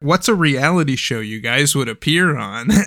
What's 0.00 0.28
a 0.28 0.34
reality 0.34 0.96
show 0.96 1.20
you 1.20 1.40
guys 1.40 1.74
would 1.74 1.88
appear 1.88 2.36
on? 2.36 2.68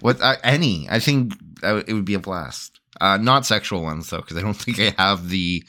What 0.00 0.20
uh, 0.20 0.36
any? 0.42 0.86
I 0.90 0.98
think 0.98 1.34
it 1.62 1.92
would 1.92 2.04
be 2.04 2.14
a 2.14 2.18
blast. 2.18 2.80
Uh, 3.00 3.16
not 3.16 3.46
sexual 3.46 3.82
ones 3.82 4.10
though, 4.10 4.18
because 4.20 4.36
I 4.36 4.40
don't 4.42 4.54
think 4.54 4.78
I 4.78 5.02
have 5.02 5.28
the. 5.28 5.64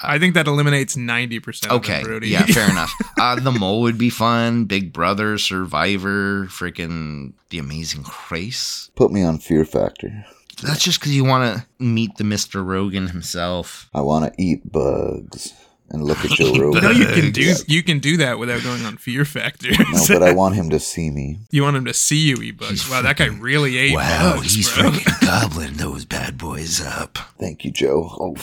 I 0.00 0.18
think 0.18 0.34
that 0.34 0.46
eliminates 0.46 0.94
90% 0.94 1.70
Okay, 1.70 2.02
of 2.02 2.20
the 2.20 2.28
yeah, 2.28 2.44
fair 2.44 2.68
enough. 2.70 2.92
Uh, 3.18 3.36
the 3.40 3.50
mole 3.52 3.80
would 3.82 3.96
be 3.96 4.10
fun. 4.10 4.66
Big 4.66 4.92
Brother, 4.92 5.38
Survivor, 5.38 6.46
freaking 6.46 7.32
The 7.48 7.58
Amazing 7.58 8.04
Race. 8.30 8.90
Put 8.94 9.10
me 9.10 9.22
on 9.22 9.38
Fear 9.38 9.64
Factor. 9.64 10.26
That's 10.62 10.82
just 10.84 11.00
because 11.00 11.16
you 11.16 11.24
want 11.24 11.56
to 11.60 11.66
meet 11.82 12.16
the 12.18 12.24
Mr. 12.24 12.64
Rogan 12.64 13.06
himself. 13.08 13.88
I 13.94 14.02
want 14.02 14.26
to 14.34 14.42
eat 14.42 14.70
bugs 14.70 15.54
and 15.90 16.02
look 16.04 16.24
at 16.24 16.30
Joe 16.32 16.52
Rogan. 16.58 16.82
No, 16.86 16.90
you 16.90 17.06
can 17.06 17.30
do 17.32 17.42
Yeah. 17.42 17.54
you 17.66 17.82
can 17.82 17.98
do 18.00 18.16
that 18.18 18.38
without 18.38 18.62
going 18.62 18.84
on 18.84 18.96
Fear 18.96 19.24
Factor. 19.24 19.70
No, 19.70 20.04
but 20.08 20.22
I 20.22 20.32
want 20.32 20.54
him 20.56 20.70
to 20.70 20.78
see 20.80 21.10
me. 21.10 21.38
you 21.50 21.62
want 21.62 21.76
him 21.76 21.84
to 21.86 21.94
see 21.94 22.28
you 22.28 22.36
eat 22.42 22.58
bugs. 22.58 22.88
Wow, 22.90 23.02
that 23.02 23.16
guy 23.16 23.26
really 23.26 23.76
ate 23.78 23.94
Wow, 23.94 24.36
bugs, 24.36 24.54
he's 24.54 24.72
bro. 24.74 24.90
freaking 24.90 25.20
gobbling 25.20 25.74
those 25.74 26.04
bad 26.04 26.36
boys 26.38 26.80
up. 26.80 27.18
Thank 27.38 27.64
you, 27.64 27.70
Joe. 27.70 28.08
Oh. 28.18 28.36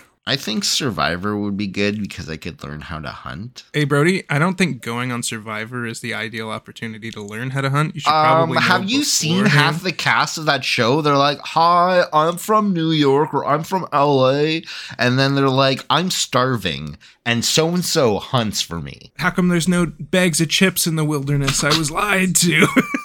I 0.30 0.36
think 0.36 0.62
Survivor 0.62 1.36
would 1.36 1.56
be 1.56 1.66
good 1.66 2.00
because 2.00 2.30
I 2.30 2.36
could 2.36 2.62
learn 2.62 2.82
how 2.82 3.00
to 3.00 3.08
hunt. 3.08 3.64
Hey 3.74 3.82
Brody, 3.82 4.22
I 4.30 4.38
don't 4.38 4.56
think 4.56 4.80
going 4.80 5.10
on 5.10 5.24
Survivor 5.24 5.84
is 5.88 6.02
the 6.02 6.14
ideal 6.14 6.50
opportunity 6.50 7.10
to 7.10 7.20
learn 7.20 7.50
how 7.50 7.62
to 7.62 7.70
hunt. 7.70 7.96
You 7.96 8.00
should 8.02 8.10
Um, 8.12 8.24
probably 8.24 8.54
know 8.54 8.60
have 8.60 8.88
you 8.88 9.02
seen 9.02 9.46
half 9.46 9.82
the 9.82 9.90
cast 9.90 10.38
of 10.38 10.44
that 10.44 10.64
show? 10.64 11.02
They're 11.02 11.16
like, 11.16 11.40
"Hi, 11.40 12.04
I'm 12.12 12.36
from 12.36 12.72
New 12.72 12.92
York 12.92 13.34
or 13.34 13.44
I'm 13.44 13.64
from 13.64 13.88
LA," 13.92 14.60
and 15.00 15.18
then 15.18 15.34
they're 15.34 15.48
like, 15.48 15.84
"I'm 15.90 16.12
starving, 16.12 16.96
and 17.26 17.44
so 17.44 17.70
and 17.70 17.84
so 17.84 18.20
hunts 18.20 18.60
for 18.62 18.80
me." 18.80 19.10
How 19.18 19.30
come 19.30 19.48
there's 19.48 19.66
no 19.66 19.84
bags 19.86 20.40
of 20.40 20.48
chips 20.48 20.86
in 20.86 20.94
the 20.94 21.04
wilderness? 21.04 21.64
I 21.64 21.76
was 21.76 21.90
lied 21.90 22.36
to. 22.36 22.68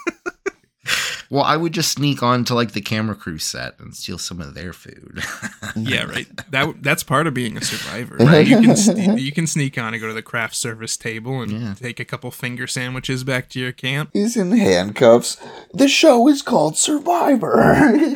Well, 1.29 1.43
I 1.43 1.57
would 1.57 1.73
just 1.73 1.91
sneak 1.91 2.21
on 2.21 2.45
to 2.45 2.55
like 2.55 2.73
the 2.73 2.81
camera 2.81 3.15
crew 3.15 3.37
set 3.39 3.79
and 3.79 3.95
steal 3.95 4.17
some 4.17 4.39
of 4.41 4.53
their 4.53 4.73
food. 4.73 5.23
yeah, 5.75 6.03
right. 6.03 6.27
That 6.51 6.81
that's 6.83 7.03
part 7.03 7.27
of 7.27 7.33
being 7.33 7.57
a 7.57 7.61
survivor. 7.61 8.17
Right? 8.19 8.45
You 8.47 8.57
can 8.61 8.71
sne- 8.71 9.19
you 9.21 9.31
can 9.31 9.47
sneak 9.47 9.77
on 9.77 9.93
and 9.93 10.01
go 10.01 10.07
to 10.07 10.13
the 10.13 10.21
craft 10.21 10.55
service 10.55 10.95
table 10.97 11.41
and 11.41 11.51
Yeah. 11.51 11.73
take 11.73 11.99
a 11.99 12.05
couple 12.05 12.29
finger 12.31 12.67
sandwiches 12.67 13.23
back 13.23 13.49
to 13.49 13.59
your 13.59 13.71
camp. 13.71 14.11
He's 14.13 14.37
in 14.37 14.51
handcuffs. 14.51 15.37
The 15.73 15.87
show 15.87 16.27
is 16.27 16.41
called 16.41 16.77
Survivor. 16.77 18.15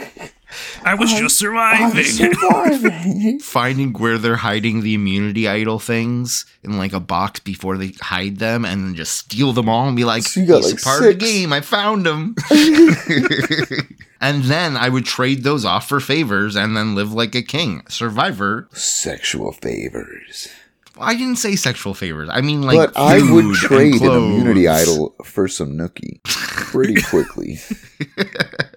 I 0.83 0.95
was 0.95 1.11
just 1.11 1.21
I'm 1.23 1.29
surviving. 1.29 2.03
surviving. 2.03 3.39
Finding 3.41 3.93
where 3.93 4.17
they're 4.17 4.37
hiding 4.37 4.81
the 4.81 4.95
immunity 4.95 5.47
idol 5.47 5.79
things 5.79 6.45
in 6.63 6.77
like 6.77 6.93
a 6.93 6.99
box 6.99 7.39
before 7.39 7.77
they 7.77 7.93
hide 8.01 8.37
them, 8.37 8.65
and 8.65 8.83
then 8.85 8.95
just 8.95 9.15
steal 9.15 9.53
them 9.53 9.69
all 9.69 9.87
and 9.87 9.95
be 9.95 10.05
like, 10.05 10.23
So 10.23 10.39
you 10.39 10.47
got, 10.47 10.63
"He's 10.63 10.73
like, 10.73 10.81
a 10.81 10.83
part 10.83 11.01
of 11.03 11.07
the 11.07 11.13
game. 11.13 11.53
I 11.53 11.61
found 11.61 12.05
them." 12.05 12.35
and 14.21 14.43
then 14.43 14.75
I 14.77 14.89
would 14.89 15.05
trade 15.05 15.43
those 15.43 15.65
off 15.65 15.87
for 15.87 15.99
favors 15.99 16.55
and 16.55 16.75
then 16.75 16.95
live 16.95 17.13
like 17.13 17.35
a 17.35 17.41
king. 17.43 17.83
Survivor. 17.87 18.67
Sexual 18.73 19.51
favors. 19.53 20.47
I 21.01 21.15
didn't 21.15 21.37
say 21.37 21.55
sexual 21.55 21.93
favors. 21.93 22.27
I 22.29 22.41
mean 22.41 22.61
like. 22.61 22.75
but 22.75 22.97
I 22.97 23.19
would 23.31 23.55
trade 23.55 24.01
an 24.01 24.11
immunity 24.11 24.67
idol 24.67 25.15
for 25.23 25.47
some 25.47 25.77
nookie 25.77 26.21
pretty 26.23 27.01
quickly. 27.09 27.59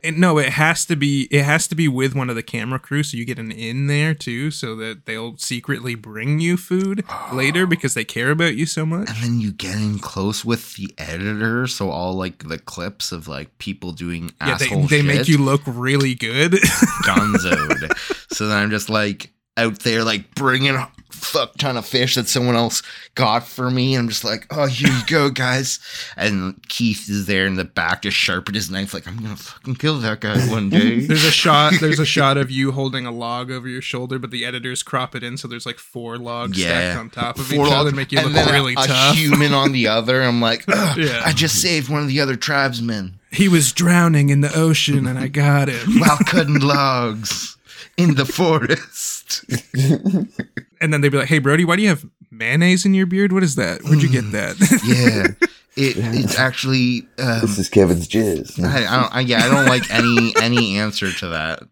And 0.04 0.18
no, 0.18 0.38
it 0.38 0.50
has 0.50 0.84
to 0.86 0.96
be 0.96 1.28
it 1.30 1.44
has 1.44 1.68
to 1.68 1.74
be 1.74 1.86
with 1.86 2.14
one 2.14 2.28
of 2.28 2.36
the 2.36 2.42
camera 2.42 2.78
crew, 2.78 3.02
so 3.02 3.16
you 3.16 3.24
get 3.24 3.38
an 3.38 3.52
in 3.52 3.86
there 3.86 4.14
too, 4.14 4.50
so 4.50 4.74
that 4.76 5.06
they'll 5.06 5.36
secretly 5.36 5.94
bring 5.94 6.40
you 6.40 6.56
food 6.56 7.04
later 7.32 7.66
because 7.66 7.94
they 7.94 8.04
care 8.04 8.30
about 8.30 8.56
you 8.56 8.66
so 8.66 8.84
much. 8.84 9.08
And 9.08 9.18
then 9.18 9.40
you 9.40 9.52
get 9.52 9.76
in 9.76 9.98
close 9.98 10.44
with 10.44 10.74
the 10.74 10.92
editor, 10.98 11.66
so 11.66 11.90
all 11.90 12.14
like 12.14 12.48
the 12.48 12.58
clips 12.58 13.12
of 13.12 13.28
like 13.28 13.58
people 13.58 13.92
doing 13.92 14.32
Yeah, 14.40 14.58
they, 14.58 14.66
asshole 14.66 14.86
they 14.88 15.02
make 15.02 15.28
you 15.28 15.38
look 15.38 15.62
really 15.66 16.14
good. 16.14 16.52
gonzoed. 17.04 17.96
so 18.32 18.48
then 18.48 18.56
I'm 18.56 18.70
just 18.70 18.88
like 18.88 19.32
out 19.56 19.80
there, 19.80 20.02
like 20.02 20.34
bringing 20.34 20.76
fuck 21.22 21.54
ton 21.56 21.76
of 21.76 21.86
fish 21.86 22.14
that 22.16 22.28
someone 22.28 22.56
else 22.56 22.82
got 23.14 23.46
for 23.46 23.70
me. 23.70 23.94
I'm 23.94 24.08
just 24.08 24.24
like, 24.24 24.46
oh, 24.50 24.66
here 24.66 24.88
you 24.90 25.00
go, 25.06 25.30
guys. 25.30 25.78
And 26.16 26.60
Keith 26.68 27.08
is 27.08 27.26
there 27.26 27.46
in 27.46 27.54
the 27.56 27.64
back, 27.64 28.02
just 28.02 28.16
sharpened 28.16 28.54
his 28.56 28.70
knife, 28.70 28.92
like 28.92 29.06
I'm 29.06 29.16
gonna 29.16 29.36
fucking 29.36 29.76
kill 29.76 29.98
that 30.00 30.20
guy 30.20 30.38
one 30.50 30.68
day. 30.70 31.00
there's 31.06 31.24
a 31.24 31.30
shot. 31.30 31.74
There's 31.80 31.98
a 32.00 32.04
shot 32.06 32.36
of 32.36 32.50
you 32.50 32.72
holding 32.72 33.06
a 33.06 33.10
log 33.12 33.50
over 33.50 33.68
your 33.68 33.82
shoulder, 33.82 34.18
but 34.18 34.30
the 34.30 34.44
editors 34.44 34.82
crop 34.82 35.14
it 35.14 35.22
in, 35.22 35.36
so 35.36 35.46
there's 35.48 35.66
like 35.66 35.78
four 35.78 36.18
logs 36.18 36.58
Yeah. 36.58 36.66
stacked 36.66 36.98
on 36.98 37.10
top 37.10 37.38
of 37.38 37.46
Four 37.46 37.66
each 37.66 37.72
other, 37.72 37.84
logs, 37.84 37.94
make 37.96 38.12
you 38.12 38.18
and 38.18 38.26
look 38.28 38.34
then 38.34 38.48
a- 38.48 38.52
really 38.52 38.72
a, 38.74 38.76
tough. 38.86 39.16
human 39.16 39.52
on 39.54 39.72
the 39.72 39.88
other. 39.88 40.22
I'm 40.22 40.40
like, 40.40 40.64
Yeah. 40.68 41.22
I 41.24 41.32
just 41.32 41.60
saved 41.62 41.88
one 41.88 42.02
of 42.02 42.08
the 42.08 42.20
other 42.20 42.36
tribesmen 42.36 43.18
He 43.30 43.48
was 43.48 43.72
drowning 43.72 44.28
in 44.30 44.40
the 44.40 44.54
ocean, 44.56 45.06
and 45.06 45.18
I 45.18 45.28
got 45.28 45.68
him. 45.68 46.00
while 46.00 46.18
cutting 46.26 46.60
logs 46.60 47.56
in 47.96 48.14
the 48.14 48.24
forest. 48.24 49.44
And 50.82 50.92
then 50.92 51.00
they'd 51.00 51.08
be 51.10 51.16
like, 51.18 51.28
"Hey, 51.28 51.38
Brody, 51.38 51.64
why 51.64 51.76
do 51.76 51.82
you 51.82 51.88
have 51.88 52.04
mayonnaise 52.30 52.84
in 52.84 52.92
your 52.92 53.06
beard? 53.06 53.32
What 53.32 53.42
is 53.42 53.54
that? 53.54 53.82
Where'd 53.84 54.02
you 54.02 54.10
get 54.10 54.30
that?" 54.32 54.56
Yeah, 54.84 55.46
it, 55.76 55.96
it's 56.14 56.38
actually. 56.38 57.06
Um, 57.18 57.40
This 57.40 57.58
is 57.58 57.68
Kevin's 57.68 58.06
jizz. 58.08 58.62
I, 58.62 58.78
I 58.86 59.00
don't. 59.00 59.14
I, 59.14 59.20
yeah, 59.20 59.44
I 59.44 59.48
don't 59.48 59.66
like 59.66 59.88
any 59.90 60.34
any 60.42 60.76
answer 60.78 61.10
to 61.12 61.28
that. 61.28 61.62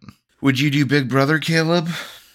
Would 0.40 0.58
you 0.60 0.70
do 0.70 0.86
Big 0.86 1.08
Brother, 1.08 1.38
Caleb? 1.38 1.88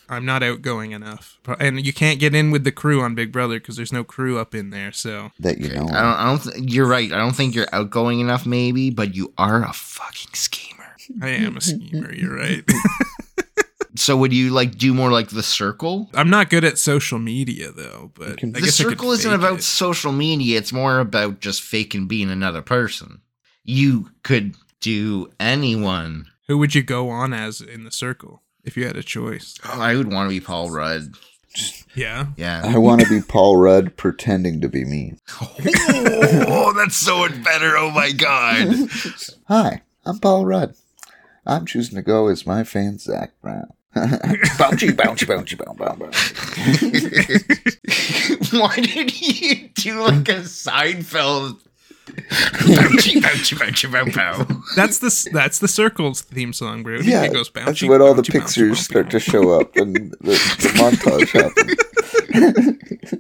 I'm 0.08 0.26
not 0.26 0.44
outgoing 0.44 0.92
enough, 0.92 1.40
and 1.60 1.84
you 1.84 1.92
can't 1.92 2.20
get 2.20 2.36
in 2.36 2.52
with 2.52 2.64
the 2.64 2.72
crew 2.72 3.02
on 3.02 3.16
Big 3.16 3.32
Brother 3.32 3.58
because 3.58 3.76
there's 3.78 3.92
no 3.94 4.04
crew 4.04 4.38
up 4.38 4.54
in 4.54 4.70
there. 4.70 4.92
So 4.92 5.32
That 5.40 5.58
you 5.58 5.70
know. 5.70 5.86
I 5.88 5.88
don't. 5.88 5.98
I 5.98 6.26
don't. 6.26 6.44
Th- 6.44 6.72
you're 6.74 6.86
right. 6.88 7.12
I 7.12 7.18
don't 7.18 7.36
think 7.36 7.56
you're 7.56 7.66
outgoing 7.74 8.20
enough, 8.20 8.46
maybe, 8.46 8.92
but 8.92 9.16
you 9.16 9.34
are 9.38 9.64
a 9.64 9.74
fucking 9.74 10.34
schemer. 10.34 10.96
I 11.22 11.30
am 11.30 11.58
a 11.58 11.62
schemer. 11.62 12.14
You're 12.14 12.36
right. 12.36 12.64
So 14.06 14.16
would 14.18 14.32
you 14.32 14.52
like 14.52 14.78
do 14.78 14.94
more 14.94 15.12
like 15.12 15.30
the 15.30 15.42
circle? 15.42 16.12
I'm 16.14 16.30
not 16.30 16.52
good 16.52 16.64
at 16.64 16.78
social 16.78 17.18
media 17.18 17.72
though, 17.72 18.12
but 18.14 18.38
can- 18.38 18.50
I 18.56 18.60
the 18.60 18.66
guess 18.68 18.80
I 18.80 18.84
circle 18.84 19.12
isn't 19.14 19.34
about 19.34 19.60
it. 19.60 19.64
social 19.64 20.12
media. 20.12 20.60
It's 20.60 20.72
more 20.72 21.00
about 21.00 21.40
just 21.40 21.64
faking 21.64 22.06
being 22.08 22.30
another 22.30 22.62
person. 22.62 23.22
You 23.64 24.12
could 24.22 24.58
do 24.80 25.32
anyone. 25.40 26.28
Who 26.48 26.60
would 26.60 26.76
you 26.76 26.84
go 26.84 27.10
on 27.10 27.34
as 27.34 27.62
in 27.62 27.84
the 27.84 27.90
circle 27.90 28.44
if 28.64 28.78
you 28.78 28.86
had 28.86 28.96
a 28.96 29.02
choice? 29.02 29.56
Oh, 29.66 29.82
I 29.82 29.96
would 29.96 30.14
want 30.14 30.30
to 30.30 30.36
be 30.40 30.40
Paul 30.40 30.70
Rudd. 30.70 31.16
Yeah. 31.96 32.28
Yeah. 32.38 32.62
I 32.64 32.78
want 32.78 33.02
to 33.02 33.10
be 33.10 33.22
Paul 33.22 33.58
Rudd 33.58 33.98
pretending 33.98 34.62
to 34.62 34.70
be 34.70 34.86
me. 34.86 35.16
oh, 35.42 36.74
that's 36.78 36.96
so 36.98 37.18
much 37.18 37.44
better. 37.44 37.76
Oh 37.76 37.90
my 37.90 38.12
god. 38.12 38.68
Hi, 39.48 39.82
I'm 40.06 40.20
Paul 40.20 40.46
Rudd. 40.46 40.76
I'm 41.44 41.66
choosing 41.66 41.96
to 41.96 42.04
go 42.04 42.28
as 42.28 42.46
my 42.46 42.64
fan 42.64 43.00
Zach 43.00 43.32
Brown. 43.42 43.70
bouncy, 44.58 44.92
bouncy, 44.92 45.26
bouncy, 45.26 45.56
bouncy, 45.56 45.98
bouncy. 45.98 46.20
Why 48.60 48.76
did 48.76 49.22
you 49.22 49.70
do 49.70 50.02
like 50.02 50.28
a 50.28 50.42
Seinfeld? 50.42 51.62
Bouncy, 52.06 53.22
bouncy, 53.22 53.58
bouncy, 53.58 53.92
bow, 53.92 54.06
bow. 54.12 54.62
That's 54.76 55.00
the 55.00 55.30
that's 55.32 55.60
the 55.60 55.68
circle's 55.68 56.22
theme 56.22 56.54
song, 56.54 56.84
bro. 56.84 57.00
Yeah, 57.00 57.24
it 57.24 57.34
goes 57.34 57.50
that's 57.50 57.82
bouncy, 57.82 57.90
when 57.90 58.02
all 58.02 58.14
the 58.14 58.22
bouncy, 58.22 58.40
bouncy, 58.40 58.42
pictures 58.42 58.78
bouncy, 58.80 58.84
start 58.84 59.10
to 59.12 59.20
show 59.20 59.60
up 59.60 59.76
and 59.76 59.96
the, 59.96 60.18
the 60.22 60.70
montage 60.76 61.30
happens. 61.32 61.76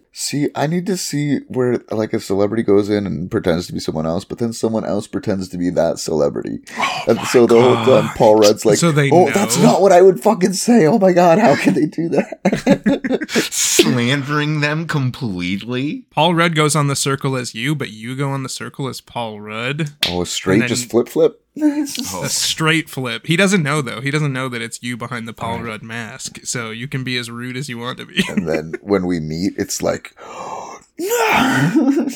see, 0.11 0.49
I 0.55 0.67
need 0.67 0.85
to 0.87 0.97
see 0.97 1.39
where 1.47 1.83
like 1.91 2.13
a 2.13 2.19
celebrity 2.19 2.63
goes 2.63 2.89
in 2.89 3.05
and 3.05 3.29
pretends 3.29 3.67
to 3.67 3.73
be 3.73 3.79
someone 3.79 4.05
else, 4.05 4.25
but 4.25 4.39
then 4.39 4.53
someone 4.53 4.85
else 4.85 5.07
pretends 5.07 5.49
to 5.49 5.57
be 5.57 5.69
that 5.71 5.99
celebrity. 5.99 6.59
Oh 6.77 7.03
and 7.07 7.19
so 7.27 7.45
the 7.45 7.61
whole 7.61 7.85
time 7.85 8.09
Paul 8.15 8.35
Rudd's 8.35 8.65
like, 8.65 8.77
So 8.77 8.91
they 8.91 9.09
"Oh, 9.11 9.29
that's 9.31 9.57
not 9.57 9.81
what 9.81 9.91
I 9.91 10.01
would 10.01 10.19
fucking 10.19 10.53
say. 10.53 10.85
Oh 10.85 10.99
my 10.99 11.13
god, 11.13 11.39
how 11.39 11.55
can 11.55 11.73
they 11.73 11.85
do 11.85 12.09
that?" 12.09 13.27
Slandering 13.51 14.61
them 14.61 14.87
completely. 14.87 16.05
Paul 16.09 16.35
Rudd 16.35 16.55
goes 16.55 16.75
on 16.75 16.87
the 16.87 16.95
circle 16.95 17.35
as 17.35 17.55
you, 17.55 17.75
but 17.75 17.91
you 17.91 18.15
go 18.15 18.29
on 18.29 18.43
the 18.43 18.49
circle 18.49 18.74
as 18.79 19.01
Paul 19.01 19.39
Rudd. 19.41 19.89
oh, 20.09 20.21
a 20.21 20.25
straight, 20.25 20.59
then- 20.59 20.67
just 20.67 20.89
flip, 20.89 21.07
flip. 21.09 21.41
A 21.57 22.27
straight 22.27 22.89
flip. 22.89 23.27
He 23.27 23.37
doesn't 23.37 23.63
know 23.63 23.81
though. 23.81 24.01
He 24.01 24.11
doesn't 24.11 24.33
know 24.33 24.49
that 24.49 24.61
it's 24.61 24.83
you 24.83 24.97
behind 24.97 25.25
the 25.25 25.31
Paul 25.31 25.61
Rudd 25.61 25.81
mask. 25.83 26.39
So 26.43 26.69
you 26.69 26.89
can 26.89 27.05
be 27.05 27.15
as 27.17 27.31
rude 27.31 27.55
as 27.55 27.69
you 27.69 27.77
want 27.77 27.97
to 27.99 28.05
be. 28.05 28.21
and 28.27 28.45
then 28.45 28.73
when 28.81 29.05
we 29.05 29.21
meet, 29.21 29.53
it's 29.57 29.81
like, 29.81 30.13
no. 30.99 32.07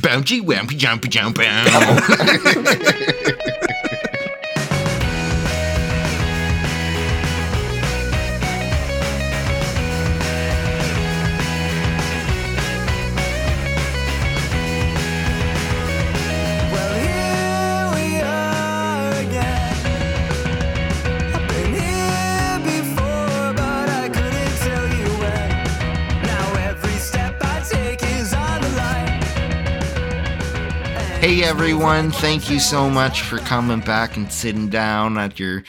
Bouncy, 0.00 0.40
wampy, 0.40 0.78
jumpy, 0.78 1.08
jump, 1.08 1.36
Hey 31.26 31.42
everyone, 31.42 32.12
thank 32.12 32.48
you 32.48 32.60
so 32.60 32.88
much 32.88 33.22
for 33.22 33.38
coming 33.38 33.80
back 33.80 34.16
and 34.16 34.30
sitting 34.30 34.68
down 34.68 35.18
at 35.18 35.40
your 35.40 35.64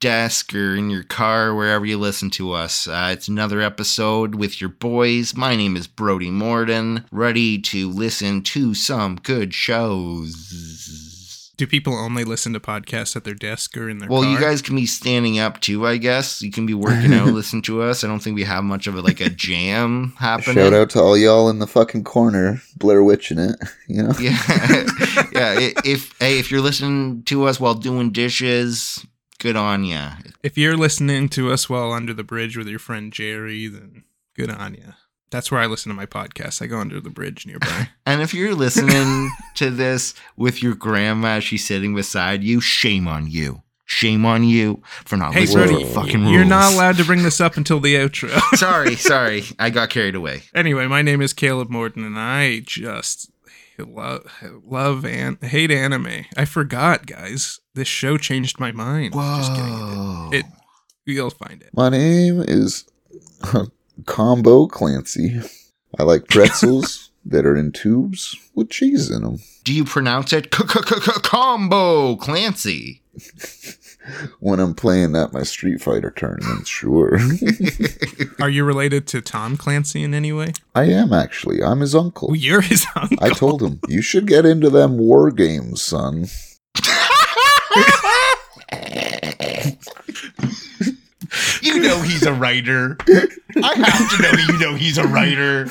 desk 0.00 0.54
or 0.54 0.74
in 0.74 0.90
your 0.90 1.02
car, 1.02 1.54
wherever 1.54 1.86
you 1.86 1.96
listen 1.96 2.28
to 2.32 2.52
us. 2.52 2.86
Uh, 2.86 3.08
it's 3.14 3.26
another 3.26 3.62
episode 3.62 4.34
with 4.34 4.60
your 4.60 4.68
boys. 4.68 5.34
My 5.34 5.56
name 5.56 5.78
is 5.78 5.86
Brody 5.86 6.30
Morden, 6.30 7.06
ready 7.10 7.58
to 7.58 7.88
listen 7.88 8.42
to 8.42 8.74
some 8.74 9.16
good 9.16 9.54
shows. 9.54 11.07
Do 11.58 11.66
people 11.66 11.92
only 11.94 12.24
listen 12.24 12.52
to 12.54 12.60
podcasts 12.60 13.14
at 13.16 13.24
their 13.24 13.34
desk 13.34 13.76
or 13.76 13.90
in 13.90 13.98
their 13.98 14.08
Well, 14.08 14.22
car? 14.22 14.30
you 14.32 14.40
guys 14.40 14.62
can 14.62 14.76
be 14.76 14.86
standing 14.86 15.38
up 15.38 15.60
too, 15.60 15.86
I 15.86 15.96
guess. 15.98 16.40
You 16.40 16.50
can 16.50 16.64
be 16.66 16.72
working 16.72 17.12
out, 17.12 17.26
listen 17.34 17.60
to 17.62 17.82
us. 17.82 18.02
I 18.04 18.06
don't 18.06 18.20
think 18.20 18.36
we 18.36 18.44
have 18.44 18.64
much 18.64 18.86
of 18.86 18.94
a, 18.94 19.02
like 19.02 19.20
a 19.20 19.28
jam 19.28 20.14
happening. 20.18 20.54
Shout 20.54 20.72
out 20.72 20.88
to 20.90 21.00
all 21.00 21.16
y'all 21.18 21.50
in 21.50 21.58
the 21.58 21.66
fucking 21.66 22.04
corner, 22.04 22.62
Blair 22.76 23.02
Witching 23.02 23.38
it. 23.38 23.56
You 23.88 24.02
know, 24.04 24.12
Yeah, 24.20 24.36
yeah. 25.32 25.70
If 25.84 26.14
hey, 26.20 26.38
if 26.38 26.50
you're 26.50 26.60
listening 26.60 27.22
to 27.24 27.46
us 27.46 27.58
while 27.58 27.74
doing 27.74 28.10
dishes, 28.12 29.04
good 29.40 29.56
on 29.56 29.82
ya. 29.84 30.12
If 30.42 30.58
you're 30.58 30.76
listening 30.76 31.28
to 31.30 31.50
us 31.50 31.68
while 31.70 31.92
under 31.92 32.12
the 32.14 32.22
bridge 32.22 32.56
with 32.56 32.68
your 32.68 32.78
friend 32.78 33.12
Jerry, 33.12 33.66
then 33.66 34.04
good 34.36 34.50
on 34.50 34.74
you. 34.74 34.92
That's 35.30 35.50
where 35.50 35.60
I 35.60 35.66
listen 35.66 35.90
to 35.90 35.96
my 35.96 36.06
podcast. 36.06 36.62
I 36.62 36.66
go 36.66 36.78
under 36.78 37.00
the 37.00 37.10
bridge 37.10 37.46
nearby. 37.46 37.88
And 38.06 38.22
if 38.22 38.32
you're 38.32 38.54
listening 38.54 39.30
to 39.56 39.68
this 39.70 40.14
with 40.34 40.62
your 40.62 40.74
grandma, 40.74 41.36
as 41.36 41.44
she's 41.44 41.66
sitting 41.66 41.94
beside 41.94 42.42
you. 42.42 42.58
Shame 42.62 43.06
on 43.06 43.30
you. 43.30 43.62
Shame 43.84 44.24
on 44.24 44.44
you 44.44 44.82
for 45.04 45.16
not 45.18 45.34
hey, 45.34 45.40
listening 45.40 45.66
Brody, 45.68 45.82
to 45.82 45.88
the 45.88 45.94
fucking 45.94 46.20
rules. 46.22 46.32
you're 46.32 46.44
not 46.46 46.72
allowed 46.72 46.96
to 46.96 47.04
bring 47.04 47.22
this 47.22 47.38
up 47.40 47.56
until 47.58 47.80
the 47.80 47.96
outro. 47.96 48.30
sorry, 48.56 48.96
sorry. 48.96 49.44
I 49.58 49.68
got 49.70 49.90
carried 49.90 50.14
away. 50.14 50.42
anyway, 50.54 50.86
my 50.86 51.02
name 51.02 51.20
is 51.20 51.32
Caleb 51.34 51.68
Morton, 51.68 52.02
and 52.04 52.18
I 52.18 52.60
just 52.60 53.30
love, 53.78 54.26
love 54.64 55.04
and 55.04 55.42
hate 55.42 55.70
anime. 55.70 56.24
I 56.36 56.44
forgot, 56.46 57.06
guys. 57.06 57.60
This 57.74 57.88
show 57.88 58.16
changed 58.18 58.58
my 58.58 58.72
mind. 58.72 59.12
Just 59.12 59.54
kidding. 59.54 59.70
Whoa. 59.70 60.30
It, 60.32 60.44
you'll 61.06 61.30
find 61.30 61.62
it. 61.62 61.70
my 61.74 61.88
name 61.90 62.42
is 62.46 62.84
Combo 64.06 64.66
Clancy. 64.66 65.40
I 65.98 66.02
like 66.02 66.28
pretzels 66.28 67.10
that 67.24 67.46
are 67.46 67.56
in 67.56 67.72
tubes 67.72 68.36
with 68.54 68.70
cheese 68.70 69.10
in 69.10 69.22
them. 69.22 69.38
Do 69.64 69.74
you 69.74 69.84
pronounce 69.84 70.32
it 70.32 70.50
combo 70.50 72.16
Clancy? 72.16 73.02
When 74.40 74.58
I'm 74.58 74.74
playing 74.74 75.16
at 75.16 75.34
my 75.34 75.42
Street 75.42 75.82
Fighter 75.82 76.10
tournament, 76.10 76.66
sure. 76.66 77.18
Are 78.40 78.48
you 78.48 78.64
related 78.64 79.06
to 79.08 79.20
Tom 79.20 79.58
Clancy 79.58 80.02
in 80.02 80.14
any 80.14 80.32
way? 80.32 80.52
I 80.74 80.84
am 80.84 81.12
actually. 81.12 81.62
I'm 81.62 81.80
his 81.80 81.94
uncle. 81.94 82.30
Oh, 82.30 82.34
you're 82.34 82.62
his 82.62 82.86
uncle. 82.96 83.18
I 83.20 83.28
told 83.30 83.62
him, 83.62 83.80
you 83.86 84.00
should 84.00 84.26
get 84.26 84.46
into 84.46 84.70
them 84.70 84.96
war 84.96 85.30
games, 85.30 85.82
son. 85.82 86.28
You 91.62 91.80
know 91.80 92.00
he's 92.02 92.24
a 92.26 92.32
writer. 92.32 92.96
I 93.08 93.74
have 93.76 94.10
to 94.16 94.22
know 94.22 94.52
you 94.52 94.58
know 94.58 94.74
he's 94.74 94.98
a 94.98 95.06
writer. 95.06 95.68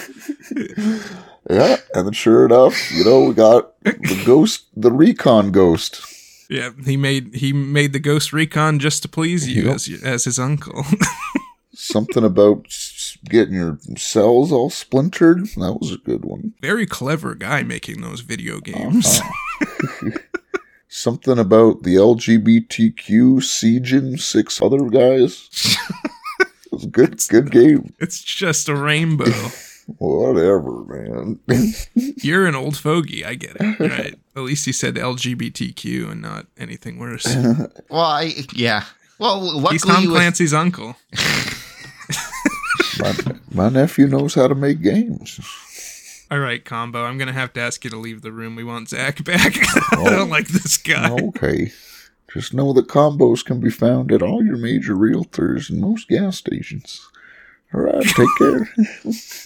Yeah, 1.49 1.77
and 1.93 2.07
then 2.07 2.13
sure 2.13 2.45
enough, 2.45 2.91
you 2.91 3.05
know, 3.05 3.23
we 3.23 3.33
got 3.33 3.81
the 3.83 4.21
ghost, 4.25 4.65
the 4.75 4.91
recon 4.91 5.51
ghost. 5.51 6.01
Yeah, 6.49 6.71
he 6.85 6.97
made 6.97 7.35
he 7.35 7.51
made 7.53 7.91
the 7.93 7.99
Ghost 7.99 8.31
Recon 8.31 8.79
just 8.79 9.01
to 9.03 9.09
please 9.09 9.47
you 9.49 9.63
Yep. 9.63 9.75
as 9.75 10.01
as 10.03 10.23
his 10.25 10.39
uncle. 10.39 10.85
Something 11.73 12.23
about 12.23 12.65
getting 13.25 13.53
your 13.53 13.77
cells 13.97 14.51
all 14.51 14.69
splintered. 14.69 15.45
That 15.57 15.77
was 15.79 15.91
a 15.91 15.97
good 15.97 16.25
one. 16.25 16.53
Very 16.61 16.85
clever 16.85 17.35
guy 17.35 17.63
making 17.63 18.01
those 18.01 18.21
video 18.21 18.59
games. 18.61 19.19
Uh-huh. 19.19 20.09
Something 20.89 21.37
about 21.37 21.83
the 21.83 21.95
LGBTQ 21.95 23.37
sieging 23.41 24.19
six 24.19 24.61
other 24.61 24.85
guys. 24.89 25.49
it 26.39 26.71
was 26.71 26.85
a 26.85 26.87
good, 26.87 27.19
good 27.27 27.51
game. 27.51 27.93
It's 27.99 28.21
just 28.23 28.69
a 28.69 28.75
rainbow. 28.75 29.25
Whatever, 29.99 30.83
man. 30.85 31.39
You're 31.95 32.45
an 32.45 32.55
old 32.55 32.77
fogey. 32.77 33.23
I 33.25 33.35
get 33.35 33.55
it. 33.59 33.79
Right. 33.79 34.15
At 34.35 34.43
least 34.43 34.65
he 34.65 34.71
said 34.73 34.95
LGBTQ 34.95 36.11
and 36.11 36.21
not 36.21 36.45
anything 36.57 36.99
worse. 36.99 37.25
Well, 37.89 38.01
I 38.01 38.33
yeah. 38.53 38.83
Well, 39.19 39.39
luckily 39.41 39.73
He's 39.73 39.85
Tom 39.85 40.03
with- 40.05 40.11
Clancy's 40.15 40.53
uncle. 40.53 40.95
my, 42.99 43.15
my 43.51 43.69
nephew 43.69 44.07
knows 44.07 44.35
how 44.35 44.47
to 44.47 44.55
make 44.55 44.81
games. 44.81 45.39
All 46.29 46.39
right, 46.39 46.63
combo. 46.63 47.05
I'm 47.05 47.17
gonna 47.17 47.33
have 47.33 47.53
to 47.53 47.61
ask 47.61 47.83
you 47.83 47.89
to 47.89 47.97
leave 47.97 48.21
the 48.21 48.31
room. 48.31 48.55
We 48.55 48.63
want 48.63 48.89
Zach 48.89 49.23
back. 49.23 49.57
I 49.93 50.03
don't 50.03 50.13
oh. 50.13 50.25
like 50.25 50.49
this 50.49 50.77
guy. 50.77 51.09
Okay. 51.11 51.71
Just 52.33 52.53
know 52.53 52.73
that 52.73 52.87
combos 52.87 53.43
can 53.43 53.59
be 53.61 53.69
found 53.69 54.11
at 54.11 54.21
all 54.21 54.43
your 54.43 54.57
major 54.57 54.93
realtors 54.93 55.69
and 55.69 55.79
most 55.79 56.09
gas 56.09 56.37
stations. 56.37 57.07
All 57.73 57.81
right, 57.81 58.03
take 58.03 58.27
care. 58.37 58.69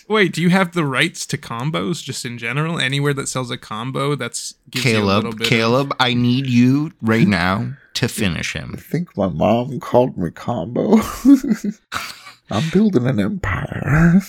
Wait, 0.08 0.34
do 0.34 0.42
you 0.42 0.50
have 0.50 0.74
the 0.74 0.86
rights 0.86 1.26
to 1.28 1.38
combos 1.38 2.04
just 2.04 2.26
in 2.26 2.38
general? 2.38 2.80
Anywhere 2.80 3.14
that 3.14 3.28
sells 3.28 3.50
a 3.50 3.58
combo, 3.58 4.16
that's 4.16 4.56
gives 4.70 4.86
you 4.86 4.98
a 4.98 5.04
little 5.04 5.32
Caleb, 5.32 5.42
of- 5.42 5.48
Caleb, 5.48 5.96
I 6.00 6.14
need 6.14 6.48
you 6.48 6.92
right 7.02 7.28
now 7.28 7.74
to 7.96 8.08
finish 8.08 8.54
him. 8.54 8.76
I 8.78 8.82
think 8.82 9.16
my 9.18 9.28
mom 9.28 9.80
called 9.80 10.18
me 10.18 10.30
combo. 10.32 10.98
I'm 12.52 12.70
building 12.72 13.08
an 13.08 13.20
empire. 13.20 14.22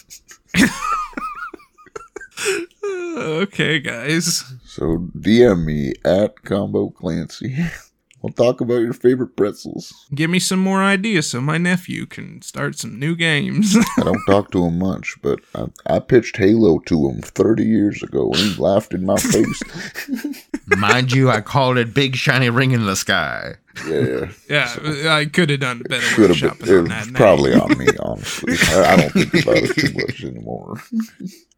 okay, 2.84 3.78
guys. 3.80 4.44
So 4.64 5.08
DM 5.18 5.64
me 5.64 5.92
at 6.04 6.42
Combo 6.42 6.90
Clancy. 6.90 7.56
We'll 8.22 8.32
talk 8.32 8.60
about 8.60 8.76
your 8.82 8.92
favorite 8.92 9.34
pretzels. 9.34 10.06
Give 10.14 10.30
me 10.30 10.38
some 10.38 10.60
more 10.60 10.80
ideas 10.80 11.26
so 11.28 11.40
my 11.40 11.58
nephew 11.58 12.06
can 12.06 12.40
start 12.40 12.78
some 12.78 12.96
new 12.96 13.16
games. 13.16 13.76
I 13.98 14.04
don't 14.04 14.24
talk 14.28 14.52
to 14.52 14.64
him 14.64 14.78
much, 14.78 15.16
but 15.22 15.40
I, 15.56 15.64
I 15.86 15.98
pitched 15.98 16.36
Halo 16.36 16.78
to 16.86 17.08
him 17.08 17.20
30 17.20 17.64
years 17.64 18.00
ago 18.00 18.28
and 18.28 18.36
he 18.36 18.62
laughed 18.62 18.94
in 18.94 19.04
my 19.04 19.16
face. 19.16 19.60
Mind 20.66 21.10
you, 21.10 21.30
I 21.30 21.40
called 21.40 21.78
it 21.78 21.94
Big 21.94 22.14
Shiny 22.14 22.48
Ring 22.48 22.70
in 22.70 22.86
the 22.86 22.94
Sky. 22.94 23.54
Yeah. 23.88 24.30
yeah, 24.48 24.76
I 25.16 25.24
could 25.24 25.50
have 25.50 25.58
done 25.58 25.82
better 25.88 26.02
Should 26.02 26.30
have 26.30 26.38
shopping 26.38 26.66
been. 26.66 26.68
It 26.68 26.78
on 26.78 26.82
was 26.84 26.90
that 26.90 27.06
night. 27.06 27.14
probably 27.16 27.54
on 27.54 27.76
me, 27.76 27.88
honestly. 27.98 28.54
I, 28.68 28.92
I 28.92 28.96
don't 28.98 29.10
think 29.10 29.34
about 29.34 29.56
it 29.56 29.74
too 29.74 29.94
much 29.94 30.22
anymore. 30.22 30.80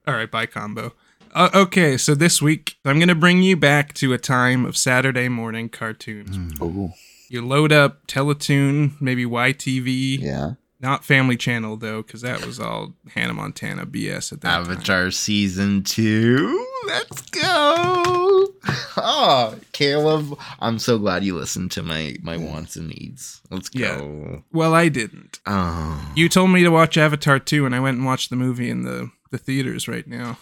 All 0.06 0.14
right, 0.14 0.30
bye 0.30 0.46
combo. 0.46 0.92
Uh, 1.34 1.50
okay, 1.54 1.96
so 1.96 2.14
this 2.14 2.40
week 2.40 2.76
I'm 2.84 2.98
gonna 2.98 3.14
bring 3.14 3.42
you 3.42 3.56
back 3.56 3.92
to 3.94 4.12
a 4.12 4.18
time 4.18 4.64
of 4.64 4.76
Saturday 4.76 5.28
morning 5.28 5.68
cartoons. 5.68 6.38
Oh, 6.60 6.92
You 7.28 7.44
load 7.44 7.72
up 7.72 8.06
Teletoon, 8.06 9.00
maybe 9.00 9.24
YTV, 9.24 10.20
yeah. 10.20 10.52
not 10.80 11.04
Family 11.04 11.36
Channel 11.36 11.76
though, 11.76 12.02
because 12.02 12.20
that 12.20 12.44
was 12.46 12.60
all 12.60 12.94
Hannah 13.14 13.34
Montana 13.34 13.86
BS 13.86 14.32
at 14.32 14.42
that 14.42 14.48
time. 14.48 14.70
Avatar 14.70 15.10
season 15.10 15.82
two. 15.82 16.64
Let's 16.86 17.22
go. 17.30 18.52
Oh, 18.96 19.56
Caleb, 19.72 20.38
I'm 20.60 20.78
so 20.78 20.98
glad 20.98 21.24
you 21.24 21.34
listened 21.36 21.70
to 21.72 21.82
my 21.82 22.14
my 22.22 22.36
wants 22.36 22.76
and 22.76 22.88
needs. 22.88 23.40
Let's 23.50 23.70
Yeah. 23.72 23.98
go. 23.98 24.44
Well, 24.52 24.74
I 24.74 24.88
didn't. 24.88 25.40
Oh, 25.46 26.12
You 26.14 26.28
told 26.28 26.50
me 26.50 26.62
to 26.62 26.68
watch 26.70 26.96
Avatar 26.98 27.38
2, 27.40 27.64
and 27.66 27.74
I 27.74 27.80
went 27.80 27.96
and 27.96 28.06
watched 28.06 28.28
the 28.30 28.36
movie 28.36 28.68
in 28.70 28.82
the, 28.82 29.10
the 29.34 29.38
theaters 29.38 29.88
right 29.88 30.06
now. 30.06 30.38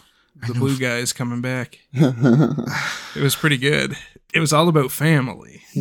The 0.47 0.53
blue 0.55 0.79
guy's 0.79 1.13
coming 1.13 1.41
back. 1.41 1.79
It 3.15 3.21
was 3.23 3.37
pretty 3.37 3.59
good. 3.59 3.95
It 4.33 4.41
was 4.41 4.55
all 4.55 4.69
about 4.69 4.91
family. 4.91 5.63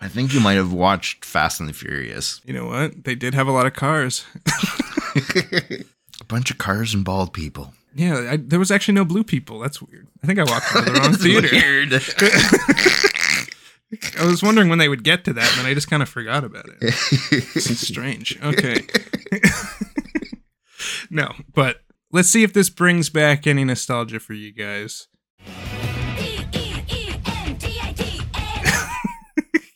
I 0.00 0.06
think 0.06 0.32
you 0.32 0.38
might 0.38 0.54
have 0.54 0.72
watched 0.72 1.24
Fast 1.24 1.58
and 1.58 1.68
the 1.68 1.72
Furious. 1.72 2.40
You 2.44 2.54
know 2.54 2.66
what? 2.66 3.02
They 3.02 3.16
did 3.16 3.34
have 3.34 3.48
a 3.48 3.52
lot 3.52 3.66
of 3.66 3.72
cars. 3.74 4.24
A 6.20 6.24
bunch 6.28 6.52
of 6.52 6.58
cars 6.58 6.94
and 6.94 7.04
bald 7.04 7.32
people. 7.32 7.74
Yeah, 7.94 8.28
I, 8.30 8.36
there 8.36 8.60
was 8.60 8.70
actually 8.70 8.94
no 8.94 9.04
blue 9.04 9.24
people. 9.24 9.58
That's 9.58 9.82
weird. 9.82 10.06
I 10.22 10.28
think 10.28 10.38
I 10.38 10.44
walked 10.44 10.74
into 10.76 10.92
the 10.92 11.00
wrong 11.00 11.14
theater. 11.14 11.48
Weird. 11.50 11.92
I 14.20 14.24
was 14.24 14.42
wondering 14.42 14.68
when 14.68 14.78
they 14.78 14.88
would 14.88 15.02
get 15.02 15.24
to 15.24 15.32
that, 15.32 15.50
and 15.50 15.60
then 15.60 15.66
I 15.66 15.74
just 15.74 15.90
kind 15.90 16.02
of 16.02 16.08
forgot 16.08 16.44
about 16.44 16.66
it. 16.68 16.78
This 16.80 17.68
is 17.68 17.80
strange. 17.80 18.38
Okay. 18.40 18.82
no, 21.10 21.32
but 21.54 21.80
let's 22.12 22.28
see 22.28 22.42
if 22.42 22.52
this 22.52 22.70
brings 22.70 23.10
back 23.10 23.46
any 23.46 23.64
nostalgia 23.64 24.20
for 24.20 24.34
you 24.34 24.52
guys. 24.52 25.08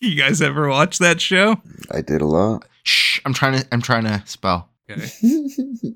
You 0.01 0.17
guys 0.17 0.43
ever 0.43 0.69
watch 0.69 0.99
that 0.99 1.21
show? 1.21 1.63
I 1.89 2.01
did 2.01 2.23
a 2.23 2.27
lot. 2.27 2.67
Shh, 2.83 3.21
I'm 3.25 3.33
trying 3.33 3.61
to. 3.61 3.67
I'm 3.71 3.81
trying 3.81 4.03
to 4.03 4.21
spell. 4.27 4.69
Okay. 4.91 5.09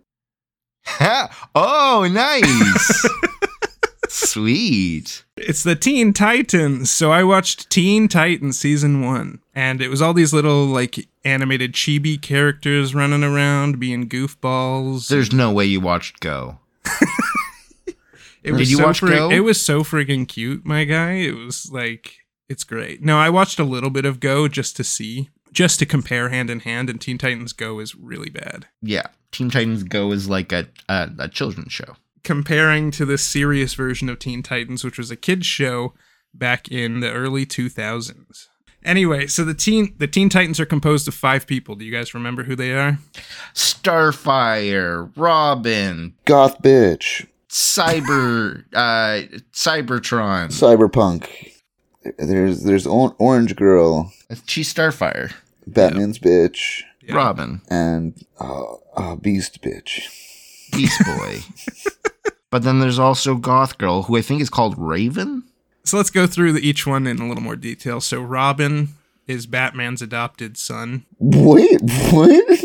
oh, 1.57 2.09
nice. 2.09 3.09
Sweet. 4.09 5.25
It's 5.37 5.63
the 5.63 5.77
Teen 5.77 6.13
Titans. 6.13 6.91
So 6.91 7.13
I 7.13 7.23
watched 7.25 7.71
Teen 7.71 8.09
Titans 8.09 8.59
season 8.59 9.03
one, 9.05 9.41
and 9.55 9.81
it 9.81 9.89
was 9.89 10.01
all 10.03 10.15
these 10.15 10.33
little 10.33 10.65
like 10.67 11.07
animated 11.25 11.73
chibi 11.73 12.21
characters 12.21 12.95
running 12.95 13.25
around 13.25 13.79
being 13.81 14.09
goofballs. 14.09 15.09
There's 15.09 15.33
no 15.33 15.53
way 15.53 15.65
you 15.67 15.81
watched 15.81 16.21
Go. 16.21 16.59
It 18.43 18.53
was 18.53 18.61
Did 18.61 18.71
you 18.71 18.77
so 18.77 18.85
watch 18.85 19.01
frig- 19.01 19.17
Go? 19.17 19.31
It 19.31 19.41
was 19.41 19.61
so 19.61 19.83
friggin' 19.83 20.29
cute, 20.29 20.65
my 20.65 20.85
guy. 20.85 21.15
It 21.15 21.33
was 21.35 21.73
like 21.73 22.19
it's 22.49 22.63
great. 22.63 23.03
No, 23.03 23.19
I 23.19 23.29
watched 23.29 23.59
a 23.59 23.65
little 23.65 23.91
bit 23.91 24.05
of 24.05 24.21
Go 24.21 24.47
just 24.47 24.77
to 24.77 24.85
see, 24.85 25.31
just 25.53 25.81
to 25.81 25.87
compare 25.87 26.29
hand 26.29 26.49
in 26.49 26.61
hand, 26.61 26.89
and 26.89 27.01
Teen 27.01 27.19
Titans 27.19 27.53
Go 27.53 27.81
is 27.81 27.97
really 27.97 28.31
bad. 28.31 28.67
Yeah, 28.81 29.09
Teen 29.33 29.51
Titans 29.51 29.83
Go 29.83 30.13
is 30.13 30.29
like 30.29 30.53
a 30.53 30.69
a, 30.89 31.11
a 31.19 31.29
children's 31.29 31.73
show. 31.73 31.97
Comparing 32.27 32.91
to 32.91 33.05
the 33.05 33.19
serious 33.19 33.75
version 33.75 34.09
of 34.09 34.19
Teen 34.19 34.43
Titans, 34.43 34.83
which 34.83 34.99
was 34.99 35.13
a 35.13 35.17
kids 35.17 35.47
show 35.47 35.95
back 36.35 36.67
in 36.69 36.99
the 36.99 37.13
early 37.13 37.47
2000s. 37.47 38.49
Anyway, 38.85 39.29
so 39.29 39.45
the 39.45 39.55
teen 39.55 39.95
the 39.99 40.09
Teen 40.09 40.29
Titans 40.29 40.59
are 40.59 40.67
composed 40.67 41.07
of 41.07 41.15
five 41.15 41.47
people. 41.47 41.77
Do 41.77 41.85
you 41.85 41.93
guys 41.93 42.15
remember 42.15 42.43
who 42.43 42.57
they 42.57 42.73
are? 42.73 42.99
Starfire, 43.55 45.13
Robin, 45.17 46.15
Goth 46.25 46.61
bitch, 46.63 47.29
Cyber, 47.49 48.65
uh, 48.75 49.23
Cybertron. 49.53 50.49
cyberpunk. 50.49 51.29
There's 52.19 52.65
there's 52.65 52.87
orange 52.89 53.55
girl, 53.55 54.13
She's 54.47 54.73
Starfire. 54.75 55.33
Batman's 55.65 56.19
bitch, 56.19 56.83
Yeah. 57.03 57.15
Robin, 57.15 57.61
and 57.71 58.21
uh, 58.41 58.65
uh, 58.97 59.15
Beast 59.15 59.63
bitch. 59.63 60.09
Beast 60.77 61.03
Boy. 61.05 61.41
but 62.51 62.63
then 62.63 62.81
there's 62.81 62.99
also 62.99 63.35
Goth 63.35 63.79
Girl, 63.79 64.05
who 64.05 64.17
I 64.17 64.23
think 64.23 64.41
is 64.41 64.51
called 64.51 64.75
Raven. 64.79 65.45
So 65.85 65.97
let's 65.97 66.11
go 66.11 66.27
through 66.27 66.53
the, 66.53 66.67
each 66.67 66.87
one 66.87 67.07
in 67.07 67.19
a 67.19 67.29
little 67.29 67.43
more 67.43 67.57
detail. 67.57 68.01
So 68.01 68.21
Robin 68.21 68.89
is 69.27 69.47
Batman's 69.47 70.03
adopted 70.03 70.57
son. 70.57 71.07
Wait, 71.19 71.81
what? 72.11 72.61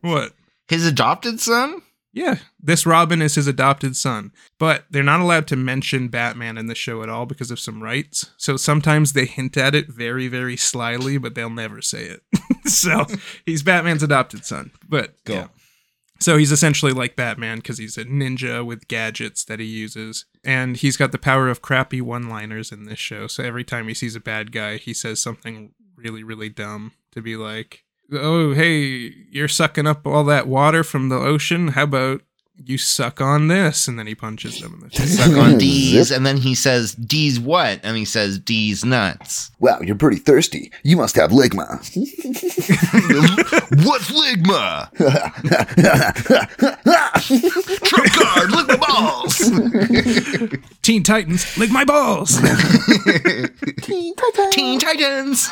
What? 0.00 0.32
His 0.68 0.86
adopted 0.86 1.40
son? 1.40 1.82
Yeah, 2.14 2.36
this 2.62 2.86
Robin 2.86 3.20
is 3.20 3.34
his 3.34 3.48
adopted 3.48 3.96
son, 3.96 4.30
but 4.58 4.84
they're 4.88 5.02
not 5.02 5.18
allowed 5.18 5.48
to 5.48 5.56
mention 5.56 6.06
Batman 6.06 6.56
in 6.56 6.68
the 6.68 6.74
show 6.76 7.02
at 7.02 7.08
all 7.08 7.26
because 7.26 7.50
of 7.50 7.58
some 7.58 7.82
rights. 7.82 8.30
So 8.36 8.56
sometimes 8.56 9.14
they 9.14 9.24
hint 9.26 9.56
at 9.56 9.74
it 9.74 9.88
very, 9.88 10.28
very 10.28 10.56
slyly, 10.56 11.18
but 11.18 11.34
they'll 11.34 11.50
never 11.50 11.82
say 11.82 12.04
it. 12.04 12.22
so 12.70 13.06
he's 13.44 13.64
Batman's 13.64 14.04
adopted 14.04 14.44
son, 14.44 14.70
but 14.88 15.22
Go. 15.24 15.34
yeah. 15.34 15.46
So 16.24 16.38
he's 16.38 16.52
essentially 16.52 16.92
like 16.92 17.16
Batman 17.16 17.58
because 17.58 17.76
he's 17.76 17.98
a 17.98 18.04
ninja 18.06 18.64
with 18.64 18.88
gadgets 18.88 19.44
that 19.44 19.60
he 19.60 19.66
uses, 19.66 20.24
and 20.42 20.74
he's 20.74 20.96
got 20.96 21.12
the 21.12 21.18
power 21.18 21.50
of 21.50 21.60
crappy 21.60 22.00
one-liners 22.00 22.72
in 22.72 22.86
this 22.86 22.98
show. 22.98 23.26
So 23.26 23.44
every 23.44 23.62
time 23.62 23.88
he 23.88 23.94
sees 23.94 24.16
a 24.16 24.20
bad 24.20 24.50
guy, 24.50 24.78
he 24.78 24.94
says 24.94 25.20
something 25.20 25.74
really, 25.96 26.22
really 26.24 26.48
dumb 26.48 26.92
to 27.12 27.20
be 27.20 27.36
like, 27.36 27.84
"Oh, 28.10 28.54
hey, 28.54 29.12
you're 29.30 29.48
sucking 29.48 29.86
up 29.86 30.06
all 30.06 30.24
that 30.24 30.48
water 30.48 30.82
from 30.82 31.10
the 31.10 31.18
ocean. 31.18 31.68
How 31.68 31.82
about 31.82 32.22
you 32.62 32.78
suck 32.78 33.20
on 33.20 33.48
this?" 33.48 33.88
And 33.88 33.98
then 33.98 34.06
he 34.06 34.14
punches 34.14 34.60
them 34.60 34.74
in 34.74 34.80
the 34.80 34.90
face. 34.96 35.16
Suck 35.18 35.36
on 35.36 35.50
Zip. 35.52 35.58
D's, 35.60 36.10
and 36.10 36.24
then 36.26 36.36
he 36.38 36.54
says, 36.54 36.94
D's 36.94 37.38
what? 37.40 37.80
And 37.82 37.96
he 37.96 38.04
says, 38.04 38.38
D's 38.38 38.84
nuts. 38.84 39.50
Wow, 39.58 39.80
you're 39.80 39.96
pretty 39.96 40.18
thirsty. 40.18 40.70
You 40.82 40.96
must 40.96 41.16
have 41.16 41.30
ligma. 41.30 41.80
What's 43.84 44.10
Ligma? 44.10 44.90
Trump 47.84 48.12
card, 48.12 48.50
lick 48.50 48.66
my 48.68 48.76
balls. 48.76 49.38
Teen 50.82 51.02
Titans, 51.02 51.56
lick 51.58 51.70
my 51.70 51.84
balls. 51.84 52.38
Teen 54.52 54.78
Titans. 54.78 55.48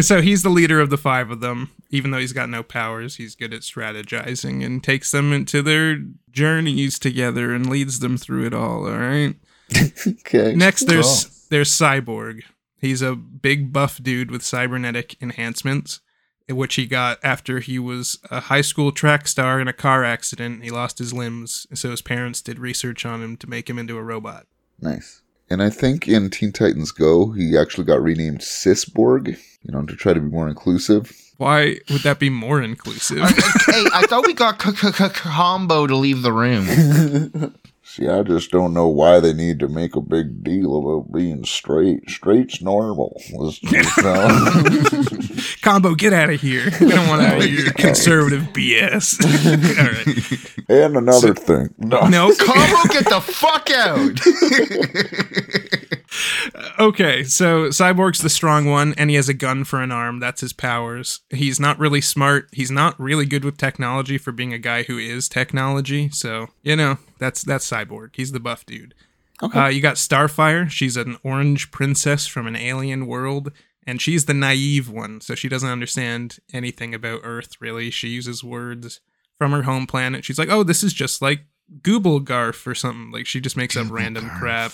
So 0.00 0.22
he's 0.22 0.42
the 0.42 0.48
leader 0.48 0.80
of 0.80 0.90
the 0.90 0.98
five 0.98 1.30
of 1.30 1.40
them. 1.40 1.70
Even 1.90 2.10
though 2.10 2.18
he's 2.18 2.32
got 2.32 2.48
no 2.48 2.62
powers, 2.62 3.16
he's 3.16 3.34
good 3.34 3.52
at 3.52 3.60
strategizing 3.60 4.64
and 4.64 4.82
takes 4.82 5.10
them 5.10 5.32
into 5.32 5.60
their 5.60 5.98
journeys 6.30 6.98
together 6.98 7.52
and 7.52 7.68
leads 7.68 7.98
them 7.98 8.16
through 8.16 8.46
it 8.46 8.54
all. 8.54 8.86
All 8.86 8.98
right. 8.98 9.34
okay. 10.06 10.54
Next, 10.54 10.84
there's 10.84 11.46
there's 11.50 11.70
Cyborg. 11.70 12.42
He's 12.80 13.02
a 13.02 13.14
big 13.14 13.72
buff 13.72 14.02
dude 14.02 14.30
with 14.30 14.42
cybernetic 14.42 15.20
enhancements, 15.22 16.00
which 16.48 16.74
he 16.74 16.86
got 16.86 17.18
after 17.22 17.60
he 17.60 17.78
was 17.78 18.18
a 18.30 18.40
high 18.40 18.60
school 18.60 18.90
track 18.90 19.28
star 19.28 19.60
in 19.60 19.68
a 19.68 19.72
car 19.72 20.02
accident. 20.04 20.64
He 20.64 20.70
lost 20.70 20.98
his 20.98 21.12
limbs, 21.12 21.66
so 21.74 21.90
his 21.90 22.02
parents 22.02 22.42
did 22.42 22.58
research 22.58 23.06
on 23.06 23.22
him 23.22 23.36
to 23.36 23.48
make 23.48 23.70
him 23.70 23.78
into 23.78 23.98
a 23.98 24.02
robot. 24.02 24.46
Nice. 24.80 25.22
And 25.50 25.62
I 25.62 25.70
think 25.70 26.08
in 26.08 26.30
Teen 26.30 26.52
Titans 26.52 26.92
Go, 26.92 27.32
he 27.32 27.56
actually 27.58 27.84
got 27.84 28.02
renamed 28.02 28.40
Sisborg, 28.40 29.28
you 29.62 29.72
know, 29.72 29.82
to 29.82 29.94
try 29.96 30.12
to 30.14 30.20
be 30.20 30.28
more 30.28 30.48
inclusive. 30.48 31.12
Why 31.36 31.78
would 31.90 32.02
that 32.02 32.18
be 32.18 32.30
more 32.30 32.62
inclusive? 32.62 33.18
hey, 33.20 33.84
I 33.92 34.06
thought 34.08 34.26
we 34.26 34.32
got 34.32 34.62
c- 34.62 34.72
c- 34.72 34.92
c- 34.92 35.08
combo 35.10 35.86
to 35.86 35.96
leave 35.96 36.22
the 36.22 36.32
room. 36.32 37.54
See, 37.84 38.06
I 38.08 38.22
just 38.22 38.52
don't 38.52 38.72
know 38.72 38.86
why 38.86 39.18
they 39.18 39.32
need 39.32 39.58
to 39.58 39.66
make 39.68 39.96
a 39.96 40.00
big 40.00 40.44
deal 40.44 40.76
about 40.78 41.10
being 41.12 41.44
straight. 41.44 42.08
Straight's 42.08 42.62
normal. 42.62 43.20
Let's 43.34 43.58
just, 43.62 43.98
Combo, 45.62 45.96
get 45.96 46.12
out 46.12 46.30
of 46.30 46.40
here. 46.40 46.70
We 46.80 46.90
don't 46.90 47.08
want 47.08 47.22
to 47.22 47.30
hear 47.44 47.60
your 47.64 47.72
conservative 47.72 48.44
BS. 48.52 49.20
All 49.78 49.90
right. 49.90 50.16
and 50.86 50.96
another 50.96 51.34
thing. 51.34 51.74
No. 51.78 52.06
No. 52.06 52.32
Combo, 52.36 52.84
get 52.92 53.08
the 53.08 53.20
fuck 53.20 53.68
out. 53.70 54.20
Okay, 56.78 57.22
so 57.24 57.68
Cyborg's 57.68 58.20
the 58.20 58.28
strong 58.28 58.66
one, 58.66 58.94
and 58.96 59.08
he 59.10 59.16
has 59.16 59.28
a 59.28 59.34
gun 59.34 59.64
for 59.64 59.80
an 59.80 59.92
arm. 59.92 60.20
That's 60.20 60.40
his 60.40 60.52
powers. 60.52 61.20
He's 61.30 61.60
not 61.60 61.78
really 61.78 62.00
smart. 62.00 62.48
He's 62.52 62.70
not 62.70 62.98
really 62.98 63.24
good 63.26 63.44
with 63.44 63.56
technology 63.56 64.18
for 64.18 64.32
being 64.32 64.52
a 64.52 64.58
guy 64.58 64.82
who 64.82 64.98
is 64.98 65.28
technology. 65.28 66.08
So 66.10 66.48
you 66.62 66.76
know, 66.76 66.98
that's 67.18 67.42
that's 67.42 67.68
Cyborg. 67.68 68.10
He's 68.14 68.32
the 68.32 68.40
buff 68.40 68.66
dude. 68.66 68.94
Uh, 69.42 69.66
you 69.66 69.80
got 69.80 69.96
Starfire. 69.96 70.70
She's 70.70 70.96
an 70.96 71.16
orange 71.24 71.70
princess 71.70 72.26
from 72.26 72.46
an 72.46 72.56
alien 72.56 73.06
world, 73.06 73.50
and 73.86 74.00
she's 74.00 74.26
the 74.26 74.34
naive 74.34 74.88
one. 74.88 75.20
So 75.20 75.34
she 75.34 75.48
doesn't 75.48 75.68
understand 75.68 76.38
anything 76.52 76.94
about 76.94 77.20
Earth 77.24 77.56
really. 77.60 77.90
She 77.90 78.08
uses 78.08 78.44
words 78.44 79.00
from 79.38 79.52
her 79.52 79.62
home 79.62 79.86
planet. 79.86 80.24
She's 80.24 80.38
like, 80.38 80.50
"Oh, 80.50 80.62
this 80.62 80.82
is 80.82 80.92
just 80.92 81.22
like 81.22 81.46
Google 81.82 82.20
Garf 82.20 82.66
or 82.66 82.74
something." 82.74 83.10
Like 83.10 83.26
she 83.26 83.40
just 83.40 83.56
makes 83.56 83.76
up 83.76 83.90
random 83.90 84.30
crap. 84.38 84.72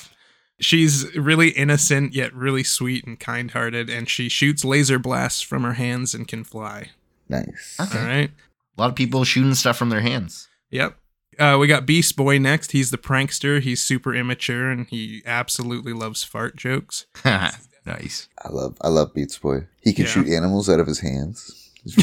She's 0.61 1.15
really 1.17 1.51
innocent 1.51 2.15
yet 2.15 2.35
really 2.35 2.65
sweet 2.65 3.07
and 3.07 3.19
kind-hearted, 3.19 3.89
and 3.89 4.09
she 4.09 4.29
shoots 4.29 4.65
laser 4.65 4.99
blasts 4.99 5.41
from 5.41 5.63
her 5.63 5.75
hands 5.75 6.15
and 6.15 6.27
can 6.27 6.43
fly. 6.45 6.91
Nice. 7.29 7.77
All 7.79 7.87
right. 8.03 8.31
A 8.77 8.81
lot 8.81 8.91
of 8.91 8.97
people 8.97 9.23
shooting 9.25 9.55
stuff 9.55 9.77
from 9.77 9.91
their 9.91 10.01
hands. 10.01 10.49
Yep. 10.71 10.97
Uh, 11.39 11.57
we 11.61 11.69
got 11.69 11.87
Beast 11.87 12.17
Boy 12.17 12.39
next. 12.39 12.73
He's 12.73 12.91
the 12.91 12.99
prankster. 12.99 13.61
He's 13.61 13.81
super 13.81 14.13
immature 14.15 14.71
and 14.71 14.87
he 14.89 15.23
absolutely 15.25 15.93
loves 15.93 16.25
fart 16.25 16.57
jokes. 16.57 17.07
nice. 17.25 18.29
I 18.45 18.49
love 18.51 18.77
I 18.81 18.89
love 18.89 19.15
Beast 19.15 19.41
Boy. 19.41 19.67
He 19.81 19.93
can 19.93 20.05
Yeah. 20.07 20.11
shoot 20.11 20.29
animals 20.29 20.69
out 20.69 20.81
of 20.81 20.87
his 20.89 20.99
hands. 21.01 21.71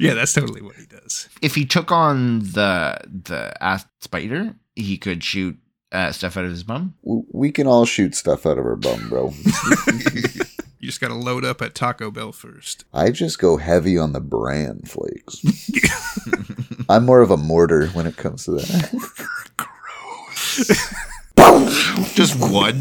Yeah, 0.00 0.14
that's 0.14 0.32
totally 0.32 0.62
what 0.62 0.74
he 0.76 0.86
does. 0.86 1.28
If 1.42 1.54
he 1.54 1.64
took 1.64 1.92
on 1.92 2.40
the 2.40 2.98
the 3.06 3.52
uh, 3.64 3.78
spider, 4.00 4.54
he 4.74 4.98
could 4.98 5.22
shoot 5.22 5.56
uh, 5.96 6.12
stuff 6.12 6.36
out 6.36 6.44
of 6.44 6.50
his 6.50 6.62
bum. 6.62 6.94
We 7.02 7.50
can 7.50 7.66
all 7.66 7.86
shoot 7.86 8.14
stuff 8.14 8.46
out 8.46 8.58
of 8.58 8.66
our 8.66 8.76
bum, 8.76 9.08
bro. 9.08 9.32
You 10.78 10.88
just 10.90 11.00
got 11.00 11.08
to 11.08 11.14
load 11.14 11.44
up 11.44 11.62
at 11.62 11.74
Taco 11.74 12.12
Bell 12.12 12.30
first. 12.30 12.84
I 12.92 13.10
just 13.10 13.40
go 13.40 13.56
heavy 13.56 13.98
on 13.98 14.12
the 14.12 14.20
bran 14.20 14.82
flakes. 14.82 15.42
I'm 16.88 17.04
more 17.06 17.22
of 17.22 17.32
a 17.32 17.36
mortar 17.36 17.88
when 17.88 18.06
it 18.06 18.16
comes 18.16 18.44
to 18.44 18.52
that. 18.52 18.90
Just 22.14 22.38
one. 22.38 22.78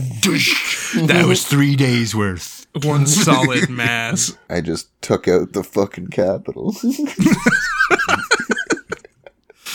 that 1.08 1.26
was 1.28 1.48
three 1.48 1.76
days 1.76 2.14
worth. 2.14 2.68
One 2.84 3.08
solid 3.08 3.70
mass. 3.70 4.38
I 4.52 4.62
just 4.62 4.90
took 5.02 5.28
out 5.28 5.54
the 5.54 5.64
fucking 5.64 6.10
capital. 6.10 6.76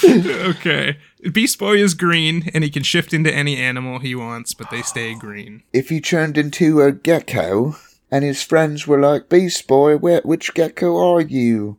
Okay. 0.51 0.99
Beast 1.33 1.59
Boy 1.59 1.77
is 1.77 1.95
green 1.95 2.51
and 2.55 2.65
he 2.65 2.71
can 2.71 2.83
shift 2.83 3.13
into 3.13 3.33
any 3.33 3.57
animal 3.57 3.99
he 3.99 4.15
wants, 4.15 4.55
but 4.55 4.71
they 4.71 4.83
stay 4.83 5.15
green. 5.15 5.63
if 5.73 5.89
he 5.91 6.01
turned 6.01 6.39
into 6.39 6.81
a 6.81 6.93
gecko 6.93 7.77
and 8.11 8.25
his 8.25 8.43
friends 8.43 8.87
were 8.87 8.99
like, 9.01 9.29
Beast 9.29 9.67
Boy, 9.69 9.97
where, 9.97 10.21
which 10.25 10.55
gecko 10.55 10.97
are 10.97 11.21
you? 11.21 11.77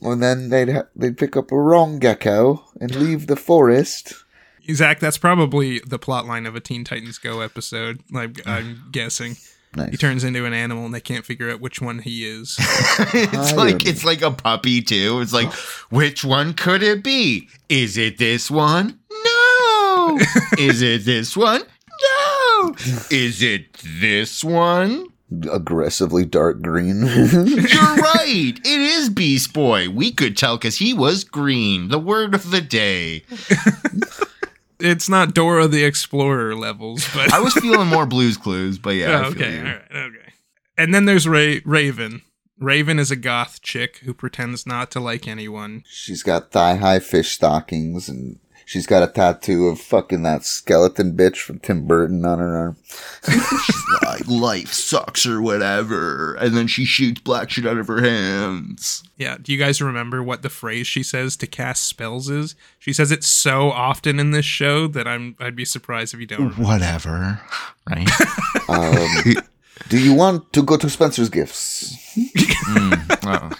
Well, 0.00 0.16
then 0.16 0.48
they'd, 0.48 0.68
ha- 0.70 0.88
they'd 0.96 1.16
pick 1.18 1.36
up 1.36 1.52
a 1.52 1.56
wrong 1.58 1.98
gecko 2.00 2.64
and 2.80 2.94
leave 2.96 3.26
the 3.28 3.36
forest. 3.36 4.14
Zach, 4.72 4.98
that's 5.00 5.18
probably 5.18 5.80
the 5.80 5.98
plot 5.98 6.26
line 6.26 6.46
of 6.46 6.56
a 6.56 6.60
Teen 6.60 6.82
Titans 6.84 7.18
Go 7.18 7.40
episode. 7.40 8.00
Like 8.10 8.40
I'm 8.46 8.84
guessing. 8.90 9.36
He 9.90 9.96
turns 9.96 10.22
into 10.24 10.44
an 10.44 10.52
animal 10.52 10.84
and 10.84 10.92
they 10.94 11.00
can't 11.00 11.24
figure 11.24 11.50
out 11.50 11.60
which 11.60 11.80
one 11.80 12.00
he 12.00 12.26
is. 12.26 12.56
it's 12.60 13.52
I 13.52 13.56
like 13.56 13.78
don't- 13.78 13.86
it's 13.86 14.04
like 14.04 14.20
a 14.22 14.30
puppy 14.30 14.82
too. 14.82 15.20
It's 15.20 15.32
like, 15.32 15.52
which 15.90 16.24
one 16.24 16.52
could 16.54 16.82
it 16.82 17.02
be? 17.02 17.48
Is 17.68 17.96
it 17.96 18.18
this 18.18 18.50
one? 18.50 18.98
No. 19.24 20.18
Is 20.58 20.82
it 20.82 21.04
this 21.04 21.36
one? 21.36 21.62
No. 21.62 22.74
Is 23.10 23.42
it 23.42 23.72
this 24.00 24.44
one? 24.44 25.06
aggressively 25.50 26.26
dark 26.26 26.60
green. 26.60 27.06
You're 27.06 27.06
right. 27.96 28.52
It 28.54 28.66
is 28.66 29.08
Beast 29.08 29.54
Boy. 29.54 29.88
We 29.88 30.12
could 30.12 30.36
tell 30.36 30.58
because 30.58 30.76
he 30.76 30.92
was 30.92 31.24
green. 31.24 31.88
The 31.88 31.98
word 31.98 32.34
of 32.34 32.50
the 32.50 32.60
day. 32.60 33.22
It's 34.82 35.08
not 35.08 35.34
Dora 35.34 35.68
the 35.68 35.84
Explorer 35.84 36.54
levels, 36.56 37.06
but 37.14 37.32
I 37.32 37.40
was 37.40 37.54
feeling 37.60 37.88
more 37.88 38.06
Blues 38.06 38.36
Clues, 38.36 38.78
but 38.78 38.90
yeah. 38.96 39.20
I 39.20 39.26
Oh, 39.26 39.30
feel 39.32 39.42
okay, 39.42 39.52
you. 39.54 39.58
all 39.60 39.64
right, 39.64 39.82
okay. 39.92 40.32
And 40.76 40.94
then 40.94 41.04
there's 41.04 41.28
Ra- 41.28 41.60
Raven. 41.64 42.22
Raven 42.58 42.98
is 42.98 43.10
a 43.10 43.16
goth 43.16 43.60
chick 43.62 43.98
who 44.04 44.14
pretends 44.14 44.66
not 44.66 44.90
to 44.92 45.00
like 45.00 45.26
anyone. 45.26 45.82
she's 45.88 46.22
got 46.22 46.50
thigh 46.52 46.76
high 46.76 47.00
fish 47.00 47.30
stockings 47.32 48.08
and 48.08 48.38
she's 48.64 48.86
got 48.86 49.02
a 49.02 49.12
tattoo 49.12 49.66
of 49.66 49.80
fucking 49.80 50.22
that 50.22 50.44
skeleton 50.44 51.16
bitch 51.16 51.38
from 51.38 51.58
Tim 51.58 51.86
Burton 51.86 52.24
on 52.24 52.38
her 52.38 52.56
arm. 52.56 52.76
Like, 54.02 54.26
life 54.26 54.72
sucks 54.72 55.26
or 55.26 55.40
whatever. 55.40 56.34
And 56.34 56.56
then 56.56 56.66
she 56.66 56.84
shoots 56.84 57.20
black 57.20 57.50
shit 57.50 57.66
out 57.66 57.76
of 57.78 57.86
her 57.88 58.02
hands. 58.02 59.02
Yeah, 59.16 59.36
do 59.40 59.52
you 59.52 59.58
guys 59.58 59.80
remember 59.80 60.22
what 60.22 60.42
the 60.42 60.48
phrase 60.48 60.86
she 60.86 61.02
says 61.02 61.36
to 61.36 61.46
cast 61.46 61.84
spells 61.84 62.28
is? 62.28 62.54
She 62.78 62.92
says 62.92 63.10
it 63.12 63.22
so 63.22 63.70
often 63.70 64.18
in 64.18 64.30
this 64.32 64.44
show 64.44 64.86
that 64.88 65.06
I'm 65.06 65.36
I'd 65.38 65.54
be 65.56 65.64
surprised 65.64 66.14
if 66.14 66.20
you 66.20 66.26
don't. 66.26 66.58
Whatever. 66.58 67.40
Right? 67.88 68.08
Um, 68.68 69.34
do 69.88 69.98
you 69.98 70.14
want 70.14 70.52
to 70.52 70.62
go 70.62 70.76
to 70.76 70.88
Spencer's 70.88 71.28
Gifts? 71.28 71.96
Oh. 73.24 73.50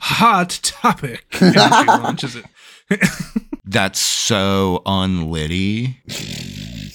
Hot 0.00 0.58
topic. 0.62 1.24
And 1.40 1.54
she 1.54 1.86
launches 1.86 2.36
it. 2.36 2.44
That's 3.68 4.00
so 4.00 4.82
unlitty. 4.86 5.96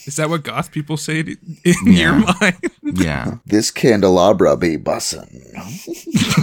Is 0.08 0.16
that 0.16 0.30
what 0.30 0.44
goth 0.44 0.72
people 0.72 0.98
say 0.98 1.22
to, 1.22 1.38
in 1.64 1.76
your 1.86 2.14
mind? 2.14 2.58
Yeah. 2.82 3.36
This 3.46 3.70
candelabra 3.70 4.58
be 4.58 4.78
bussin'. 4.78 5.30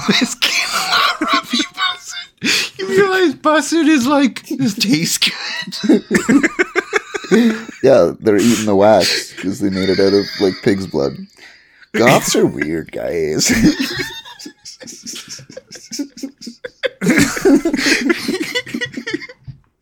this 0.09 0.35
candelabra 0.37 1.41
be 1.51 1.59
bussin'. 1.59 2.79
You 2.79 2.89
realize 2.89 3.35
bussin' 3.35 3.89
is 3.89 4.07
like, 4.07 4.47
this 4.47 4.75
tastes 4.75 5.19
good. 5.19 6.05
Yeah, 7.83 8.13
they're 8.19 8.39
eating 8.39 8.67
the 8.67 8.75
wax 8.75 9.33
because 9.35 9.61
they 9.61 9.71
made 9.71 9.89
it 9.89 10.01
out 10.01 10.13
of 10.13 10.27
like 10.41 10.55
pig's 10.65 10.89
blood. 10.89 11.13
Goths 11.93 12.35
are 12.35 12.45
weird, 12.45 12.91
guys. 12.91 13.49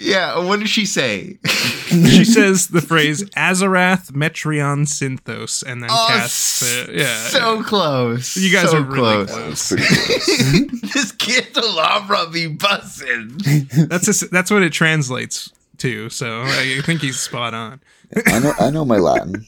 Yeah, 0.02 0.38
what 0.38 0.60
did 0.60 0.70
she 0.70 0.86
say? 0.86 1.38
she 1.44 2.24
says 2.24 2.68
the 2.68 2.80
phrase 2.80 3.22
Azarath 3.36 4.12
Metrion 4.12 4.86
Zinthos 4.86 5.62
and 5.62 5.82
then 5.82 5.90
Oh, 5.92 6.06
casts 6.08 6.62
it. 6.62 6.94
Yeah. 6.94 7.14
so 7.28 7.62
close. 7.62 8.34
you 8.34 8.50
guys 8.50 8.70
so 8.70 8.78
are 8.78 8.82
really 8.82 9.26
close. 9.26 9.68
Pretty 9.68 9.84
close. 9.86 10.80
this 10.94 11.12
candelabra 11.12 12.30
be 12.32 12.48
bussin'. 12.48 13.88
That's 13.90 14.22
a, 14.22 14.28
that's 14.28 14.50
what 14.50 14.62
it 14.62 14.72
translates 14.72 15.52
to. 15.78 16.08
So 16.08 16.44
I 16.46 16.80
think 16.82 17.02
he's 17.02 17.20
spot 17.20 17.52
on. 17.52 17.82
I 18.26 18.38
know. 18.38 18.52
I 18.58 18.70
know 18.70 18.86
my 18.86 18.96
Latin. 18.96 19.44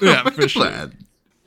Yeah, 0.00 0.28
for 0.30 0.48
sure. 0.48 0.62
Glad. 0.70 0.92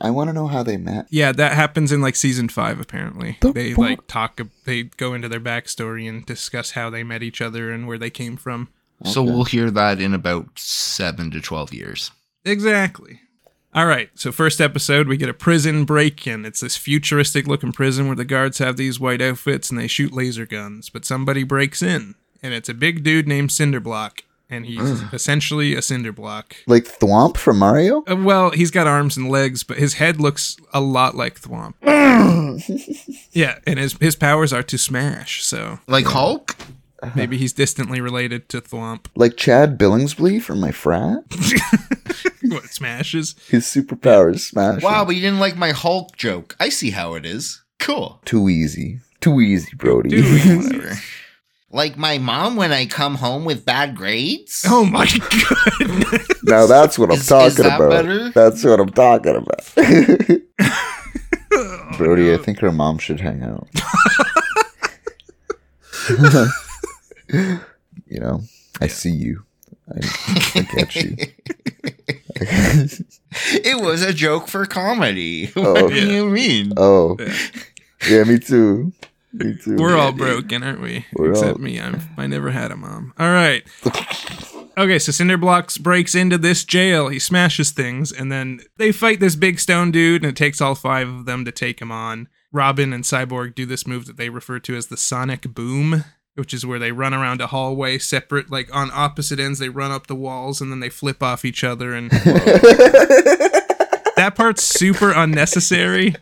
I 0.02 0.10
want 0.10 0.30
to 0.30 0.34
know 0.34 0.48
how 0.48 0.64
they 0.64 0.78
met. 0.78 1.06
Yeah, 1.10 1.32
that 1.32 1.54
happens 1.54 1.92
in 1.92 2.02
like 2.02 2.16
season 2.16 2.50
five. 2.50 2.80
Apparently, 2.80 3.38
The 3.42 3.54
they 3.54 3.70
fuck? 3.72 3.78
like 3.80 4.08
talk. 4.08 4.42
They 4.66 4.84
go 4.84 5.14
into 5.14 5.30
their 5.30 5.40
backstory 5.40 6.10
and 6.10 6.26
discuss 6.26 6.72
how 6.72 6.90
they 6.90 7.04
met 7.04 7.24
each 7.24 7.40
other 7.42 7.72
and 7.72 7.88
where 7.88 7.98
they 7.98 8.10
came 8.10 8.36
from. 8.38 8.70
So 9.04 9.24
we'll 9.24 9.46
hear 9.46 9.72
that 9.72 10.00
in 10.00 10.14
about 10.14 10.60
seven 10.60 11.32
to 11.32 11.42
12 11.42 11.74
years. 11.74 12.12
Exactly. 12.46 13.22
All 13.74 13.86
right. 13.88 14.10
So 14.16 14.32
first 14.32 14.60
episode, 14.62 15.08
we 15.08 15.18
get 15.18 15.30
a 15.30 15.34
prison 15.34 15.86
break-in. 15.86 16.46
It's 16.46 16.60
this 16.60 16.78
futuristic-looking 16.78 17.72
prison 17.72 18.08
where 18.08 18.16
the 18.16 18.26
guards 18.26 18.58
have 18.60 18.78
these 18.78 19.00
white 19.00 19.22
outfits 19.22 19.70
and 19.72 19.80
they 19.80 19.88
shoot 19.88 20.14
laser 20.14 20.46
guns. 20.46 20.90
But 20.90 21.06
somebody 21.06 21.44
breaks 21.44 21.82
in, 21.82 22.16
and 22.44 22.54
it's 22.54 22.70
a 22.70 22.74
big 22.74 23.04
dude 23.04 23.28
named 23.28 23.50
Cinderblock, 23.50 24.22
and 24.52 24.66
he's 24.66 25.02
essentially 25.14 25.74
a 25.74 25.80
Cinderblock. 25.80 26.54
Like 26.68 26.84
Thwomp 26.84 27.38
from 27.38 27.58
Mario. 27.58 28.04
Uh, 28.08 28.18
well, 28.18 28.52
he's 28.52 28.70
got 28.70 28.86
arms 28.86 29.18
and 29.18 29.30
legs, 29.30 29.64
but 29.64 29.78
his 29.78 29.96
head 29.96 30.20
looks 30.20 30.58
a 30.74 30.82
lot 30.82 31.16
like 31.16 31.40
Thwomp. 31.42 31.74
yeah, 33.32 33.60
and 33.66 33.80
his 33.80 33.94
his 33.94 34.16
powers 34.16 34.54
are 34.54 34.64
to 34.64 34.78
smash. 34.78 35.44
So 35.44 35.80
Like 35.88 36.06
Hulk? 36.06 36.56
maybe 37.16 37.38
he's 37.38 37.54
distantly 37.54 38.00
related 38.02 38.48
to 38.50 38.62
Thwomp. 38.62 39.06
Like 39.16 39.38
Chad 39.38 39.78
Billingsley 39.80 40.42
from 40.42 40.60
my 40.60 40.72
frat. 40.72 41.24
what 42.44 42.66
smashes? 42.66 43.36
His 43.50 43.66
superpowers 43.66 44.40
smash. 44.42 44.84
Wow, 44.84 45.06
but 45.06 45.16
you 45.16 45.22
didn't 45.22 45.40
like 45.40 45.56
my 45.58 45.72
Hulk 45.72 46.16
joke. 46.16 46.56
I 46.60 46.70
see 46.70 46.92
how 46.92 47.16
it 47.16 47.26
is. 47.26 47.64
Cool. 47.80 48.22
Too 48.26 48.50
easy. 48.50 49.00
Too 49.22 49.40
easy, 49.42 49.72
Brody. 49.76 50.10
Dude. 50.10 50.58
Whatever. 50.64 50.96
Like 51.74 51.96
my 51.98 52.18
mom 52.18 52.58
when 52.58 52.72
I 52.74 52.86
come 52.86 53.16
home 53.16 53.46
with 53.46 53.64
bad 53.66 53.96
grades? 53.96 54.66
Oh 54.70 54.84
my 54.86 55.06
goodness. 55.08 56.28
now 56.44 56.68
that's 56.68 57.00
what 57.00 57.10
I'm 57.10 57.16
Is- 57.16 57.22
is 57.22 57.28
talking 57.28 57.64
that 57.64 57.76
about. 57.78 57.90
better? 57.90 58.30
That's 58.32 58.64
what 58.64 58.80
I'm 58.80 58.90
talking 58.90 59.36
about. 59.38 59.76
Brody, 61.98 62.34
I 62.34 62.38
think 62.38 62.60
her 62.60 62.72
mom 62.72 62.98
should 62.98 63.20
hang 63.20 63.44
out. 63.44 63.68
you 68.08 68.20
know, 68.20 68.42
I 68.80 68.88
see 68.88 69.12
you. 69.12 69.44
I, 69.94 70.00
I 70.56 70.62
get 70.76 70.96
you. 70.96 71.16
It 73.64 73.82
was 73.82 74.02
a 74.02 74.14
joke 74.14 74.48
for 74.48 74.66
comedy. 74.66 75.52
Oh. 75.56 75.74
What 75.84 75.94
do 75.94 76.08
you 76.12 76.26
mean? 76.30 76.74
Oh, 76.78 77.18
yeah, 78.10 78.24
me 78.24 78.40
too. 78.40 78.94
Me 79.34 79.56
too. 79.58 79.76
We're 79.78 79.98
all 79.98 80.12
broken, 80.12 80.64
aren't 80.64 80.82
we? 80.82 81.06
We're 81.14 81.32
Except 81.32 81.54
all- 81.54 81.58
me. 81.64 81.80
I'm, 81.80 82.02
I 82.18 82.28
never 82.28 82.52
had 82.52 82.72
a 82.72 82.76
mom. 82.78 83.14
All 83.18 83.32
right. 83.32 83.64
Okay, 84.78 85.00
so 85.00 85.12
Cinderblocks 85.12 85.80
breaks 85.80 86.16
into 86.16 86.38
this 86.38 86.64
jail. 86.64 87.10
He 87.10 87.20
smashes 87.20 87.72
things, 87.72 88.12
and 88.12 88.32
then 88.32 88.62
they 88.78 88.92
fight 88.92 89.20
this 89.20 89.36
big 89.36 89.60
stone 89.60 89.92
dude, 89.92 90.24
and 90.24 90.30
it 90.32 90.36
takes 90.38 90.62
all 90.62 90.76
five 90.76 91.08
of 91.10 91.26
them 91.26 91.44
to 91.46 91.52
take 91.52 91.82
him 91.82 91.92
on. 91.92 92.28
Robin 92.54 92.92
and 92.94 93.04
Cyborg 93.04 93.54
do 93.56 93.66
this 93.66 93.86
move 93.88 94.06
that 94.08 94.18
they 94.18 94.30
refer 94.30 94.60
to 94.60 94.76
as 94.76 94.88
the 94.88 94.98
Sonic 94.98 95.42
Boom, 95.54 96.04
which 96.36 96.54
is 96.54 96.66
where 96.66 96.80
they 96.80 96.92
run 96.92 97.14
around 97.14 97.42
a 97.42 97.48
hallway 97.48 97.98
separate, 97.98 98.50
like 98.50 98.74
on 98.74 98.90
opposite 98.94 99.40
ends. 99.40 99.60
They 99.60 99.70
run 99.70 99.92
up 99.92 100.08
the 100.08 100.16
walls, 100.16 100.62
and 100.62 100.72
then 100.72 100.80
they 100.80 100.90
flip 100.90 101.22
off 101.22 101.44
each 101.46 101.64
other, 101.64 101.94
and 101.94 102.10
that 104.16 104.36
part's 104.36 104.64
super 104.64 105.12
unnecessary. 105.12 106.16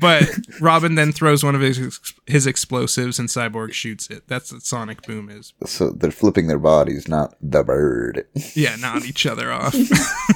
but 0.00 0.28
Robin 0.60 0.94
then 0.94 1.12
throws 1.12 1.42
one 1.42 1.54
of 1.54 1.60
his 1.60 2.00
his 2.26 2.46
explosives, 2.46 3.18
and 3.18 3.28
Cyborg 3.28 3.72
shoots 3.72 4.08
it. 4.08 4.28
That's 4.28 4.52
what 4.52 4.62
Sonic 4.62 5.02
Boom 5.02 5.28
is. 5.28 5.52
So 5.66 5.90
they're 5.90 6.10
flipping 6.10 6.46
their 6.46 6.58
bodies, 6.58 7.08
not 7.08 7.34
the 7.40 7.64
bird. 7.64 8.26
Yeah, 8.54 8.76
not 8.76 9.04
each 9.04 9.26
other 9.26 9.52
off. 9.52 9.74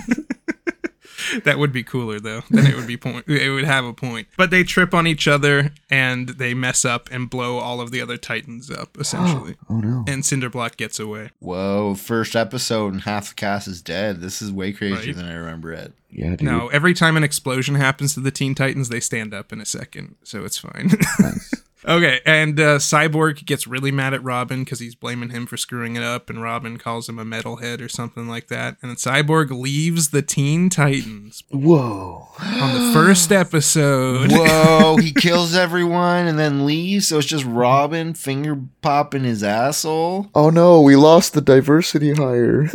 that 1.44 1.58
would 1.58 1.72
be 1.72 1.82
cooler 1.82 2.18
though. 2.20 2.42
Then 2.50 2.66
it 2.66 2.76
would 2.76 2.86
be 2.86 2.96
point. 2.96 3.26
It 3.28 3.50
would 3.50 3.64
have 3.64 3.84
a 3.84 3.92
point. 3.92 4.28
But 4.36 4.50
they 4.50 4.64
trip 4.64 4.94
on 4.94 5.06
each 5.06 5.26
other 5.28 5.72
and 5.90 6.28
they 6.30 6.54
mess 6.54 6.84
up 6.84 7.08
and 7.10 7.28
blow 7.30 7.58
all 7.58 7.80
of 7.80 7.90
the 7.90 8.00
other 8.00 8.16
Titans 8.16 8.70
up 8.70 8.96
essentially. 8.98 9.56
Oh 9.68 9.80
no. 9.80 10.04
and 10.06 10.22
Cinderblock 10.22 10.76
gets 10.76 10.98
away. 11.00 11.30
Whoa, 11.40 11.94
first 11.94 12.36
episode 12.36 12.92
and 12.92 13.02
half 13.02 13.30
the 13.30 13.34
cast 13.34 13.66
is 13.68 13.82
dead. 13.82 14.20
This 14.20 14.40
is 14.40 14.52
way 14.52 14.72
crazier 14.72 14.96
Right. 15.12 15.16
than 15.16 15.26
I 15.26 15.34
remember 15.34 15.72
it. 15.72 15.92
Yeah, 16.10 16.30
dude. 16.30 16.42
No, 16.42 16.68
every 16.68 16.94
time 16.94 17.16
an 17.16 17.24
explosion 17.24 17.74
happens 17.74 18.14
to 18.14 18.20
the 18.20 18.30
Teen 18.30 18.54
Titans, 18.54 18.88
they 18.88 19.00
stand 19.00 19.34
up 19.34 19.52
in 19.52 19.60
a 19.60 19.66
second, 19.66 20.14
so 20.22 20.44
it's 20.44 20.56
fine. 20.58 20.90
Nice. 21.18 21.54
Okay, 21.88 22.20
and 22.27 22.59
uh, 22.59 22.79
Cyborg 22.79 23.44
gets 23.46 23.66
really 23.68 23.92
mad 23.92 24.12
at 24.12 24.22
Robin 24.25 24.64
because 24.64 24.81
he's 24.81 24.96
blaming 24.96 25.31
him 25.31 25.46
for 25.46 25.57
screwing 25.57 25.94
it 25.94 26.03
up, 26.03 26.29
and 26.29 26.42
Robin 26.42 26.79
calls 26.79 27.09
him 27.09 27.16
a 27.18 27.25
metalhead 27.25 27.81
or 27.81 27.88
something 27.88 28.27
like 28.27 28.49
that. 28.49 28.77
And 28.83 28.90
then 28.90 28.96
Cyborg 28.96 29.51
leaves 29.51 30.11
the 30.11 30.22
Teen 30.22 30.68
Titans 30.68 31.44
Whoa. 31.51 32.29
on 32.40 32.75
the 32.75 32.92
first 32.92 33.31
episode. 33.33 34.33
Whoa, 34.33 34.96
he 34.96 35.12
kills 35.16 35.55
everyone 35.55 36.27
and 36.27 36.37
then 36.38 36.66
leaves. 36.66 37.07
So 37.07 37.18
it's 37.18 37.27
just 37.27 37.44
Robin 37.44 38.14
finger 38.14 38.61
popping 38.83 39.22
his 39.22 39.44
asshole. 39.44 40.29
Oh 40.35 40.51
no, 40.51 40.81
we 40.81 40.96
lost 40.96 41.35
the 41.35 41.40
diversity 41.40 42.14
hire. 42.14 42.62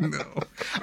no. 0.00 0.24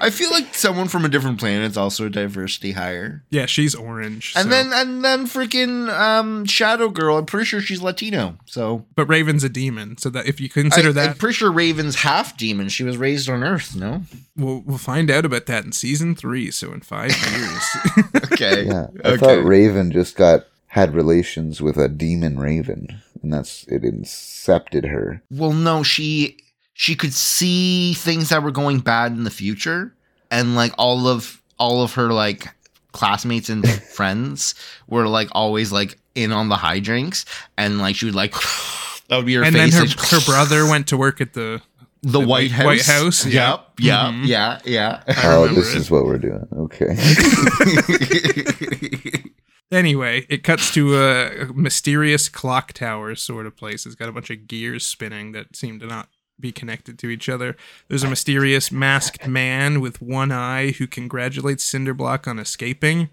I 0.00 0.10
feel 0.10 0.30
like 0.30 0.54
someone 0.54 0.88
from 0.88 1.04
a 1.04 1.08
different 1.08 1.38
planet 1.38 1.70
is 1.70 1.76
also 1.76 2.06
a 2.06 2.10
diversity 2.10 2.72
hire. 2.72 3.24
Yeah, 3.30 3.46
she's 3.46 3.74
orange. 3.74 4.32
And 4.36 4.44
so- 4.44 4.50
then 4.50 4.72
and 4.72 5.04
then 5.04 5.26
freaking 5.26 5.88
um 5.90 6.44
Shadow 6.44 6.88
Girl, 6.88 7.18
I'm 7.18 7.26
pretty 7.26 7.46
sure 7.46 7.60
she's 7.60 7.82
Latino. 7.82 8.36
So 8.46 8.84
but 8.94 9.06
Raven's 9.06 9.44
a 9.44 9.48
demon, 9.48 9.98
so 9.98 10.10
that 10.10 10.26
if 10.26 10.40
you 10.40 10.48
I, 10.56 10.62
that, 10.92 11.08
I'm 11.10 11.16
pretty 11.16 11.34
sure 11.34 11.50
Raven's 11.50 11.96
half 11.96 12.36
demon. 12.36 12.68
She 12.68 12.84
was 12.84 12.96
raised 12.96 13.28
on 13.28 13.42
Earth, 13.44 13.76
no? 13.76 14.02
we'll 14.36 14.60
we'll 14.66 14.78
find 14.78 15.10
out 15.10 15.24
about 15.24 15.46
that 15.46 15.64
in 15.64 15.72
season 15.72 16.14
three. 16.14 16.50
So 16.50 16.72
in 16.72 16.80
five 16.80 17.10
years. 17.32 18.24
Okay. 18.32 18.64
yeah. 18.66 18.86
I 19.04 19.08
okay. 19.10 19.16
thought 19.18 19.44
Raven 19.44 19.90
just 19.90 20.16
got 20.16 20.46
had 20.68 20.94
relations 20.94 21.60
with 21.62 21.76
a 21.76 21.88
demon 21.88 22.38
raven, 22.38 23.00
and 23.22 23.32
that's 23.32 23.64
it 23.68 23.82
incepted 23.82 24.88
her. 24.88 25.22
well, 25.30 25.52
no, 25.52 25.82
she 25.82 26.36
she 26.78 26.94
could 26.94 27.12
see 27.12 27.92
things 27.94 28.28
that 28.28 28.40
were 28.40 28.52
going 28.52 28.78
bad 28.78 29.10
in 29.10 29.24
the 29.24 29.30
future, 29.30 29.92
and 30.30 30.54
like 30.54 30.72
all 30.78 31.08
of 31.08 31.42
all 31.58 31.82
of 31.82 31.94
her 31.94 32.12
like 32.12 32.54
classmates 32.92 33.48
and 33.48 33.68
friends 33.82 34.54
were 34.86 35.08
like 35.08 35.28
always 35.32 35.72
like 35.72 35.98
in 36.14 36.30
on 36.30 36.48
the 36.48 36.54
high 36.54 36.78
drinks, 36.78 37.24
and 37.56 37.78
like 37.78 37.96
she 37.96 38.06
would 38.06 38.14
like 38.14 38.32
that 39.08 39.16
would 39.16 39.26
be 39.26 39.34
her 39.34 39.42
and 39.42 39.56
then 39.56 39.72
her, 39.72 39.80
like, 39.80 39.98
her 39.98 40.20
brother 40.24 40.66
went 40.66 40.86
to 40.86 40.96
work 40.96 41.20
at 41.20 41.32
the 41.32 41.60
the, 42.02 42.20
the 42.20 42.26
White 42.26 42.52
House. 42.52 42.64
White 42.64 42.86
House, 42.86 43.26
yeah. 43.26 43.50
Yep. 43.50 43.60
Yeah. 43.80 44.12
Mhm. 44.12 44.26
Yeah. 44.26 44.60
Yeah. 44.64 45.02
Oh, 45.24 45.48
this 45.48 45.74
it. 45.74 45.78
is 45.78 45.90
what 45.90 46.04
we're 46.04 46.18
doing. 46.18 46.46
Okay. 46.56 46.96
Anyway, 49.70 50.24
it 50.30 50.42
cuts 50.42 50.72
to 50.72 50.96
a 50.96 51.52
mysterious 51.52 52.30
clock 52.30 52.72
tower 52.72 53.14
sort 53.14 53.44
of 53.44 53.54
place. 53.54 53.84
It's 53.84 53.94
got 53.94 54.08
a 54.08 54.12
bunch 54.12 54.30
of 54.30 54.48
gears 54.48 54.86
spinning 54.86 55.32
that 55.32 55.54
seem 55.54 55.78
to 55.80 55.86
not 55.86 56.08
be 56.40 56.52
connected 56.52 56.98
to 56.98 57.08
each 57.08 57.28
other. 57.28 57.56
There's 57.88 58.04
a 58.04 58.10
mysterious 58.10 58.70
masked 58.70 59.26
man 59.26 59.80
with 59.80 60.00
one 60.00 60.32
eye 60.32 60.72
who 60.72 60.86
congratulates 60.86 61.70
Cinderblock 61.70 62.26
on 62.26 62.38
escaping. 62.38 63.08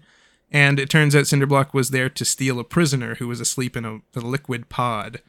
And 0.50 0.78
it 0.78 0.88
turns 0.88 1.16
out 1.16 1.24
Cinderblock 1.24 1.74
was 1.74 1.90
there 1.90 2.08
to 2.08 2.24
steal 2.24 2.60
a 2.60 2.64
prisoner 2.64 3.16
who 3.16 3.28
was 3.28 3.40
asleep 3.40 3.76
in 3.76 3.84
a, 3.84 4.00
a 4.14 4.20
liquid 4.20 4.68
pod. 4.68 5.20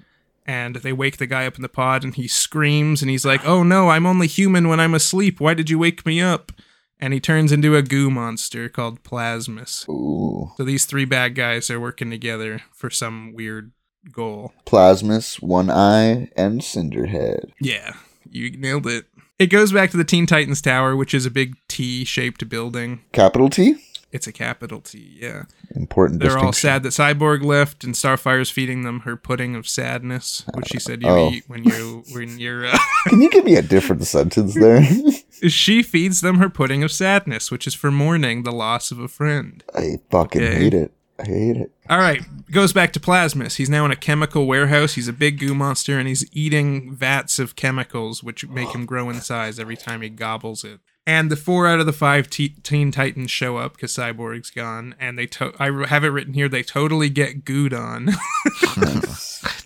And 0.45 0.77
they 0.77 0.93
wake 0.93 1.17
the 1.17 1.27
guy 1.27 1.45
up 1.45 1.55
in 1.55 1.62
the 1.62 1.69
pod 1.69 2.03
and 2.03 2.15
he 2.15 2.27
screams 2.27 3.01
and 3.01 3.12
he's 3.12 3.25
like, 3.25 3.45
Oh 3.45 3.63
no, 3.63 3.89
I'm 3.89 4.05
only 4.05 4.27
human 4.27 4.69
when 4.69 4.79
I'm 4.79 4.93
asleep. 4.93 5.39
Why 5.39 5.53
did 5.53 5.69
you 5.69 5.79
wake 5.79 6.05
me 6.05 6.21
up? 6.21 6.51
And 6.99 7.13
he 7.13 7.19
turns 7.19 7.51
into 7.51 7.75
a 7.75 7.81
goo 7.81 8.10
monster 8.10 8.69
called 8.69 9.03
Plasmus. 9.03 9.88
Ooh. 9.89 10.51
So 10.57 10.63
these 10.63 10.86
three 10.86 11.05
bad 11.05 11.36
guys 11.36 11.69
are 11.69 11.79
working 11.79 12.10
together 12.10 12.62
for 12.73 12.89
some 12.89 13.33
weird 13.33 13.71
goal. 14.12 14.54
Plasmus, 14.65 15.41
One 15.41 15.70
Eye, 15.70 16.30
and 16.36 16.62
Cinderhead. 16.62 17.52
Yeah, 17.60 17.93
you 18.30 18.52
nailed 18.58 18.88
it. 18.88 19.06
It 19.39 19.48
goes 19.48 19.72
back 19.72 19.91
to 19.91 19.98
the 19.98 20.04
Teen 20.04 20.26
Titans 20.26 20.62
Tower, 20.62 20.96
which 20.96 21.13
is 21.13 21.26
a 21.26 21.32
big 21.32 21.56
T-shaped 21.67 22.50
building. 22.50 23.02
Capital 23.12 23.50
T? 23.50 23.76
It's 24.12 24.26
a 24.26 24.32
capital 24.32 24.80
T, 24.82 25.17
yeah. 25.20 25.43
Important 25.76 26.22
They're 26.22 26.38
all 26.39 26.54
sad 26.54 26.82
that 26.84 26.89
Cyborg 26.93 27.43
left, 27.43 27.84
and 27.84 27.93
Starfire's 27.93 28.50
feeding 28.50 28.84
them 28.84 29.02
her 29.02 29.17
pudding 29.17 29.54
of 29.54 29.67
sadness, 29.67 30.43
which 30.56 30.70
she 30.70 30.80
said 30.80 31.02
you 31.04 31.10
Oh. 31.10 31.30
eat 31.32 31.43
when 31.48 31.65
you 31.65 32.04
when 32.13 32.39
you're. 32.39 32.65
Uh, 32.67 32.78
Can 33.08 33.22
you 33.22 33.30
give 33.30 33.43
me 33.43 33.56
a 33.58 33.62
different 33.62 34.06
sentence 34.08 34.54
there? 34.56 34.82
she 35.50 35.84
feeds 35.84 36.22
them 36.22 36.38
her 36.38 36.50
pudding 36.50 36.84
of 36.84 36.91
sadness, 36.91 37.52
which 37.52 37.67
is 37.67 37.74
for 37.76 37.91
mourning 37.91 38.43
the 38.43 38.52
loss 38.54 38.91
of 38.91 39.00
a 39.00 39.10
friend. 39.10 39.62
I 39.76 40.00
fucking 40.10 40.41
Okay. 40.41 40.56
hate 40.56 40.74
it. 40.74 40.93
I 41.20 41.26
hate 41.26 41.58
it. 41.58 41.72
All 41.89 41.97
right, 42.00 42.21
goes 42.52 42.73
back 42.73 42.91
to 42.93 43.00
Plasmus. 43.00 43.56
He's 43.56 43.69
now 43.69 43.86
in 43.86 43.91
a 43.91 43.95
chemical 43.95 44.45
warehouse. 44.45 44.95
He's 44.95 45.08
a 45.08 45.13
big 45.13 45.39
goo 45.39 45.56
monster, 45.56 45.97
and 45.97 46.08
he's 46.08 46.26
eating 46.36 46.93
vats 46.93 47.39
of 47.39 47.56
chemicals, 47.56 48.21
which 48.21 48.47
make 48.47 48.69
him 48.76 48.86
grow 48.86 49.10
in 49.10 49.21
size 49.21 49.58
every 49.58 49.78
time 49.78 50.02
he 50.02 50.10
gobbles 50.10 50.63
it. 50.65 50.80
And 51.06 51.32
the 51.32 51.38
four 51.38 51.65
out 51.67 51.80
of 51.80 51.86
the 51.86 51.93
five 51.93 52.30
te- 52.30 52.50
Teen 52.63 52.91
Titans 52.91 53.32
show 53.32 53.56
up 53.56 53.76
because 53.76 53.93
Cyborg's 53.95 54.50
gone, 54.50 54.93
and 55.00 55.17
they 55.17 55.26
to- 55.28 55.54
I 55.58 55.86
have 55.88 56.04
it 56.04 56.10
written 56.10 56.34
here. 56.34 56.50
They 56.50 56.63
totally 56.63 57.10
get 57.10 57.45
gooed 57.45 57.71
on. 57.73 58.08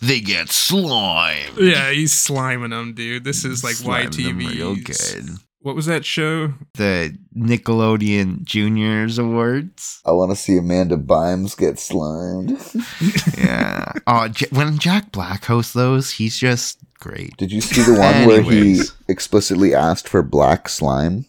they 0.08 0.22
get 0.22 0.50
slime. 0.50 1.54
yeah, 1.58 1.90
he's 1.90 2.14
sliming 2.14 2.70
them, 2.70 2.94
dude. 2.94 3.24
This 3.24 3.44
is 3.44 3.64
like 3.64 3.78
them 3.78 4.12
YTV. 4.12 4.50
real 4.50 4.76
good. 4.76 5.38
What 5.62 5.76
was 5.76 5.86
that 5.86 6.06
show? 6.06 6.54
The 6.74 7.16
Nickelodeon 7.38 8.44
Juniors 8.44 9.20
Awards. 9.20 10.02
I 10.04 10.12
want 10.12 10.32
to 10.32 10.36
see 10.36 10.58
Amanda 10.58 10.98
Bynes 10.98 11.56
get 11.58 11.78
slimed. 11.80 12.58
Yeah. 13.38 13.94
oh, 14.08 14.28
J- 14.28 14.48
when 14.52 14.78
Jack 14.78 15.12
Black 15.12 15.46
hosts 15.46 15.74
those, 15.74 16.12
he's 16.12 16.38
just 16.38 16.80
great. 17.00 17.36
Did 17.38 17.52
you 17.52 17.62
see 17.62 17.82
the 17.82 18.00
one 18.00 18.28
where 18.28 18.42
he 18.42 18.82
explicitly 19.08 19.74
asked 19.74 20.08
for 20.08 20.22
black 20.22 20.70
slime? 20.70 21.26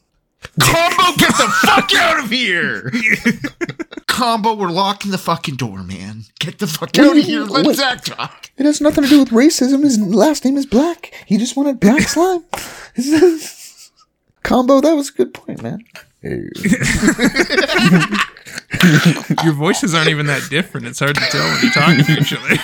Combo, 0.60 1.16
get 1.18 1.30
the 1.36 1.48
fuck 1.62 1.94
out 1.94 2.24
of 2.24 2.30
here! 2.30 2.90
Combo, 4.06 4.54
we're 4.54 4.70
locking 4.70 5.10
the 5.10 5.18
fucking 5.18 5.56
door, 5.56 5.82
man. 5.82 6.24
Get 6.38 6.58
the 6.58 6.66
fuck 6.66 6.98
out 6.98 7.16
of 7.16 7.24
here. 7.24 7.42
Let 7.44 7.66
Wait. 7.66 7.76
Zach 7.76 8.02
talk. 8.04 8.50
It 8.58 8.66
has 8.66 8.80
nothing 8.80 9.04
to 9.04 9.10
do 9.10 9.20
with 9.20 9.30
racism. 9.30 9.82
His 9.84 9.98
last 9.98 10.44
name 10.44 10.56
is 10.56 10.66
Black. 10.66 11.12
He 11.26 11.38
just 11.38 11.56
wanted 11.56 11.80
black 11.80 12.02
slime. 12.02 12.44
Combo, 14.42 14.80
that 14.80 14.94
was 14.94 15.10
a 15.10 15.12
good 15.12 15.34
point, 15.34 15.62
man. 15.62 15.84
Your 19.44 19.52
voices 19.54 19.94
aren't 19.94 20.08
even 20.08 20.26
that 20.26 20.46
different. 20.50 20.86
It's 20.86 20.98
hard 21.00 21.14
to 21.16 21.20
tell 21.20 21.42
when 21.48 21.62
you're 21.62 21.72
talking 21.72 22.04
to 22.04 22.12
each 22.20 22.32
other. 22.32 22.56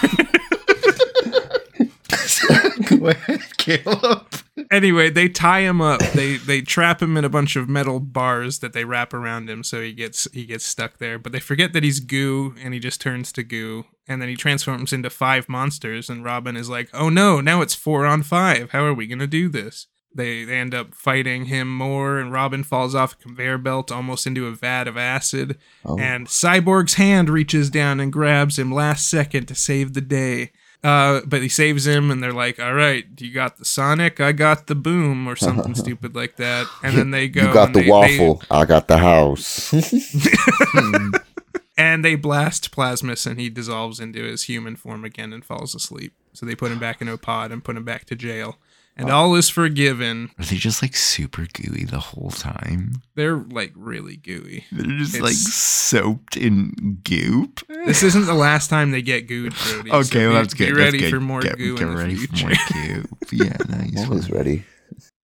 Go 2.99 3.09
ahead, 3.09 3.57
Caleb. 3.59 4.27
anyway, 4.71 5.11
they 5.11 5.29
tie 5.29 5.61
him 5.61 5.81
up. 5.81 6.01
They 6.15 6.37
they 6.37 6.61
trap 6.61 7.03
him 7.03 7.17
in 7.17 7.25
a 7.25 7.29
bunch 7.29 7.57
of 7.57 7.69
metal 7.69 8.01
bars 8.01 8.61
that 8.61 8.73
they 8.73 8.85
wrap 8.85 9.13
around 9.13 9.51
him, 9.51 9.63
so 9.65 9.81
he 9.83 9.93
gets 9.93 10.29
he 10.33 10.47
gets 10.47 10.65
stuck 10.65 10.99
there. 10.99 11.19
But 11.19 11.33
they 11.33 11.41
forget 11.41 11.73
that 11.73 11.83
he's 11.85 12.01
goo, 12.01 12.55
and 12.63 12.73
he 12.75 12.81
just 12.81 13.01
turns 13.01 13.33
to 13.33 13.43
goo. 13.43 13.85
And 14.07 14.23
then 14.23 14.29
he 14.29 14.37
transforms 14.37 14.93
into 14.93 15.11
five 15.11 15.49
monsters. 15.49 16.09
And 16.09 16.25
Robin 16.25 16.57
is 16.57 16.69
like, 16.71 16.89
"Oh 16.95 17.09
no! 17.09 17.41
Now 17.41 17.61
it's 17.61 17.75
four 17.75 18.07
on 18.07 18.23
five. 18.23 18.71
How 18.71 18.85
are 18.85 18.95
we 18.95 19.07
gonna 19.07 19.27
do 19.27 19.49
this?" 19.49 19.87
They, 20.19 20.43
they 20.43 20.59
end 20.59 20.75
up 20.75 20.97
fighting 20.97 21.45
him 21.45 21.73
more, 21.73 22.19
and 22.19 22.33
Robin 22.33 22.65
falls 22.65 22.93
off 22.93 23.13
a 23.13 23.17
conveyor 23.17 23.59
belt 23.59 23.93
almost 23.93 24.27
into 24.27 24.49
a 24.49 24.51
vat 24.51 24.89
of 24.89 24.97
acid. 24.97 25.57
Oh. 25.85 25.97
And 25.97 26.27
Cyborg's 26.27 26.95
hand 26.95 27.31
reaches 27.31 27.71
down 27.71 28.01
and 28.01 28.13
grabs 28.13 28.59
him 28.59 28.75
last 28.75 29.09
second 29.09 29.47
to 29.47 29.55
save 29.55 29.95
the 29.95 30.01
day. 30.01 30.51
Uh, 30.83 31.21
but 31.25 31.41
he 31.41 31.49
saves 31.49 31.87
him, 31.87 32.11
and 32.11 32.21
they're 32.21 32.33
like, 32.33 32.59
"All 32.59 32.75
right, 32.75 33.05
you 33.19 33.33
got 33.33 33.59
the 33.59 33.65
Sonic, 33.65 34.19
I 34.19 34.33
got 34.33 34.67
the 34.67 34.75
boom, 34.75 35.29
or 35.29 35.37
something 35.37 35.75
stupid 35.77 36.17
like 36.17 36.35
that." 36.37 36.67
And 36.83 36.97
then 36.97 37.13
they 37.13 37.29
go. 37.29 37.47
you 37.47 37.55
got 37.55 37.73
the 37.73 37.83
they- 37.83 37.89
waffle. 37.89 38.43
I 38.51 38.65
got 38.65 38.89
the 38.89 38.99
house. 38.99 39.73
and 41.79 42.05
they 42.05 42.17
blast 42.17 42.73
Plasmus, 42.73 43.25
and 43.25 43.39
he 43.39 43.51
dissolves 43.51 44.01
into 44.01 44.25
his 44.25 44.45
human 44.45 44.75
form 44.75 45.05
again 45.05 45.33
and 45.33 45.45
falls 45.45 45.77
asleep. 45.77 46.13
So 46.33 46.45
they 46.45 46.57
put 46.57 46.73
him 46.73 46.81
back 46.81 47.01
into 47.01 47.13
a 47.13 47.19
pod 47.19 47.53
and 47.53 47.63
put 47.63 47.77
him 47.77 47.85
back 47.85 48.05
to 48.07 48.17
jail. 48.17 48.59
And 48.99 49.11
all 49.11 49.35
is 49.37 49.49
forgiven. 49.49 50.31
Are 50.39 50.45
they 50.45 50.57
just 50.57 50.83
like 50.83 50.97
super 50.97 51.47
gooey 51.53 51.85
the 51.85 52.01
whole 52.01 52.31
time? 52.31 53.03
They're 53.15 53.37
like 53.37 53.73
really 53.77 54.17
gooey. 54.17 54.65
They're 54.73 54.99
just 54.99 55.15
It's- 55.15 55.23
like 55.23 55.35
soaked 55.35 56.37
in 56.37 56.99
goop. 57.05 57.61
This 57.87 58.03
isn't 58.03 58.27
the 58.27 58.35
last 58.35 58.69
time 58.69 58.91
they 58.91 59.01
get 59.03 59.29
gooed, 59.29 59.55
Brody. 59.73 59.91
so 59.91 59.97
Okay, 59.99 60.27
well 60.27 60.37
be- 60.37 60.43
that's 60.43 60.55
good. 60.55 60.67
Be 60.67 60.73
that's 60.73 60.79
ready 60.85 60.99
good. 60.99 61.11
for 61.11 61.21
more 61.21 61.41
get, 61.43 61.57
goo 61.57 61.77
get 61.77 61.83
in 61.87 61.91
the 61.95 61.97
ready 61.97 62.17
future. 62.17 62.37
for 62.37 62.75
more 62.75 62.95
goop. 62.95 63.09
Yeah, 63.33 63.57
nice. 63.69 63.99
Always 64.05 64.31
ready. 64.31 64.65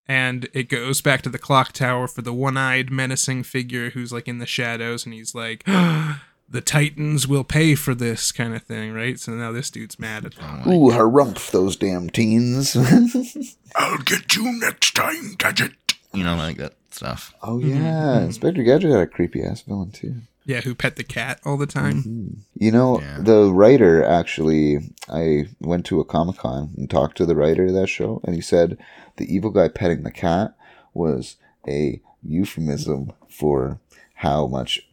and 0.07 0.49
it 0.53 0.69
goes 0.69 1.01
back 1.01 1.23
to 1.23 1.29
the 1.31 1.39
clock 1.39 1.73
tower 1.73 2.07
for 2.07 2.23
the 2.23 2.33
one-eyed 2.33 2.91
menacing 2.93 3.43
figure 3.43 3.91
who's 3.91 4.13
like 4.13 4.29
in 4.29 4.39
the 4.39 4.47
shadows 4.47 5.05
and 5.07 5.15
he's 5.15 5.35
like 5.35 5.65
the 6.49 6.61
titans 6.61 7.27
will 7.27 7.45
pay 7.45 7.75
for 7.75 7.95
this 7.95 8.31
kind 8.33 8.55
of 8.55 8.63
thing 8.63 8.93
right 8.93 9.19
so 9.19 9.33
now 9.33 9.51
this 9.51 9.71
dude's 9.71 9.99
mad 9.99 10.25
at 10.25 10.35
them 10.37 10.61
Ooh, 10.69 10.91
harumph 10.91 11.51
those 11.51 11.77
damn 11.77 12.11
teens. 12.11 12.77
I'll 13.77 13.99
get 13.99 14.37
you 14.37 14.53
next 14.61 14.95
time, 14.95 15.35
Gadget. 15.39 15.73
You 16.13 16.23
know, 16.23 16.37
like 16.37 16.59
that 16.59 16.75
stuff. 16.91 17.35
oh 17.43 17.59
yeah, 17.59 18.21
Inspector 18.21 18.63
Gadget 18.63 18.91
had 18.93 19.01
a 19.01 19.07
creepy 19.07 19.43
ass 19.43 19.63
villain 19.63 19.91
too. 19.91 20.17
yeah 20.45 20.61
who 20.61 20.75
pet 20.75 20.95
the 20.97 21.03
cat 21.05 21.41
all 21.45 21.57
the 21.57 21.67
time 21.67 22.03
Mm-hmm. 22.03 22.29
You 22.55 22.71
know, 22.71 23.01
Yeah. 23.01 23.19
the 23.21 23.53
writer 23.53 24.05
actually, 24.05 24.95
I 25.09 25.47
went 25.61 25.87
to 25.87 25.99
a 26.01 26.05
Comic 26.05 26.37
Con 26.39 26.73
and 26.77 26.89
talked 26.89 27.17
to 27.17 27.27
the 27.27 27.35
writer 27.35 27.65
of 27.67 27.73
that 27.75 27.89
show, 27.89 28.21
and 28.25 28.35
he 28.37 28.41
said 28.41 28.79
the 29.17 29.27
evil 29.35 29.51
guy 29.51 29.69
petting 29.69 30.05
the 30.05 30.13
cat 30.13 30.55
was 30.93 31.37
a 31.67 32.01
euphemism 32.23 33.13
for 33.29 33.81
how 34.17 34.47
much 34.47 34.87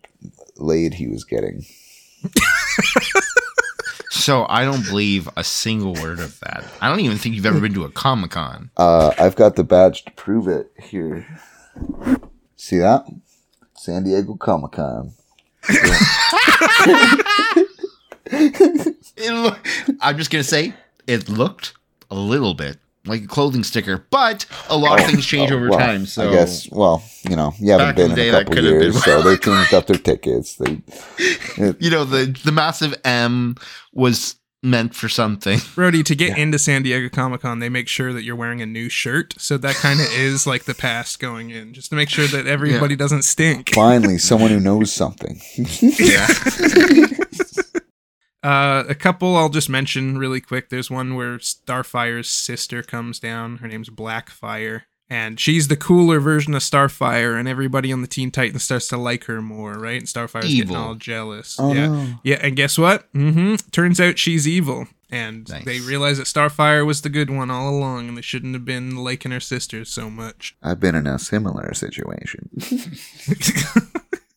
laid 0.62 0.93
he 0.95 1.08
was 1.08 1.24
getting. 1.24 1.65
So 4.12 4.45
I 4.50 4.63
don't 4.65 4.86
believe 4.86 5.28
a 5.36 5.43
single 5.43 5.93
word 5.95 6.19
of 6.19 6.39
that. 6.41 6.63
I 6.80 6.89
don't 6.89 7.00
even 7.00 7.17
think 7.17 7.34
you've 7.36 7.45
ever 7.45 7.60
been 7.60 7.74
to 7.74 7.86
a 7.86 7.89
Comic 7.91 8.32
Con. 8.32 8.69
Uh, 8.78 9.13
I've 9.17 9.36
got 9.36 9.56
the 9.56 9.63
badge 9.63 10.06
to 10.06 10.12
prove 10.12 10.47
it 10.47 10.71
here. 10.80 11.26
See 12.56 12.78
that? 12.78 13.06
San 13.76 14.04
Diego 14.04 14.36
Comic 14.36 14.74
Con. 14.74 15.13
It 18.34 19.34
loo- 19.34 19.95
I'm 20.00 20.17
just 20.17 20.32
gonna 20.32 20.43
say 20.43 20.74
it 21.08 21.28
looked 21.30 21.74
a 22.10 22.15
little 22.15 22.54
bit 22.54 22.78
like 23.06 23.24
a 23.24 23.28
clothing 23.28 23.64
sticker, 23.64 24.06
but 24.12 24.46
a 24.70 24.78
lot 24.78 25.00
of 25.00 25.06
things 25.08 25.26
change 25.26 25.52
Oh, 25.52 25.56
over 25.56 25.70
well, 25.70 25.80
time. 25.80 26.06
So 26.06 26.30
I 26.30 26.32
guess, 26.32 26.70
well, 26.72 27.04
you 27.30 27.36
know, 27.36 27.54
you 27.60 27.72
haven't 27.72 27.96
been 27.96 28.06
in 28.06 28.12
in, 28.12 28.16
the 28.16 28.22
day, 28.24 28.30
a 28.30 28.32
couple 28.32 28.54
could 28.54 28.64
have 28.64 28.74
been- 28.74 28.82
years, 28.94 29.04
so 29.04 29.22
they 29.24 29.38
changed 29.38 29.74
up 29.74 29.88
their 29.88 29.98
tickets. 29.98 30.56
They, 30.58 30.82
you 31.80 31.90
know 31.90 32.04
the 32.04 32.26
the 32.44 32.52
massive 32.52 32.94
M 33.04 33.56
was 33.94 34.36
meant 34.64 34.94
for 34.94 35.10
something. 35.10 35.58
brody 35.76 36.04
to 36.04 36.14
get 36.14 36.38
into 36.38 36.60
san 36.60 36.84
diego 36.84 37.10
comic-con 37.10 37.58
they 37.58 37.68
make 37.68 37.88
sure 37.88 38.14
that 38.14 38.22
you're 38.22 38.36
wearing 38.36 38.62
a 38.62 38.66
new 38.68 38.90
shirt 38.90 39.34
so 39.40 39.58
that 39.58 39.74
kind 39.74 40.00
of 40.00 40.06
is 40.14 40.46
like 40.46 40.66
the 40.66 40.76
past 40.76 41.20
going 41.20 41.50
in 41.50 41.74
just 41.74 41.90
to 41.90 41.96
make 41.96 42.10
sure 42.10 42.28
that 42.28 42.46
everybody 42.46 42.96
doesn't 42.96 43.24
stink 43.24 43.74
finally, 43.74 44.20
someone 44.20 44.52
who 44.52 44.60
knows 44.60 44.94
something. 44.94 45.42
Yeah. 45.82 46.28
Uh, 48.43 48.84
a 48.89 48.95
couple 48.95 49.36
I'll 49.38 49.49
just 49.49 49.69
mention 49.69 50.17
really 50.17 50.41
quick. 50.41 50.69
There's 50.69 50.89
one 50.89 51.15
where 51.15 51.38
Starfire's 51.38 52.30
sister 52.30 52.82
comes 52.84 53.19
down. 53.19 53.58
Her 53.58 53.67
name's 53.67 53.89
Blackfire, 53.89 54.84
And 55.10 55.39
she's 55.39 55.67
the 55.67 55.75
cooler 55.77 56.19
version 56.19 56.54
of 56.56 56.62
Starfire, 56.62 57.38
and 57.38 57.47
everybody 57.47 57.91
on 57.93 58.01
the 58.01 58.08
Teen 58.08 58.32
Titans 58.32 58.63
starts 58.63 58.88
to 58.88 58.97
like 58.97 59.25
her 59.25 59.41
more, 59.41 59.73
right? 59.73 59.99
And 59.99 60.08
Starfire's 60.08 60.45
Evil. 60.45 60.67
getting 60.67 60.75
all 60.75 60.95
jealous. 60.95 61.58
Oh, 61.60 61.73
yeah. 61.73 61.88
no. 61.88 62.08
Yeah, 62.23 62.39
and 62.41 62.56
guess 62.56 62.77
what? 62.77 63.12
Mm-hmm. 63.13 63.56
Turns 63.71 63.99
out 63.99 64.17
she's 64.17 64.47
evil. 64.47 64.88
And 65.13 65.47
Nice. 65.49 65.65
they 65.65 65.82
realize 65.82 66.17
that 66.19 66.27
Starfire 66.27 66.86
was 66.86 67.01
the 67.01 67.10
good 67.10 67.30
one 67.30 67.51
all 67.51 67.67
along, 67.69 68.08
and 68.08 68.17
they 68.17 68.21
shouldn't 68.21 68.54
have 68.54 68.63
been 68.63 68.95
liking 68.95 69.32
her 69.32 69.41
sister 69.41 69.84
so 69.84 70.10
much. 70.10 70.56
I've 70.63 70.80
been 70.80 70.95
in 70.95 71.06
a 71.06 71.19
similar 71.19 71.73
situation. 71.73 72.49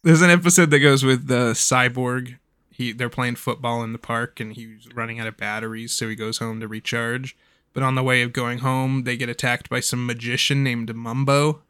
There's 0.02 0.20
an 0.20 0.30
episode 0.30 0.70
that 0.72 0.80
goes 0.80 1.04
with 1.04 1.28
the 1.28 1.52
cyborg. 1.52 2.36
He 2.74 2.92
they're 2.92 3.08
playing 3.08 3.37
football 3.37 3.82
in 3.84 3.92
the 3.92 3.98
park, 3.98 4.40
and 4.40 4.52
he's 4.52 4.88
running 4.94 5.20
out 5.20 5.28
of 5.28 5.37
batteries, 5.37 5.92
so 5.92 6.08
he 6.08 6.16
goes 6.16 6.38
home 6.38 6.60
to 6.60 6.68
recharge. 6.68 7.37
But 7.72 7.82
on 7.82 7.94
the 7.94 8.02
way 8.02 8.22
of 8.22 8.32
going 8.32 8.58
home, 8.58 9.04
they 9.04 9.16
get 9.16 9.28
attacked 9.28 9.68
by 9.68 9.80
some 9.80 10.04
magician 10.06 10.62
named 10.62 10.94
Mumbo. 10.94 11.62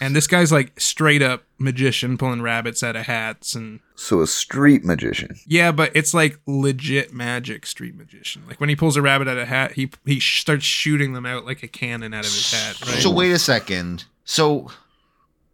And 0.00 0.14
this 0.14 0.28
guy's 0.28 0.52
like 0.52 0.78
straight 0.78 1.22
up 1.22 1.42
magician 1.58 2.16
pulling 2.16 2.40
rabbits 2.40 2.84
out 2.84 2.94
of 2.94 3.06
hats 3.06 3.56
and 3.56 3.80
So 3.96 4.20
a 4.20 4.28
street 4.28 4.84
magician. 4.84 5.34
yeah, 5.44 5.72
but 5.72 5.90
it's 5.96 6.14
like 6.14 6.38
legit 6.46 7.12
magic 7.12 7.66
street 7.66 7.96
magician. 7.96 8.42
Like 8.46 8.60
when 8.60 8.68
he 8.68 8.76
pulls 8.76 8.96
a 8.96 9.02
rabbit 9.02 9.26
out 9.26 9.38
of 9.38 9.42
a 9.42 9.46
hat, 9.46 9.72
he 9.72 9.90
he 10.06 10.20
starts 10.20 10.64
shooting 10.64 11.14
them 11.14 11.26
out 11.26 11.44
like 11.44 11.64
a 11.64 11.68
cannon 11.68 12.14
out 12.14 12.24
of 12.24 12.30
his 12.30 12.52
hat. 12.52 12.80
Right? 12.86 13.02
So 13.02 13.10
wait 13.10 13.32
a 13.32 13.38
second. 13.40 14.04
So 14.24 14.70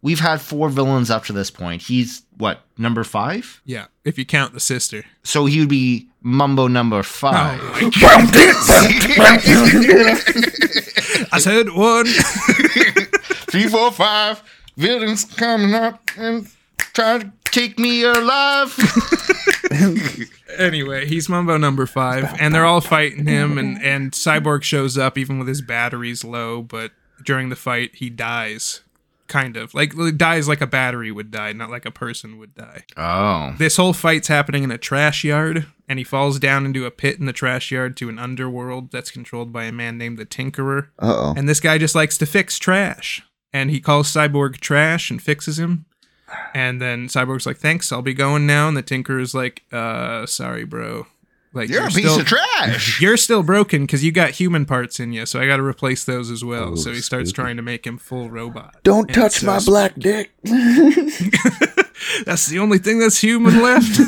we've 0.01 0.19
had 0.19 0.41
four 0.41 0.69
villains 0.69 1.09
up 1.09 1.25
to 1.25 1.33
this 1.33 1.51
point. 1.51 1.83
He's 1.83 2.23
what 2.37 2.61
number 2.77 3.03
five? 3.03 3.61
yeah, 3.65 3.85
if 4.05 4.17
you 4.17 4.25
count 4.25 4.53
the 4.53 4.59
sister. 4.59 5.03
So 5.23 5.45
he 5.45 5.59
would 5.59 5.69
be 5.69 6.07
Mumbo 6.21 6.67
number 6.67 7.03
five. 7.03 7.59
Oh. 7.61 7.91
I 11.31 11.39
said 11.39 11.69
one. 11.71 12.05
Three, 13.49 13.67
four, 13.67 13.91
five 13.91 14.43
villains 14.77 15.25
coming 15.25 15.73
up 15.73 15.99
and 16.17 16.47
trying 16.93 17.21
to 17.21 17.31
take 17.45 17.79
me 17.79 18.03
alive. 18.03 18.75
anyway, 20.57 21.05
he's 21.07 21.29
Mumbo 21.29 21.57
number 21.57 21.85
five, 21.85 22.35
and 22.39 22.53
they're 22.53 22.65
all 22.65 22.81
fighting 22.81 23.25
him, 23.25 23.57
and 23.57 23.81
and 23.81 24.11
Cyborg 24.11 24.63
shows 24.63 24.97
up 24.97 25.17
even 25.17 25.39
with 25.39 25.47
his 25.47 25.61
batteries 25.61 26.23
low, 26.23 26.61
but 26.61 26.91
during 27.25 27.49
the 27.49 27.55
fight 27.55 27.95
he 27.95 28.09
dies, 28.09 28.81
kind 29.29 29.55
of 29.55 29.73
like 29.73 29.93
dies 30.17 30.47
like 30.47 30.59
a 30.59 30.67
battery 30.67 31.11
would 31.11 31.31
die, 31.31 31.53
not 31.53 31.69
like 31.69 31.85
a 31.85 31.91
person 31.91 32.37
would 32.37 32.53
die. 32.55 32.83
oh. 32.97 33.55
This 33.57 33.77
whole 33.77 33.93
fight's 33.93 34.27
happening 34.27 34.63
in 34.63 34.71
a 34.71 34.77
trash 34.77 35.23
yard, 35.23 35.67
and 35.87 35.97
he 35.99 36.03
falls 36.03 36.39
down 36.39 36.65
into 36.65 36.85
a 36.85 36.91
pit 36.91 37.19
in 37.19 37.25
the 37.25 37.33
trash 37.33 37.71
yard 37.71 37.95
to 37.97 38.09
an 38.09 38.19
underworld 38.19 38.91
that's 38.91 39.11
controlled 39.11 39.53
by 39.53 39.63
a 39.63 39.71
man 39.71 39.97
named 39.97 40.17
the 40.17 40.25
Tinkerer. 40.25 40.87
Uh 40.99 41.15
oh. 41.15 41.33
And 41.37 41.47
this 41.47 41.59
guy 41.61 41.77
just 41.77 41.95
likes 41.95 42.17
to 42.17 42.25
fix 42.25 42.59
trash. 42.59 43.23
And 43.53 43.71
he 43.71 43.79
calls 43.79 44.11
Cyborg 44.11 44.57
trash 44.59 45.09
and 45.09 45.21
fixes 45.21 45.57
him. 45.57 45.85
And 46.53 46.79
then 46.79 47.07
Cyborg's 47.07 47.47
like, 47.47 47.57
thanks, 47.57 47.91
I'll 47.91 48.03
be 48.03 48.13
going 48.13 48.45
now. 48.45 48.67
And 48.67 48.77
the 48.77 48.83
Tinkerer's 48.83 49.33
like, 49.33 49.63
uh, 49.71 50.27
sorry, 50.27 50.63
bro. 50.63 51.07
Like, 51.51 51.69
You're, 51.69 51.85
a 51.85 51.87
piece 51.87 52.05
still, 52.05 52.19
of 52.19 52.25
trash. 52.27 53.01
You're 53.01 53.17
still 53.17 53.41
broken 53.41 53.83
because 53.83 54.03
you 54.03 54.11
got 54.11 54.31
human 54.31 54.65
parts 54.65 54.99
in 54.99 55.13
you, 55.13 55.25
so 55.25 55.39
I 55.39 55.47
got 55.47 55.57
to 55.57 55.63
replace 55.63 56.03
those 56.03 56.29
as 56.29 56.43
well. 56.45 56.73
Oh, 56.73 56.75
so 56.75 56.91
he 56.91 57.01
starts 57.01 57.29
stupid. 57.29 57.41
trying 57.41 57.55
to 57.57 57.63
make 57.63 57.87
him 57.87 57.97
full 57.97 58.29
robot. 58.29 58.75
Don't 58.83 59.07
And 59.07 59.15
touch 59.15 59.39
so 59.39 59.47
my 59.47 59.59
black 59.59 59.95
dick. 59.97 60.31
That's 62.25 62.45
the 62.47 62.59
only 62.59 62.77
thing 62.77 62.99
that's 62.99 63.19
human 63.19 63.61
left. 63.61 63.99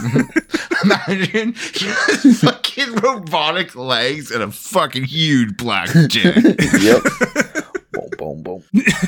Imagine 0.83 1.53
he 1.53 1.85
has 1.87 2.39
fucking 2.39 2.93
robotic 2.95 3.75
legs 3.75 4.31
and 4.31 4.41
a 4.43 4.51
fucking 4.51 5.03
huge 5.03 5.57
black 5.57 5.89
dick. 6.07 6.35
yep. 6.79 7.03
boom, 7.91 8.09
boom, 8.17 8.43
boom. 8.43 8.63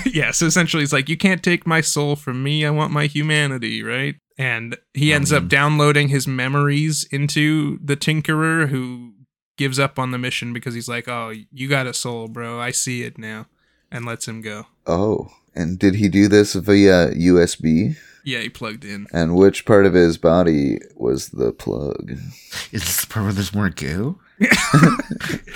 yeah, 0.05 0.31
so 0.31 0.45
essentially 0.45 0.81
he's 0.81 0.91
like, 0.93 1.07
You 1.09 1.17
can't 1.17 1.41
take 1.41 1.65
my 1.65 1.81
soul 1.81 2.15
from 2.15 2.43
me. 2.43 2.65
I 2.65 2.69
want 2.71 2.91
my 2.91 3.05
humanity, 3.07 3.81
right? 3.83 4.15
And 4.37 4.77
he 4.93 5.13
ends 5.13 5.31
up 5.31 5.47
downloading 5.47 6.07
his 6.09 6.27
memories 6.27 7.03
into 7.11 7.77
the 7.83 7.95
Tinkerer, 7.95 8.69
who 8.69 9.13
gives 9.57 9.77
up 9.79 9.99
on 9.99 10.11
the 10.11 10.17
mission 10.17 10.53
because 10.53 10.73
he's 10.73 10.87
like, 10.89 11.07
Oh, 11.07 11.31
you 11.51 11.69
got 11.69 11.87
a 11.87 11.93
soul, 11.93 12.27
bro. 12.27 12.59
I 12.59 12.71
see 12.71 13.03
it 13.03 13.17
now. 13.17 13.47
And 13.91 14.05
lets 14.05 14.27
him 14.27 14.41
go. 14.41 14.65
Oh, 14.87 15.29
and 15.53 15.77
did 15.77 15.95
he 15.95 16.09
do 16.09 16.27
this 16.27 16.53
via 16.55 17.11
USB? 17.11 17.95
Yeah, 18.23 18.39
he 18.39 18.49
plugged 18.49 18.85
in. 18.85 19.05
And 19.13 19.35
which 19.35 19.65
part 19.65 19.85
of 19.85 19.93
his 19.93 20.17
body 20.17 20.79
was 20.95 21.29
the 21.29 21.51
plug? 21.51 22.11
Is 22.71 22.83
this 22.85 23.01
the 23.01 23.07
part 23.07 23.25
where 23.25 23.33
there's 23.33 23.53
more 23.53 23.69
goo? 23.69 24.19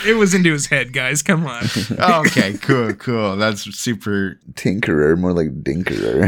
It 0.06 0.15
was 0.15 0.34
into 0.34 0.52
his 0.54 0.67
head, 0.67 0.93
guys. 0.93 1.21
Come 1.21 1.45
on. 1.47 1.65
Okay, 2.00 2.54
cool, 2.60 2.93
cool. 2.93 3.36
That's 3.36 3.63
super. 3.76 4.39
Tinkerer, 4.54 5.17
more 5.17 5.34
like 5.34 5.63
Dinkerer. 5.63 6.28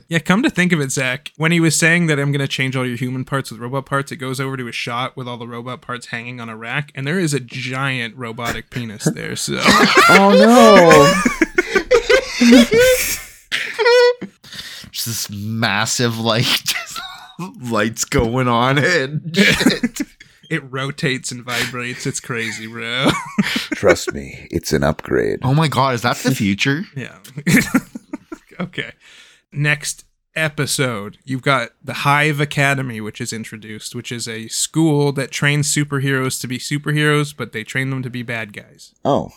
Yeah, 0.08 0.18
come 0.18 0.42
to 0.42 0.50
think 0.50 0.72
of 0.72 0.80
it, 0.80 0.90
Zach, 0.92 1.32
when 1.36 1.52
he 1.52 1.60
was 1.60 1.76
saying 1.76 2.06
that 2.06 2.18
I'm 2.18 2.32
going 2.32 2.40
to 2.40 2.48
change 2.48 2.76
all 2.76 2.86
your 2.86 2.96
human 2.96 3.24
parts 3.24 3.50
with 3.50 3.60
robot 3.60 3.86
parts, 3.86 4.12
it 4.12 4.16
goes 4.16 4.40
over 4.40 4.56
to 4.56 4.68
a 4.68 4.72
shot 4.72 5.16
with 5.16 5.28
all 5.28 5.36
the 5.36 5.46
robot 5.48 5.80
parts 5.82 6.06
hanging 6.06 6.40
on 6.40 6.48
a 6.48 6.56
rack, 6.56 6.92
and 6.94 7.06
there 7.06 7.18
is 7.18 7.34
a 7.34 7.40
giant 7.40 8.16
robotic 8.16 8.70
penis 8.70 9.04
there. 9.04 9.36
So. 9.36 9.58
oh 10.10 10.32
no. 10.32 11.22
Just 14.90 15.06
this 15.06 15.30
massive, 15.30 16.18
like, 16.18 16.44
just 16.64 17.00
lights 17.60 18.04
going 18.04 18.48
on 18.48 18.78
and 18.78 19.36
shit. 19.36 20.02
It 20.50 20.62
rotates 20.70 21.30
and 21.32 21.44
vibrates. 21.44 22.06
It's 22.06 22.20
crazy, 22.20 22.66
bro. 22.66 23.08
Trust 23.74 24.12
me, 24.12 24.48
it's 24.50 24.72
an 24.72 24.82
upgrade. 24.84 25.38
Oh 25.42 25.54
my 25.54 25.68
god, 25.68 25.94
is 25.94 26.02
that 26.02 26.16
the 26.16 26.34
future? 26.34 26.82
yeah. 26.96 27.18
okay. 28.60 28.92
Next 29.52 30.04
episode, 30.34 31.18
you've 31.24 31.42
got 31.42 31.70
the 31.82 31.92
Hive 31.94 32.40
Academy, 32.40 33.00
which 33.00 33.20
is 33.20 33.32
introduced, 33.32 33.94
which 33.94 34.12
is 34.12 34.28
a 34.28 34.48
school 34.48 35.12
that 35.12 35.30
trains 35.30 35.72
superheroes 35.74 36.40
to 36.40 36.46
be 36.46 36.58
superheroes, 36.58 37.34
but 37.36 37.52
they 37.52 37.64
train 37.64 37.90
them 37.90 38.02
to 38.02 38.10
be 38.10 38.22
bad 38.22 38.52
guys. 38.52 38.94
Oh, 39.04 39.30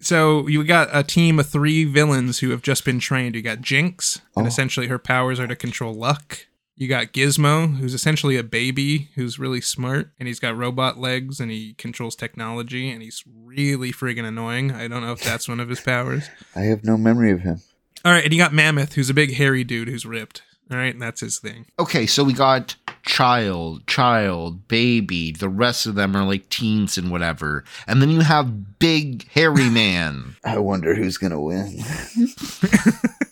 So 0.00 0.46
you 0.46 0.62
got 0.64 0.88
a 0.92 1.02
team 1.02 1.38
of 1.40 1.46
three 1.48 1.84
villains 1.84 2.40
who 2.40 2.50
have 2.50 2.62
just 2.62 2.84
been 2.84 3.00
trained. 3.00 3.34
You 3.34 3.42
got 3.42 3.60
Jinx, 3.60 4.20
and 4.36 4.44
Oh. 4.46 4.48
essentially 4.48 4.86
her 4.88 4.98
powers 4.98 5.40
are 5.40 5.46
to 5.48 5.56
control 5.56 5.94
luck. 5.94 6.46
You 6.78 6.88
got 6.88 7.12
Gizmo, 7.14 7.78
who's 7.78 7.94
essentially 7.94 8.36
a 8.36 8.42
baby 8.42 9.08
who's 9.14 9.38
really 9.38 9.62
smart, 9.62 10.10
and 10.18 10.28
he's 10.28 10.38
got 10.38 10.56
robot 10.56 10.98
legs 10.98 11.40
and 11.40 11.50
he 11.50 11.72
controls 11.74 12.14
technology, 12.14 12.90
and 12.90 13.02
he's 13.02 13.24
really 13.26 13.92
friggin' 13.92 14.28
annoying. 14.28 14.70
I 14.72 14.86
don't 14.86 15.02
know 15.02 15.12
if 15.12 15.22
that's 15.22 15.48
one 15.48 15.58
of 15.58 15.70
his 15.70 15.80
powers. 15.80 16.28
I 16.54 16.60
have 16.62 16.84
no 16.84 16.98
memory 16.98 17.30
of 17.30 17.40
him. 17.40 17.62
All 18.04 18.12
right, 18.12 18.24
and 18.24 18.32
you 18.32 18.38
got 18.38 18.52
Mammoth, 18.52 18.92
who's 18.92 19.08
a 19.08 19.14
big 19.14 19.34
hairy 19.34 19.64
dude 19.64 19.88
who's 19.88 20.04
ripped. 20.04 20.42
All 20.70 20.76
right, 20.76 20.92
and 20.92 21.00
that's 21.00 21.20
his 21.20 21.38
thing. 21.38 21.64
Okay, 21.78 22.06
so 22.06 22.24
we 22.24 22.32
got 22.34 22.76
child, 23.04 23.86
child, 23.86 24.68
baby. 24.68 25.32
The 25.32 25.48
rest 25.48 25.86
of 25.86 25.94
them 25.94 26.14
are 26.14 26.26
like 26.26 26.50
teens 26.50 26.98
and 26.98 27.10
whatever. 27.10 27.64
And 27.86 28.02
then 28.02 28.10
you 28.10 28.20
have 28.20 28.78
big 28.78 29.28
hairy 29.30 29.70
man. 29.70 30.36
I 30.44 30.58
wonder 30.58 30.94
who's 30.94 31.16
gonna 31.16 31.40
win. 31.40 31.78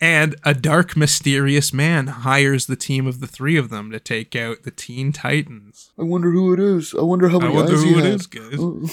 And 0.00 0.36
a 0.44 0.54
dark, 0.54 0.96
mysterious 0.96 1.72
man 1.72 2.06
hires 2.08 2.66
the 2.66 2.76
team 2.76 3.06
of 3.06 3.20
the 3.20 3.26
three 3.26 3.56
of 3.56 3.70
them 3.70 3.90
to 3.90 4.00
take 4.00 4.34
out 4.34 4.62
the 4.62 4.70
Teen 4.70 5.12
Titans. 5.12 5.90
I 5.98 6.02
wonder 6.02 6.30
who 6.30 6.52
it 6.52 6.60
is. 6.60 6.94
I 6.94 7.02
wonder 7.02 7.28
how 7.28 7.38
I 7.38 7.44
many 7.44 7.54
wonder 7.54 7.74
eyes 7.74 7.82
who 7.82 7.88
he 7.88 7.98
it 7.98 8.04
is, 8.06 8.26
guys. 8.26 8.56
Oh. 8.58 8.86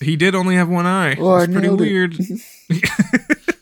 He 0.04 0.14
did 0.14 0.34
only 0.36 0.54
have 0.54 0.68
one 0.68 0.86
eye. 0.86 1.16
Oh, 1.18 1.36
it's 1.38 1.52
pretty 1.52 1.68
weird. 1.68 2.16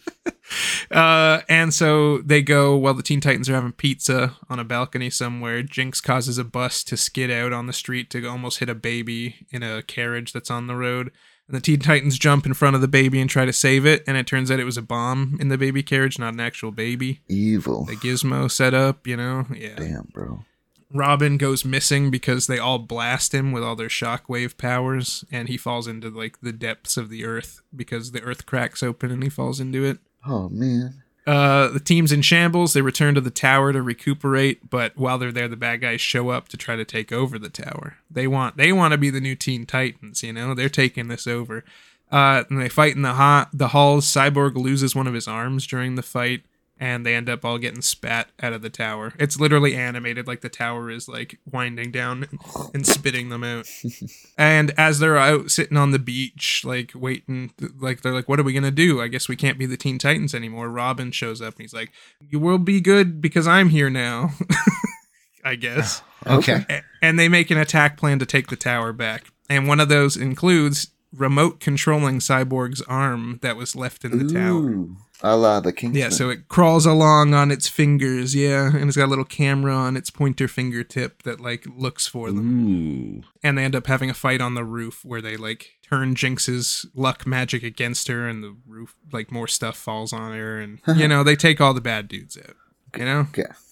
uh, 0.91 1.41
and 1.49 1.73
so 1.73 2.19
they 2.19 2.43
go 2.43 2.77
while 2.77 2.95
the 2.95 3.03
Teen 3.03 3.21
Titans 3.21 3.49
are 3.49 3.55
having 3.55 3.73
pizza 3.73 4.37
on 4.49 4.59
a 4.59 4.65
balcony 4.65 5.11
somewhere. 5.11 5.63
Jinx 5.63 6.01
causes 6.01 6.39
a 6.39 6.45
bus 6.45 6.85
to 6.85 6.97
skid 6.97 7.31
out 7.31 7.53
on 7.53 7.67
the 7.67 7.73
street 7.73 8.11
to 8.11 8.27
almost 8.27 8.59
hit 8.59 8.69
a 8.69 8.75
baby 8.75 9.47
in 9.51 9.63
a 9.63 9.83
carriage 9.83 10.33
that's 10.33 10.51
on 10.51 10.67
the 10.67 10.77
road. 10.77 11.11
And 11.49 11.57
the 11.57 11.61
Teen 11.61 11.79
Titans 11.79 12.19
jump 12.19 12.45
in 12.45 12.55
front 12.55 12.75
of 12.75 12.83
the 12.83 12.89
baby 12.89 13.21
and 13.21 13.31
try 13.31 13.45
to 13.45 13.53
save 13.53 13.87
it. 13.87 14.03
And 14.07 14.17
it 14.17 14.27
turns 14.27 14.51
out 14.51 14.59
it 14.59 14.65
was 14.65 14.77
a 14.77 14.83
bomb 14.83 15.37
in 15.41 15.49
the 15.49 15.59
baby 15.59 15.83
carriage, 15.83 16.19
not 16.19 16.35
an 16.35 16.41
actual 16.41 16.73
baby. 16.73 17.21
Evil. 17.29 17.85
The 17.85 17.95
gizmo 17.95 18.51
set 18.51 18.75
up, 18.75 19.07
you 19.07 19.17
know? 19.17 19.47
Yeah. 19.55 19.77
Damn, 19.77 20.09
bro. 20.13 20.45
Robin 20.93 21.37
goes 21.37 21.65
missing 21.65 22.11
because 22.11 22.47
they 22.47 22.59
all 22.59 22.79
blast 22.79 23.35
him 23.35 23.53
with 23.53 23.63
all 23.63 23.77
their 23.77 23.89
shockwave 23.89 24.57
powers, 24.57 25.25
and 25.33 25.49
he 25.49 25.57
falls 25.57 25.89
into 25.89 26.11
like 26.11 26.41
the 26.41 26.53
depths 26.53 26.97
of 26.97 27.11
the 27.11 27.25
earth 27.25 27.61
because 27.75 28.13
the 28.13 28.23
earth 28.23 28.47
cracks 28.47 28.83
open 28.83 29.11
and 29.11 29.23
he 29.23 29.29
falls 29.29 29.61
into 29.61 29.85
it. 29.85 29.99
Oh 30.27 30.49
man. 30.49 31.03
Uh, 31.27 31.69
the 31.69 31.81
team's 31.81 32.13
in 32.13 32.23
shambles. 32.23 32.73
They 32.73 32.83
return 32.83 33.17
to 33.17 33.21
the 33.21 33.31
tower 33.31 33.73
to 33.73 33.83
recuperate, 33.83 34.71
but 34.71 34.97
while 34.97 35.19
they're 35.19 35.33
there, 35.33 35.49
the 35.49 35.57
bad 35.57 35.81
guys 35.81 36.01
show 36.01 36.29
up 36.29 36.49
to 36.49 36.57
try 36.57 36.77
to 36.77 36.85
take 36.85 37.11
over 37.11 37.37
the 37.39 37.49
tower. 37.49 37.97
They 38.09 38.29
want 38.29 38.57
they 38.57 38.73
want 38.73 38.93
to 38.93 38.99
be 38.99 39.11
the 39.11 39.21
new 39.21 39.35
Teen 39.35 39.67
Titans. 39.67 40.23
You 40.23 40.33
know, 40.33 40.55
they're 40.55 40.69
taking 40.69 41.09
this 41.09 41.27
over. 41.27 41.65
Uh, 42.13 42.45
and 42.49 42.61
they 42.61 42.69
fight 42.69 42.95
in 42.95 43.03
the 43.03 43.15
hot 43.15 43.51
the 43.53 43.69
halls. 43.69 44.07
Cyborg 44.07 44.55
loses 44.55 44.95
one 44.95 45.09
of 45.09 45.15
his 45.15 45.27
arms 45.27 45.67
during 45.67 45.97
the 45.97 46.03
fight, 46.03 46.43
and 46.79 47.07
they 47.07 47.15
end 47.15 47.29
up 47.29 47.45
all 47.45 47.59
getting 47.59 47.83
spat 47.83 48.29
out 48.43 48.53
of 48.53 48.63
the 48.63 48.71
tower. 48.71 49.15
It's 49.19 49.41
literally 49.41 49.75
animated 49.75 50.27
like 50.27 50.43
the 50.43 50.49
tower 50.49 50.91
is 50.91 51.09
like 51.09 51.39
winding 51.51 51.91
down 51.91 52.27
and 52.75 52.87
spitting 52.87 53.29
them 53.31 53.43
out. 53.43 53.67
and 54.39 54.73
as 54.79 54.99
they're 54.99 55.17
out 55.17 55.51
sitting 55.51 55.77
on 55.77 55.91
the 55.91 55.99
beach, 55.99 56.63
like 56.65 56.93
waiting, 56.95 57.53
like 57.79 58.03
they're 58.03 58.13
like, 58.13 58.29
"What 58.29 58.39
are 58.39 58.45
we 58.45 58.53
gonna 58.53 58.71
do? 58.71 59.01
I 59.01 59.09
guess 59.09 59.29
we 59.29 59.37
can't 59.37 59.59
be 59.59 59.67
the 59.67 59.77
Teen 59.77 59.99
Titans 59.99 60.35
anymore." 60.35 60.69
Robin 60.69 61.11
shows 61.13 61.41
up 61.41 61.55
and 61.55 61.63
he's 61.63 61.75
like, 61.75 61.93
"You 62.21 62.39
will 62.39 62.59
be 62.59 62.81
good 62.81 63.21
because 63.21 63.47
I'm 63.47 63.71
here 63.71 63.91
now." 63.91 64.31
I 65.45 65.55
guess. 65.57 66.03
Okay. 66.27 66.65
A- 66.69 66.83
and 67.03 67.21
they 67.21 67.29
make 67.29 67.53
an 67.53 67.59
attack 67.59 67.97
plan 67.97 68.19
to 68.19 68.27
take 68.27 68.49
the 68.49 68.57
tower 68.57 68.93
back. 68.93 69.27
And 69.49 69.69
one 69.69 69.79
of 69.79 69.89
those 69.89 70.17
includes 70.17 70.89
remote 71.15 71.61
controlling 71.61 72.19
Cyborg's 72.19 72.83
arm 72.83 73.39
that 73.43 73.57
was 73.57 73.77
left 73.77 74.05
in 74.05 74.19
the 74.19 74.35
tower. 74.35 74.87
Ooh, 75.25 75.29
a 75.29 75.37
la 75.37 75.61
the 75.61 75.73
Kingsman. 75.73 76.01
Yeah, 76.01 76.09
so 76.11 76.31
it 76.31 76.49
crawls 76.49 76.87
along 76.87 77.35
on 77.35 77.51
its 77.51 77.69
fingers, 77.69 78.35
yeah, 78.35 78.67
and 78.75 78.89
it's 78.89 78.97
got 78.97 79.07
a 79.07 79.09
little 79.13 79.25
camera 79.25 79.75
on 79.75 79.97
its 79.97 80.11
pointer 80.11 80.49
fingertip 80.49 81.23
that 81.23 81.41
like 81.41 81.67
looks 81.77 82.07
for 82.07 82.31
them. 82.31 82.69
Ooh. 82.69 83.23
And 83.43 83.57
they 83.57 83.65
end 83.65 83.77
up 83.77 83.87
having 83.87 84.11
a 84.11 84.15
fight 84.15 84.41
on 84.41 84.55
the 84.55 84.65
roof 84.65 85.05
where 85.05 85.23
they 85.23 85.37
like 85.37 85.77
turn 85.83 86.15
Jinx's 86.15 86.87
luck 86.95 87.27
magic 87.27 87.63
against 87.63 88.09
her 88.09 88.29
and 88.29 88.43
the 88.43 88.57
roof 88.67 88.95
like 89.13 89.31
more 89.31 89.49
stuff 89.49 89.77
falls 89.77 90.13
on 90.13 90.33
her 90.33 90.59
and 90.59 90.81
you 90.97 91.09
know, 91.09 91.23
they 91.23 91.37
take 91.37 91.61
all 91.61 91.75
the 91.75 91.81
bad 91.81 92.09
dudes 92.09 92.37
out. 92.37 92.57
You 92.97 93.05
know? 93.05 93.21
Okay. 93.31 93.45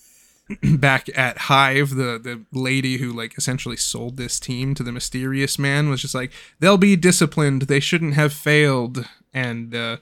back 0.78 1.08
at 1.16 1.38
Hive, 1.38 1.90
the 1.90 2.18
the 2.18 2.44
lady 2.52 2.98
who 2.98 3.12
like 3.12 3.36
essentially 3.38 3.76
sold 3.76 4.16
this 4.16 4.38
team 4.38 4.74
to 4.74 4.82
the 4.82 4.92
mysterious 4.92 5.58
man 5.58 5.88
was 5.88 6.02
just 6.02 6.14
like, 6.14 6.32
they'll 6.60 6.76
be 6.76 6.96
disciplined. 6.96 7.62
They 7.62 7.80
shouldn't 7.80 8.14
have 8.14 8.32
failed. 8.32 9.08
And 9.32 9.74
uh, 9.74 9.96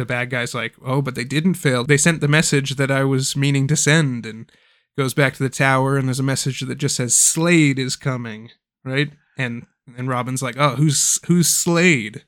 the 0.00 0.06
bad 0.06 0.30
guy's 0.30 0.54
like, 0.54 0.74
oh, 0.84 1.02
but 1.02 1.14
they 1.14 1.24
didn't 1.24 1.54
fail. 1.54 1.84
They 1.84 1.98
sent 1.98 2.22
the 2.22 2.28
message 2.28 2.76
that 2.76 2.90
I 2.90 3.04
was 3.04 3.36
meaning 3.36 3.66
to 3.68 3.76
send, 3.76 4.24
and 4.24 4.50
goes 4.96 5.12
back 5.14 5.34
to 5.34 5.42
the 5.42 5.50
tower, 5.50 5.96
and 5.98 6.08
there's 6.08 6.18
a 6.18 6.22
message 6.24 6.60
that 6.60 6.78
just 6.78 6.96
says 6.96 7.14
Slade 7.14 7.78
is 7.78 7.96
coming, 7.96 8.50
right? 8.84 9.10
And 9.36 9.66
and 9.96 10.08
Robin's 10.08 10.42
like, 10.42 10.56
oh, 10.58 10.76
who's 10.76 11.18
who's 11.26 11.48
Slade? 11.48 12.24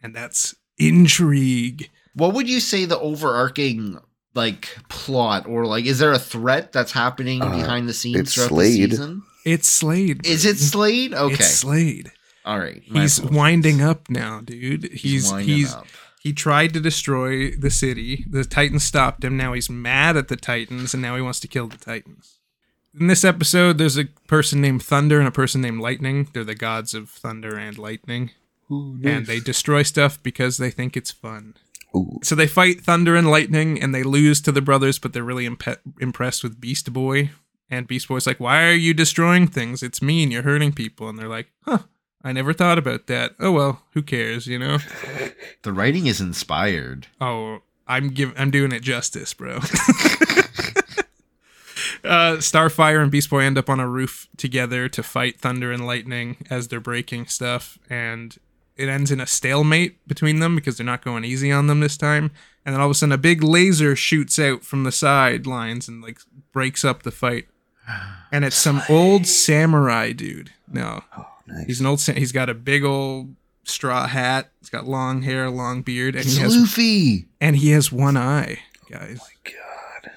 And 0.00 0.14
that's 0.14 0.54
intrigue. 0.78 1.90
What 2.14 2.34
would 2.34 2.48
you 2.48 2.60
say 2.60 2.84
the 2.84 2.98
overarching 2.98 3.98
like 4.34 4.76
plot 4.88 5.46
or 5.46 5.66
like 5.66 5.84
is 5.86 5.98
there 5.98 6.12
a 6.12 6.18
threat 6.18 6.70
that's 6.72 6.92
happening 6.92 7.40
Uh, 7.42 7.50
behind 7.50 7.88
the 7.88 7.94
scenes 7.94 8.20
it's 8.20 8.34
throughout 8.34 8.48
Slade. 8.48 8.90
the 8.90 8.96
season? 8.96 9.22
It's 9.44 9.68
Slade. 9.68 10.26
Is 10.26 10.44
it 10.44 10.58
Slade? 10.58 11.14
Okay. 11.14 11.34
It's 11.34 11.54
Slade. 11.54 12.12
All 12.44 12.58
right. 12.58 12.82
He's 12.84 13.18
apologies. 13.18 13.36
winding 13.38 13.82
up 13.82 14.10
now, 14.10 14.40
dude. 14.42 14.92
He's 14.92 15.30
winding 15.32 15.48
he's 15.56 15.74
up. 15.74 15.86
He 16.26 16.32
tried 16.32 16.74
to 16.74 16.80
destroy 16.80 17.52
the 17.52 17.70
city. 17.70 18.24
The 18.28 18.44
Titans 18.44 18.82
stopped 18.82 19.22
him. 19.22 19.36
Now 19.36 19.52
he's 19.52 19.70
mad 19.70 20.16
at 20.16 20.26
the 20.26 20.34
Titans, 20.34 20.92
and 20.92 21.00
now 21.00 21.14
he 21.14 21.22
wants 21.22 21.38
to 21.38 21.46
kill 21.46 21.68
the 21.68 21.76
Titans. 21.76 22.40
In 22.98 23.06
this 23.06 23.24
episode, 23.24 23.78
there's 23.78 23.96
a 23.96 24.06
person 24.26 24.60
named 24.60 24.82
Thunder 24.82 25.20
and 25.20 25.28
a 25.28 25.30
person 25.30 25.60
named 25.60 25.80
Lightning. 25.80 26.28
They're 26.32 26.42
the 26.42 26.56
gods 26.56 26.94
of 26.94 27.10
thunder 27.10 27.56
and 27.56 27.78
lightning, 27.78 28.32
Ooh, 28.72 28.98
and 29.04 29.26
they 29.26 29.38
destroy 29.38 29.84
stuff 29.84 30.20
because 30.20 30.56
they 30.56 30.70
think 30.70 30.96
it's 30.96 31.12
fun. 31.12 31.54
Ooh. 31.94 32.18
So 32.24 32.34
they 32.34 32.48
fight 32.48 32.80
Thunder 32.80 33.14
and 33.14 33.30
Lightning, 33.30 33.80
and 33.80 33.94
they 33.94 34.02
lose 34.02 34.40
to 34.40 34.50
the 34.50 34.60
brothers, 34.60 34.98
but 34.98 35.12
they're 35.12 35.22
really 35.22 35.48
impe- 35.48 35.78
impressed 36.00 36.42
with 36.42 36.60
Beast 36.60 36.92
Boy. 36.92 37.30
And 37.70 37.86
Beast 37.86 38.08
Boy's 38.08 38.26
like, 38.26 38.40
"Why 38.40 38.64
are 38.64 38.72
you 38.72 38.94
destroying 38.94 39.46
things? 39.46 39.80
It's 39.80 40.02
mean. 40.02 40.32
You're 40.32 40.42
hurting 40.42 40.72
people." 40.72 41.08
And 41.08 41.16
they're 41.16 41.28
like, 41.28 41.52
"Huh." 41.62 41.84
I 42.26 42.32
never 42.32 42.52
thought 42.52 42.76
about 42.76 43.06
that. 43.06 43.36
Oh 43.38 43.52
well, 43.52 43.82
who 43.92 44.02
cares, 44.02 44.48
you 44.48 44.58
know? 44.58 44.78
The 45.62 45.72
writing 45.72 46.06
is 46.06 46.20
inspired. 46.20 47.06
Oh, 47.20 47.60
I'm 47.86 48.08
give 48.10 48.32
I'm 48.36 48.50
doing 48.50 48.72
it 48.72 48.82
justice, 48.82 49.32
bro. 49.32 49.56
uh, 52.04 52.38
Starfire 52.38 53.00
and 53.00 53.10
Beast 53.10 53.30
Boy 53.30 53.40
end 53.42 53.58
up 53.58 53.70
on 53.70 53.80
a 53.80 53.88
roof 53.88 54.28
together 54.36 54.88
to 54.88 55.02
fight 55.02 55.40
Thunder 55.40 55.70
and 55.72 55.86
Lightning 55.86 56.36
as 56.50 56.68
they're 56.68 56.80
breaking 56.80 57.26
stuff, 57.26 57.78
and 57.88 58.36
it 58.76 58.88
ends 58.88 59.10
in 59.12 59.20
a 59.20 59.26
stalemate 59.26 60.06
between 60.06 60.40
them 60.40 60.54
because 60.56 60.76
they're 60.76 60.86
not 60.86 61.04
going 61.04 61.24
easy 61.24 61.50
on 61.52 61.66
them 61.68 61.80
this 61.80 61.96
time. 61.96 62.30
And 62.64 62.74
then 62.74 62.80
all 62.80 62.86
of 62.88 62.92
a 62.92 62.94
sudden, 62.94 63.12
a 63.12 63.18
big 63.18 63.42
laser 63.44 63.94
shoots 63.94 64.38
out 64.38 64.64
from 64.64 64.82
the 64.84 64.92
sidelines 64.92 65.86
and 65.88 66.02
like 66.02 66.18
breaks 66.52 66.84
up 66.84 67.02
the 67.04 67.12
fight. 67.12 67.46
And 68.32 68.44
it's 68.44 68.56
some 68.56 68.82
old 68.88 69.26
samurai 69.28 70.12
dude. 70.12 70.50
No, 70.68 71.02
Oh, 71.16 71.26
nice. 71.46 71.66
he's 71.66 71.80
an 71.80 71.86
old. 71.86 72.00
He's 72.00 72.32
got 72.32 72.48
a 72.48 72.54
big 72.54 72.84
old 72.84 73.34
straw 73.64 74.06
hat. 74.06 74.50
He's 74.60 74.70
got 74.70 74.86
long 74.86 75.22
hair, 75.22 75.50
long 75.50 75.82
beard, 75.82 76.14
and 76.14 76.24
It's 76.24 76.36
he 76.36 76.42
has 76.42 76.56
Luffy. 76.56 77.26
and 77.40 77.56
he 77.56 77.70
has 77.70 77.90
one 77.92 78.16
eye, 78.16 78.60
guys. 78.90 79.18
Oh 79.22 79.26
God. 79.44 80.10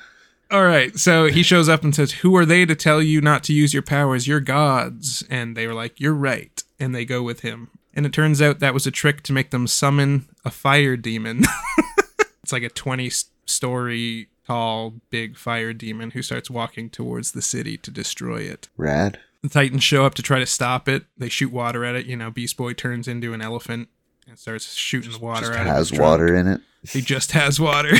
All 0.51 0.63
right, 0.65 0.97
so 0.97 1.27
he 1.27 1.43
shows 1.43 1.69
up 1.69 1.83
and 1.83 1.93
says, 1.95 2.11
"Who 2.13 2.35
are 2.35 2.45
they 2.45 2.65
to 2.65 2.75
tell 2.75 3.01
you 3.03 3.21
not 3.21 3.43
to 3.45 3.53
use 3.53 3.73
your 3.73 3.83
powers? 3.83 4.27
You're 4.27 4.39
gods." 4.39 5.23
And 5.29 5.55
they 5.55 5.67
were 5.67 5.75
like, 5.75 5.99
"You're 5.99 6.13
right," 6.15 6.63
and 6.79 6.93
they 6.95 7.05
go 7.05 7.21
with 7.21 7.41
him. 7.41 7.69
And 7.93 8.05
it 8.05 8.13
turns 8.13 8.41
out 8.41 8.59
that 8.59 8.73
was 8.73 8.87
a 8.87 8.91
trick 8.91 9.21
to 9.23 9.33
make 9.33 9.49
them 9.51 9.67
summon 9.67 10.27
a 10.45 10.49
fire 10.49 10.95
demon. 10.97 11.43
it's 12.43 12.51
like 12.51 12.63
a 12.63 12.69
twenty-story 12.69 14.27
tall, 14.47 14.93
big 15.11 15.37
fire 15.37 15.73
demon 15.73 16.11
who 16.11 16.21
starts 16.23 16.49
walking 16.49 16.89
towards 16.89 17.31
the 17.33 17.41
city 17.41 17.77
to 17.77 17.91
destroy 17.91 18.37
it. 18.41 18.67
Rad. 18.77 19.19
The 19.43 19.49
Titans 19.49 19.83
show 19.83 20.05
up 20.05 20.15
to 20.15 20.21
try 20.21 20.39
to 20.39 20.45
stop 20.45 20.89
it. 20.89 21.05
They 21.17 21.29
shoot 21.29 21.51
water 21.51 21.85
at 21.85 21.95
it. 21.95 22.05
You 22.05 22.15
know, 22.17 22.29
Beast 22.31 22.57
Boy 22.57 22.73
turns 22.73 23.07
into 23.07 23.33
an 23.33 23.41
elephant 23.41 23.87
and 24.27 24.37
starts 24.37 24.73
shooting 24.75 25.11
the 25.11 25.19
water 25.19 25.47
Just 25.47 25.59
at 25.59 25.65
it. 25.65 25.69
has 25.69 25.91
water 25.93 26.35
in 26.35 26.47
it. 26.47 26.61
He 26.89 27.01
just 27.01 27.31
has 27.31 27.59
water. 27.59 27.91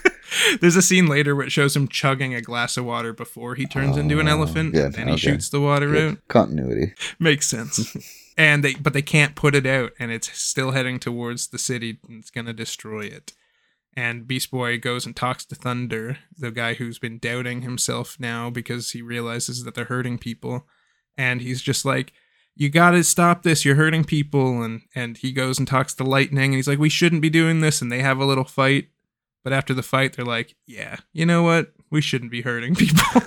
There's 0.60 0.76
a 0.76 0.82
scene 0.82 1.06
later 1.06 1.34
where 1.34 1.46
it 1.46 1.52
shows 1.52 1.74
him 1.74 1.88
chugging 1.88 2.34
a 2.34 2.40
glass 2.40 2.76
of 2.76 2.84
water 2.84 3.12
before 3.12 3.54
he 3.54 3.66
turns 3.66 3.96
into 3.96 4.20
an 4.20 4.28
Oh, 4.28 4.32
elephant, 4.32 4.74
good, 4.74 4.84
and 4.86 4.94
then 4.94 5.06
he 5.08 5.14
okay. 5.14 5.20
shoots 5.32 5.48
the 5.48 5.60
water 5.60 5.90
Good. 5.90 6.12
out. 6.12 6.18
Continuity. 6.28 6.94
Makes 7.18 7.46
sense. 7.48 7.96
and 8.36 8.62
they, 8.62 8.74
but 8.74 8.92
they 8.92 9.02
can't 9.02 9.34
put 9.34 9.54
it 9.54 9.66
out, 9.66 9.92
and 9.98 10.10
it's 10.10 10.36
still 10.38 10.72
heading 10.72 10.98
towards 11.00 11.48
the 11.48 11.58
city, 11.58 11.98
and 12.08 12.20
it's 12.20 12.30
gonna 12.30 12.52
destroy 12.52 13.02
it. 13.06 13.32
And 13.96 14.26
Beast 14.26 14.50
Boy 14.50 14.78
goes 14.78 15.06
and 15.06 15.16
talks 15.16 15.46
to 15.46 15.54
Thunder, 15.54 16.18
the 16.36 16.50
guy 16.50 16.74
who's 16.74 16.98
been 16.98 17.18
doubting 17.18 17.62
himself 17.62 18.18
now 18.20 18.50
because 18.50 18.90
he 18.90 19.00
realizes 19.00 19.64
that 19.64 19.74
they're 19.74 19.86
hurting 19.86 20.18
people, 20.18 20.66
and 21.16 21.40
he's 21.40 21.62
just 21.62 21.86
like, 21.86 22.12
"You 22.54 22.68
gotta 22.68 23.02
stop 23.04 23.42
this! 23.42 23.64
You're 23.64 23.76
hurting 23.76 24.04
people!" 24.04 24.62
And 24.62 24.82
and 24.94 25.16
he 25.16 25.32
goes 25.32 25.58
and 25.58 25.66
talks 25.66 25.94
to 25.94 26.04
Lightning, 26.04 26.44
and 26.44 26.54
he's 26.54 26.68
like, 26.68 26.78
"We 26.78 26.90
shouldn't 26.90 27.22
be 27.22 27.30
doing 27.30 27.60
this," 27.60 27.80
and 27.80 27.90
they 27.90 28.00
have 28.00 28.18
a 28.18 28.26
little 28.26 28.44
fight. 28.44 28.88
But 29.42 29.54
after 29.54 29.72
the 29.72 29.82
fight, 29.82 30.12
they're 30.12 30.26
like, 30.26 30.56
"Yeah, 30.66 30.96
you 31.14 31.24
know 31.24 31.42
what? 31.42 31.72
We 31.90 32.02
shouldn't 32.02 32.30
be 32.30 32.42
hurting 32.42 32.74
people." 32.74 33.22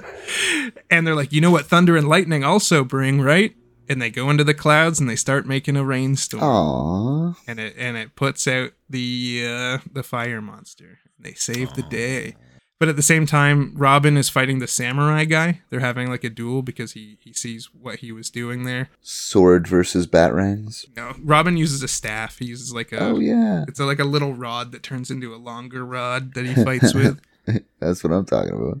and 0.90 1.06
they're 1.06 1.16
like, 1.16 1.32
"You 1.32 1.40
know 1.40 1.50
what? 1.50 1.66
Thunder 1.66 1.96
and 1.96 2.06
lightning 2.06 2.44
also 2.44 2.84
bring, 2.84 3.22
right?" 3.22 3.54
And 3.92 4.00
they 4.00 4.08
go 4.08 4.30
into 4.30 4.42
the 4.42 4.54
clouds 4.54 4.98
and 4.98 5.08
they 5.08 5.16
start 5.16 5.46
making 5.46 5.76
a 5.76 5.84
rainstorm, 5.84 6.42
Aww. 6.42 7.36
and 7.46 7.60
it 7.60 7.74
and 7.76 7.98
it 7.98 8.16
puts 8.16 8.48
out 8.48 8.70
the 8.88 9.44
uh, 9.46 9.78
the 9.92 10.02
fire 10.02 10.40
monster. 10.40 11.00
They 11.18 11.34
save 11.34 11.74
the 11.74 11.82
day. 11.82 12.36
But 12.78 12.88
at 12.88 12.96
the 12.96 13.02
same 13.02 13.26
time, 13.26 13.74
Robin 13.76 14.16
is 14.16 14.28
fighting 14.28 14.58
the 14.58 14.66
samurai 14.66 15.24
guy. 15.24 15.60
They're 15.70 15.78
having 15.78 16.08
like 16.08 16.24
a 16.24 16.30
duel 16.30 16.62
because 16.62 16.94
he 16.94 17.18
he 17.20 17.32
sees 17.32 17.66
what 17.72 18.00
he 18.00 18.10
was 18.10 18.30
doing 18.30 18.64
there. 18.64 18.88
Sword 19.02 19.68
versus 19.68 20.06
batarangs. 20.06 20.86
No, 20.96 21.14
Robin 21.22 21.56
uses 21.56 21.82
a 21.82 21.88
staff. 21.88 22.38
He 22.38 22.46
uses 22.46 22.72
like 22.74 22.90
a 22.90 22.98
Oh 22.98 23.18
yeah, 23.20 23.66
it's 23.68 23.78
a, 23.78 23.84
like 23.84 24.00
a 24.00 24.04
little 24.04 24.32
rod 24.34 24.72
that 24.72 24.82
turns 24.82 25.10
into 25.10 25.32
a 25.32 25.36
longer 25.36 25.84
rod 25.84 26.34
that 26.34 26.46
he 26.46 26.54
fights 26.54 26.94
with. 26.94 27.20
that's 27.78 28.02
what 28.02 28.12
I'm 28.12 28.24
talking 28.24 28.80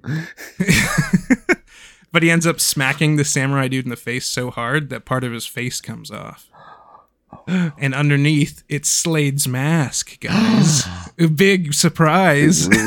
but 2.12 2.22
he 2.22 2.30
ends 2.30 2.46
up 2.46 2.60
smacking 2.60 3.16
the 3.16 3.24
samurai 3.24 3.68
dude 3.68 3.84
in 3.84 3.90
the 3.90 3.96
face 3.96 4.26
so 4.26 4.50
hard 4.50 4.90
that 4.90 5.04
part 5.04 5.24
of 5.24 5.32
his 5.32 5.46
face 5.46 5.80
comes 5.80 6.10
off. 6.10 6.48
And 7.78 7.94
underneath, 7.94 8.62
it's 8.68 8.88
Slade's 8.90 9.48
mask, 9.48 10.20
guys. 10.20 10.86
A 11.18 11.26
big 11.26 11.74
surprise. 11.74 12.68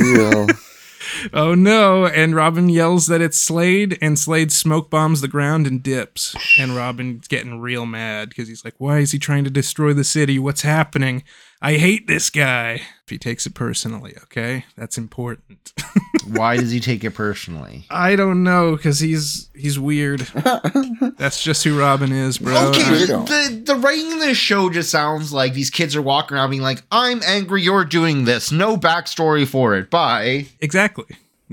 Oh 1.33 1.55
no. 1.55 2.05
And 2.05 2.35
Robin 2.35 2.69
yells 2.69 3.07
that 3.07 3.21
it's 3.21 3.37
Slade, 3.37 3.97
and 4.01 4.17
Slade 4.17 4.51
smoke 4.51 4.89
bombs 4.89 5.21
the 5.21 5.27
ground 5.27 5.67
and 5.67 5.81
dips. 5.81 6.35
And 6.57 6.75
Robin's 6.75 7.27
getting 7.27 7.59
real 7.59 7.85
mad 7.85 8.29
because 8.29 8.47
he's 8.47 8.65
like, 8.65 8.75
Why 8.77 8.99
is 8.99 9.11
he 9.11 9.19
trying 9.19 9.43
to 9.43 9.49
destroy 9.49 9.93
the 9.93 10.03
city? 10.03 10.39
What's 10.39 10.61
happening? 10.61 11.23
I 11.65 11.77
hate 11.77 12.05
this 12.07 12.29
guy. 12.29 12.73
If 13.03 13.09
he 13.09 13.17
takes 13.17 13.45
it 13.45 13.53
personally, 13.55 14.13
okay? 14.23 14.65
That's 14.77 14.97
important. 14.97 15.73
Why 16.27 16.57
does 16.57 16.69
he 16.71 16.79
take 16.79 17.03
it 17.03 17.11
personally? 17.11 17.85
I 17.89 18.15
don't 18.15 18.43
know 18.43 18.75
because 18.75 18.99
he's 18.99 19.49
he's 19.55 19.79
weird. 19.79 20.19
That's 21.17 21.41
just 21.43 21.63
who 21.63 21.79
Robin 21.79 22.11
is, 22.11 22.37
bro. 22.37 22.55
okay, 22.69 22.81
I- 22.83 23.05
the 23.05 23.61
the 23.65 23.75
writing 23.75 24.11
in 24.11 24.19
this 24.19 24.37
show 24.37 24.69
just 24.69 24.89
sounds 24.91 25.33
like 25.33 25.53
these 25.53 25.69
kids 25.69 25.95
are 25.95 26.01
walking 26.01 26.37
around 26.37 26.49
being 26.51 26.61
like, 26.61 26.83
"I'm 26.91 27.21
angry, 27.23 27.61
you're 27.63 27.85
doing 27.85 28.25
this." 28.25 28.51
No 28.51 28.77
backstory 28.77 29.47
for 29.47 29.75
it. 29.75 29.89
Bye. 29.89 30.47
exactly. 30.61 31.05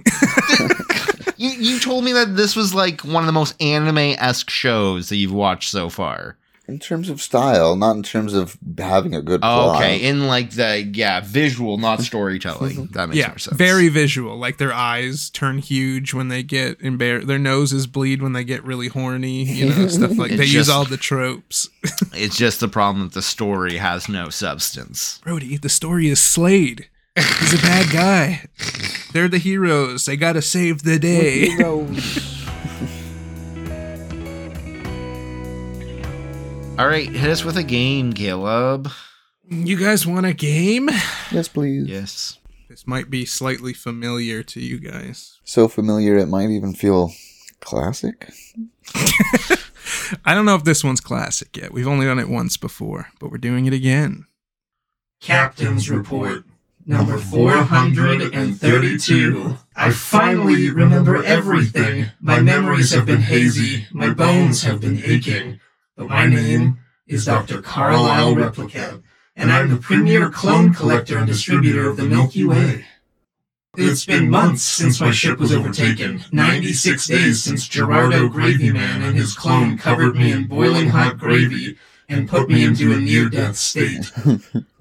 You 1.36 1.50
you 1.50 1.80
told 1.80 2.04
me 2.04 2.12
that 2.12 2.36
this 2.36 2.54
was 2.54 2.72
like 2.72 3.00
one 3.00 3.24
of 3.24 3.26
the 3.26 3.32
most 3.32 3.60
anime 3.60 3.98
esque 3.98 4.48
shows 4.48 5.08
that 5.08 5.16
you've 5.16 5.32
watched 5.32 5.70
so 5.70 5.88
far. 5.88 6.36
In 6.72 6.78
terms 6.78 7.10
of 7.10 7.20
style, 7.20 7.76
not 7.76 7.96
in 7.96 8.02
terms 8.02 8.32
of 8.32 8.56
having 8.78 9.14
a 9.14 9.20
good 9.20 9.40
Oh, 9.42 9.70
plot. 9.70 9.76
okay, 9.82 9.98
in 10.02 10.26
like 10.26 10.50
the 10.52 10.82
yeah 10.94 11.20
visual, 11.20 11.76
not 11.76 11.98
mm-hmm. 11.98 12.04
storytelling. 12.04 12.76
Mm-hmm. 12.76 12.92
That 12.94 13.08
makes 13.10 13.18
yeah, 13.18 13.28
more 13.28 13.38
sense. 13.38 13.56
very 13.56 13.88
visual. 13.88 14.38
Like 14.38 14.56
their 14.56 14.72
eyes 14.72 15.28
turn 15.30 15.58
huge 15.58 16.14
when 16.14 16.28
they 16.28 16.42
get 16.42 16.80
embarrassed. 16.80 17.26
Their 17.26 17.38
noses 17.38 17.86
bleed 17.86 18.22
when 18.22 18.32
they 18.32 18.42
get 18.44 18.64
really 18.64 18.88
horny. 18.88 19.44
You 19.44 19.68
know, 19.68 19.86
stuff 19.98 20.16
like 20.16 20.32
It 20.32 20.36
they 20.38 20.46
use 20.46 20.68
all 20.70 20.84
the 20.84 20.96
tropes. 20.96 21.68
It's 22.14 22.36
just 22.36 22.60
the 22.60 22.68
problem 22.68 23.04
that 23.04 23.14
the 23.14 23.22
story 23.22 23.76
has 23.76 24.08
no 24.08 24.28
substance. 24.30 25.18
Brody, 25.24 25.56
the 25.56 25.68
story 25.68 26.08
is 26.08 26.20
Slade. 26.20 26.88
He's 27.16 27.54
a 27.54 27.62
bad 27.62 27.92
guy. 27.92 28.46
They're 29.12 29.28
the 29.28 29.38
heroes. 29.38 30.06
They 30.06 30.16
gotta 30.16 30.40
save 30.42 30.82
the 30.82 30.98
day. 30.98 31.48
All 36.78 36.88
right, 36.88 37.06
hit 37.08 37.28
us 37.30 37.44
with 37.44 37.56
a 37.58 37.62
game, 37.62 38.12
Caleb. 38.14 38.90
You 39.48 39.76
guys 39.76 40.06
want 40.06 40.24
a 40.26 40.32
game? 40.32 40.88
yes, 41.30 41.46
please. 41.48 41.86
Yes. 41.86 42.38
This 42.68 42.86
might 42.86 43.10
be 43.10 43.26
slightly 43.26 43.74
familiar 43.74 44.42
to 44.44 44.60
you 44.60 44.78
guys. 44.80 45.38
So 45.44 45.68
familiar, 45.68 46.16
it 46.16 46.28
might 46.28 46.48
even 46.48 46.72
feel 46.74 47.12
classic. 47.60 48.30
I 50.24 50.34
don't 50.34 50.46
know 50.46 50.54
if 50.56 50.64
this 50.64 50.82
one's 50.82 51.00
classic 51.00 51.54
yet. 51.56 51.72
We've 51.72 51.86
only 51.86 52.06
done 52.06 52.18
it 52.18 52.28
once 52.30 52.56
before, 52.56 53.08
but 53.20 53.30
we're 53.30 53.36
doing 53.38 53.66
it 53.66 53.74
again. 53.74 54.24
Captain's 55.20 55.88
Report, 55.90 56.44
number 56.86 57.18
432. 57.18 59.56
I 59.76 59.90
finally 59.90 60.70
remember 60.70 61.22
everything. 61.22 62.06
My 62.20 62.40
memories 62.40 62.92
have 62.92 63.04
been 63.06 63.20
hazy, 63.20 63.86
my 63.92 64.12
bones 64.14 64.62
have 64.62 64.80
been 64.80 65.02
aching. 65.04 65.60
But 65.94 66.08
my 66.08 66.26
name 66.26 66.78
is 67.06 67.26
Dr. 67.26 67.60
Carlisle 67.60 68.34
Replicat, 68.34 69.02
and 69.36 69.52
I'm 69.52 69.68
the 69.68 69.76
premier 69.76 70.30
clone 70.30 70.72
collector 70.72 71.18
and 71.18 71.26
distributor 71.26 71.86
of 71.86 71.98
the 71.98 72.04
Milky 72.04 72.44
Way. 72.44 72.86
It's 73.76 74.06
been 74.06 74.30
months 74.30 74.62
since 74.62 75.02
my 75.02 75.10
ship 75.10 75.38
was 75.38 75.52
overtaken, 75.52 76.24
96 76.32 77.06
days 77.06 77.42
since 77.44 77.68
Gerardo 77.68 78.28
Gravy 78.30 78.72
Man 78.72 79.02
and 79.02 79.14
his 79.14 79.34
clone 79.34 79.76
covered 79.76 80.16
me 80.16 80.32
in 80.32 80.46
boiling 80.46 80.88
hot 80.88 81.18
gravy 81.18 81.76
and 82.08 82.28
put 82.28 82.48
me 82.48 82.64
into 82.64 82.92
a 82.92 82.96
near-death 82.96 83.56
state. 83.56 84.10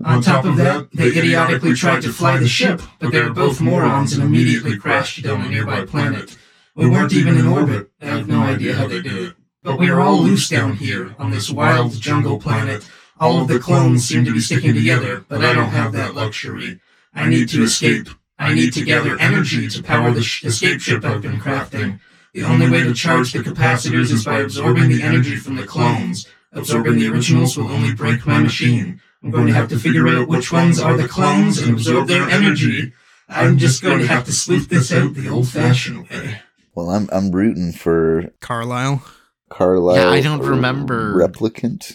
On 0.06 0.22
top 0.22 0.46
of 0.46 0.56
that, 0.58 0.90
they 0.94 1.08
idiotically 1.08 1.74
tried 1.74 2.04
to 2.04 2.14
fly 2.14 2.38
the 2.38 2.48
ship, 2.48 2.82
but 3.00 3.12
they 3.12 3.22
were 3.22 3.34
both 3.34 3.60
morons 3.60 4.14
and 4.14 4.24
immediately 4.24 4.78
crashed 4.78 5.22
down 5.24 5.42
a 5.42 5.50
nearby 5.50 5.86
planet. 5.86 6.38
We 6.74 6.90
weren't 6.90 7.14
even 7.14 7.38
in 7.38 7.48
orbit. 7.48 7.92
I 8.02 8.06
have 8.06 8.30
no 8.30 8.44
idea 8.44 8.76
how 8.76 8.88
they 8.88 9.02
did 9.02 9.18
it. 9.18 9.36
But 9.64 9.78
we 9.78 9.90
are 9.90 10.00
all 10.00 10.18
loose 10.18 10.50
down 10.50 10.78
here 10.78 11.16
on 11.20 11.30
this 11.30 11.52
wild 11.52 11.94
jungle 12.02 12.40
planet. 12.40 12.90
All 13.20 13.40
of 13.40 13.48
the 13.48 13.60
clones 13.60 14.08
seem 14.08 14.26
to 14.26 14.34
be 14.34 14.40
sticking 14.40 14.74
together, 14.74 15.24
but 15.28 15.46
I 15.46 15.54
don't 15.54 15.70
have 15.70 15.92
that 15.92 16.16
luxury. 16.16 16.80
I 17.14 17.30
need 17.30 17.50
to 17.50 17.62
escape. 17.62 18.10
I 18.40 18.56
need 18.56 18.74
to 18.74 18.84
gather 18.84 19.20
energy 19.20 19.68
to 19.68 19.84
power 19.84 20.10
the 20.10 20.24
sh- 20.24 20.46
escape 20.46 20.82
ship 20.82 21.06
I've 21.06 21.22
been 21.22 21.40
crafting. 21.40 22.00
The 22.34 22.42
only 22.44 22.72
way 22.72 22.82
to 22.84 22.94
charge 22.96 23.34
the 23.34 23.40
capacitors 23.40 24.12
is 24.12 24.26
by 24.26 24.40
absorbing 24.40 24.90
the 24.90 25.04
energy 25.04 25.36
from 25.36 25.58
the 25.58 25.68
clones. 25.68 26.28
Absorbing 26.54 26.98
the 26.98 27.10
originals 27.10 27.56
will 27.56 27.70
only 27.70 27.94
break 27.94 28.26
my 28.26 28.40
machine. 28.40 29.00
I'm 29.22 29.30
going 29.30 29.46
to 29.46 29.54
have 29.54 29.70
to 29.70 29.78
figure 29.78 30.08
out 30.08 30.28
which 30.28 30.52
ones 30.52 30.80
are 30.80 30.98
the 30.98 31.08
clones 31.08 31.60
and 31.60 31.74
absorb 31.74 32.08
their 32.08 32.28
energy. 32.28 32.94
I'm 33.30 33.60
just 33.60 33.84
going 33.84 34.00
to 34.00 34.08
have 34.08 34.26
to 34.26 34.32
sleuth 34.32 34.70
this 34.70 34.92
out 34.92 35.14
the 35.14 35.30
old-fashioned 35.30 36.10
way. 36.10 36.42
Well, 36.74 36.90
I'm 36.90 37.08
I'm 37.12 37.32
rooting 37.32 37.74
for 37.74 38.34
Carlisle. 38.40 39.04
Carlisle. 39.52 39.96
Yeah, 39.96 40.10
I 40.10 40.22
don't 40.22 40.42
remember. 40.42 41.14
replicant. 41.16 41.94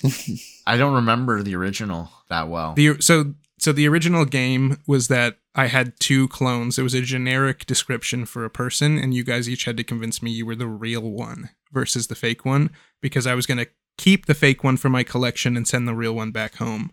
I 0.67 0.77
don't 0.77 0.95
remember 0.95 1.43
the 1.43 1.57
original 1.57 2.11
that 2.29 2.49
well. 2.49 2.75
The 2.75 3.01
so 3.01 3.35
so 3.59 3.73
the 3.73 3.89
original 3.89 4.25
game 4.25 4.79
was 4.87 5.09
that 5.09 5.39
I 5.55 5.67
had 5.67 5.99
two 5.99 6.29
clones. 6.29 6.79
It 6.79 6.83
was 6.83 6.95
a 6.95 7.01
generic 7.01 7.67
description 7.67 8.27
for 8.27 8.45
a 8.45 8.51
person, 8.51 8.99
and 8.99 9.15
you 9.15 9.25
guys 9.25 9.49
each 9.49 9.65
had 9.65 9.77
to 9.79 9.85
convince 9.85 10.23
me 10.23 10.31
you 10.31 10.45
were 10.47 10.55
the 10.55 10.69
real 10.69 11.11
one 11.11 11.51
versus 11.73 12.07
the 12.07 12.15
fake 12.15 12.45
one 12.45 12.71
because 13.01 13.27
I 13.27 13.35
was 13.35 13.47
going 13.47 13.59
to 13.59 13.69
keep 13.97 14.27
the 14.27 14.35
fake 14.35 14.63
one 14.63 14.77
for 14.77 14.91
my 14.91 15.03
collection 15.03 15.57
and 15.57 15.67
send 15.67 15.89
the 15.89 15.95
real 15.95 16.15
one 16.15 16.31
back 16.31 16.57
home. 16.57 16.93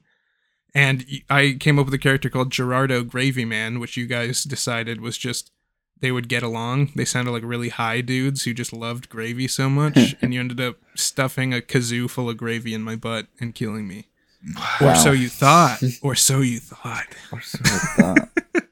And 0.73 1.05
I 1.29 1.57
came 1.59 1.77
up 1.77 1.85
with 1.85 1.93
a 1.93 1.99
character 1.99 2.29
called 2.29 2.51
Gerardo 2.51 3.03
Gravy 3.03 3.45
Man, 3.45 3.79
which 3.79 3.97
you 3.97 4.07
guys 4.07 4.43
decided 4.43 5.01
was 5.01 5.17
just 5.17 5.51
they 6.03 6.11
would 6.11 6.27
get 6.27 6.43
along. 6.43 6.91
They 6.95 7.05
sounded 7.05 7.31
like 7.31 7.43
really 7.45 7.69
high 7.69 8.01
dudes 8.01 8.43
who 8.43 8.53
just 8.53 8.73
loved 8.73 9.07
gravy 9.07 9.47
so 9.47 9.69
much, 9.69 10.15
and 10.21 10.33
you 10.33 10.39
ended 10.41 10.59
up 10.59 10.75
stuffing 10.95 11.53
a 11.53 11.61
kazoo 11.61 12.09
full 12.09 12.29
of 12.29 12.35
gravy 12.35 12.73
in 12.73 12.83
my 12.83 12.97
butt 12.97 13.27
and 13.39 13.55
killing 13.55 13.87
me. 13.87 14.09
Or 14.81 14.93
so 14.95 15.13
you 15.13 15.29
thought. 15.29 15.81
Or 16.01 16.15
so 16.15 16.41
you 16.41 16.59
thought. 16.59 17.07
Or 17.31 17.37
like 17.37 17.95
that. 17.97 18.67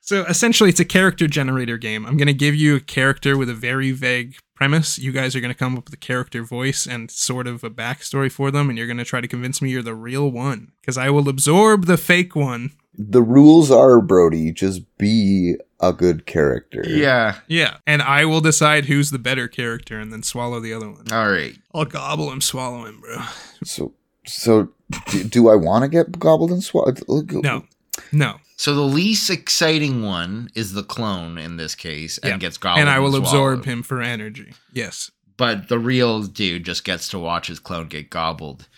So 0.00 0.24
essentially, 0.26 0.70
it's 0.70 0.78
a 0.78 0.84
character 0.84 1.26
generator 1.26 1.76
game. 1.76 2.06
I'm 2.06 2.16
going 2.16 2.28
to 2.28 2.32
give 2.32 2.54
you 2.54 2.76
a 2.76 2.80
character 2.80 3.36
with 3.36 3.48
a 3.48 3.54
very 3.54 3.90
vague 3.90 4.36
premise. 4.54 4.98
You 5.00 5.10
guys 5.10 5.34
are 5.34 5.40
going 5.40 5.52
to 5.52 5.58
come 5.58 5.76
up 5.76 5.86
with 5.86 5.94
a 5.94 5.96
character 5.96 6.44
voice 6.44 6.86
and 6.86 7.10
sort 7.10 7.48
of 7.48 7.64
a 7.64 7.70
backstory 7.70 8.30
for 8.30 8.52
them, 8.52 8.68
and 8.68 8.78
you're 8.78 8.86
going 8.86 8.98
to 8.98 9.04
try 9.04 9.20
to 9.20 9.26
convince 9.26 9.60
me 9.60 9.70
you're 9.70 9.82
the 9.82 9.94
real 9.94 10.30
one 10.30 10.70
because 10.80 10.96
I 10.96 11.10
will 11.10 11.28
absorb 11.28 11.86
the 11.86 11.96
fake 11.96 12.36
one. 12.36 12.70
the 12.94 13.22
rules 13.22 13.70
are, 13.72 14.00
Brody, 14.00 14.52
just 14.52 14.82
be 14.98 15.56
a 15.82 15.92
good 15.92 16.24
character. 16.26 16.82
yeah. 16.86 17.36
Yeah, 17.48 17.78
and 17.86 18.00
I 18.02 18.24
will 18.24 18.40
decide 18.40 18.86
who's 18.86 19.10
the 19.10 19.18
better 19.18 19.48
character 19.48 19.98
and 19.98 20.12
then 20.12 20.22
swallow 20.22 20.60
the 20.60 20.72
other 20.72 20.88
one. 20.90 21.10
All 21.12 21.28
right. 21.30 21.56
I'll 21.74 21.84
gobble 21.84 22.30
him, 22.30 22.40
swallow 22.40 22.84
him, 22.86 23.00
bro. 23.00 23.16
So, 23.64 23.92
so 24.26 24.68
do, 25.10 25.24
do 25.24 25.48
I 25.48 25.56
want 25.56 25.82
to 25.82 25.88
get 25.88 26.18
gobbled 26.18 26.50
and 26.52 26.62
swallowed? 26.62 27.00
No, 27.08 27.64
no. 28.12 28.36
So 28.56 28.74
the 28.76 28.82
least 28.82 29.28
exciting 29.28 30.02
one 30.04 30.48
is 30.54 30.72
the 30.72 30.84
clone 30.84 31.36
in 31.36 31.56
this 31.56 31.74
case, 31.74 32.18
and 32.18 32.30
Yeah. 32.32 32.38
gets 32.38 32.56
gobbled. 32.58 32.80
and 32.80 32.88
I 32.88 33.00
will 33.00 33.10
swallowed. 33.10 33.24
absorb 33.26 33.64
him 33.64 33.82
for 33.82 34.00
energy. 34.00 34.54
Yes. 34.72 35.10
But 35.36 35.68
the 35.68 35.78
real 35.80 36.22
dude 36.22 36.64
just 36.64 36.84
gets 36.84 37.08
to 37.08 37.18
watch 37.18 37.48
his 37.48 37.58
clone 37.58 37.88
get 37.88 38.08
gobbled. 38.10 38.68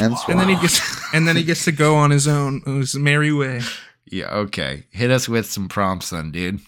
And 0.00 0.14
And 0.28 0.38
then 0.38 0.48
he 0.48 0.54
gets 0.56 0.80
and 1.14 1.26
then 1.26 1.36
he 1.36 1.42
gets 1.42 1.64
to 1.64 1.72
go 1.72 1.96
on 1.96 2.10
his 2.10 2.28
own 2.28 2.60
his 2.64 2.94
merry 2.94 3.32
way. 3.32 3.60
Yeah. 4.06 4.28
Okay. 4.30 4.84
Hit 4.90 5.10
us 5.10 5.28
with 5.28 5.46
some 5.46 5.68
prompts 5.68 6.10
then, 6.10 6.30
dude. 6.32 6.60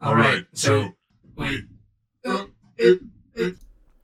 All 0.00 0.14
right, 0.14 0.44
so 0.52 0.90
wait. 1.36 1.64
It, 2.76 3.00
it, 3.34 3.54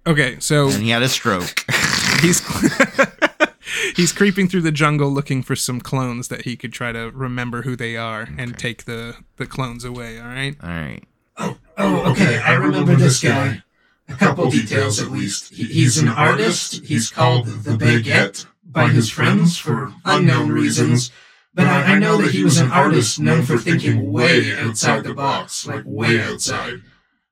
Okay, 0.07 0.39
so 0.41 0.69
And 0.71 0.83
he 0.83 0.91
had 0.91 1.03
a 1.03 1.09
stroke. 1.09 1.65
he's 2.21 2.43
he's 3.97 4.13
creeping 4.13 4.49
through 4.49 4.63
the 4.63 4.73
jungle 4.73 5.11
looking 5.11 5.43
for 5.43 5.55
some 5.55 5.81
clones 5.81 6.29
that 6.29 6.43
he 6.43 6.57
could 6.57 6.73
try 6.73 6.93
to 6.93 7.11
remember 7.11 7.63
who 7.63 7.77
they 7.77 7.97
are 7.97 8.29
and 8.39 8.59
take 8.59 8.85
the 8.85 9.17
the 9.37 9.47
clones 9.47 9.85
away 9.85 10.19
all 10.19 10.27
right 10.27 10.57
All 10.63 10.69
right. 10.69 11.03
oh, 11.37 11.59
oh, 11.79 12.13
okay. 12.13 12.39
I 12.39 12.55
remember 12.55 12.97
this 12.97 13.21
guy. 13.23 13.63
A 14.09 14.15
couple 14.15 14.51
details 14.51 15.01
at 15.01 15.13
least. 15.13 15.55
He's 15.55 15.99
an 15.99 16.09
artist. 16.09 16.85
He's 16.85 17.11
called 17.11 17.47
the 17.47 17.77
Baguette 17.77 18.47
by 18.65 18.89
his 18.89 19.09
friends 19.09 19.57
for 19.57 19.93
unknown 20.05 20.51
reasons. 20.51 21.13
But 21.55 21.67
I, 21.67 21.95
I 21.95 21.99
know 21.99 22.17
that 22.19 22.31
he 22.31 22.45
was 22.45 22.59
an 22.59 22.71
artist 22.71 23.19
known 23.19 23.43
for 23.43 23.59
thinking 23.59 24.13
way 24.13 24.55
outside 24.57 25.05
the 25.05 25.15
box, 25.15 25.67
like 25.67 25.83
way 25.85 26.21
outside. 26.21 26.83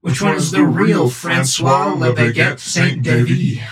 Which 0.01 0.23
one 0.23 0.37
is 0.37 0.51
the 0.51 0.65
real 0.65 1.09
Francois 1.11 1.95
Le 1.95 2.15
Baguette 2.15 2.61
Saint 2.61 3.03
Davy? 3.03 3.63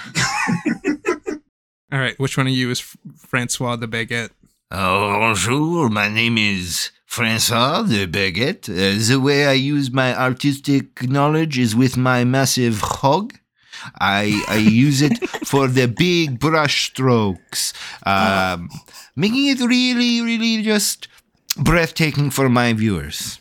all 1.92 2.00
right 2.00 2.18
which 2.18 2.36
one 2.36 2.48
of 2.48 2.52
you 2.52 2.68
is 2.68 2.80
francois 3.16 3.76
the 3.76 3.86
baguette 3.86 4.30
Oh, 4.72 5.20
bonjour. 5.20 5.88
My 5.88 6.08
name 6.08 6.36
is 6.36 6.90
Francois 7.06 7.82
de 7.84 8.04
Baguette. 8.04 8.68
Uh, 8.68 8.98
the 9.08 9.20
way 9.20 9.46
I 9.46 9.52
use 9.52 9.92
my 9.92 10.12
artistic 10.12 11.08
knowledge 11.08 11.56
is 11.56 11.76
with 11.76 11.96
my 11.96 12.24
massive 12.24 12.80
hog. 12.80 13.32
I 14.00 14.42
I 14.48 14.56
use 14.56 15.02
it 15.02 15.18
for 15.46 15.68
the 15.68 15.86
big 15.86 16.38
brush 16.38 16.90
strokes, 16.90 17.72
um, 18.04 18.68
making 19.14 19.46
it 19.46 19.60
really, 19.60 20.20
really 20.22 20.62
just 20.62 21.08
breathtaking 21.56 22.30
for 22.30 22.48
my 22.48 22.72
viewers. 22.72 23.38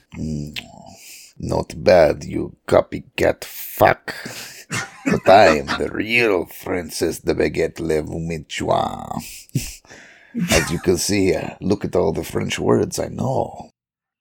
Not 1.38 1.84
bad, 1.84 2.24
you 2.24 2.56
copycat 2.68 3.44
fuck. 3.44 4.14
but 5.06 5.28
I 5.30 5.58
am 5.60 5.68
the 5.78 5.90
real 5.92 6.46
Francis 6.46 7.20
de 7.20 7.34
Baguette 7.36 7.80
Le 7.80 8.02
Vumichua. 8.02 9.22
As 10.52 10.72
you 10.72 10.80
can 10.80 10.98
see, 10.98 11.34
uh, 11.36 11.56
look 11.62 11.86
at 11.86 11.96
all 11.96 12.12
the 12.12 12.24
French 12.24 12.60
words 12.60 13.00
I 13.00 13.08
know. 13.08 13.70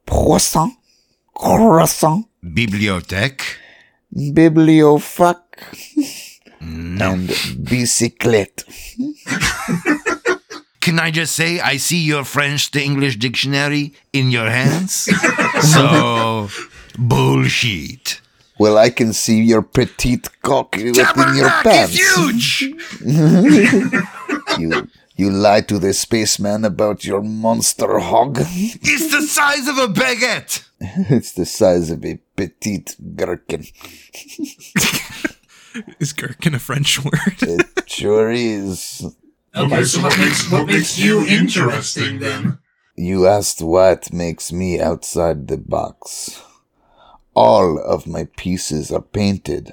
Poisson, 0.06 0.76
croissant, 1.34 2.28
Bibliothèque. 2.44 3.58
Bibliofuck, 4.14 5.42
No. 6.60 7.12
and 7.12 7.28
bicyclette. 7.28 8.64
Can 10.80 10.98
I 11.00 11.10
just 11.10 11.34
say, 11.34 11.60
I 11.60 11.78
see 11.78 12.04
your 12.04 12.24
French 12.24 12.70
to 12.72 12.82
English 12.82 13.16
dictionary 13.16 13.94
in 14.12 14.30
your 14.30 14.50
hands? 14.50 15.08
so, 15.72 16.48
bullshit. 16.98 18.20
Well, 18.58 18.76
I 18.78 18.90
can 18.90 19.12
see 19.14 19.42
your 19.42 19.62
petite 19.62 20.28
cock 20.42 20.76
within 20.76 21.34
your 21.36 21.50
pants. 21.62 21.96
huge. 21.96 22.72
You 24.58 24.88
you 25.16 25.30
lie 25.30 25.62
to 25.62 25.78
the 25.78 25.92
spaceman 25.94 26.64
about 26.64 27.04
your 27.04 27.22
monster 27.22 27.98
hog. 27.98 28.38
It's 28.40 29.10
the 29.10 29.22
size 29.22 29.66
of 29.68 29.78
a 29.78 29.86
baguette. 29.88 30.64
it's 31.10 31.32
the 31.32 31.46
size 31.46 31.90
of 31.90 32.04
a 32.04 32.18
petite 32.36 32.96
gherkin. 33.16 33.64
Is 35.98 36.12
gherkin 36.12 36.54
a 36.54 36.58
French 36.58 37.02
word? 37.04 37.42
It 37.42 37.88
sure 37.88 38.30
is. 38.30 39.04
Okay, 39.56 39.84
so 39.84 40.02
what 40.02 40.18
makes 40.18 40.50
what 40.50 40.66
makes 40.66 40.98
you 40.98 41.24
interesting 41.26 42.18
then? 42.20 42.58
You 42.96 43.26
asked 43.26 43.60
what 43.60 44.12
makes 44.12 44.52
me 44.52 44.80
outside 44.80 45.48
the 45.48 45.58
box. 45.58 46.40
All 47.34 47.78
of 47.78 48.06
my 48.06 48.28
pieces 48.36 48.92
are 48.92 49.02
painted 49.02 49.72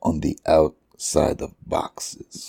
on 0.00 0.20
the 0.20 0.38
outside 0.46 1.42
of 1.42 1.54
boxes. 1.66 2.48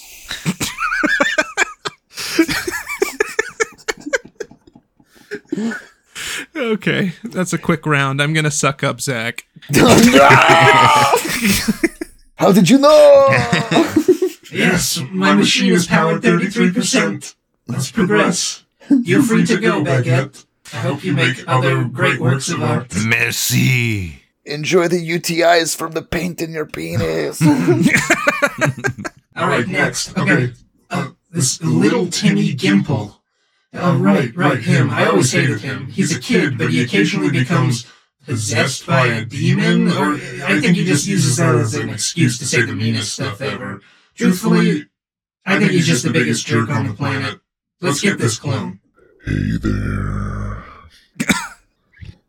okay, 6.56 7.14
that's 7.24 7.54
a 7.54 7.58
quick 7.58 7.86
round. 7.86 8.22
I'm 8.22 8.34
gonna 8.34 8.52
suck 8.52 8.84
up 8.84 9.02
Zach. 9.02 9.46
How 12.36 12.52
did 12.52 12.70
you 12.70 12.78
know? 12.78 13.28
Yes, 14.52 15.02
my 15.12 15.34
machine 15.34 15.72
is 15.72 15.88
powered 15.88 16.22
33%. 16.24 17.36
Let's 17.68 17.90
progress. 17.90 18.66
You're 18.90 19.22
free 19.24 19.46
to 19.46 19.58
go, 19.58 19.82
Baguette. 19.82 20.46
I 20.74 20.78
hope 20.78 21.06
you 21.06 21.14
make 21.14 21.44
other 21.48 21.86
great 21.86 22.20
works 22.20 22.50
of 22.50 22.62
art. 22.62 22.94
Merci. 23.06 24.24
Enjoy 24.44 24.90
the 24.90 25.10
UTIs 25.10 25.74
from 25.76 25.94
the 25.94 26.02
paint 26.02 26.42
in 26.42 26.52
your 26.52 26.66
penis. 26.66 27.42
Alright, 29.38 29.68
next. 29.70 30.18
Okay. 30.18 30.52
Uh, 30.90 31.12
this 31.32 31.62
little 31.64 32.08
Timmy 32.08 32.54
Gimple. 32.54 33.21
Oh, 33.74 33.80
oh, 33.94 33.98
right, 33.98 34.36
right, 34.36 34.60
him. 34.60 34.90
I 34.90 35.06
always 35.06 35.32
hated 35.32 35.62
him. 35.62 35.88
He's 35.88 36.16
a 36.16 36.20
kid, 36.20 36.58
but 36.58 36.72
he 36.72 36.84
occasionally 36.84 37.32
becomes 37.32 37.86
possessed 38.26 38.86
by 38.86 39.08
a 39.08 39.26
demon, 39.26 39.88
or 39.88 40.16
I 40.46 40.60
think 40.60 40.76
he 40.76 40.86
just 40.86 41.08
uses 41.08 41.38
that 41.38 41.56
as 41.56 41.74
an 41.74 41.90
excuse 41.90 42.38
to 42.40 42.46
say 42.46 42.64
the 42.64 42.76
meanest 42.76 43.14
stuff 43.14 43.42
ever. 43.42 43.82
Truthfully, 44.16 44.88
I 45.46 45.58
think 45.58 45.72
he's 45.72 45.88
just 45.88 46.04
the 46.04 46.12
biggest 46.12 46.46
jerk 46.46 46.70
on 46.70 46.88
the 46.88 46.94
planet. 46.94 47.40
Let's 47.80 48.02
get 48.02 48.20
this 48.20 48.38
clone. 48.38 48.80
Hey 49.26 49.58
there. 49.62 50.64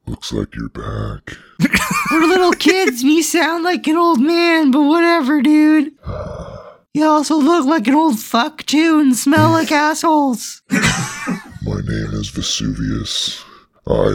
Looks 0.07 0.33
like 0.33 0.55
you're 0.55 0.69
back. 0.69 1.37
We're 2.11 2.27
little 2.27 2.53
kids. 2.53 3.03
Me 3.03 3.23
sound 3.23 3.65
like 3.65 3.87
an 3.87 3.97
old 3.97 4.21
man, 4.21 4.71
but 4.71 4.83
whatever, 4.83 5.43
dude. 5.43 5.93
You 6.95 7.07
also 7.07 7.37
look 7.37 7.65
like 7.65 7.87
an 7.87 7.95
old 7.95 8.19
fuck 8.19 8.65
too, 8.67 9.01
and 9.01 9.17
smell 9.17 9.51
like 9.51 9.73
assholes. 9.73 10.61
My 10.71 11.81
name 11.81 12.11
is 12.13 12.29
Vesuvius. 12.29 13.43
I 13.87 14.13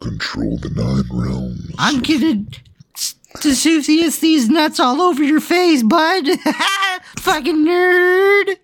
control 0.00 0.56
the 0.58 0.70
nine 0.70 1.04
realms. 1.10 1.74
I'm 1.78 2.00
gonna 2.00 2.44
Vesuvius 3.42 4.18
these 4.18 4.48
nuts 4.48 4.78
all 4.78 5.00
over 5.02 5.22
your 5.22 5.40
face, 5.40 5.82
bud. 5.82 6.26
Fucking 7.18 7.64
nerd. 7.66 8.56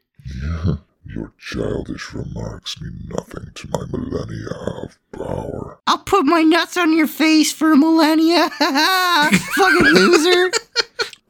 Your 1.04 1.32
childish 1.38 2.12
remarks 2.12 2.80
mean 2.80 3.08
nothing 3.08 3.50
to 3.54 3.68
my 3.70 3.84
millennia 3.90 4.50
of 4.82 4.98
power. 5.12 5.80
I'll 5.86 5.98
put 5.98 6.26
my 6.26 6.42
nuts 6.42 6.76
on 6.76 6.96
your 6.96 7.06
face 7.06 7.52
for 7.52 7.74
millennia. 7.74 8.50
Fucking 8.50 9.86
loser. 9.86 10.50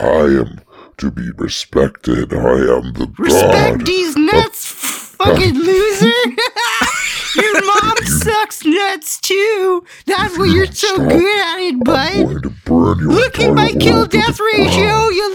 I 0.00 0.42
am 0.42 0.60
to 0.98 1.10
be 1.10 1.30
respected. 1.36 2.32
I 2.32 2.38
am 2.76 2.92
the 2.94 3.12
Respect 3.18 3.78
god. 3.78 3.86
these 3.86 4.16
nuts, 4.16 4.64
fucking 4.66 5.54
loser. 5.58 6.06
Your 7.36 7.66
mom 7.66 7.96
sucks 7.98 8.64
nuts 8.64 9.20
too. 9.20 9.84
That's 10.06 10.38
why 10.38 10.46
you're 10.46 10.66
so 10.66 10.94
Stop. 10.94 11.08
good 11.08 11.40
at 11.46 11.58
it, 11.60 11.84
bud. 11.84 12.14
going 12.14 12.42
to 12.42 12.50
burn 12.64 12.98
your 13.00 13.08
Look 13.12 13.38
at 13.40 13.52
my 13.52 13.72
kill 13.72 13.96
world 13.96 14.10
to 14.12 14.16
the 14.16 14.22
death 14.24 14.40
ratio, 14.40 15.08
you 15.10 15.26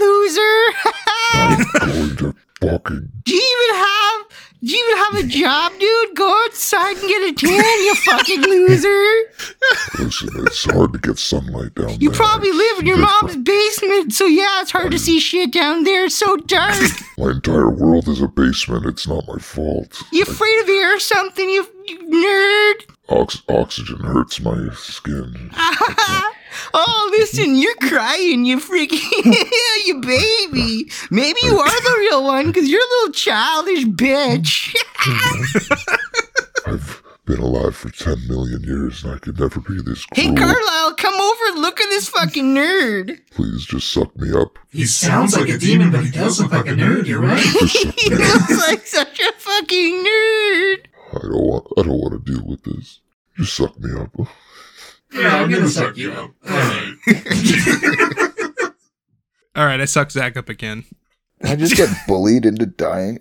loser. 1.34 2.34
I'm 2.62 2.68
going 2.68 2.78
to 2.78 2.78
fucking 2.78 3.12
do 3.24 3.34
you 3.34 3.68
even 3.70 3.76
have 3.76 4.26
do 4.64 4.70
you 4.70 4.86
even 4.86 5.04
have 5.04 5.24
a 5.24 5.26
job, 5.26 5.72
dude? 5.80 6.16
Go 6.16 6.44
outside 6.44 6.96
and 6.96 7.08
get 7.08 7.30
a 7.30 7.32
tan, 7.32 7.64
you 7.82 7.94
fucking 7.96 8.42
loser. 8.42 9.04
listen. 9.98 10.28
It's 10.46 10.64
hard 10.70 10.92
to 10.92 11.00
get 11.00 11.18
sunlight 11.18 11.74
down 11.74 11.88
You 11.88 11.96
there. 11.98 11.98
You 11.98 12.10
probably 12.12 12.52
live 12.52 12.78
in 12.78 12.86
your 12.86 13.00
It's 13.00 13.10
mom's 13.22 13.36
basement, 13.38 14.12
so 14.12 14.26
yeah, 14.26 14.60
it's 14.60 14.70
hard 14.70 14.92
to 14.92 15.00
see 15.00 15.18
shit 15.18 15.52
down 15.52 15.82
there. 15.82 16.04
It's 16.04 16.14
so 16.14 16.36
dark. 16.36 16.76
My 17.18 17.30
entire 17.32 17.70
world 17.70 18.06
is 18.06 18.22
a 18.22 18.28
basement. 18.28 18.86
It's 18.86 19.08
not 19.08 19.26
my 19.26 19.38
fault. 19.38 20.00
You 20.12 20.22
afraid 20.22 20.60
of 20.62 20.68
air 20.68 20.94
or 20.96 21.00
something, 21.00 21.48
you, 21.50 21.66
you 21.86 21.98
nerd? 21.98 22.94
Ox- 23.08 23.42
oxygen 23.48 23.98
hurts 23.98 24.40
my 24.40 24.68
skin. 24.74 25.50
oh, 26.74 27.08
listen, 27.18 27.56
you're 27.56 27.76
crying, 27.76 28.44
you 28.44 28.58
freaking, 28.58 29.00
you 29.86 30.00
baby. 30.00 30.90
Maybe 31.10 31.40
you 31.44 31.58
are 31.58 31.80
the 31.80 31.96
real 31.98 32.24
one, 32.24 32.46
because 32.48 32.68
you're 32.68 32.80
a 32.80 32.92
little 33.00 33.12
childish 33.12 33.84
bitch. 33.84 34.74
I've 36.66 37.02
been 37.24 37.38
alive 37.38 37.76
for 37.76 37.90
10 37.90 38.26
million 38.28 38.62
years 38.62 39.04
and 39.04 39.14
I 39.14 39.18
could 39.18 39.38
never 39.38 39.60
be 39.60 39.80
this 39.82 40.04
hey, 40.14 40.34
cruel. 40.34 40.36
Carlisle, 40.36 40.94
come 40.96 41.14
over 41.14 41.44
and 41.52 41.62
look 41.62 41.80
at 41.80 41.88
this 41.88 42.08
fucking 42.08 42.54
nerd. 42.54 43.20
Please 43.30 43.64
just 43.64 43.92
suck 43.92 44.16
me 44.16 44.32
up. 44.32 44.58
He 44.70 44.84
sounds 44.86 45.36
like 45.36 45.48
a 45.48 45.58
demon, 45.58 45.90
but 45.90 46.04
he 46.04 46.10
does 46.10 46.40
look 46.40 46.52
like 46.52 46.66
a 46.66 46.70
nerd, 46.70 47.06
you're 47.06 47.20
right. 47.20 47.40
He 47.42 48.10
me 48.10 48.16
looks 48.16 48.68
like 48.68 48.86
such 48.86 49.20
a 49.20 49.32
fucking 49.32 50.04
nerd. 50.04 50.86
I 51.12 51.18
don't 51.22 51.44
want. 51.44 51.66
I 51.78 51.82
don't 51.82 51.98
want 51.98 52.24
to 52.24 52.32
deal 52.32 52.44
with 52.44 52.62
this. 52.64 53.00
Just 53.36 53.54
suck 53.54 53.78
me 53.78 53.92
up. 54.00 54.10
Yeah, 55.14 55.36
I'm 55.36 55.50
gonna 55.50 55.68
suck 55.68 55.96
you 55.96 56.12
up. 56.12 56.30
Alright. 56.48 56.94
All 59.54 59.66
right, 59.66 59.80
I 59.80 59.84
suck 59.84 60.10
Zach 60.10 60.36
up 60.36 60.48
again. 60.48 60.84
I 61.44 61.56
just 61.56 61.76
get 61.76 61.90
bullied 62.08 62.46
into 62.46 62.66
dying. 62.66 63.18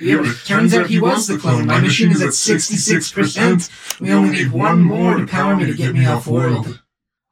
Yeah, 0.00 0.32
turns 0.44 0.74
out 0.74 0.88
he 0.88 1.00
was 1.00 1.26
the 1.28 1.38
clone. 1.38 1.66
My 1.66 1.80
machine 1.80 2.10
is 2.10 2.20
at 2.20 2.30
66%. 2.30 4.00
We 4.00 4.12
only 4.12 4.30
need 4.30 4.52
one 4.52 4.82
more 4.82 5.16
to 5.16 5.26
power 5.26 5.56
me 5.56 5.66
to 5.66 5.74
get 5.74 5.94
me 5.94 6.04
off 6.04 6.26
world. 6.26 6.82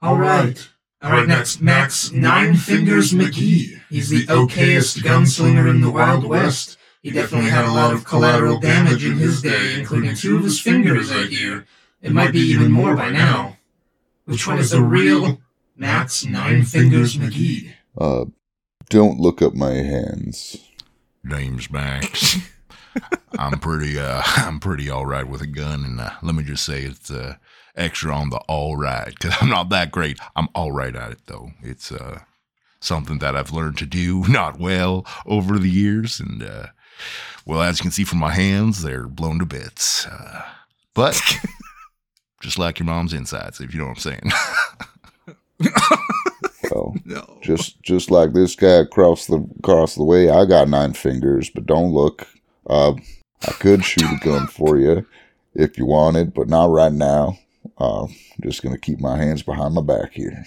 Alright. 0.03 0.68
Alright, 1.05 1.28
next, 1.28 1.61
Max 1.61 2.12
Nine 2.12 2.55
Fingers 2.57 3.12
McGee. 3.12 3.81
He's 3.89 4.11
the 4.11 4.26
okayest 4.26 4.99
gunslinger 4.99 5.68
in 5.68 5.81
the 5.81 5.91
Wild 5.91 6.24
West. 6.24 6.78
He 7.03 7.11
definitely 7.11 7.51
had 7.51 7.64
a 7.64 7.72
lot 7.72 7.93
of 7.95 8.05
collateral 8.05 8.61
damage 8.61 9.05
in 9.05 9.16
his 9.16 9.41
day, 9.43 9.78
including 9.78 10.14
two 10.14 10.37
of 10.37 10.45
his 10.45 10.61
fingers, 10.61 11.11
I 11.11 11.24
hear. 11.26 11.64
It 12.03 12.12
might 12.12 12.32
be 12.32 12.40
even 12.40 12.70
more 12.72 12.96
by 12.96 13.11
now. 13.11 13.59
Which 14.24 14.46
one 14.46 14.59
is 14.59 14.70
the 14.70 14.82
real 14.82 15.40
Max 15.76 16.24
Nine 16.24 16.62
Fingers 16.64 17.16
McGee? 17.16 17.72
uh, 17.98 18.26
don't 18.88 19.20
look 19.20 19.40
up 19.42 19.55
my 19.55 19.72
hands. 19.74 20.57
Name's 21.22 21.70
Max. 21.70 22.38
I'm 23.38 23.61
pretty 23.61 23.98
uh 24.01 24.20
I'm 24.36 24.59
pretty 24.59 24.90
all 24.90 25.07
right 25.07 25.28
with 25.28 25.40
a 25.42 25.46
gun 25.46 25.84
and 25.84 26.01
uh, 26.01 26.11
let 26.22 26.34
me 26.34 26.42
just 26.42 26.64
say 26.64 26.82
it's 26.82 27.09
uh 27.11 27.36
extra 27.76 28.12
on 28.12 28.30
the 28.30 28.38
all 28.48 28.76
right 28.76 29.16
cuz 29.20 29.32
I'm 29.40 29.48
not 29.48 29.68
that 29.68 29.92
great. 29.92 30.18
I'm 30.34 30.48
all 30.57 30.72
right 30.72 30.94
at 30.96 31.12
it 31.12 31.20
though. 31.26 31.53
It's 31.62 31.92
uh 31.92 32.20
something 32.80 33.18
that 33.18 33.36
I've 33.36 33.53
learned 33.53 33.78
to 33.78 33.86
do 33.86 34.24
not 34.28 34.59
well 34.59 35.07
over 35.24 35.57
the 35.59 35.70
years 35.70 36.18
and 36.18 36.42
uh 36.42 36.66
well 37.46 37.62
as 37.62 37.78
you 37.78 37.82
can 37.82 37.92
see 37.92 38.05
from 38.05 38.18
my 38.18 38.32
hands 38.34 38.82
they're 38.82 39.07
blown 39.07 39.38
to 39.38 39.46
bits. 39.46 40.07
Uh 40.07 40.42
but 40.94 41.20
just 42.41 42.59
like 42.59 42.78
your 42.78 42.86
mom's 42.86 43.12
insides 43.12 43.61
if 43.61 43.72
you 43.72 43.80
know 43.80 43.86
what 43.88 43.97
I'm 44.07 44.20
saying. 44.20 44.30
Well, 46.70 46.95
No. 47.05 47.38
just 47.43 47.82
just 47.82 48.11
like 48.11 48.32
this 48.32 48.55
guy 48.55 48.74
across 48.76 49.26
the 49.26 49.45
across 49.59 49.95
the 49.97 50.05
way, 50.05 50.30
I 50.30 50.45
got 50.45 50.68
nine 50.68 50.93
fingers, 50.93 51.51
but 51.51 51.66
don't 51.66 51.93
look. 51.93 52.26
Uh, 52.68 52.93
I 53.47 53.53
could 53.53 53.84
shoot 53.84 54.05
a 54.11 54.24
gun 54.24 54.47
for 54.47 54.78
you 54.78 55.05
if 55.55 55.76
you 55.78 55.86
wanted, 55.86 56.32
but 56.32 56.49
not 56.49 56.70
right 56.70 56.93
now. 56.93 57.38
Uh, 57.78 58.05
I'm 58.05 58.11
just 58.43 58.62
gonna 58.62 58.78
keep 58.78 59.01
my 59.01 59.16
hands 59.16 59.43
behind 59.43 59.74
my 59.74 59.82
back 59.82 60.12
here. 60.12 60.45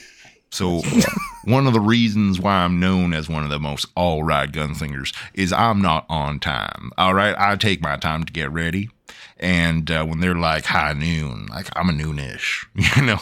So, 0.49 0.81
one 1.45 1.67
of 1.67 1.73
the 1.73 1.79
reasons 1.81 2.39
why 2.39 2.57
I'm 2.63 2.79
known 2.79 3.13
as 3.13 3.27
one 3.27 3.43
of 3.43 3.49
the 3.49 3.59
most 3.59 3.87
all 3.95 4.23
right 4.23 4.49
gunslingers 4.51 5.13
is 5.33 5.51
I'm 5.51 5.81
not 5.81 6.05
on 6.09 6.39
time. 6.39 6.91
All 6.97 7.13
right, 7.13 7.35
I 7.37 7.55
take 7.57 7.81
my 7.81 7.97
time 7.97 8.23
to 8.23 8.31
get 8.31 8.51
ready, 8.51 8.89
and 9.43 9.91
uh, 9.91 10.05
when 10.05 10.21
they're 10.21 10.35
like 10.35 10.63
high 10.63 10.93
noon, 10.93 11.47
like 11.47 11.67
I'm 11.75 11.89
a 11.89 11.91
noonish, 11.91 12.65
you 12.95 13.03
know. 13.03 13.19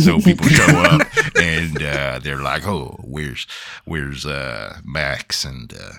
so 0.00 0.20
people 0.20 0.46
show 0.46 0.64
up 0.78 1.02
and 1.36 1.82
uh, 1.82 2.20
they're 2.22 2.40
like, 2.40 2.66
"Oh, 2.66 2.96
where's 3.02 3.46
where's 3.84 4.24
uh, 4.24 4.78
Max?" 4.84 5.44
And 5.44 5.74
uh, 5.74 5.92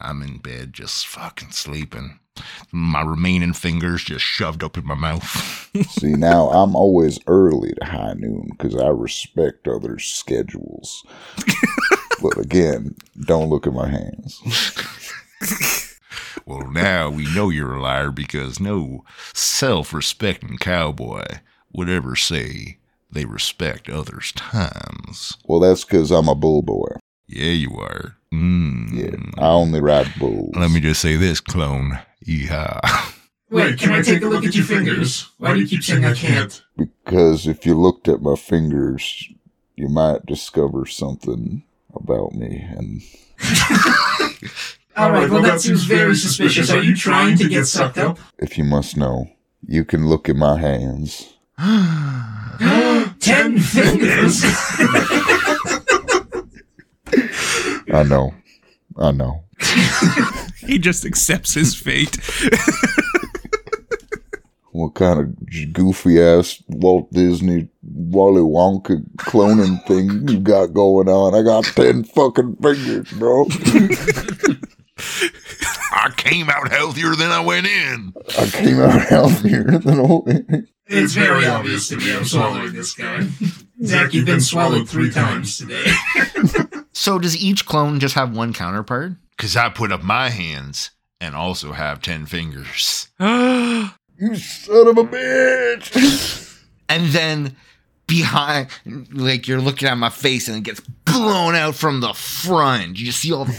I'm 0.00 0.22
in 0.22 0.38
bed 0.38 0.74
just 0.74 1.06
fucking 1.06 1.52
sleeping. 1.52 2.20
My 2.72 3.02
remaining 3.02 3.54
fingers 3.54 4.04
just 4.04 4.24
shoved 4.24 4.62
up 4.62 4.76
in 4.76 4.86
my 4.86 4.94
mouth. 4.94 5.70
See, 5.90 6.12
now 6.12 6.48
I'm 6.50 6.76
always 6.76 7.18
early 7.26 7.72
to 7.80 7.84
high 7.84 8.14
noon 8.14 8.48
because 8.50 8.76
I 8.76 8.88
respect 8.88 9.66
others' 9.66 10.04
schedules. 10.04 11.04
but 12.22 12.38
again, 12.38 12.94
don't 13.24 13.48
look 13.50 13.66
at 13.66 13.72
my 13.72 13.88
hands. 13.88 14.40
Well, 16.50 16.68
now 16.68 17.08
we 17.08 17.32
know 17.32 17.48
you're 17.48 17.76
a 17.76 17.80
liar 17.80 18.10
because 18.10 18.58
no 18.58 19.04
self 19.32 19.94
respecting 19.94 20.58
cowboy 20.58 21.24
would 21.72 21.88
ever 21.88 22.16
say 22.16 22.78
they 23.08 23.24
respect 23.24 23.88
others' 23.88 24.32
times. 24.32 25.36
Well, 25.44 25.60
that's 25.60 25.84
because 25.84 26.10
I'm 26.10 26.28
a 26.28 26.34
bull 26.34 26.62
boy. 26.62 26.96
Yeah, 27.28 27.52
you 27.52 27.76
are. 27.78 28.16
Mm. 28.34 28.92
Yeah, 28.92 29.42
I 29.42 29.50
only 29.50 29.80
ride 29.80 30.12
bulls. 30.18 30.54
Let 30.56 30.72
me 30.72 30.80
just 30.80 31.00
say 31.00 31.14
this, 31.14 31.38
clone. 31.38 32.00
Yeehaw. 32.26 33.14
Wait, 33.50 33.78
can 33.78 33.92
I 33.92 34.02
take 34.02 34.22
a 34.22 34.26
look 34.26 34.44
at 34.44 34.54
your 34.54 34.64
fingers? 34.64 35.30
Why 35.38 35.54
do 35.54 35.60
you 35.60 35.68
keep 35.68 35.84
saying 35.84 36.04
I 36.04 36.14
can't? 36.14 36.62
Because 36.76 37.46
if 37.46 37.64
you 37.64 37.74
looked 37.74 38.08
at 38.08 38.22
my 38.22 38.34
fingers, 38.34 39.28
you 39.76 39.88
might 39.88 40.26
discover 40.26 40.86
something 40.86 41.62
about 41.94 42.32
me. 42.32 42.64
And 42.76 43.02
Alright, 44.98 45.30
well 45.30 45.42
that 45.42 45.60
seems 45.60 45.84
very 45.84 46.14
suspicious. 46.14 46.70
Are 46.70 46.82
you 46.82 46.94
trying 46.96 47.36
to 47.38 47.48
get 47.48 47.66
sucked 47.66 47.98
up? 47.98 48.18
if 48.38 48.58
you 48.58 48.64
must 48.64 48.96
know, 48.96 49.28
you 49.66 49.84
can 49.84 50.06
look 50.08 50.28
at 50.28 50.36
my 50.36 50.58
hands. 50.58 51.34
Ten 53.20 53.58
fingers! 53.58 54.42
I 57.92 58.02
know. 58.04 58.32
I 58.96 59.10
know. 59.12 59.44
He 60.66 60.78
just 60.78 61.04
accepts 61.04 61.54
his 61.54 61.74
fate. 61.74 62.16
What 64.72 64.94
kind 64.94 65.18
of 65.18 65.72
goofy 65.72 66.22
ass 66.22 66.62
Walt 66.68 67.10
Disney 67.12 67.66
Wally 67.82 68.40
Wonka 68.40 69.02
cloning 69.16 69.84
thing 69.84 70.28
you 70.28 70.38
got 70.38 70.72
going 70.72 71.08
on? 71.08 71.34
I 71.34 71.42
got 71.42 71.64
ten 71.64 72.04
fucking 72.04 72.54
fingers, 72.62 73.10
bro. 73.10 73.46
I 75.92 76.10
came 76.16 76.48
out 76.50 76.70
healthier 76.70 77.14
than 77.14 77.30
I 77.30 77.40
went 77.40 77.66
in. 77.66 78.14
I 78.38 78.46
came 78.46 78.80
out 78.80 79.00
healthier 79.02 79.64
than 79.64 80.00
I 80.00 80.20
went 80.24 80.48
in. 80.50 80.68
It's 80.86 81.12
very 81.14 81.46
obvious 81.46 81.88
to 81.88 81.96
me 81.96 82.14
I'm 82.14 82.24
swallowing 82.24 82.72
this 82.72 82.94
guy. 82.94 83.26
Zach, 83.84 84.12
you've 84.12 84.26
been 84.26 84.40
swallowed 84.40 84.88
three 84.88 85.10
times 85.10 85.58
today. 85.58 85.84
So 86.92 87.18
does 87.18 87.34
each 87.36 87.64
clone 87.64 87.98
just 87.98 88.14
have 88.14 88.36
one 88.36 88.52
counterpart? 88.52 89.12
Because 89.34 89.56
I 89.56 89.70
put 89.70 89.90
up 89.90 90.02
my 90.02 90.28
hands 90.28 90.90
and 91.18 91.34
also 91.34 91.72
have 91.72 92.02
ten 92.02 92.26
fingers. 92.26 93.08
You 93.18 94.36
son 94.36 94.86
of 94.88 94.98
a 94.98 95.04
bitch! 95.04 96.60
And 96.90 97.06
then 97.06 97.56
behind, 98.06 98.68
like 99.14 99.48
you're 99.48 99.62
looking 99.62 99.88
at 99.88 99.96
my 99.96 100.10
face 100.10 100.46
and 100.46 100.58
it 100.58 100.64
gets 100.64 100.80
blown 101.06 101.54
out 101.54 101.74
from 101.74 102.00
the 102.00 102.12
front. 102.12 102.98
You 102.98 103.06
just 103.06 103.20
see 103.20 103.32
all 103.32 103.46
the 103.46 103.52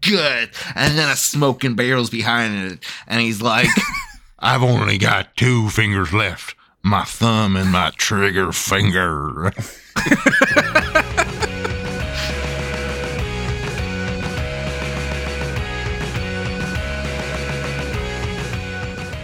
good. 0.00 0.50
And 0.74 0.98
then 0.98 1.08
a 1.08 1.16
smoking 1.16 1.74
barrel's 1.74 2.10
behind 2.10 2.72
it. 2.72 2.84
And 3.06 3.20
he's 3.20 3.42
like, 3.42 3.68
I've 4.38 4.62
only 4.62 4.98
got 4.98 5.36
two 5.36 5.68
fingers 5.70 6.12
left 6.12 6.54
my 6.82 7.04
thumb 7.04 7.56
and 7.56 7.70
my 7.70 7.92
trigger 7.96 8.52
finger. 8.52 9.52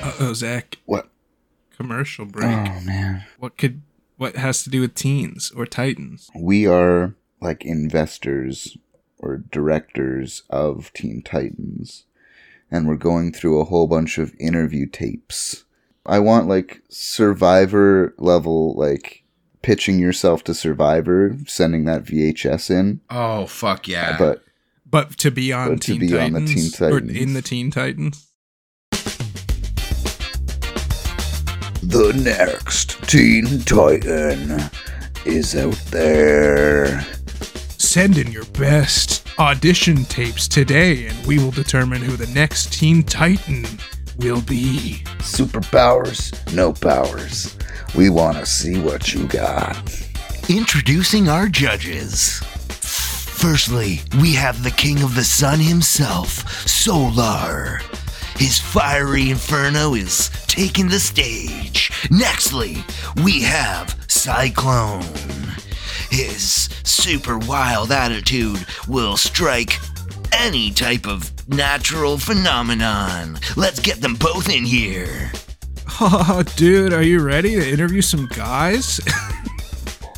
Uh 0.03 0.13
oh, 0.21 0.33
Zach. 0.35 0.79
What? 0.85 1.09
Commercial 1.77 2.27
break. 2.27 2.47
Oh 2.47 2.81
man. 2.85 3.25
What 3.39 3.59
could 3.59 3.83
what 4.17 4.37
has 4.37 4.63
to 4.63 4.71
do 4.71 4.81
with 4.81 4.95
teens 4.95 5.51
or 5.55 5.67
titans? 5.67 6.31
We 6.35 6.67
are 6.67 7.15
like 7.41 7.65
investors 7.65 8.79
or 9.19 9.39
directors 9.51 10.43
of 10.51 10.93
Teen 10.93 11.23
Titans, 11.23 12.05
and 12.71 12.87
we're 12.87 12.97
going 12.97 13.33
through 13.33 13.61
a 13.61 13.65
whole 13.65 13.87
bunch 13.87 14.19
of 14.19 14.35
interview 14.39 14.87
tapes. 14.87 15.65
I 16.05 16.19
want 16.21 16.49
like 16.49 16.83
Survivor 16.89 18.15
level, 18.19 18.75
like 18.75 19.25
pitching 19.63 19.99
yourself 19.99 20.45
to 20.45 20.55
Survivor, 20.55 21.37
sending 21.47 21.85
that 21.87 22.05
VHS 22.05 22.71
in, 22.71 23.01
oh, 23.11 23.47
fuck 23.47 23.89
yeah. 23.89 24.17
but 24.19 24.45
But 24.89 25.17
to 25.19 25.31
be 25.31 25.53
on 25.53 25.71
But 25.71 25.81
to 25.83 25.93
Teen 25.99 26.01
be 26.01 26.19
on 26.19 26.33
the 26.35 26.41
Teen 26.47 26.71
Titans. 26.71 26.81
or 26.83 26.99
in 26.99 27.33
the 27.35 27.43
Teen 27.43 27.71
Titans. 27.71 28.23
the 31.83 32.13
next 32.25 33.01
Teen 33.09 33.61
Titan 33.61 34.61
is 35.25 35.55
out 35.57 35.75
there. 35.91 37.05
Send 37.87 38.19
in 38.19 38.33
your 38.33 38.45
best 38.47 39.27
audition 39.39 40.05
tapes 40.07 40.49
today, 40.49 41.07
and 41.07 41.27
we 41.27 41.39
will 41.39 41.53
determine 41.53 42.03
who 42.03 42.17
the 42.17 42.27
next 42.35 42.73
Teen 42.73 43.05
Titan 43.05 43.65
will 44.19 44.43
be. 44.43 45.05
Superpowers, 45.21 46.35
no 46.53 46.73
powers. 46.73 47.57
We 47.97 48.11
want 48.11 48.39
to 48.39 48.45
see 48.45 48.79
what 48.81 49.15
you 49.15 49.27
got. 49.29 49.79
Introducing 50.51 51.29
our 51.29 51.49
judges. 51.49 52.41
Firstly, 52.41 54.01
we 54.21 54.35
have 54.35 54.65
the 54.65 54.73
king 54.73 55.03
of 55.03 55.15
the 55.15 55.25
sun 55.25 55.61
himself, 55.61 56.67
Solar. 56.69 57.81
His 58.37 58.59
fiery 58.59 59.31
inferno 59.31 59.95
is 59.95 60.29
taking 60.49 60.89
the 60.89 61.01
stage. 61.01 61.93
Nextly, 62.11 62.83
we 63.25 63.43
have 63.43 63.97
Cyclone. 64.09 65.05
His 66.17 66.71
super 66.83 67.37
wild 67.37 67.93
attitude 67.93 68.65
will 68.89 69.19
strike 69.19 69.79
any 70.33 70.71
type 70.71 71.07
of 71.07 71.31
natural 71.47 72.17
phenomenon. 72.17 73.39
Let's 73.55 73.81
get 73.81 74.01
them 74.01 74.15
both 74.15 74.49
in 74.49 74.65
here. 74.65 75.31
Oh, 76.01 76.43
dude, 76.57 76.95
are 76.95 77.03
you 77.03 77.21
ready 77.21 77.57
to 77.57 77.71
interview 77.71 78.01
some 78.01 78.29
guys? 78.29 78.99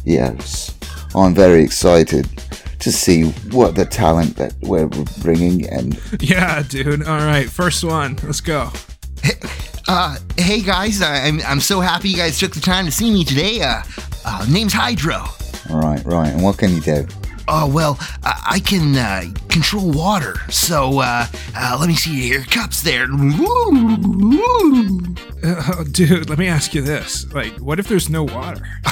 Yes, 0.05 0.79
I'm 1.17 1.35
very 1.35 1.65
excited 1.65 2.29
to 2.79 2.93
see 2.93 3.31
what 3.51 3.75
the 3.75 3.85
talent 3.85 4.37
that 4.37 4.55
we're 4.63 4.87
bringing 5.21 5.69
and 5.69 6.01
yeah, 6.21 6.63
dude. 6.63 7.07
All 7.09 7.19
right, 7.19 7.51
first 7.51 7.83
one. 7.83 8.17
Let's 8.23 8.41
go. 8.41 8.71
Uh, 9.89 10.17
hey 10.37 10.63
guys, 10.63 11.03
I- 11.03 11.25
I'm, 11.27 11.41
I'm 11.43 11.61
so 11.61 11.81
happy 11.81 12.11
you 12.11 12.17
guys 12.17 12.39
took 12.39 12.53
the 12.53 12.61
time 12.61 12.87
to 12.87 12.93
see 12.93 13.11
me 13.11 13.25
today. 13.25 13.63
Uh, 13.63 13.83
uh 14.25 14.47
name's 14.49 14.73
Hydro. 14.73 15.25
Right, 15.71 16.03
right. 16.05 16.29
And 16.33 16.43
what 16.43 16.59
can 16.59 16.71
you 16.71 16.81
do? 16.81 17.07
Oh, 17.51 17.67
well, 17.67 17.97
I, 18.25 18.43
I 18.53 18.61
can 18.61 18.95
uh, 18.95 19.25
control 19.49 19.91
water. 19.91 20.35
So, 20.51 20.99
uh, 21.01 21.27
uh, 21.57 21.77
let 21.81 21.89
me 21.89 21.95
see 21.95 22.29
your 22.29 22.43
cups 22.45 22.83
there. 22.83 23.07
Uh, 25.43 25.85
dude, 25.93 26.29
let 26.29 26.39
me 26.39 26.47
ask 26.49 26.75
you 26.75 26.83
this. 26.83 27.33
Like, 27.33 27.53
what 27.55 27.79
if 27.79 27.89
there's 27.89 28.09
no 28.09 28.25
water? 28.25 28.67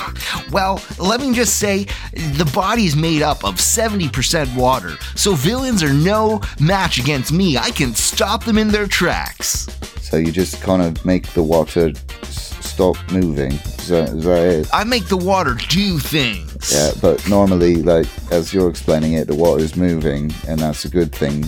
Well, 0.52 0.80
let 0.98 1.20
me 1.20 1.34
just 1.34 1.58
say 1.58 1.84
the 2.12 2.48
body 2.54 2.84
is 2.86 2.94
made 2.94 3.20
up 3.20 3.44
of 3.44 3.56
70% 3.56 4.54
water, 4.56 4.96
so 5.16 5.34
villains 5.34 5.82
are 5.82 5.92
no 5.92 6.40
match 6.60 6.98
against 6.98 7.32
me. 7.32 7.56
I 7.58 7.70
can 7.70 7.94
stop 7.94 8.44
them 8.44 8.56
in 8.56 8.68
their 8.68 8.86
tracks. 8.86 9.66
So 10.00 10.16
you 10.18 10.30
just 10.30 10.60
kind 10.62 10.82
of 10.82 11.04
make 11.04 11.26
the 11.32 11.42
water 11.42 11.92
s- 12.22 12.54
stop 12.64 12.96
moving. 13.10 13.52
Is 13.52 13.88
that, 13.88 14.08
is 14.10 14.24
that 14.24 14.44
it? 14.44 14.68
I 14.72 14.84
make 14.84 15.06
the 15.06 15.16
water 15.16 15.54
do 15.68 15.98
things. 15.98 16.45
Yeah, 16.72 16.90
but 17.00 17.28
normally, 17.28 17.76
like 17.82 18.06
as 18.32 18.52
you're 18.52 18.68
explaining 18.70 19.12
it, 19.14 19.26
the 19.28 19.34
water 19.34 19.62
is 19.62 19.76
moving, 19.76 20.32
and 20.48 20.58
that's 20.60 20.84
a 20.84 20.88
good 20.88 21.14
thing. 21.14 21.44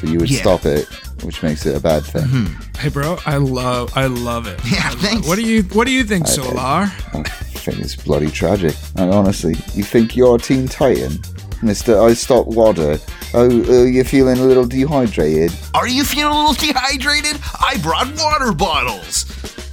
So 0.00 0.06
you 0.06 0.18
would 0.20 0.30
Yeah. 0.30 0.40
stop 0.40 0.64
it, 0.64 0.86
which 1.24 1.42
makes 1.42 1.66
it 1.66 1.74
a 1.76 1.80
bad 1.80 2.04
thing. 2.04 2.48
Hey, 2.78 2.88
bro, 2.88 3.18
I 3.26 3.36
love, 3.38 3.92
I 3.96 4.06
love 4.06 4.46
it. 4.46 4.60
Yeah, 4.70 4.88
love- 4.90 5.00
thanks. 5.00 5.26
What 5.26 5.36
do 5.36 5.42
you, 5.42 5.62
what 5.72 5.86
do 5.86 5.92
you 5.92 6.04
think, 6.04 6.26
Solar? 6.28 6.58
I 6.58 7.22
think 7.54 7.78
it's 7.80 7.96
bloody 7.96 8.30
tragic. 8.30 8.74
And 8.96 9.12
honestly, 9.12 9.56
you 9.74 9.82
think 9.82 10.16
you're 10.16 10.36
a 10.36 10.38
Teen 10.38 10.68
Titan, 10.68 11.20
Mister? 11.62 12.00
I 12.00 12.14
stop 12.14 12.46
water. 12.46 12.98
Oh, 13.34 13.44
uh, 13.50 13.82
you're 13.84 14.04
feeling 14.04 14.38
a 14.38 14.44
little 14.44 14.64
dehydrated. 14.64 15.52
Are 15.74 15.88
you 15.88 16.04
feeling 16.04 16.32
a 16.32 16.38
little 16.48 16.54
dehydrated? 16.54 17.38
I 17.60 17.76
brought 17.78 18.08
water 18.16 18.52
bottles. 18.52 19.26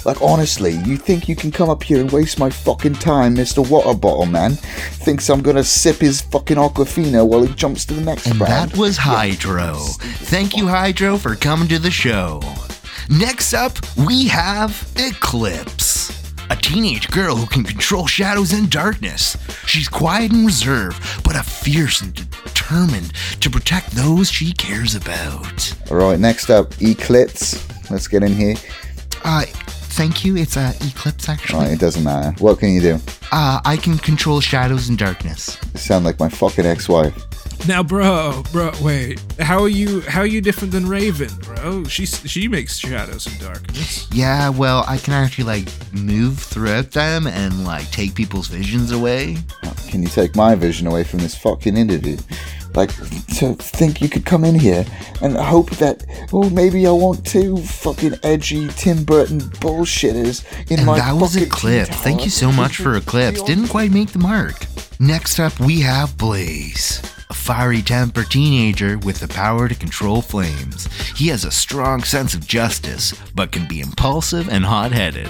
Like 0.06 0.22
honestly, 0.22 0.74
you 0.86 0.97
think 0.97 1.28
you 1.28 1.36
can 1.36 1.51
come 1.51 1.70
up 1.70 1.82
here 1.82 1.99
and 1.99 2.12
waste 2.12 2.38
my 2.38 2.49
fucking 2.49 2.93
time, 2.93 3.34
Mister 3.34 3.62
Water 3.64 3.97
Bottle 3.97 4.28
Man? 4.28 4.51
Thinks 4.51 5.30
I'm 5.30 5.41
gonna 5.41 5.64
sip 5.64 5.97
his 5.97 6.22
fucking 6.22 6.58
Aquafina 6.58 7.28
while 7.28 7.41
he 7.43 7.53
jumps 7.56 7.86
to 7.86 7.95
the 7.95 8.01
next 8.01 8.28
And 8.28 8.39
round? 8.39 8.72
that 8.72 8.78
was 8.78 8.97
Hydro. 8.97 9.74
Thank 9.76 10.56
you, 10.56 10.68
Hydro, 10.68 11.18
for 11.18 11.36
coming 11.36 11.68
to 11.70 11.80
the 11.80 11.89
show. 11.89 12.41
Next 13.10 13.53
up, 13.56 13.74
we 13.97 14.28
have 14.28 14.88
Eclipse. 14.95 15.95
A 16.51 16.56
teenage 16.56 17.10
girl 17.10 17.36
who 17.36 17.47
can 17.47 17.64
control 17.64 18.06
shadows 18.06 18.53
and 18.53 18.70
darkness. 18.70 19.36
She's 19.66 19.88
quiet 19.88 20.32
and 20.32 20.45
reserved, 20.45 21.01
but 21.24 21.36
a 21.36 21.41
fierce 21.41 22.01
and 22.01 22.14
determined 22.14 23.12
to 23.41 23.49
protect 23.49 23.89
those 23.91 24.30
she 24.30 24.53
cares 24.53 24.93
about. 24.93 25.74
All 25.89 25.97
right, 25.97 26.20
next 26.20 26.51
up, 26.51 26.80
Eclipse. 26.80 27.68
Let's 27.89 28.08
get 28.08 28.22
in 28.22 28.34
here. 28.34 28.56
Uh, 29.24 29.45
thank 29.96 30.26
you. 30.26 30.36
It's 30.38 30.58
a 30.58 30.74
eclipse, 30.82 31.28
All 31.28 31.34
actually. 31.36 31.60
right, 31.60 31.72
it 31.72 31.80
doesn't 31.80 32.04
matter. 32.04 32.32
What 32.43 32.60
can 32.60 32.70
you 32.74 32.82
do? 32.82 33.00
Uh, 33.32 33.60
I 33.66 33.78
can 33.78 33.98
control 33.98 34.41
shadows 34.41 34.89
and 34.89 34.98
darkness. 34.98 35.58
You 35.74 35.80
sound 35.80 36.06
like 36.06 36.20
my 36.20 36.30
fucking 36.30 36.66
ex-wife. 36.66 37.16
Now, 37.68 37.82
bro, 37.82 38.43
bro, 38.52 38.72
wait. 38.82 39.20
How 39.39 39.60
are 39.64 39.70
you? 39.70 40.02
How 40.02 40.20
are 40.22 40.28
you 40.28 40.39
different 40.41 40.72
than 40.72 40.88
Raven, 40.88 41.30
bro? 41.41 41.84
She 41.86 42.06
she 42.06 42.48
makes 42.48 42.78
shadows 42.78 43.26
and 43.26 43.39
darkness. 43.39 44.08
Yeah, 44.12 44.50
well, 44.50 44.84
I 44.88 44.98
can 44.98 45.14
actually 45.14 45.46
like 45.46 45.68
move 45.93 46.38
throughout 46.38 46.91
them 46.91 47.26
and 47.26 47.66
like 47.66 47.89
take 47.91 48.14
people's 48.14 48.48
visions 48.48 48.91
away. 48.91 49.38
Can 49.89 50.04
you 50.04 50.10
take 50.10 50.36
my 50.36 50.54
vision 50.54 50.86
away 50.86 51.04
from 51.06 51.20
this 51.20 51.36
fucking 51.36 51.76
interview? 51.76 52.18
Like, 52.76 52.93
to 53.38 53.53
think 53.55 54.01
you 54.01 54.09
could 54.09 54.26
come 54.26 54.43
in 54.43 54.55
here 54.55 54.86
and 55.21 55.38
hope 55.38 55.69
that, 55.78 56.03
oh, 56.34 56.49
maybe 56.49 56.86
I 56.86 56.91
want 56.91 57.26
two 57.26 57.57
fucking 57.57 58.15
edgy 58.23 58.67
Tim 58.69 59.03
Burton 59.03 59.39
bullshitters 59.39 60.43
in 60.69 60.80
And 60.80 60.86
my 60.86 60.99
that 60.99 61.13
was 61.13 61.34
fucking 61.34 61.47
Eclipse. 61.47 61.95
Thank 61.97 62.26
you 62.26 62.32
so 62.32 62.51
much 62.51 62.78
for 62.78 62.95
Eclipse. 62.95 63.41
Didn't 63.43 63.69
quite 63.69 63.91
make 63.91 64.11
the 64.11 64.19
mark. 64.19 64.65
Next 64.99 65.39
up, 65.39 65.57
we 65.59 65.82
have 65.82 66.17
Blaze. 66.17 67.01
A 67.30 67.34
fiery 67.34 67.82
temper 67.82 68.23
teenager 68.23 68.97
with 68.99 69.19
the 69.19 69.28
power 69.28 69.67
to 69.67 69.73
control 69.76 70.21
flames. 70.21 70.88
He 71.15 71.30
has 71.30 71.43
a 71.43 71.51
strong 71.51 72.03
sense 72.03 72.36
of 72.36 72.45
justice, 72.45 73.13
but 73.34 73.51
can 73.51 73.67
be 73.67 73.82
impulsive 73.82 74.47
and 74.47 74.63
hot 74.63 74.91
headed. 74.91 75.28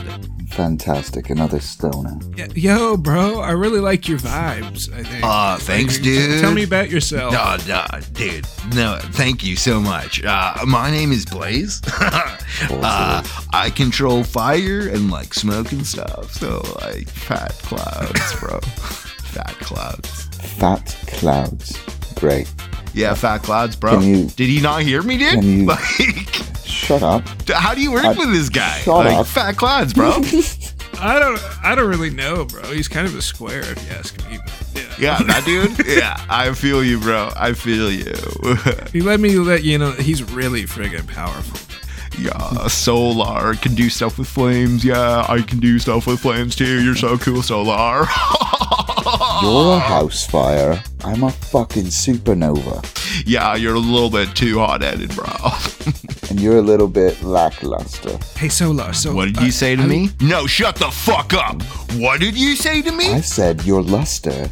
Fantastic, 0.49 1.29
another 1.29 1.59
stoner. 1.59 2.19
Yo, 2.53 2.97
bro, 2.97 3.39
I 3.39 3.51
really 3.51 3.79
like 3.79 4.07
your 4.07 4.19
vibes. 4.19 4.93
I 4.93 5.03
think. 5.03 5.23
Aw, 5.23 5.57
thanks, 5.59 5.95
Like, 5.95 6.03
dude. 6.03 6.41
Tell 6.41 6.53
me 6.53 6.63
about 6.63 6.89
yourself. 6.89 7.33
No, 7.33 7.57
no, 7.67 7.85
dude. 8.13 8.45
No, 8.73 8.99
thank 9.01 9.43
you 9.43 9.55
so 9.55 9.79
much. 9.79 10.23
Uh, 10.23 10.53
my 10.65 10.91
name 10.91 11.11
is 11.11 11.25
Blaze. 11.25 11.81
uh, 12.01 13.23
I 13.53 13.69
control 13.69 14.23
fire 14.23 14.87
and 14.87 15.09
like 15.09 15.33
smoke 15.33 15.71
and 15.71 15.85
stuff. 15.85 16.31
So 16.33 16.61
like 16.81 17.07
fat 17.09 17.53
clouds, 17.63 18.39
bro. 18.39 18.59
fat 18.59 19.55
clouds. 19.59 20.29
Fat 20.45 20.95
clouds. 21.07 21.77
Great. 22.15 22.51
Yeah, 22.93 23.13
fat 23.13 23.39
clouds, 23.43 23.75
bro. 23.75 23.99
Can 23.99 24.03
you- 24.03 24.25
Did 24.27 24.47
he 24.49 24.61
not 24.61 24.81
hear 24.81 25.01
me, 25.01 25.17
dude? 25.17 25.31
can 25.41 25.43
you- 25.43 25.65
Like, 25.67 25.81
Shut 26.63 27.03
up. 27.03 27.23
how 27.49 27.73
do 27.73 27.81
you 27.81 27.91
work 27.91 28.05
I- 28.05 28.13
with 28.13 28.31
this 28.31 28.49
guy? 28.49 28.79
shut 28.79 29.05
like, 29.05 29.15
up. 29.17 29.27
fat 29.27 29.57
clouds, 29.57 29.93
bro. 29.93 30.11
I 30.97 31.19
don't. 31.19 31.39
I 31.63 31.75
don't 31.75 31.89
really 31.89 32.09
know, 32.09 32.45
bro. 32.45 32.63
He's 32.71 32.87
kind 32.87 33.05
of 33.05 33.15
a 33.15 33.21
square, 33.21 33.59
if 33.59 33.83
you 33.85 33.91
ask 33.97 34.17
me. 34.29 34.37
but 34.73 34.81
Yeah. 34.97 35.17
yeah, 35.19 35.23
that 35.23 35.43
dude. 35.45 35.85
Yeah, 35.85 36.15
I 36.29 36.53
feel 36.53 36.81
you, 36.85 36.99
bro. 37.01 37.31
I 37.35 37.51
feel 37.51 37.91
you. 37.91 38.13
He 38.93 39.01
let 39.01 39.19
me 39.19 39.35
let 39.37 39.63
you 39.65 39.77
know 39.77 39.91
he's 39.91 40.23
really 40.23 40.63
friggin' 40.63 41.05
powerful. 41.07 41.59
Yeah, 42.17 42.67
Solar 42.67 43.55
can 43.55 43.75
do 43.75 43.89
stuff 43.89 44.17
with 44.17 44.29
flames. 44.29 44.85
Yeah, 44.85 45.25
I 45.27 45.41
can 45.41 45.59
do 45.59 45.79
stuff 45.79 46.07
with 46.07 46.21
flames 46.21 46.55
too. 46.55 46.81
You're 46.81 46.95
so 46.95 47.17
cool, 47.17 47.41
Solar. 47.43 48.05
You're 49.41 49.76
a 49.76 49.80
house 49.80 50.26
fire. 50.26 50.82
I'm 51.03 51.23
a 51.23 51.32
fucking 51.32 51.86
supernova. 51.86 52.84
yeah, 53.26 53.55
you're 53.55 53.76
a 53.76 53.80
little 53.80 54.09
bit 54.09 54.36
too 54.36 54.59
hot 54.59 54.82
headed, 54.82 55.13
bro. 55.15 55.26
And 56.32 56.39
you're 56.41 56.57
a 56.57 56.61
little 56.61 56.88
bit 56.88 57.21
lackluster. 57.21 58.17
Hey, 58.36 58.49
Solar. 58.49 58.93
So 58.93 59.13
what 59.13 59.26
did 59.26 59.38
I- 59.38 59.45
you 59.45 59.51
say 59.51 59.76
to 59.76 59.84
I- 59.84 59.86
me? 59.86 60.09
No, 60.21 60.47
shut 60.47 60.76
the 60.76 60.89
fuck 60.89 61.34
up. 61.34 61.61
What 61.97 62.19
did 62.19 62.36
you 62.36 62.55
say 62.55 62.82
to 62.82 62.91
me? 62.91 63.11
I 63.11 63.15
me? 63.17 63.21
said 63.21 63.63
your 63.63 63.82
luster 63.84 64.49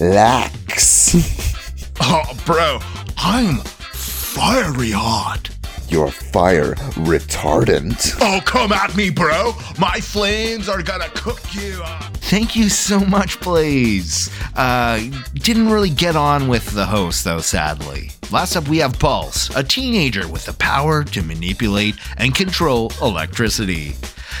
lacks. 0.00 1.14
Oh, 2.04 2.22
bro, 2.46 2.80
I'm 3.18 3.58
fiery 3.58 4.90
hot. 4.90 5.50
You're 5.92 6.10
fire 6.10 6.74
retardant. 7.04 8.16
Oh, 8.22 8.40
come 8.46 8.72
at 8.72 8.96
me, 8.96 9.10
bro. 9.10 9.52
My 9.78 10.00
flames 10.00 10.66
are 10.66 10.82
gonna 10.82 11.10
cook 11.10 11.54
you 11.54 11.82
up. 11.84 12.16
Thank 12.16 12.56
you 12.56 12.70
so 12.70 12.98
much, 13.00 13.38
Blaze. 13.40 14.30
Uh, 14.56 15.00
didn't 15.34 15.68
really 15.68 15.90
get 15.90 16.16
on 16.16 16.48
with 16.48 16.70
the 16.70 16.86
host, 16.86 17.24
though, 17.24 17.40
sadly. 17.42 18.10
Last 18.30 18.56
up, 18.56 18.66
we 18.68 18.78
have 18.78 18.98
Pulse, 18.98 19.54
a 19.54 19.62
teenager 19.62 20.26
with 20.26 20.46
the 20.46 20.54
power 20.54 21.04
to 21.04 21.22
manipulate 21.22 21.96
and 22.16 22.34
control 22.34 22.90
electricity. 23.02 23.94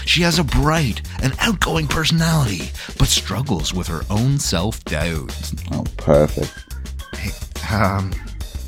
She 0.06 0.22
has 0.22 0.38
a 0.38 0.44
bright 0.44 1.02
and 1.22 1.34
outgoing 1.38 1.86
personality, 1.86 2.70
but 2.98 3.08
struggles 3.08 3.74
with 3.74 3.88
her 3.88 4.00
own 4.08 4.38
self 4.38 4.82
doubt. 4.86 5.52
Oh, 5.70 5.84
perfect. 5.98 6.50
Hey, 7.14 7.30
Um, 7.76 8.10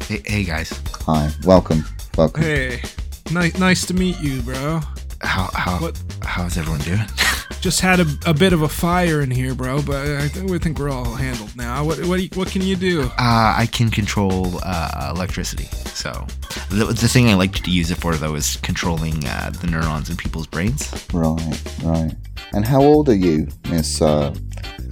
hey, 0.07 0.23
hey 0.27 0.45
guys, 0.45 0.79
Hi, 1.07 1.31
welcome, 1.45 1.85
welcome. 2.17 2.43
Hey, 2.43 2.83
nice, 3.31 3.59
nice 3.59 3.87
to 3.87 3.95
meet 3.95 4.19
you, 4.21 4.43
bro. 4.43 4.81
how 5.21 5.51
how 5.55 5.79
What? 5.79 6.01
how's 6.23 6.57
everyone 6.59 6.81
doing? 6.81 7.01
Just 7.61 7.81
had 7.81 7.99
a, 8.01 8.07
a 8.27 8.35
bit 8.35 8.53
of 8.53 8.61
a 8.63 8.69
fire 8.69 9.23
in 9.23 9.31
here, 9.31 9.55
bro. 9.55 9.81
But 9.83 10.07
I 10.07 10.29
think 10.29 10.51
we 10.51 10.59
think 10.59 10.79
we're 10.79 10.91
all 10.91 11.15
handled 11.15 11.57
now. 11.57 11.83
What 11.85 12.05
what 12.05 12.21
you- 12.23 12.29
what 12.35 12.49
can 12.49 12.61
you 12.63 12.77
do? 12.77 13.03
Uh, 13.05 13.55
I 13.57 13.67
can 13.71 13.91
control 13.91 14.59
uh, 14.63 15.13
electricity. 15.15 15.65
So 15.95 16.27
the, 16.71 16.87
the 16.87 17.09
thing 17.09 17.29
I 17.31 17.35
like 17.35 17.53
to 17.53 17.71
use 17.71 17.91
it 17.91 17.97
for 17.97 18.15
though 18.17 18.35
is 18.35 18.57
controlling 18.57 19.25
uh, 19.27 19.51
the 19.61 19.67
neurons 19.67 20.11
in 20.11 20.17
people's 20.17 20.47
brains. 20.47 20.91
Right, 21.13 21.63
right. 21.83 22.13
And 22.53 22.65
how 22.65 22.83
old 22.83 23.09
are 23.09 23.15
you, 23.17 23.49
Miss? 23.71 24.01
Uh, 24.01 24.35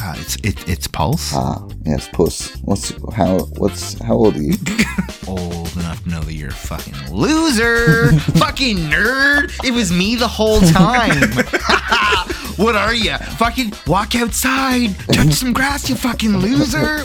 Uh, 0.02 0.14
it's 0.18 0.34
it, 0.42 0.68
it's 0.68 0.86
pulse. 0.88 1.30
ah, 1.34 1.62
yes, 1.84 2.08
Puss. 2.12 2.50
What's 2.62 2.90
how? 3.14 3.38
What's 3.60 3.94
how 4.00 4.14
old 4.14 4.34
are 4.36 4.42
you? 4.42 4.54
Old 5.28 5.70
enough 5.76 6.02
to 6.02 6.08
know 6.10 6.20
that 6.22 6.34
you're 6.34 6.48
a 6.50 6.52
fucking 6.52 7.14
loser, 7.14 8.10
fucking 8.42 8.76
nerd. 8.90 9.52
It 9.64 9.70
was 9.72 9.92
me 9.92 10.16
the 10.16 10.26
whole 10.26 10.60
time. 10.60 11.30
what 12.56 12.74
are 12.74 12.92
you? 12.94 13.16
Fucking 13.38 13.72
walk 13.86 14.16
outside, 14.16 14.96
touch 15.12 15.32
some 15.34 15.52
grass, 15.52 15.88
you 15.88 15.94
fucking 15.94 16.38
loser. 16.38 17.04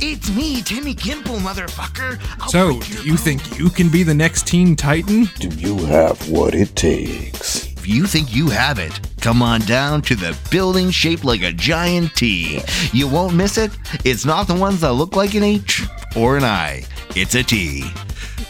It's 0.00 0.30
me, 0.30 0.62
Timmy 0.62 0.94
Gimple, 0.94 1.38
motherfucker. 1.40 2.20
I'll 2.40 2.48
So, 2.48 2.78
do 2.80 2.92
you 3.02 3.16
bones. 3.16 3.22
think 3.22 3.58
you 3.58 3.68
can 3.70 3.88
be 3.88 4.04
the 4.04 4.14
next 4.14 4.46
Teen 4.46 4.76
Titan? 4.76 5.28
Do 5.40 5.48
you 5.48 5.76
have 5.86 6.28
what 6.28 6.54
it 6.54 6.76
takes? 6.76 7.66
If 7.76 7.88
you 7.88 8.06
think 8.06 8.34
you 8.34 8.48
have 8.50 8.78
it, 8.78 9.00
come 9.26 9.42
on 9.42 9.60
down 9.62 10.00
to 10.00 10.14
the 10.14 10.38
building 10.52 10.88
shaped 10.88 11.24
like 11.24 11.42
a 11.42 11.50
giant 11.52 12.14
T. 12.14 12.60
You 12.92 13.08
won't 13.08 13.34
miss 13.34 13.58
it. 13.58 13.72
It's 14.04 14.24
not 14.24 14.46
the 14.46 14.54
ones 14.54 14.82
that 14.82 14.92
look 14.92 15.16
like 15.16 15.34
an 15.34 15.42
H 15.42 15.82
or 16.14 16.36
an 16.36 16.44
I. 16.44 16.84
It's 17.16 17.34
a 17.34 17.42
T. 17.42 17.90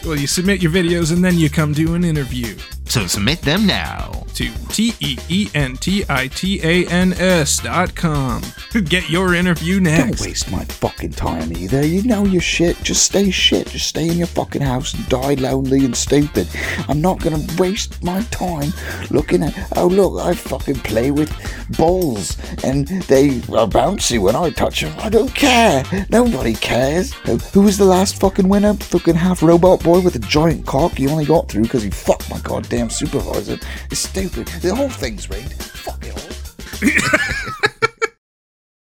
Well, 0.05 0.17
you 0.17 0.27
submit 0.27 0.61
your 0.61 0.71
videos 0.71 1.11
and 1.11 1.25
then 1.25 1.35
you 1.39 1.49
come 1.49 1.73
do 1.73 1.95
an 1.95 2.03
interview 2.03 2.55
So 2.85 3.07
submit 3.07 3.41
them 3.41 3.65
now. 3.65 4.11
to 4.35 4.51
T 4.69 4.93
E 4.99 5.17
E 5.29 5.49
N 5.55 5.75
T 5.77 6.05
I 6.09 6.27
T 6.27 6.61
A 6.63 6.85
N 6.89 7.13
S 7.13 7.57
dot 7.59 7.95
com. 7.95 8.43
Get 8.85 9.09
your 9.09 9.33
interview 9.33 9.79
next. 9.79 10.19
Don't 10.19 10.27
waste 10.27 10.51
my 10.51 10.63
fucking 10.65 11.11
time 11.13 11.51
either. 11.57 11.83
You 11.85 12.03
know 12.03 12.23
your 12.23 12.41
shit. 12.41 12.77
Just 12.83 13.03
stay 13.03 13.31
shit. 13.31 13.67
Just 13.67 13.87
stay 13.87 14.07
in 14.07 14.17
your 14.17 14.27
fucking 14.27 14.61
house 14.61 14.93
and 14.93 15.09
die 15.09 15.33
lonely 15.33 15.83
and 15.85 15.95
stupid. 15.97 16.47
I'm 16.87 17.01
not 17.01 17.19
gonna 17.19 17.43
waste 17.57 18.03
my 18.03 18.21
time 18.29 18.71
looking 19.09 19.41
at. 19.43 19.53
Oh 19.75 19.87
look, 19.87 20.23
I 20.23 20.35
fucking 20.67 20.83
play 20.83 21.11
with 21.11 21.31
balls 21.77 22.37
and 22.63 22.87
they 23.03 23.29
are 23.53 23.67
bouncy 23.67 24.19
when 24.19 24.35
I 24.35 24.49
touch 24.49 24.81
them. 24.81 24.93
I 24.99 25.09
don't 25.09 25.33
care. 25.33 25.83
Nobody 26.09 26.53
cares. 26.53 27.13
Who, 27.53 27.61
was 27.61 27.77
the 27.77 27.85
last 27.85 28.19
fucking 28.19 28.47
winner? 28.47 28.73
Fucking 28.73 29.15
half 29.15 29.41
robot 29.41 29.83
boy 29.83 30.01
with 30.01 30.15
a 30.15 30.19
giant 30.19 30.65
cock. 30.65 30.99
You 30.99 31.09
only 31.09 31.25
got 31.25 31.49
through 31.49 31.63
because 31.63 31.83
he 31.83 31.89
fucked 31.89 32.29
my 32.29 32.39
goddamn 32.39 32.89
supervisor. 32.89 33.57
It's 33.91 33.99
stupid. 33.99 34.47
The 34.47 34.75
whole 34.75 34.89
thing's 34.89 35.29
rigged. 35.29 35.53
Fuck 35.53 36.05
it 36.05 36.13
all. 36.13 36.87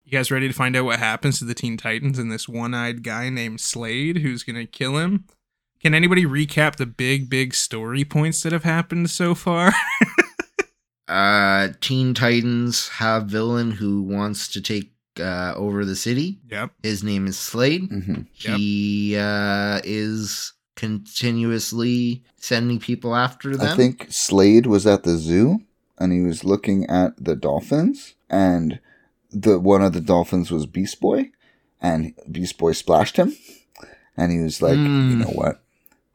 You 0.04 0.18
guys 0.18 0.32
ready 0.32 0.48
to 0.48 0.54
find 0.54 0.74
out 0.74 0.86
what 0.86 0.98
happens 0.98 1.38
to 1.38 1.44
the 1.44 1.54
Teen 1.54 1.76
Titans 1.76 2.18
and 2.18 2.32
this 2.32 2.48
one 2.48 2.74
eyed 2.74 3.04
guy 3.04 3.28
named 3.28 3.60
Slade 3.60 4.16
who's 4.16 4.42
going 4.42 4.56
to 4.56 4.66
kill 4.66 4.96
him? 4.96 5.26
Can 5.80 5.94
anybody 5.94 6.26
recap 6.26 6.74
the 6.74 6.84
big, 6.84 7.30
big 7.30 7.54
story 7.54 8.04
points 8.04 8.42
that 8.42 8.52
have 8.52 8.64
happened 8.64 9.08
so 9.08 9.36
far? 9.36 9.72
Uh, 11.10 11.68
Teen 11.80 12.14
Titans 12.14 12.88
have 12.88 13.26
villain 13.26 13.72
who 13.72 14.02
wants 14.02 14.48
to 14.48 14.60
take 14.60 14.92
uh, 15.18 15.52
over 15.56 15.84
the 15.84 15.96
city. 15.96 16.38
yep. 16.50 16.70
His 16.82 17.02
name 17.02 17.26
is 17.26 17.38
Slade. 17.38 17.90
Mm-hmm. 17.90 18.22
Yep. 18.36 18.56
He 18.56 19.16
uh, 19.16 19.80
is 19.84 20.52
continuously 20.76 22.22
sending 22.36 22.78
people 22.78 23.14
after 23.14 23.56
them. 23.56 23.72
I 23.72 23.76
think 23.76 24.06
Slade 24.10 24.66
was 24.66 24.86
at 24.86 25.02
the 25.02 25.16
zoo 25.16 25.60
and 25.98 26.12
he 26.12 26.20
was 26.20 26.44
looking 26.44 26.86
at 26.88 27.22
the 27.22 27.36
dolphins 27.36 28.14
and 28.30 28.80
the 29.30 29.58
one 29.58 29.82
of 29.82 29.92
the 29.92 30.00
dolphins 30.00 30.50
was 30.50 30.66
Beast 30.66 31.00
Boy 31.00 31.30
and 31.80 32.14
Beast 32.30 32.56
Boy 32.58 32.72
splashed 32.72 33.16
him 33.16 33.36
and 34.16 34.32
he 34.32 34.38
was 34.38 34.62
like, 34.62 34.78
Mm. 34.78 35.10
you 35.10 35.16
know 35.16 35.26
what? 35.32 35.62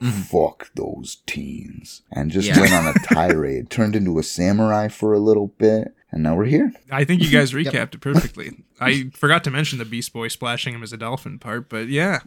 Mhm. 0.06 0.12
Fuck 0.26 0.72
those 0.76 1.18
teens. 1.26 2.02
And 2.12 2.32
just 2.32 2.48
Yeah. 2.48 2.60
went 2.60 2.74
on 2.74 2.88
a 2.88 2.94
tirade, 3.04 3.70
turned 3.70 3.96
into 3.96 4.20
a 4.20 4.24
samurai 4.24 4.88
for 4.88 5.14
a 5.14 5.20
little 5.20 5.48
bit, 5.58 5.94
And 6.12 6.24
now 6.24 6.36
we're 6.36 6.46
here. 6.46 6.72
I 6.92 7.04
think 7.04 7.22
you 7.22 7.30
guys 7.30 7.52
recapped 7.54 7.94
it 7.96 8.00
perfectly. 8.02 8.64
I 8.80 9.10
forgot 9.14 9.44
to 9.46 9.52
mention 9.52 9.80
the 9.80 9.86
Beast 9.86 10.14
Boy 10.14 10.30
splashing 10.30 10.74
him 10.74 10.82
as 10.84 10.94
a 10.94 10.98
dolphin 10.98 11.40
part, 11.40 11.68
but 11.68 11.90
yeah, 11.90 12.20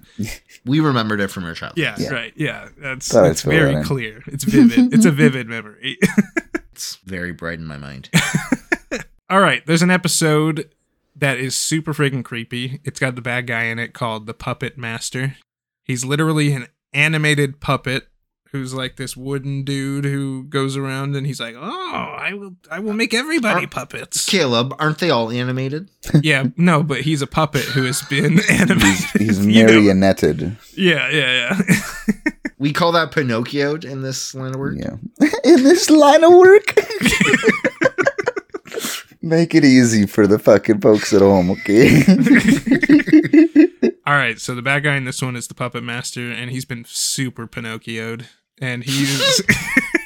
We 0.66 0.80
remembered 0.80 1.20
it 1.20 1.30
from 1.30 1.44
our 1.44 1.54
childhood. 1.54 1.78
yeah, 1.78 1.96
Yeah. 1.98 2.10
right, 2.10 2.32
yeah. 2.36 2.68
That's 2.76 3.08
Thought 3.08 3.24
I'd 3.24 3.30
it's 3.30 3.42
throw 3.42 3.52
that 3.54 3.58
very 3.60 3.74
in. 3.76 3.84
clear. 3.84 4.22
It's 4.26 4.44
vivid. 4.44 4.92
it's 4.92 5.06
a 5.06 5.10
vivid 5.10 5.48
memory. 5.48 5.98
It's 6.72 6.94
very 7.04 7.32
bright 7.32 7.58
in 7.58 7.66
my 7.66 7.76
mind. 7.76 8.08
All 9.28 9.40
right, 9.40 9.66
there's 9.66 9.82
an 9.82 9.90
episode 9.90 10.70
that 11.16 11.36
is 11.38 11.56
super 11.56 11.92
freaking 11.92 12.24
creepy. 12.24 12.80
It's 12.84 13.00
got 13.00 13.16
the 13.16 13.20
bad 13.20 13.46
guy 13.48 13.64
in 13.64 13.78
it 13.80 13.92
called 13.92 14.26
the 14.26 14.34
Puppet 14.34 14.78
Master. 14.78 15.36
He's 15.82 16.04
literally 16.04 16.52
an 16.52 16.68
animated 16.92 17.60
puppet 17.60 18.08
who's 18.50 18.72
like 18.72 18.96
this 18.96 19.14
wooden 19.14 19.62
dude 19.62 20.04
who 20.06 20.42
goes 20.44 20.74
around 20.76 21.14
and 21.14 21.26
he's 21.26 21.38
like, 21.40 21.54
"Oh, 21.56 22.16
I 22.18 22.32
will 22.32 22.56
I 22.70 22.78
will 22.80 22.94
make 22.94 23.12
everybody 23.12 23.66
puppets." 23.66 24.24
Caleb, 24.26 24.74
aren't 24.78 24.98
they 24.98 25.10
all 25.10 25.30
animated? 25.30 25.90
yeah, 26.22 26.44
no, 26.56 26.82
but 26.82 27.02
he's 27.02 27.20
a 27.22 27.26
puppet 27.26 27.62
who 27.64 27.84
has 27.84 28.00
been 28.02 28.40
animated. 28.50 29.06
He's 29.18 29.44
You 29.46 29.64
know? 29.66 29.72
marionetted. 29.72 30.56
Yeah, 30.76 31.08
yeah, 31.10 31.56
yeah. 31.58 31.60
We 32.60 32.72
call 32.72 32.90
that 32.92 33.12
Pinocchio 33.12 33.76
in 33.76 34.02
this 34.02 34.34
line 34.34 34.52
of 34.52 34.58
work. 34.58 34.74
Yeah. 34.76 34.96
In 35.44 35.62
this 35.62 35.88
line 35.90 36.24
of 36.24 36.32
work. 36.32 36.74
Make 39.22 39.54
it 39.54 39.64
easy 39.64 40.06
for 40.06 40.26
the 40.26 40.40
fucking 40.40 40.80
folks 40.80 41.12
at 41.12 41.20
home, 41.20 41.52
okay? 41.52 42.02
All 44.08 44.14
right, 44.14 44.40
so 44.40 44.54
the 44.54 44.62
bad 44.62 44.84
guy 44.84 44.96
in 44.96 45.04
this 45.04 45.20
one 45.20 45.36
is 45.36 45.48
the 45.48 45.54
puppet 45.54 45.84
master, 45.84 46.30
and 46.32 46.50
he's 46.50 46.64
been 46.64 46.86
super 46.88 47.46
Pinocchioed, 47.46 48.24
and 48.58 48.82
he's 48.82 49.42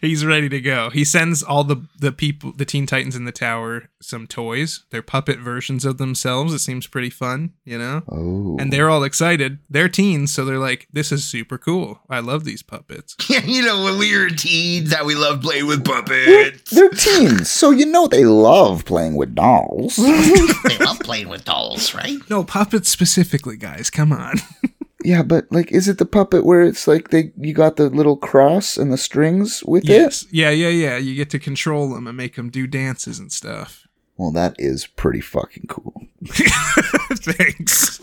he's 0.00 0.24
ready 0.24 0.48
to 0.48 0.60
go. 0.60 0.90
He 0.90 1.04
sends 1.04 1.42
all 1.42 1.64
the 1.64 1.86
the 1.98 2.12
people, 2.12 2.52
the 2.52 2.64
Teen 2.64 2.86
Titans 2.86 3.16
in 3.16 3.24
the 3.24 3.32
tower, 3.32 3.88
some 4.00 4.26
toys. 4.26 4.84
They're 4.90 5.02
puppet 5.02 5.38
versions 5.38 5.84
of 5.84 5.98
themselves. 5.98 6.52
It 6.52 6.58
seems 6.60 6.86
pretty 6.86 7.10
fun, 7.10 7.52
you 7.64 7.78
know. 7.78 8.02
oh. 8.08 8.56
And 8.58 8.72
they're 8.72 8.90
all 8.90 9.04
excited. 9.04 9.58
They're 9.70 9.88
teens, 9.88 10.32
so 10.32 10.44
they're 10.44 10.58
like, 10.58 10.88
"This 10.92 11.12
is 11.12 11.24
super 11.24 11.58
cool. 11.58 12.00
I 12.10 12.20
love 12.20 12.44
these 12.44 12.62
puppets." 12.62 13.16
Yeah, 13.28 13.44
you 13.44 13.62
know, 13.62 13.82
when 13.84 13.98
we 13.98 14.16
were 14.16 14.28
teens, 14.30 14.90
that 14.90 15.04
we 15.04 15.14
love 15.16 15.42
playing 15.42 15.66
with 15.66 15.84
puppets. 15.84 16.70
They're 16.70 16.88
teens, 16.90 17.50
so 17.50 17.70
you 17.70 17.84
know 17.86 18.06
they 18.06 18.24
love 18.24 18.84
playing 18.84 19.16
with 19.16 19.34
dolls. 19.34 19.96
they 19.96 20.78
love 20.78 21.00
playing 21.00 21.28
with 21.28 21.44
dolls, 21.44 21.92
right? 21.94 22.18
No 22.30 22.44
puppets 22.44 22.88
specifically, 22.88 23.56
guys. 23.56 23.90
Come 23.90 24.12
on. 24.12 24.36
yeah, 25.06 25.22
but 25.22 25.46
like, 25.52 25.70
is 25.70 25.86
it 25.86 25.98
the 25.98 26.04
puppet 26.04 26.44
where 26.44 26.62
it's 26.62 26.88
like 26.88 27.10
they 27.10 27.32
you 27.38 27.54
got 27.54 27.76
the 27.76 27.88
little 27.88 28.16
cross 28.16 28.76
and 28.76 28.92
the 28.92 28.98
strings 28.98 29.62
with 29.62 29.84
yes. 29.84 30.22
it? 30.22 30.32
Yeah, 30.32 30.50
yeah, 30.50 30.68
yeah. 30.68 30.96
You 30.96 31.14
get 31.14 31.30
to 31.30 31.38
control 31.38 31.94
them 31.94 32.08
and 32.08 32.16
make 32.16 32.34
them 32.34 32.50
do 32.50 32.66
dances 32.66 33.20
and 33.20 33.30
stuff. 33.30 33.86
Well, 34.16 34.32
that 34.32 34.56
is 34.58 34.88
pretty 34.88 35.20
fucking 35.20 35.66
cool. 35.68 36.08
Thanks. 36.26 38.00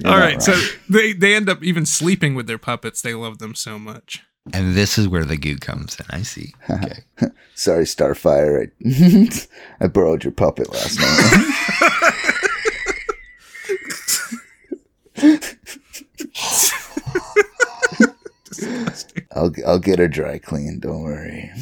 You're 0.00 0.12
All 0.12 0.18
right, 0.18 0.40
so 0.40 0.54
they 0.88 1.12
they 1.12 1.34
end 1.34 1.48
up 1.48 1.64
even 1.64 1.86
sleeping 1.86 2.36
with 2.36 2.46
their 2.46 2.58
puppets. 2.58 3.02
They 3.02 3.14
love 3.14 3.38
them 3.38 3.56
so 3.56 3.80
much. 3.80 4.22
And 4.52 4.76
this 4.76 4.96
is 4.96 5.08
where 5.08 5.24
the 5.24 5.36
goo 5.36 5.56
comes 5.56 5.98
in. 5.98 6.06
I 6.10 6.22
see. 6.22 6.54
Okay. 6.70 7.02
Sorry, 7.56 7.84
Starfire. 7.84 8.70
I, 9.80 9.84
I 9.84 9.88
borrowed 9.88 10.22
your 10.22 10.32
puppet 10.32 10.72
last 10.72 11.00
night. 11.00 12.14
I'll 19.34 19.52
I'll 19.66 19.78
get 19.78 19.98
her 19.98 20.08
dry 20.08 20.38
clean. 20.38 20.80
Don't 20.80 21.02
worry. 21.02 21.50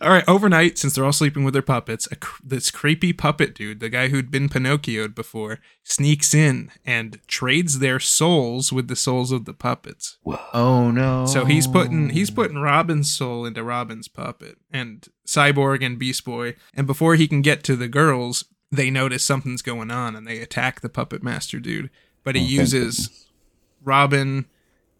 All 0.00 0.10
right, 0.10 0.24
overnight, 0.26 0.78
since 0.78 0.94
they're 0.94 1.04
all 1.04 1.12
sleeping 1.12 1.44
with 1.44 1.54
their 1.54 1.62
puppets, 1.62 2.08
a, 2.10 2.16
this 2.42 2.70
creepy 2.70 3.12
puppet 3.12 3.54
dude, 3.54 3.80
the 3.80 3.88
guy 3.88 4.08
who'd 4.08 4.30
been 4.30 4.48
Pinocchioed 4.48 5.14
before, 5.14 5.60
sneaks 5.84 6.34
in 6.34 6.70
and 6.84 7.20
trades 7.28 7.78
their 7.78 8.00
souls 8.00 8.72
with 8.72 8.88
the 8.88 8.96
souls 8.96 9.30
of 9.30 9.44
the 9.44 9.54
puppets. 9.54 10.18
oh 10.52 10.90
no. 10.90 11.26
So 11.26 11.44
he's 11.44 11.66
putting 11.66 12.10
he's 12.10 12.30
putting 12.30 12.58
Robin's 12.58 13.12
soul 13.12 13.44
into 13.46 13.62
Robin's 13.62 14.08
puppet 14.08 14.58
and 14.72 15.06
Cyborg 15.26 15.84
and 15.84 15.98
Beast 15.98 16.24
Boy. 16.24 16.56
And 16.74 16.86
before 16.86 17.14
he 17.14 17.28
can 17.28 17.42
get 17.42 17.62
to 17.64 17.76
the 17.76 17.88
girls, 17.88 18.44
they 18.72 18.90
notice 18.90 19.22
something's 19.22 19.62
going 19.62 19.90
on 19.90 20.16
and 20.16 20.26
they 20.26 20.40
attack 20.40 20.80
the 20.80 20.88
puppet 20.88 21.22
master 21.22 21.60
dude. 21.60 21.90
But 22.24 22.34
he 22.34 22.42
Oh, 22.42 22.60
uses 22.62 23.28
Robin 23.84 24.46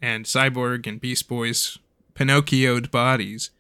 and 0.01 0.25
Cyborg 0.27 0.87
and 0.87 1.01
Beast 1.01 1.27
Boy's 1.29 1.79
Pinocchioed 2.15 2.91
bodies 2.91 3.51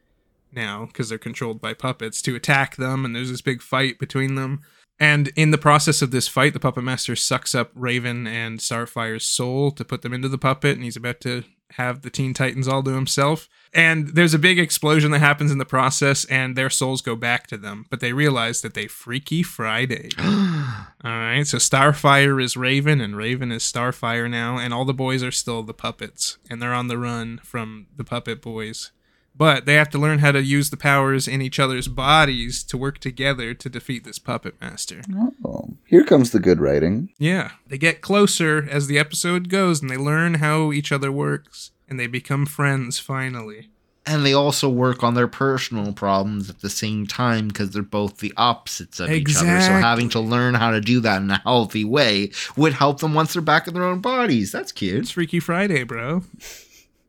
now 0.52 0.84
because 0.84 1.08
they're 1.08 1.18
controlled 1.18 1.60
by 1.60 1.72
puppets 1.72 2.20
to 2.22 2.36
attack 2.36 2.76
them 2.76 3.04
and 3.04 3.16
there's 3.16 3.30
this 3.30 3.40
big 3.40 3.62
fight 3.62 3.98
between 3.98 4.34
them. 4.34 4.60
And 5.00 5.28
in 5.34 5.50
the 5.50 5.58
process 5.58 6.02
of 6.02 6.10
this 6.10 6.28
fight, 6.28 6.52
the 6.52 6.60
puppet 6.60 6.84
master 6.84 7.16
sucks 7.16 7.54
up 7.54 7.70
Raven 7.74 8.26
and 8.26 8.60
Starfire's 8.60 9.24
soul 9.24 9.70
to 9.72 9.84
put 9.84 10.02
them 10.02 10.12
into 10.12 10.28
the 10.28 10.38
puppet, 10.38 10.76
and 10.76 10.84
he's 10.84 10.96
about 10.96 11.20
to 11.22 11.42
have 11.76 12.02
the 12.02 12.10
Teen 12.10 12.34
Titans 12.34 12.68
all 12.68 12.82
to 12.82 12.94
himself. 12.94 13.48
And 13.74 14.08
there's 14.08 14.34
a 14.34 14.38
big 14.38 14.58
explosion 14.58 15.12
that 15.12 15.20
happens 15.20 15.50
in 15.50 15.58
the 15.58 15.64
process, 15.64 16.26
and 16.26 16.56
their 16.56 16.68
souls 16.68 17.00
go 17.00 17.16
back 17.16 17.46
to 17.46 17.56
them. 17.56 17.86
But 17.88 18.00
they 18.00 18.12
realize 18.12 18.60
that 18.60 18.74
they 18.74 18.86
Freaky 18.86 19.42
Friday. 19.42 20.10
all 20.18 20.84
right, 21.04 21.46
so 21.46 21.56
Starfire 21.56 22.42
is 22.42 22.56
Raven, 22.56 23.00
and 23.00 23.16
Raven 23.16 23.50
is 23.50 23.62
Starfire 23.62 24.28
now, 24.28 24.58
and 24.58 24.74
all 24.74 24.84
the 24.84 24.92
boys 24.92 25.22
are 25.22 25.30
still 25.30 25.62
the 25.62 25.72
puppets, 25.72 26.36
and 26.50 26.60
they're 26.60 26.74
on 26.74 26.88
the 26.88 26.98
run 26.98 27.40
from 27.42 27.86
the 27.96 28.04
puppet 28.04 28.42
boys. 28.42 28.92
But 29.34 29.64
they 29.64 29.74
have 29.74 29.88
to 29.90 29.98
learn 29.98 30.18
how 30.18 30.32
to 30.32 30.42
use 30.42 30.68
the 30.70 30.76
powers 30.76 31.26
in 31.26 31.40
each 31.40 31.58
other's 31.58 31.88
bodies 31.88 32.62
to 32.64 32.76
work 32.76 32.98
together 32.98 33.54
to 33.54 33.68
defeat 33.70 34.04
this 34.04 34.18
puppet 34.18 34.60
master. 34.60 35.00
Oh, 35.44 35.74
here 35.86 36.04
comes 36.04 36.30
the 36.32 36.38
good 36.38 36.60
writing. 36.60 37.10
Yeah, 37.18 37.52
they 37.66 37.78
get 37.78 38.02
closer 38.02 38.68
as 38.70 38.86
the 38.88 38.98
episode 38.98 39.48
goes 39.48 39.80
and 39.80 39.90
they 39.90 39.96
learn 39.96 40.34
how 40.34 40.70
each 40.70 40.92
other 40.92 41.10
works 41.10 41.70
and 41.88 41.98
they 41.98 42.06
become 42.06 42.44
friends 42.46 42.98
finally. 42.98 43.68
and 44.04 44.26
they 44.26 44.32
also 44.34 44.68
work 44.68 45.02
on 45.04 45.14
their 45.14 45.28
personal 45.28 45.92
problems 45.92 46.50
at 46.50 46.60
the 46.60 46.68
same 46.70 47.06
time 47.06 47.46
because 47.48 47.70
they're 47.70 47.82
both 47.82 48.18
the 48.18 48.32
opposites 48.36 48.98
of 49.00 49.08
each 49.10 49.36
other. 49.36 49.60
So 49.60 49.72
having 49.72 50.08
to 50.10 50.20
learn 50.20 50.54
how 50.54 50.72
to 50.72 50.80
do 50.80 50.98
that 51.00 51.22
in 51.22 51.30
a 51.30 51.38
healthy 51.38 51.84
way 51.84 52.32
would 52.56 52.72
help 52.74 52.98
them 53.00 53.14
once 53.14 53.32
they're 53.32 53.40
back 53.42 53.66
in 53.68 53.74
their 53.74 53.84
own 53.84 54.00
bodies. 54.00 54.50
That's 54.52 54.72
cute. 54.72 54.96
It's 54.96 55.08
cute. 55.08 55.14
Freaky 55.14 55.40
Friday, 55.40 55.84
bro. 55.84 56.24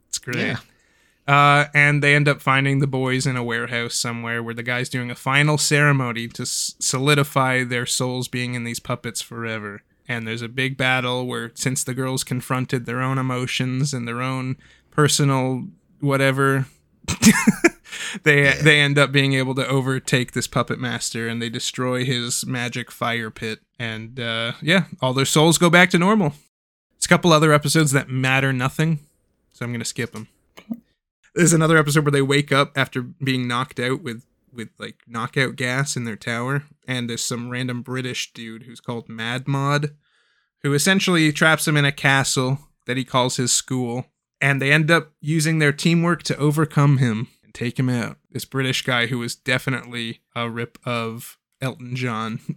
It's 0.07 0.19
great. 0.19 0.38
Yeah. 0.38 0.57
Uh, 1.28 1.65
and 1.74 2.03
they 2.03 2.15
end 2.15 2.28
up 2.28 2.41
finding 2.41 2.80
the 2.80 2.88
boys 2.88 3.26
in 3.26 3.38
a 3.38 3.43
warehouse 3.43 3.95
somewhere 3.95 4.43
where 4.43 4.53
the 4.53 4.63
guy's 4.63 4.89
doing 4.89 5.09
a 5.09 5.15
final 5.15 5.57
ceremony 5.57 6.28
to 6.28 6.41
s- 6.43 6.76
solidify 6.80 7.63
their 7.63 7.86
souls 7.86 8.28
being 8.28 8.55
in 8.55 8.65
these 8.65 8.80
puppets 8.80 9.21
forever. 9.21 9.84
And 10.05 10.28
there's 10.28 10.41
a 10.41 10.49
big 10.49 10.76
battle 10.76 11.26
where, 11.26 11.51
since 11.55 11.84
the 11.84 11.93
girls 11.93 12.26
confronted 12.26 12.86
their 12.86 13.01
own 13.01 13.17
emotions 13.17 13.93
and 13.93 14.05
their 14.05 14.21
own 14.21 14.57
personal 14.91 15.67
whatever, 16.01 16.65
they 18.24 18.53
they 18.61 18.82
end 18.82 18.97
up 18.97 19.13
being 19.13 19.34
able 19.34 19.55
to 19.55 19.67
overtake 19.67 20.34
this 20.34 20.47
puppet 20.47 20.78
master 20.78 21.30
and 21.30 21.41
they 21.41 21.49
destroy 21.49 22.03
his 22.03 22.45
magic 22.45 22.91
fire 22.91 23.32
pit. 23.32 23.59
And 23.80 24.19
uh, 24.19 24.53
yeah, 24.61 24.86
all 25.01 25.13
their 25.13 25.24
souls 25.26 25.57
go 25.57 25.69
back 25.69 25.89
to 25.91 25.97
normal. 25.97 26.34
It's 26.97 27.05
a 27.05 27.09
couple 27.09 27.32
other 27.32 27.53
episodes 27.53 27.91
that 27.93 28.09
matter 28.09 28.51
nothing, 28.51 28.99
so 29.53 29.65
I'm 29.65 29.71
gonna 29.71 29.86
skip 29.86 30.11
them. 30.11 30.28
There's 31.36 31.53
another 31.53 31.77
episode 31.77 32.05
where 32.05 32.11
they 32.11 32.21
wake 32.21 32.51
up 32.51 32.71
after 32.75 33.01
being 33.01 33.47
knocked 33.47 33.79
out 33.79 34.01
with 34.03 34.25
with 34.51 34.69
like 34.77 34.97
knockout 35.07 35.55
gas 35.55 35.95
in 35.95 36.05
their 36.05 36.15
tower, 36.15 36.63
and 36.88 37.09
there's 37.09 37.23
some 37.23 37.49
random 37.49 37.81
British 37.81 38.34
dude 38.34 38.63
who's 38.63 38.79
called 38.79 39.09
Mad 39.09 39.47
Mod, 39.47 39.95
who 40.61 40.73
essentially 40.73 41.31
traps 41.31 41.65
them 41.65 41.75
in 41.75 41.86
a 41.86 41.91
castle 41.91 42.59
that 42.86 42.97
he 42.97 43.03
calls 43.03 43.38
his 43.38 43.51
school, 43.51 44.05
and 44.39 44.61
they 44.61 44.71
end 44.71 44.91
up 44.91 45.13
using 45.21 45.57
their 45.57 45.71
teamwork 45.71 46.21
to 46.23 46.38
overcome 46.38 46.99
him 46.99 47.29
and 47.43 47.51
take 47.53 47.79
him 47.79 47.89
out. 47.89 48.17
This 48.31 48.45
British 48.45 48.84
guy 48.84 49.07
who 49.07 49.17
was 49.17 49.36
definitely 49.36 50.21
a 50.36 50.47
rip 50.49 50.77
of 50.86 51.39
Elton 51.59 51.95
John. 51.95 52.41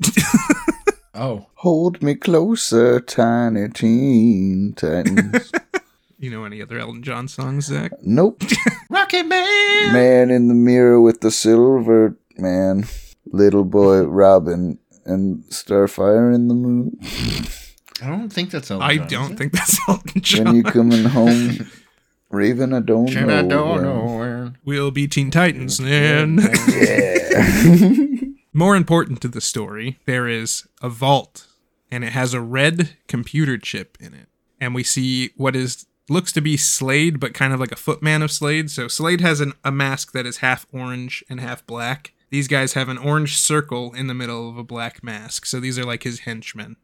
Oh. 1.18 1.46
Hold 1.54 2.02
me 2.02 2.14
closer, 2.14 3.00
tiny 3.00 3.70
teen 3.70 4.74
titans. 4.76 5.50
you 6.18 6.30
know 6.30 6.44
any 6.44 6.62
other 6.62 6.78
Elton 6.78 7.02
John 7.02 7.28
songs, 7.28 7.66
Zach? 7.66 7.92
nope. 8.02 8.42
Rocket 8.90 9.24
Man! 9.24 9.92
Man 9.92 10.30
in 10.30 10.48
the 10.48 10.54
mirror 10.54 11.00
with 11.00 11.20
the 11.20 11.30
silver 11.30 12.16
man. 12.38 12.84
Little 13.26 13.64
boy 13.64 14.02
Robin 14.02 14.78
and 15.04 15.42
Starfire 15.44 16.34
in 16.34 16.48
the 16.48 16.54
moon. 16.54 16.98
I 18.02 18.08
don't 18.08 18.28
think 18.30 18.50
that's 18.50 18.70
Elton 18.70 18.86
I 18.88 18.96
John, 18.98 19.08
don't 19.08 19.36
think 19.36 19.52
that's 19.52 19.78
Elton 19.88 20.20
John. 20.20 20.44
When 20.44 20.54
you 20.56 20.62
coming 20.62 21.04
home, 21.04 21.70
Raven, 22.30 22.72
I 22.72 22.80
don't 22.80 23.06
Shit, 23.08 23.26
know. 23.26 23.38
I 23.38 23.42
don't 23.42 23.74
when. 23.76 23.82
know 23.84 24.16
where. 24.16 24.52
We'll 24.64 24.90
be 24.90 25.08
Teen 25.08 25.30
Titans 25.30 25.78
then. 25.78 26.38
Yeah. 26.68 28.20
More 28.52 28.74
important 28.76 29.20
to 29.22 29.28
the 29.28 29.40
story, 29.40 29.98
there 30.06 30.26
is 30.28 30.66
a 30.80 30.88
vault, 30.88 31.46
and 31.90 32.02
it 32.04 32.12
has 32.12 32.32
a 32.32 32.40
red 32.40 32.96
computer 33.06 33.58
chip 33.58 33.98
in 34.00 34.14
it. 34.14 34.28
And 34.60 34.74
we 34.74 34.82
see 34.82 35.30
what 35.36 35.54
is 35.54 35.86
looks 36.08 36.32
to 36.32 36.40
be 36.40 36.56
Slade, 36.56 37.20
but 37.20 37.34
kind 37.34 37.52
of 37.52 37.60
like 37.60 37.72
a 37.72 37.76
footman 37.76 38.22
of 38.22 38.32
Slade. 38.32 38.70
So 38.70 38.88
Slade 38.88 39.20
has 39.20 39.40
an, 39.40 39.52
a 39.64 39.72
mask 39.72 40.12
that 40.12 40.26
is 40.26 40.38
half 40.38 40.66
orange 40.72 41.24
and 41.28 41.40
half 41.40 41.66
black. 41.66 42.12
These 42.30 42.48
guys 42.48 42.72
have 42.72 42.88
an 42.88 42.98
orange 42.98 43.36
circle 43.36 43.92
in 43.92 44.06
the 44.06 44.14
middle 44.14 44.48
of 44.48 44.58
a 44.58 44.64
black 44.64 45.02
mask. 45.02 45.46
So 45.46 45.60
these 45.60 45.78
are 45.78 45.84
like 45.84 46.02
his 46.02 46.20
henchmen. 46.20 46.76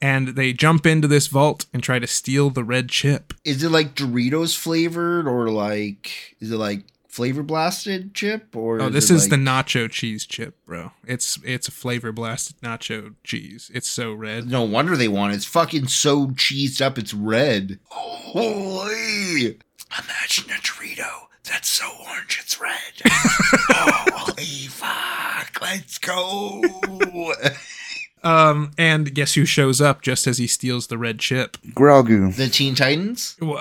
And 0.00 0.28
they 0.28 0.52
jump 0.52 0.86
into 0.86 1.08
this 1.08 1.28
vault 1.28 1.66
and 1.72 1.82
try 1.82 1.98
to 1.98 2.06
steal 2.06 2.50
the 2.50 2.64
red 2.64 2.88
chip. 2.88 3.32
Is 3.44 3.62
it 3.62 3.70
like 3.70 3.94
Doritos 3.94 4.56
flavored 4.56 5.26
or 5.26 5.48
like 5.48 6.36
is 6.40 6.50
it 6.50 6.56
like 6.56 6.84
flavor 7.14 7.44
blasted 7.44 8.12
chip 8.12 8.56
or 8.56 8.80
Oh, 8.82 8.88
is 8.88 8.92
this 8.92 9.10
it 9.10 9.14
is 9.14 9.28
the 9.28 9.36
nacho 9.36 9.88
cheese 9.88 10.26
chip, 10.26 10.56
bro. 10.66 10.90
It's 11.06 11.38
it's 11.44 11.68
a 11.68 11.70
flavor 11.70 12.10
blasted 12.10 12.56
nacho 12.60 13.14
cheese. 13.22 13.70
It's 13.72 13.88
so 13.88 14.12
red. 14.12 14.50
No 14.50 14.62
wonder 14.64 14.96
they 14.96 15.06
want 15.06 15.32
it. 15.32 15.36
It's 15.36 15.44
fucking 15.44 15.86
so 15.86 16.26
cheesed 16.28 16.82
up 16.82 16.98
it's 16.98 17.14
red. 17.14 17.78
Holy 17.88 19.60
Imagine 19.96 20.50
a 20.50 20.54
Dorito 20.54 21.28
that's 21.44 21.68
so 21.68 21.88
orange 22.08 22.40
it's 22.42 22.60
red. 22.60 22.94
holy 23.06 24.66
fuck. 24.66 25.56
Let's 25.62 25.98
go. 25.98 26.62
Um, 28.24 28.70
and 28.78 29.14
guess 29.14 29.34
who 29.34 29.44
shows 29.44 29.80
up 29.82 30.00
just 30.00 30.26
as 30.26 30.38
he 30.38 30.46
steals 30.46 30.86
the 30.86 30.96
red 30.96 31.18
chip? 31.18 31.58
Grogu. 31.74 32.34
the 32.34 32.48
Teen 32.48 32.74
Titans? 32.74 33.36
Well, 33.40 33.58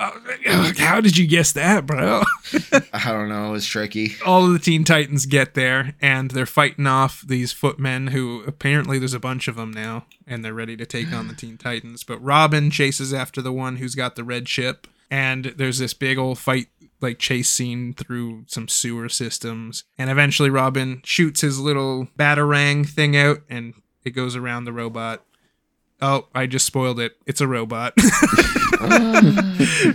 how 0.78 1.02
did 1.02 1.18
you 1.18 1.28
guess 1.28 1.52
that, 1.52 1.86
bro? 1.86 2.24
I 2.94 3.12
don't 3.12 3.28
know, 3.30 3.54
it's 3.54 3.66
tricky. 3.66 4.16
All 4.26 4.46
of 4.46 4.54
the 4.54 4.60
Teen 4.60 4.86
Titans 4.86 5.26
get 5.26 5.54
there 5.54 5.96
and 6.02 6.32
they're 6.32 6.46
fighting 6.46 6.88
off 6.88 7.22
these 7.28 7.52
footmen 7.52 8.08
who 8.08 8.44
apparently 8.48 8.98
there's 9.00 9.14
a 9.14 9.20
bunch 9.20 9.50
of 9.50 9.56
them 9.56 9.72
now 9.72 10.06
and 10.26 10.44
they're 10.46 10.54
ready 10.54 10.78
to 10.78 10.86
take 10.86 11.12
on 11.12 11.28
the 11.28 11.36
Teen 11.36 11.58
Titans. 11.58 12.04
But 12.06 12.24
Robin 12.24 12.72
chases 12.72 13.14
after 13.14 13.42
the 13.42 13.52
one 13.52 13.76
who's 13.78 13.96
got 13.96 14.16
the 14.16 14.24
red 14.24 14.46
chip 14.46 14.88
and 15.12 15.46
there's 15.58 15.80
this 15.80 15.94
big 15.94 16.18
old 16.18 16.40
fight 16.40 16.68
like 17.02 17.20
chase 17.20 17.50
scene 17.50 17.94
through 17.94 18.46
some 18.48 18.70
sewer 18.70 19.10
systems 19.10 19.84
and 19.98 20.10
eventually 20.10 20.50
Robin 20.50 21.02
shoots 21.04 21.42
his 21.42 21.60
little 21.60 22.08
batarang 22.18 22.88
thing 22.88 23.18
out 23.18 23.40
and 23.50 23.74
it 24.06 24.12
goes 24.12 24.36
around 24.36 24.66
the 24.66 24.74
robot. 24.74 25.24
Oh, 26.02 26.28
I 26.36 26.48
just 26.48 26.66
spoiled 26.66 27.00
it. 27.00 27.14
It's 27.26 27.42
a 27.42 27.48
robot. 27.48 27.94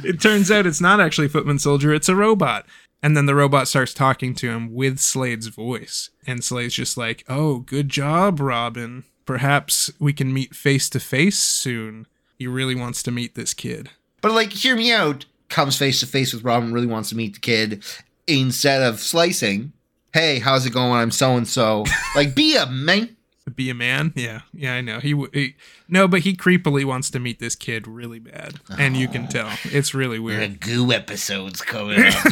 it 0.03 0.21
turns 0.21 0.51
out 0.51 0.67
it's 0.67 0.81
not 0.81 1.01
actually 1.01 1.29
Footman 1.29 1.59
Soldier, 1.59 1.93
it's 1.93 2.09
a 2.09 2.17
robot. 2.17 2.65
And 3.03 3.17
then 3.17 3.27
the 3.27 3.35
robot 3.35 3.69
starts 3.69 3.95
talking 3.95 4.35
to 4.37 4.51
him 4.51 4.75
with 4.75 4.99
Slade's 4.99 5.49
voice. 5.49 6.11
And 6.27 6.43
Slade's 6.43 6.75
just 6.75 6.97
like, 6.97 7.25
Oh, 7.29 7.59
good 7.59 7.89
job, 7.89 8.41
Robin. 8.41 9.05
Perhaps 9.27 9.93
we 9.99 10.13
can 10.13 10.33
meet 10.33 10.55
face 10.55 10.89
to 10.91 11.01
face 11.01 11.39
soon. 11.39 12.07
He 12.39 12.47
really 12.47 12.75
wants 12.75 13.03
to 13.03 13.11
meet 13.11 13.35
this 13.35 13.53
kid. 13.53 13.91
But 14.21 14.33
like, 14.33 14.53
hear 14.53 14.77
me 14.77 14.93
out. 14.93 15.27
Comes 15.49 15.77
face 15.77 16.01
to 16.01 16.07
face 16.07 16.33
with 16.33 16.45
Robin, 16.45 16.73
really 16.73 16.87
wants 16.87 17.11
to 17.11 17.17
meet 17.17 17.35
the 17.35 17.41
kid. 17.41 17.85
Instead 18.27 18.83
of 18.83 19.01
slicing, 19.01 19.73
hey, 20.13 20.39
how's 20.39 20.67
it 20.67 20.73
going? 20.73 20.93
I'm 20.93 21.11
so 21.11 21.37
and 21.37 21.47
so. 21.47 21.85
Like, 22.15 22.35
be 22.35 22.57
a 22.57 22.67
man. 22.67 23.17
Be 23.55 23.71
a 23.71 23.75
man? 23.75 24.13
Yeah, 24.15 24.43
yeah, 24.53 24.75
I 24.75 24.81
know. 24.81 24.99
He, 25.01 25.13
w- 25.13 25.31
he 25.33 25.55
no, 25.89 26.07
but 26.09 26.21
he 26.21 26.35
creepily 26.37 26.85
wants 26.85 27.11
to 27.11 27.19
meet 27.19 27.39
this 27.39 27.55
kid 27.55 27.87
really 27.89 28.19
bad, 28.19 28.61
and 28.79 28.97
you 28.97 29.09
can 29.09 29.25
oh. 29.25 29.29
tell 29.29 29.51
it's 29.65 29.95
really 29.95 30.19
The 30.19 30.23
weird. 30.23 30.61
goo 30.61 30.93
episode's 30.93 31.63
coming 31.63 31.99
up. 32.07 32.23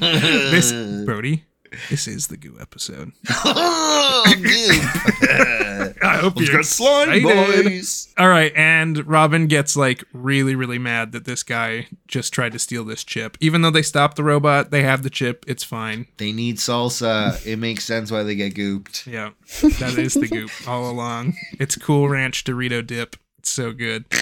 This 0.00 0.72
Brody, 1.04 1.44
this 1.90 2.06
is 2.06 2.26
the 2.28 2.36
goo 2.36 2.56
episode. 2.60 3.12
oh, 3.30 4.24
goop. 4.36 5.96
I 6.02 6.18
hope 6.18 6.36
Let's 6.36 6.48
you're 6.48 6.58
get 6.58 6.66
slime, 6.66 7.22
boys. 7.22 8.12
All 8.18 8.28
right, 8.28 8.52
and 8.54 9.06
Robin 9.06 9.46
gets 9.46 9.76
like 9.76 10.04
really, 10.12 10.54
really 10.54 10.78
mad 10.78 11.12
that 11.12 11.24
this 11.24 11.42
guy 11.42 11.88
just 12.06 12.32
tried 12.32 12.52
to 12.52 12.58
steal 12.58 12.84
this 12.84 13.04
chip. 13.04 13.36
Even 13.40 13.62
though 13.62 13.70
they 13.70 13.82
stopped 13.82 14.16
the 14.16 14.24
robot, 14.24 14.70
they 14.70 14.82
have 14.82 15.02
the 15.02 15.10
chip. 15.10 15.44
It's 15.46 15.64
fine. 15.64 16.06
They 16.16 16.32
need 16.32 16.56
salsa. 16.56 17.44
It 17.46 17.56
makes 17.56 17.84
sense 17.84 18.10
why 18.10 18.22
they 18.22 18.34
get 18.34 18.54
gooped. 18.54 19.06
Yeah, 19.06 19.30
that 19.78 19.98
is 19.98 20.14
the 20.14 20.28
goop 20.28 20.50
all 20.66 20.90
along. 20.90 21.34
It's 21.58 21.76
Cool 21.76 22.08
Ranch 22.08 22.44
Dorito 22.44 22.86
dip. 22.86 23.16
It's 23.38 23.50
so 23.50 23.72
good. 23.72 24.04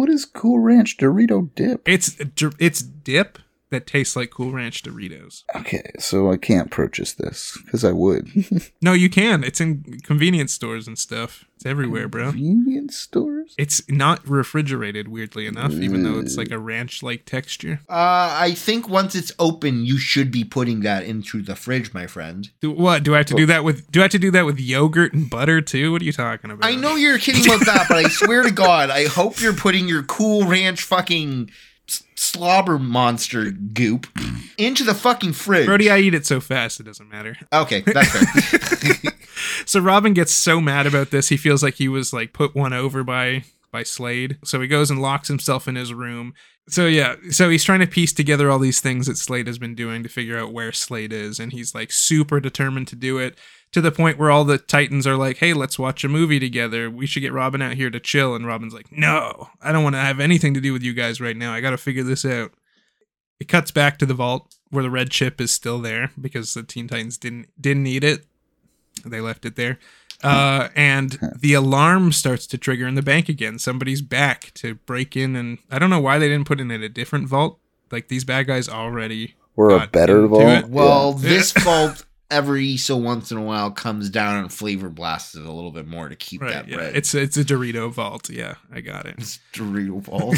What 0.00 0.08
is 0.08 0.24
Cool 0.24 0.60
Ranch 0.60 0.96
Dorito 0.96 1.54
dip? 1.54 1.86
It's 1.86 2.16
it's 2.58 2.80
dip 2.80 3.38
that 3.70 3.86
tastes 3.86 4.16
like 4.16 4.30
Cool 4.30 4.52
Ranch 4.52 4.82
Doritos. 4.82 5.44
Okay, 5.54 5.92
so 5.98 6.30
I 6.30 6.36
can't 6.36 6.70
purchase 6.70 7.12
this 7.12 7.56
because 7.64 7.84
I 7.84 7.92
would. 7.92 8.28
No, 8.82 8.92
you 8.94 9.10
can. 9.10 9.44
It's 9.44 9.60
in 9.60 10.00
convenience 10.02 10.52
stores 10.52 10.86
and 10.88 10.98
stuff. 10.98 11.44
It's 11.56 11.66
everywhere, 11.66 12.08
bro. 12.08 12.30
Convenience 12.30 12.96
stores. 12.96 13.54
It's 13.58 13.82
not 13.90 14.26
refrigerated, 14.26 15.08
weirdly 15.08 15.46
enough, 15.46 15.72
even 15.72 16.02
though 16.02 16.18
it's 16.18 16.36
like 16.38 16.50
a 16.50 16.58
ranch-like 16.58 17.26
texture. 17.26 17.80
Uh, 17.88 18.34
I 18.40 18.54
think 18.54 18.88
once 18.88 19.14
it's 19.14 19.32
open, 19.38 19.84
you 19.84 19.98
should 19.98 20.30
be 20.30 20.44
putting 20.44 20.80
that 20.80 21.04
into 21.04 21.42
the 21.42 21.54
fridge, 21.54 21.92
my 21.92 22.06
friend. 22.06 22.48
Do, 22.62 22.70
what 22.70 23.02
do 23.02 23.14
I 23.14 23.18
have 23.18 23.26
to 23.26 23.34
do 23.34 23.44
that 23.46 23.64
with? 23.64 23.90
Do 23.92 24.00
I 24.00 24.04
have 24.04 24.12
to 24.12 24.18
do 24.18 24.30
that 24.30 24.46
with 24.46 24.58
yogurt 24.58 25.12
and 25.12 25.28
butter 25.28 25.60
too? 25.60 25.92
What 25.92 26.00
are 26.00 26.06
you 26.06 26.12
talking 26.12 26.50
about? 26.50 26.64
I 26.68 26.74
know 26.74 26.96
you're 26.96 27.18
kidding 27.18 27.44
about 27.44 27.66
that, 27.66 27.86
but 27.88 27.98
I 27.98 28.08
swear 28.08 28.42
to 28.42 28.50
God, 28.50 28.88
I 28.88 29.06
hope 29.06 29.40
you're 29.42 29.52
putting 29.52 29.86
your 29.86 30.02
Cool 30.04 30.46
Ranch 30.46 30.82
fucking 30.82 31.50
s- 31.50 31.54
slobber 32.14 32.78
monster 32.78 33.50
goop 33.50 34.06
into 34.58 34.84
the 34.84 34.94
fucking 34.94 35.32
fridge. 35.32 35.66
Brody, 35.66 35.90
I 35.90 35.98
eat 35.98 36.14
it 36.14 36.26
so 36.26 36.40
fast 36.40 36.80
it 36.80 36.84
doesn't 36.84 37.08
matter. 37.10 37.36
okay, 37.52 37.82
that's 37.86 38.10
fair. 38.10 39.12
So 39.66 39.80
Robin 39.80 40.14
gets 40.14 40.32
so 40.32 40.60
mad 40.60 40.86
about 40.86 41.10
this, 41.10 41.28
he 41.28 41.36
feels 41.36 41.62
like 41.62 41.74
he 41.74 41.88
was 41.88 42.12
like 42.12 42.32
put 42.32 42.54
one 42.54 42.72
over 42.72 43.04
by 43.04 43.44
by 43.72 43.84
Slade. 43.84 44.38
So 44.44 44.60
he 44.60 44.66
goes 44.66 44.90
and 44.90 45.00
locks 45.00 45.28
himself 45.28 45.68
in 45.68 45.76
his 45.76 45.94
room. 45.94 46.34
So 46.68 46.86
yeah, 46.86 47.16
so 47.30 47.48
he's 47.48 47.64
trying 47.64 47.80
to 47.80 47.86
piece 47.86 48.12
together 48.12 48.50
all 48.50 48.58
these 48.58 48.80
things 48.80 49.06
that 49.06 49.16
Slade 49.16 49.46
has 49.46 49.58
been 49.58 49.74
doing 49.74 50.02
to 50.02 50.08
figure 50.08 50.38
out 50.38 50.52
where 50.52 50.72
Slade 50.72 51.12
is, 51.12 51.38
and 51.38 51.52
he's 51.52 51.74
like 51.74 51.90
super 51.92 52.40
determined 52.40 52.88
to 52.88 52.96
do 52.96 53.18
it 53.18 53.38
to 53.72 53.80
the 53.80 53.92
point 53.92 54.18
where 54.18 54.30
all 54.30 54.44
the 54.44 54.58
Titans 54.58 55.06
are 55.06 55.16
like, 55.16 55.38
"Hey, 55.38 55.52
let's 55.54 55.78
watch 55.78 56.04
a 56.04 56.08
movie 56.08 56.40
together. 56.40 56.90
We 56.90 57.06
should 57.06 57.20
get 57.20 57.32
Robin 57.32 57.62
out 57.62 57.74
here 57.74 57.90
to 57.90 58.00
chill." 58.00 58.34
And 58.34 58.46
Robin's 58.46 58.74
like, 58.74 58.90
"No, 58.90 59.48
I 59.60 59.72
don't 59.72 59.84
want 59.84 59.94
to 59.94 60.00
have 60.00 60.20
anything 60.20 60.54
to 60.54 60.60
do 60.60 60.72
with 60.72 60.82
you 60.82 60.92
guys 60.92 61.20
right 61.20 61.36
now. 61.36 61.52
I 61.52 61.60
got 61.60 61.70
to 61.70 61.78
figure 61.78 62.02
this 62.02 62.24
out." 62.24 62.52
It 63.38 63.48
cuts 63.48 63.70
back 63.70 63.98
to 63.98 64.06
the 64.06 64.14
vault 64.14 64.54
where 64.70 64.82
the 64.82 64.90
red 64.90 65.10
chip 65.10 65.40
is 65.40 65.50
still 65.50 65.80
there 65.80 66.10
because 66.20 66.54
the 66.54 66.62
Teen 66.62 66.88
Titans 66.88 67.16
didn't 67.16 67.48
didn't 67.60 67.82
need 67.82 68.04
it. 68.04 68.26
They 69.04 69.20
left 69.20 69.44
it 69.44 69.56
there. 69.56 69.78
Uh, 70.22 70.68
and 70.76 71.18
the 71.38 71.54
alarm 71.54 72.12
starts 72.12 72.46
to 72.48 72.58
trigger 72.58 72.86
in 72.86 72.94
the 72.94 73.02
bank 73.02 73.28
again. 73.28 73.58
Somebody's 73.58 74.02
back 74.02 74.52
to 74.54 74.74
break 74.74 75.16
in, 75.16 75.36
and 75.36 75.58
I 75.70 75.78
don't 75.78 75.90
know 75.90 76.00
why 76.00 76.18
they 76.18 76.28
didn't 76.28 76.46
put 76.46 76.60
it 76.60 76.70
in 76.70 76.82
a 76.82 76.88
different 76.88 77.28
vault. 77.28 77.58
Like 77.90 78.08
these 78.08 78.24
bad 78.24 78.46
guys 78.46 78.68
already. 78.68 79.34
were 79.56 79.70
a 79.70 79.86
better 79.86 80.26
vault. 80.26 80.64
it. 80.64 80.68
well, 80.68 81.12
this 81.12 81.52
fault 81.64 82.04
every 82.30 82.76
so 82.76 82.96
once 82.96 83.30
in 83.30 83.38
a 83.38 83.42
while 83.42 83.70
comes 83.70 84.08
down 84.10 84.36
and 84.38 84.52
flavor 84.52 84.88
blasts 84.88 85.34
it 85.34 85.44
a 85.44 85.50
little 85.52 85.70
bit 85.72 85.86
more 85.86 86.08
to 86.08 86.16
keep 86.16 86.40
Right, 86.42 86.52
that 86.52 86.68
yeah. 86.68 86.76
red. 86.76 86.96
It's 86.96 87.14
it's 87.14 87.36
a 87.36 87.44
Dorito 87.44 87.90
vault. 87.92 88.30
Yeah, 88.30 88.54
I 88.72 88.80
got 88.80 89.06
it. 89.06 89.16
It's 89.18 89.38
Dorito 89.52 90.00
vault. 90.02 90.36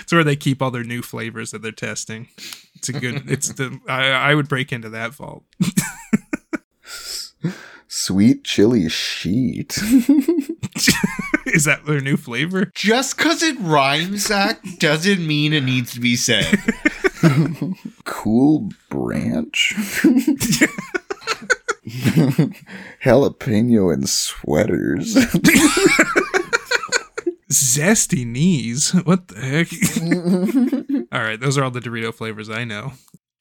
It's 0.00 0.12
where 0.12 0.24
they 0.24 0.36
keep 0.36 0.62
all 0.62 0.70
their 0.70 0.82
new 0.84 1.02
flavors 1.02 1.50
that 1.50 1.62
they're 1.62 1.70
testing. 1.72 2.28
It's 2.74 2.88
a 2.88 2.92
good. 2.94 3.30
It's 3.30 3.48
the. 3.50 3.78
I, 3.88 4.08
I 4.10 4.34
would 4.34 4.48
break 4.48 4.72
into 4.72 4.88
that 4.90 5.12
vault. 5.14 5.44
Sweet 7.88 8.44
chili 8.44 8.88
sheet. 8.88 9.76
Is 11.46 11.64
that 11.64 11.82
their 11.86 12.00
new 12.00 12.16
flavor? 12.16 12.70
Just 12.74 13.16
because 13.16 13.42
it 13.42 13.56
rhymes, 13.60 14.26
Zach, 14.26 14.60
doesn't 14.78 15.24
mean 15.24 15.52
it 15.52 15.62
needs 15.62 15.92
to 15.92 16.00
be 16.00 16.16
said. 16.16 16.58
cool 18.04 18.70
branch. 18.88 19.74
Jalapeno 23.02 23.92
and 23.92 24.08
sweaters. 24.08 25.14
Zesty 27.50 28.26
knees. 28.26 28.90
What 29.04 29.28
the 29.28 29.40
heck? 29.40 29.68
all 31.12 31.22
right, 31.22 31.40
those 31.40 31.56
are 31.56 31.64
all 31.64 31.70
the 31.70 31.80
Dorito 31.80 32.12
flavors 32.12 32.50
I 32.50 32.64
know. 32.64 32.92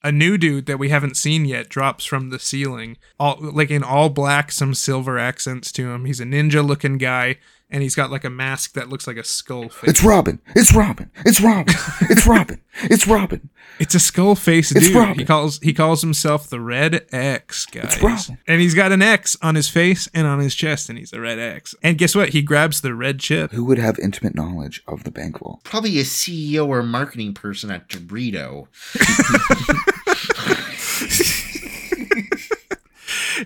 A 0.03 0.11
new 0.11 0.37
dude 0.37 0.65
that 0.65 0.79
we 0.79 0.89
haven't 0.89 1.15
seen 1.15 1.45
yet 1.45 1.69
drops 1.69 2.03
from 2.03 2.29
the 2.29 2.39
ceiling, 2.39 2.97
all 3.17 3.37
like 3.39 3.71
in 3.71 3.83
all 3.83 4.09
black, 4.09 4.51
some 4.51 4.73
silver 4.73 5.17
accents 5.17 5.71
to 5.73 5.91
him. 5.91 6.03
He's 6.05 6.19
a 6.19 6.25
ninja 6.25 6.65
looking 6.65 6.97
guy, 6.97 7.37
and 7.73 7.81
he's 7.81 7.95
got 7.95 8.11
like 8.11 8.23
a 8.23 8.29
mask 8.29 8.73
that 8.73 8.87
looks 8.87 9.07
like 9.07 9.17
a 9.17 9.23
skull 9.23 9.67
face. 9.67 9.89
it's 9.89 10.03
Robin. 10.03 10.39
It's 10.55 10.73
Robin. 10.73 11.09
It's 11.25 11.41
Robin. 11.41 11.75
It's 12.09 12.27
Robin. 12.27 12.61
It's 12.83 13.07
Robin. 13.07 13.49
It's 13.79 13.95
a 13.95 13.99
skull 13.99 14.35
face 14.35 14.69
dude. 14.69 14.77
It's 14.77 14.87
dude. 14.87 14.95
Robin. 14.95 15.19
He 15.19 15.25
calls 15.25 15.59
he 15.59 15.73
calls 15.73 16.01
himself 16.01 16.49
the 16.49 16.59
Red 16.59 17.05
X, 17.11 17.65
guys. 17.65 18.01
Robin. 18.01 18.37
And 18.47 18.61
he's 18.61 18.75
got 18.75 18.91
an 18.91 19.01
X 19.01 19.35
on 19.41 19.55
his 19.55 19.69
face 19.69 20.07
and 20.13 20.27
on 20.27 20.39
his 20.39 20.53
chest, 20.55 20.89
and 20.89 20.97
he's 20.97 21.11
a 21.13 21.19
red 21.19 21.39
X. 21.39 21.73
And 21.81 21.97
guess 21.97 22.15
what? 22.15 22.29
He 22.29 22.41
grabs 22.41 22.81
the 22.81 22.93
red 22.93 23.19
chip. 23.19 23.51
Who 23.51 23.65
would 23.65 23.77
have 23.79 23.97
intimate 23.99 24.35
knowledge 24.35 24.83
of 24.87 25.03
the 25.03 25.11
bank 25.11 25.39
vault? 25.39 25.63
Probably 25.63 25.99
a 25.99 26.03
CEO 26.03 26.67
or 26.67 26.83
marketing 26.83 27.33
person 27.33 27.71
at 27.71 27.89
Dorito. 27.89 28.67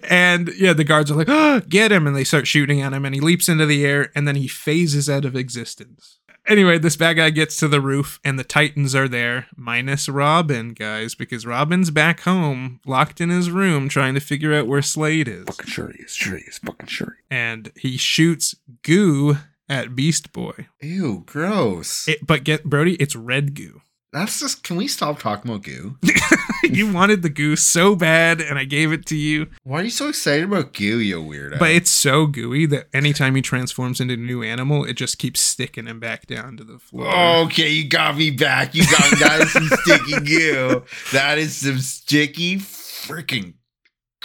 And 0.03 0.49
yeah, 0.57 0.73
the 0.73 0.83
guards 0.83 1.11
are 1.11 1.15
like, 1.15 1.29
oh, 1.29 1.61
get 1.67 1.91
him. 1.91 2.07
And 2.07 2.15
they 2.15 2.23
start 2.23 2.47
shooting 2.47 2.81
at 2.81 2.93
him, 2.93 3.05
and 3.05 3.13
he 3.15 3.21
leaps 3.21 3.49
into 3.49 3.65
the 3.65 3.85
air, 3.85 4.11
and 4.15 4.27
then 4.27 4.35
he 4.35 4.47
phases 4.47 5.09
out 5.09 5.25
of 5.25 5.35
existence. 5.35 6.19
Anyway, 6.47 6.77
this 6.77 6.95
bad 6.95 7.15
guy 7.15 7.29
gets 7.29 7.57
to 7.57 7.67
the 7.67 7.81
roof 7.81 8.21
and 8.23 8.39
the 8.39 8.43
Titans 8.43 8.95
are 8.95 9.09
there, 9.09 9.47
minus 9.57 10.07
Robin, 10.07 10.69
guys, 10.69 11.13
because 11.13 11.45
Robin's 11.45 11.91
back 11.91 12.21
home, 12.21 12.79
locked 12.85 13.19
in 13.19 13.29
his 13.29 13.51
room, 13.51 13.89
trying 13.89 14.13
to 14.13 14.21
figure 14.21 14.53
out 14.53 14.65
where 14.65 14.81
Slade 14.81 15.27
is. 15.27 15.43
Fucking 15.43 15.65
sure 15.65 15.91
he 15.91 16.03
is. 16.03 16.15
Sure 16.15 16.37
he 16.37 16.43
is. 16.45 16.57
Fucking 16.59 16.87
sure. 16.87 17.17
And 17.29 17.73
he 17.75 17.97
shoots 17.97 18.55
goo 18.81 19.35
at 19.67 19.93
Beast 19.93 20.31
Boy. 20.31 20.67
Ew, 20.81 21.23
gross. 21.25 22.07
It, 22.07 22.25
but 22.25 22.45
get 22.45 22.63
Brody, 22.63 22.95
it's 22.95 23.15
red 23.15 23.53
goo. 23.53 23.81
That's 24.13 24.39
just. 24.39 24.63
Can 24.63 24.77
we 24.77 24.87
stop 24.87 25.19
talking 25.19 25.51
about 25.51 25.63
goo? 25.63 25.97
you 26.63 26.91
wanted 26.91 27.21
the 27.21 27.29
goo 27.29 27.55
so 27.55 27.95
bad, 27.95 28.39
and 28.39 28.57
I 28.57 28.63
gave 28.63 28.91
it 28.93 29.05
to 29.07 29.15
you. 29.17 29.47
Why 29.63 29.81
are 29.81 29.83
you 29.83 29.89
so 29.89 30.07
excited 30.07 30.45
about 30.45 30.73
goo, 30.73 30.99
you 30.99 31.21
weirdo? 31.21 31.59
But 31.59 31.71
it's 31.71 31.89
so 31.89 32.25
gooey 32.25 32.65
that 32.67 32.87
anytime 32.93 33.35
he 33.35 33.41
transforms 33.41 33.99
into 33.99 34.13
a 34.13 34.17
new 34.17 34.43
animal, 34.43 34.85
it 34.85 34.93
just 34.93 35.17
keeps 35.17 35.41
sticking 35.41 35.87
him 35.87 35.99
back 35.99 36.25
down 36.25 36.55
to 36.57 36.63
the 36.63 36.79
floor. 36.79 37.13
Okay, 37.45 37.69
you 37.69 37.87
got 37.87 38.15
me 38.15 38.31
back. 38.31 38.73
You 38.73 38.83
got 38.85 39.11
me. 39.11 39.17
That 39.19 39.41
is 39.41 39.51
some 39.51 39.67
sticky 39.67 40.25
goo. 40.25 40.83
That 41.11 41.37
is 41.37 41.55
some 41.57 41.79
sticky 41.79 42.57
freaking 42.57 43.55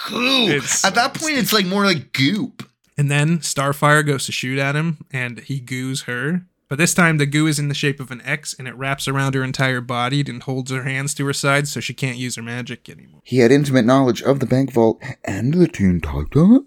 goo. 0.09 0.61
At 0.85 0.95
that 0.95 1.15
point, 1.15 1.39
it's 1.39 1.53
like 1.53 1.67
more 1.67 1.85
like 1.85 2.13
goop. 2.13 2.69
And 2.97 3.11
then 3.11 3.39
Starfire 3.39 4.07
goes 4.07 4.27
to 4.27 4.33
shoot 4.33 4.59
at 4.59 4.77
him, 4.77 4.99
and 5.13 5.41
he 5.41 5.61
goos 5.61 6.03
her. 6.03 6.47
But 6.73 6.79
this 6.79 6.95
time, 6.95 7.19
the 7.19 7.27
goo 7.27 7.47
is 7.47 7.59
in 7.59 7.69
the 7.69 7.75
shape 7.75 8.01
of 8.01 8.11
an 8.11 8.23
X, 8.25 8.55
and 8.59 8.67
it 8.67 8.75
wraps 8.77 9.07
around 9.07 9.35
her 9.35 9.45
entire 9.45 9.83
body 9.83 10.25
and 10.27 10.43
holds 10.43 10.71
her 10.71 10.85
hands 10.85 11.13
to 11.13 11.27
her 11.27 11.35
sides, 11.35 11.71
so 11.71 11.81
she 11.81 11.93
can't 11.93 12.17
use 12.17 12.37
her 12.37 12.43
magic 12.43 12.89
anymore. 12.89 13.21
He 13.25 13.41
had 13.41 13.53
intimate 13.53 13.85
knowledge 13.85 14.23
of 14.23 14.41
the 14.41 14.47
bank 14.47 14.73
vault 14.73 14.99
and 15.23 15.53
the 15.53 15.69
Teen 15.69 16.01
Titans. 16.01 16.65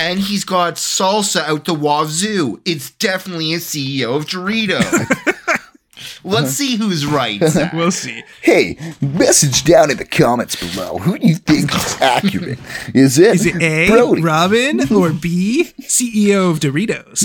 And 0.00 0.18
he's 0.18 0.42
got 0.42 0.74
salsa 0.74 1.44
out 1.44 1.66
the 1.66 1.72
wazoo. 1.72 2.60
It's 2.64 2.90
definitely 2.90 3.54
a 3.54 3.58
CEO 3.58 4.16
of 4.16 4.26
Dorito. 4.26 4.80
Let's 6.24 6.50
see 6.50 6.76
who's 6.76 7.06
right. 7.06 7.40
Zach. 7.46 7.72
We'll 7.72 7.92
see. 7.92 8.24
hey, 8.42 8.76
message 9.00 9.62
down 9.62 9.92
in 9.92 9.98
the 9.98 10.04
comments 10.04 10.56
below. 10.56 10.98
Who 10.98 11.16
do 11.16 11.28
you 11.28 11.36
think 11.36 11.72
is 11.72 11.96
accurate? 12.00 12.58
Is 12.92 13.20
it, 13.20 13.34
Is 13.36 13.46
it 13.46 13.62
A, 13.62 13.88
Brody? 13.88 14.20
Robin, 14.22 14.92
or 14.92 15.12
B, 15.12 15.72
CEO 15.82 16.50
of 16.50 16.58
Doritos? 16.58 17.22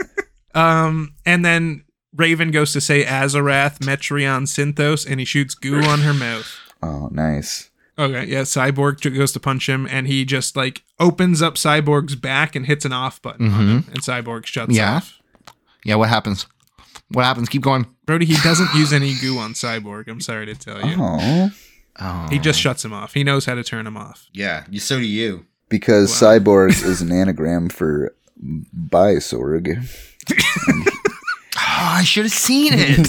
um, 0.54 1.14
and 1.24 1.44
then 1.44 1.84
Raven 2.14 2.50
goes 2.50 2.72
to 2.72 2.80
say 2.80 3.04
Azarath, 3.04 3.78
Metrion, 3.80 4.42
Zinthos, 4.46 5.08
and 5.08 5.20
he 5.20 5.26
shoots 5.26 5.54
goo 5.54 5.80
on 5.84 6.00
her 6.00 6.14
mouth. 6.14 6.58
Oh, 6.82 7.08
nice. 7.12 7.70
Okay, 7.98 8.24
yeah, 8.26 8.42
Cyborg 8.42 9.02
goes 9.14 9.32
to 9.32 9.40
punch 9.40 9.68
him, 9.68 9.86
and 9.90 10.06
he 10.06 10.24
just 10.24 10.56
like 10.56 10.82
opens 10.98 11.42
up 11.42 11.54
Cyborg's 11.56 12.14
back 12.16 12.56
and 12.56 12.64
hits 12.64 12.84
an 12.86 12.92
off 12.92 13.20
button 13.20 13.52
on 13.52 13.68
him, 13.68 13.84
and 13.88 14.00
Cyborg 14.00 14.46
shuts 14.46 14.74
Yeah. 14.74 14.96
off. 14.96 15.18
Yeah, 15.84 15.96
what 15.96 16.08
happens? 16.08 16.46
What 17.12 17.24
happens? 17.24 17.48
Keep 17.48 17.62
going. 17.62 17.86
Brody, 18.06 18.24
he 18.24 18.36
doesn't 18.42 18.72
use 18.74 18.92
any 18.92 19.14
goo 19.20 19.38
on 19.38 19.52
Cyborg. 19.52 20.08
I'm 20.08 20.20
sorry 20.20 20.46
to 20.46 20.54
tell 20.54 20.84
you. 20.86 20.94
Oh, 20.98 21.50
Oh, 22.02 22.28
He 22.30 22.38
just 22.38 22.58
shuts 22.58 22.82
him 22.84 22.92
off. 22.94 23.12
He 23.12 23.24
knows 23.24 23.44
how 23.44 23.54
to 23.54 23.62
turn 23.64 23.86
him 23.86 23.96
off. 23.96 24.28
yeah. 24.32 24.64
You 24.70 24.80
so 24.80 24.98
do 24.98 25.04
you. 25.06 25.44
because 25.68 26.10
Wow. 26.22 26.38
cyborg 26.38 26.82
is 26.82 27.02
an 27.02 27.12
anagram 27.12 27.68
for 27.68 28.14
Bisorg. 28.88 29.86
Oh, 31.56 31.86
I 31.96 32.04
should 32.04 32.24
have 32.24 32.32
seen 32.32 32.72
it 32.74 32.96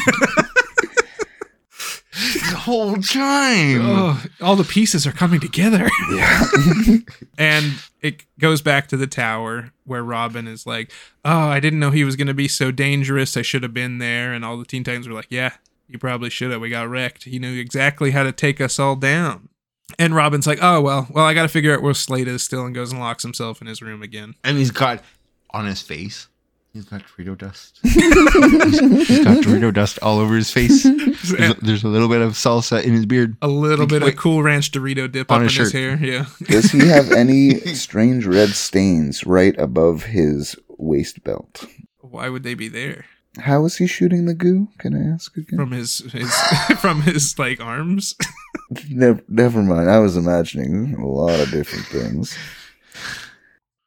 the 2.49 2.55
whole 2.57 2.95
time. 2.97 3.82
Oh, 3.82 4.24
all 4.41 4.55
the 4.55 4.64
pieces 4.64 5.07
are 5.07 5.12
coming 5.12 5.39
together. 5.39 5.89
Yeah. 6.12 6.43
and 7.38 7.74
it 8.01 8.26
goes 8.39 8.62
back 8.62 8.88
to 8.88 8.97
the 8.97 9.07
tower 9.07 9.72
where 9.86 10.03
Robin 10.03 10.47
is 10.47 10.66
like, 10.66 10.91
"Oh, 11.24 11.47
I 11.47 11.59
didn't 11.59 11.80
know 11.80 11.91
he 11.91 12.03
was 12.03 12.16
going 12.16 12.28
to 12.28 12.34
be 12.34 12.47
so 12.47 12.72
dangerous. 12.72 13.38
I 13.38 13.41
should 13.41 13.64
have 13.64 13.74
been 13.74 13.99
there." 13.99 14.34
And 14.34 14.43
all 14.43 14.57
the 14.57 14.66
Teen 14.66 14.84
Titans 14.84 15.07
were 15.07 15.14
like, 15.14 15.28
"Yeah, 15.30 15.53
you 15.88 15.97
probably 15.97 16.30
should 16.30 16.51
have. 16.51 16.62
We 16.62 16.70
got 16.70 16.89
wrecked. 16.89 17.24
He 17.24 17.39
knew 17.39 17.59
exactly 17.59 18.12
how 18.12 18.24
to 18.24 18.32
take 18.32 18.59
us 18.59 18.80
all 18.80 18.95
down." 18.95 19.49
And 19.99 20.16
Robin's 20.16 20.47
like, 20.47 20.59
"Oh 20.62 20.82
well, 20.82 21.07
well, 21.09 21.26
I 21.26 21.34
got 21.34 21.43
to 21.43 21.49
figure 21.49 21.74
out 21.74 21.82
where 21.82 21.93
Slade 21.93 22.28
is 22.28 22.43
still," 22.43 22.66
and 22.66 22.76
goes 22.76 22.91
and 22.91 22.99
locks 22.99 23.24
himself 23.24 23.62
in 23.62 23.68
his 23.68 23.82
room 23.82 24.01
again. 24.01 24.36
And 24.43 24.57
he's 24.57 24.72
got 24.72 25.03
on 25.51 25.66
his 25.66 25.82
face. 25.82 26.28
He's 26.74 26.86
got 26.86 27.01
Dorito 27.01 27.38
dust. 27.38 27.80
he's 27.84 27.93
he's 29.07 29.26
got 29.26 29.43
Dorito 29.43 29.74
dust 29.74 29.99
all 30.01 30.19
over 30.19 30.36
his 30.36 30.51
face. 30.51 30.84
There's 30.84 31.34
a, 31.34 31.53
there's 31.61 31.84
a 31.84 31.88
little 31.89 32.07
bit 32.07 32.22
of 32.22 32.34
salsa 32.34 32.82
in 32.84 32.93
his 32.93 33.05
beard. 33.05 33.36
A 33.41 33.47
little 33.47 33.86
bit 33.86 34.01
Wait. 34.01 34.13
of 34.13 34.19
Cool 34.19 34.41
Ranch 34.41 34.72
Dorito 34.72 35.11
dip 35.11 35.30
On 35.32 35.38
up 35.38 35.41
in 35.41 35.47
his 35.49 35.57
his 35.57 35.72
hair. 35.74 35.97
Yeah. 36.01 36.26
Does 36.43 36.72
he 36.72 36.88
have 36.88 37.11
any 37.11 37.55
strange 37.76 38.26
red 38.26 38.49
stains 38.49 39.26
right 39.26 39.57
above 39.59 40.03
his 40.03 40.55
waist 40.78 41.24
belt? 41.24 41.65
Why 41.99 42.30
would 42.30 42.43
they 42.43 42.53
be 42.53 42.69
there? 42.69 43.05
How 43.39 43.63
is 43.65 43.78
he 43.78 43.88
shooting 43.88 44.26
the 44.26 44.34
goo? 44.34 44.69
Can 44.78 44.95
I 44.95 45.13
ask 45.13 45.36
again? 45.38 45.57
From 45.59 45.72
his 45.72 45.99
his 46.11 46.34
from 46.80 47.01
his 47.01 47.38
like 47.38 47.59
arms. 47.61 48.15
never, 48.89 49.22
never 49.28 49.61
mind. 49.61 49.89
I 49.89 49.99
was 49.99 50.15
imagining 50.17 50.95
a 50.95 51.05
lot 51.05 51.39
of 51.39 51.51
different 51.51 51.86
things. 51.86 52.38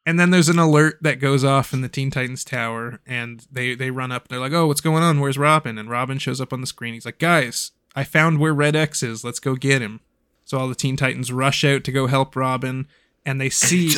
And 0.05 0.19
then 0.19 0.29
there's 0.29 0.49
an 0.49 0.59
alert 0.59 0.99
that 1.01 1.19
goes 1.19 1.43
off 1.43 1.73
in 1.73 1.81
the 1.81 1.89
Teen 1.89 2.11
Titans 2.11 2.43
tower, 2.43 2.99
and 3.07 3.45
they 3.51 3.73
they 3.73 3.89
run 3.89 4.11
up. 4.11 4.27
They're 4.27 4.39
like, 4.39 4.53
"Oh, 4.53 4.67
what's 4.67 4.81
going 4.81 5.01
on? 5.01 5.19
Where's 5.19 5.37
Robin?" 5.37 5.77
And 5.77 5.89
Robin 5.89 6.19
shows 6.19 6.39
up 6.39 6.53
on 6.53 6.61
the 6.61 6.67
screen. 6.67 6.93
He's 6.93 7.05
like, 7.05 7.19
"Guys, 7.19 7.71
I 7.95 8.03
found 8.03 8.39
where 8.39 8.53
Red 8.53 8.75
X 8.75 9.01
is. 9.01 9.23
Let's 9.23 9.39
go 9.39 9.55
get 9.55 9.81
him." 9.81 10.01
So 10.43 10.59
all 10.59 10.67
the 10.67 10.75
Teen 10.75 10.95
Titans 10.95 11.31
rush 11.31 11.63
out 11.63 11.83
to 11.85 11.91
go 11.91 12.05
help 12.05 12.35
Robin, 12.35 12.87
and 13.25 13.41
they 13.41 13.49
see 13.49 13.89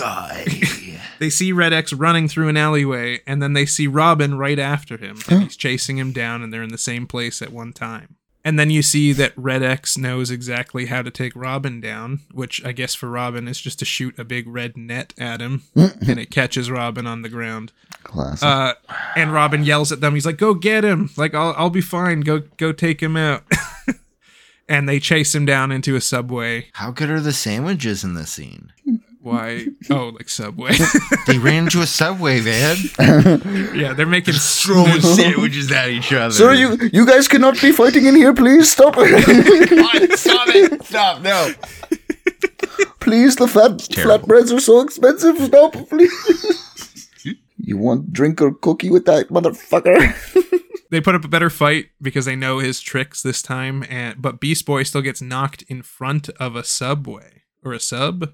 they 1.19 1.29
see 1.29 1.51
Red 1.51 1.73
X 1.73 1.91
running 1.91 2.27
through 2.27 2.47
an 2.47 2.57
alleyway, 2.57 3.21
and 3.27 3.41
then 3.41 3.53
they 3.53 3.65
see 3.65 3.87
Robin 3.87 4.37
right 4.37 4.59
after 4.59 4.97
him. 4.97 5.17
And 5.29 5.43
he's 5.43 5.57
chasing 5.57 5.97
him 5.97 6.13
down, 6.13 6.41
and 6.41 6.53
they're 6.53 6.63
in 6.63 6.69
the 6.69 6.77
same 6.77 7.07
place 7.07 7.41
at 7.41 7.51
one 7.51 7.73
time. 7.73 8.16
And 8.47 8.57
then 8.57 8.69
you 8.69 8.81
see 8.81 9.11
that 9.11 9.33
Red 9.35 9.61
X 9.61 9.97
knows 9.97 10.31
exactly 10.31 10.85
how 10.85 11.01
to 11.01 11.11
take 11.11 11.35
Robin 11.35 11.81
down, 11.81 12.21
which 12.31 12.63
I 12.63 12.71
guess 12.71 12.95
for 12.95 13.09
Robin 13.09 13.45
is 13.45 13.59
just 13.59 13.77
to 13.79 13.83
shoot 13.83 14.17
a 14.17 14.23
big 14.23 14.47
red 14.47 14.77
net 14.77 15.13
at 15.17 15.41
him, 15.41 15.63
and 15.75 16.17
it 16.17 16.31
catches 16.31 16.71
Robin 16.71 17.05
on 17.05 17.23
the 17.23 17.29
ground. 17.29 17.73
Classic. 18.03 18.47
Uh, 18.47 18.75
and 19.17 19.33
Robin 19.33 19.65
yells 19.65 19.91
at 19.91 19.99
them. 19.99 20.13
He's 20.13 20.25
like, 20.25 20.37
"Go 20.37 20.53
get 20.53 20.85
him! 20.85 21.09
Like 21.17 21.35
I'll 21.35 21.53
I'll 21.57 21.69
be 21.69 21.81
fine. 21.81 22.21
Go 22.21 22.43
go 22.55 22.71
take 22.71 23.03
him 23.03 23.17
out." 23.17 23.43
and 24.69 24.87
they 24.87 25.01
chase 25.01 25.35
him 25.35 25.45
down 25.45 25.69
into 25.69 25.97
a 25.97 26.01
subway. 26.01 26.67
How 26.71 26.91
good 26.91 27.09
are 27.09 27.19
the 27.19 27.33
sandwiches 27.33 28.05
in 28.05 28.13
this 28.13 28.31
scene? 28.31 28.71
Why? 29.27 29.67
Oh, 29.89 30.09
like 30.09 30.29
Subway. 30.29 30.73
They 31.27 31.37
ran 31.37 31.65
into 31.65 31.81
a 31.81 31.87
subway, 31.87 32.41
man. 32.41 32.77
yeah, 33.75 33.93
they're 33.93 34.05
making 34.05 34.33
Throwing 34.35 35.01
sandwiches 35.01 35.71
at 35.71 35.89
each 35.89 36.11
other. 36.13 36.33
Sir, 36.33 36.53
you 36.53 36.77
you 36.91 37.05
guys 37.05 37.27
cannot 37.27 37.61
be 37.61 37.71
fighting 37.71 38.05
in 38.05 38.15
here. 38.15 38.33
Please 38.33 38.71
stop. 38.71 38.95
Stop 38.95 40.47
it! 40.49 40.83
Stop! 40.83 41.21
No. 41.21 41.53
please, 42.99 43.35
the 43.35 43.47
fat 43.47 43.71
flatbreads 44.01 44.53
are 44.55 44.59
so 44.59 44.81
expensive. 44.81 45.37
Stop, 45.37 45.73
please. 45.89 47.09
you 47.57 47.77
want 47.77 48.11
drink 48.11 48.41
or 48.41 48.53
cookie 48.53 48.89
with 48.89 49.05
that 49.05 49.29
motherfucker? 49.29 49.97
they 50.89 51.01
put 51.01 51.15
up 51.15 51.25
a 51.25 51.29
better 51.29 51.49
fight 51.49 51.87
because 52.01 52.25
they 52.25 52.35
know 52.35 52.59
his 52.59 52.81
tricks 52.81 53.21
this 53.21 53.41
time 53.41 53.85
and 53.89 54.21
but 54.21 54.39
beast 54.39 54.65
boy 54.65 54.83
still 54.83 55.01
gets 55.01 55.21
knocked 55.21 55.63
in 55.63 55.81
front 55.81 56.29
of 56.39 56.55
a 56.55 56.63
subway 56.63 57.43
or 57.63 57.73
a 57.73 57.79
sub 57.79 58.33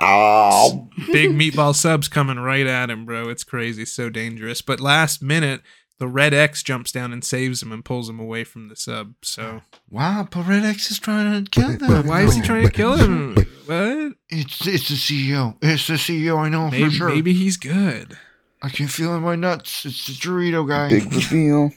Ow. 0.00 0.88
big 1.12 1.30
meatball 1.30 1.74
subs 1.74 2.08
coming 2.08 2.38
right 2.38 2.66
at 2.66 2.90
him 2.90 3.04
bro 3.04 3.28
it's 3.28 3.44
crazy 3.44 3.84
so 3.84 4.08
dangerous 4.08 4.62
but 4.62 4.80
last 4.80 5.22
minute 5.22 5.60
the 5.98 6.06
red 6.08 6.32
x 6.32 6.62
jumps 6.62 6.92
down 6.92 7.12
and 7.12 7.24
saves 7.24 7.62
him 7.62 7.72
and 7.72 7.84
pulls 7.84 8.08
him 8.08 8.20
away 8.20 8.44
from 8.44 8.68
the 8.68 8.76
sub 8.76 9.14
so 9.22 9.62
Wow, 9.90 10.28
but 10.30 10.46
Red 10.46 10.64
X 10.66 10.90
is 10.90 10.98
trying 10.98 11.44
to 11.44 11.50
kill 11.50 11.76
them. 11.78 12.06
why 12.06 12.20
is 12.22 12.34
he 12.34 12.42
trying 12.42 12.66
to 12.66 12.70
kill 12.70 12.96
him 12.96 13.34
what 13.66 14.12
It's 14.28 14.66
it's 14.66 14.88
the 14.88 14.94
CEO. 14.96 15.56
It's 15.62 15.86
the 15.86 15.94
CEO. 15.94 16.36
I 16.38 16.50
know 16.50 16.70
maybe, 16.70 16.84
for 16.84 16.90
sure. 16.90 17.08
maybe 17.08 17.32
he's 17.32 17.56
good 17.56 18.18
I 18.62 18.68
can 18.68 18.86
feel 18.88 19.12
it 19.14 19.18
in 19.18 19.22
my 19.22 19.34
nuts. 19.36 19.86
It's 19.86 20.06
the 20.06 20.12
Dorito 20.12 20.68
guy. 20.68 20.88
Big 20.90 21.12
reveal. 21.12 21.70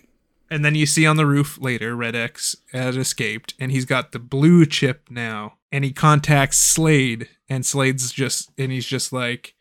and 0.49 0.65
then 0.65 0.75
you 0.75 0.85
see 0.85 1.05
on 1.05 1.15
the 1.15 1.25
roof 1.25 1.57
later 1.61 1.95
red 1.95 2.15
x 2.15 2.55
has 2.73 2.97
escaped 2.97 3.53
and 3.59 3.71
he's 3.71 3.85
got 3.85 4.11
the 4.11 4.19
blue 4.19 4.65
chip 4.65 5.07
now 5.09 5.53
and 5.71 5.83
he 5.83 5.91
contacts 5.91 6.57
slade 6.57 7.29
and 7.49 7.65
slade's 7.65 8.11
just 8.11 8.51
and 8.57 8.71
he's 8.71 8.85
just 8.85 9.11
like 9.13 9.55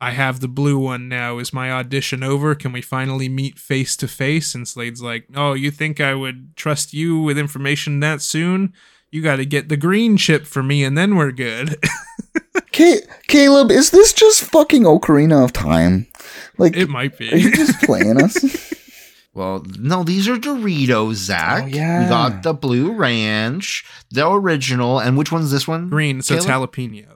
i 0.00 0.10
have 0.10 0.40
the 0.40 0.48
blue 0.48 0.78
one 0.78 1.08
now 1.08 1.38
is 1.38 1.52
my 1.52 1.70
audition 1.70 2.22
over 2.22 2.54
can 2.54 2.72
we 2.72 2.80
finally 2.82 3.28
meet 3.28 3.58
face 3.58 3.96
to 3.96 4.08
face 4.08 4.54
and 4.54 4.66
slade's 4.68 5.02
like 5.02 5.26
oh 5.34 5.52
you 5.52 5.70
think 5.70 6.00
i 6.00 6.14
would 6.14 6.56
trust 6.56 6.92
you 6.92 7.20
with 7.20 7.38
information 7.38 8.00
that 8.00 8.22
soon 8.22 8.72
you 9.10 9.22
got 9.22 9.36
to 9.36 9.46
get 9.46 9.68
the 9.68 9.76
green 9.76 10.16
chip 10.16 10.46
for 10.46 10.62
me 10.62 10.84
and 10.84 10.96
then 10.96 11.16
we're 11.16 11.32
good 11.32 11.76
Ca- 12.72 13.06
Caleb, 13.26 13.70
is 13.70 13.90
this 13.90 14.12
just 14.12 14.44
fucking 14.44 14.84
Ocarina 14.84 15.42
of 15.42 15.52
Time? 15.52 16.06
Like, 16.58 16.76
it 16.76 16.88
might 16.88 17.18
be. 17.18 17.32
are 17.32 17.36
you 17.36 17.50
just 17.50 17.80
playing 17.82 18.22
us? 18.22 18.72
Well, 19.38 19.64
no, 19.78 20.02
these 20.02 20.28
are 20.28 20.36
Doritos, 20.36 21.14
Zach. 21.14 21.64
Oh, 21.64 21.66
yeah. 21.66 22.02
We 22.02 22.08
got 22.08 22.42
the 22.42 22.52
Blue 22.52 22.92
Ranch, 22.92 23.84
the 24.10 24.28
original, 24.28 24.98
and 24.98 25.16
which 25.16 25.30
one's 25.30 25.50
this 25.50 25.68
one? 25.68 25.88
green 25.88 26.22
so 26.22 26.34
it's 26.34 26.44
jalapeno 26.44 27.06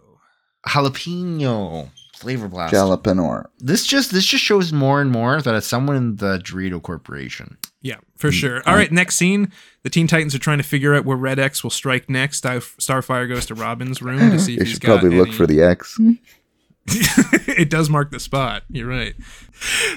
jalapeno. 0.67 1.91
Flavor 2.15 2.47
Blast. 2.47 2.73
Jalapeno. 2.73 3.47
This 3.59 3.85
just 3.85 4.13
this 4.13 4.25
just 4.25 4.45
shows 4.45 4.73
more 4.73 5.01
and 5.01 5.11
more 5.11 5.43
that 5.43 5.55
it's 5.57 5.67
someone 5.67 5.97
in 5.97 6.17
the 6.17 6.39
Dorito 6.39 6.81
Corporation. 6.81 7.59
Yeah, 7.81 7.97
for 8.17 8.29
mm, 8.29 8.33
sure. 8.33 8.61
Mm. 8.61 8.67
All 8.69 8.75
right, 8.77 8.93
next 8.93 9.17
scene. 9.17 9.51
The 9.83 9.91
Teen 9.91 10.07
Titans 10.07 10.33
are 10.33 10.39
trying 10.39 10.59
to 10.59 10.65
figure 10.65 10.95
out 10.95 11.05
where 11.05 11.17
Red 11.17 11.41
X 11.41 11.65
will 11.65 11.71
strike 11.71 12.09
next. 12.09 12.45
Starfire 12.45 13.29
goes 13.29 13.47
to 13.47 13.57
Robin's 13.57 14.01
room 14.01 14.31
to 14.31 14.39
see 14.39 14.55
if 14.55 14.61
They 14.61 14.65
should 14.67 14.83
probably 14.83 15.11
look 15.11 15.29
any- 15.29 15.37
for 15.37 15.49
the 15.49 15.63
X. 15.63 15.99
it 16.87 17.71
does 17.71 17.89
mark 17.89 18.11
the 18.11 18.21
spot. 18.21 18.65
You're 18.69 18.89
right. 18.89 19.15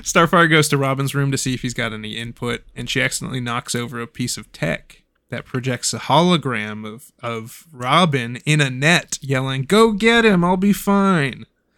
Starfire 0.01 0.49
goes 0.49 0.67
to 0.69 0.77
Robin's 0.77 1.15
room 1.15 1.31
to 1.31 1.37
see 1.37 1.53
if 1.53 1.61
he's 1.61 1.73
got 1.73 1.93
any 1.93 2.17
input, 2.17 2.63
and 2.75 2.89
she 2.89 3.01
accidentally 3.01 3.41
knocks 3.41 3.73
over 3.73 3.99
a 3.99 4.07
piece 4.07 4.37
of 4.37 4.51
tech 4.51 5.03
that 5.29 5.45
projects 5.45 5.93
a 5.93 5.99
hologram 5.99 6.85
of 6.85 7.11
of 7.21 7.65
Robin 7.71 8.37
in 8.45 8.61
a 8.61 8.69
net, 8.69 9.17
yelling, 9.21 9.63
"Go 9.63 9.93
get 9.93 10.25
him! 10.25 10.43
I'll 10.43 10.57
be 10.57 10.73
fine." 10.73 11.45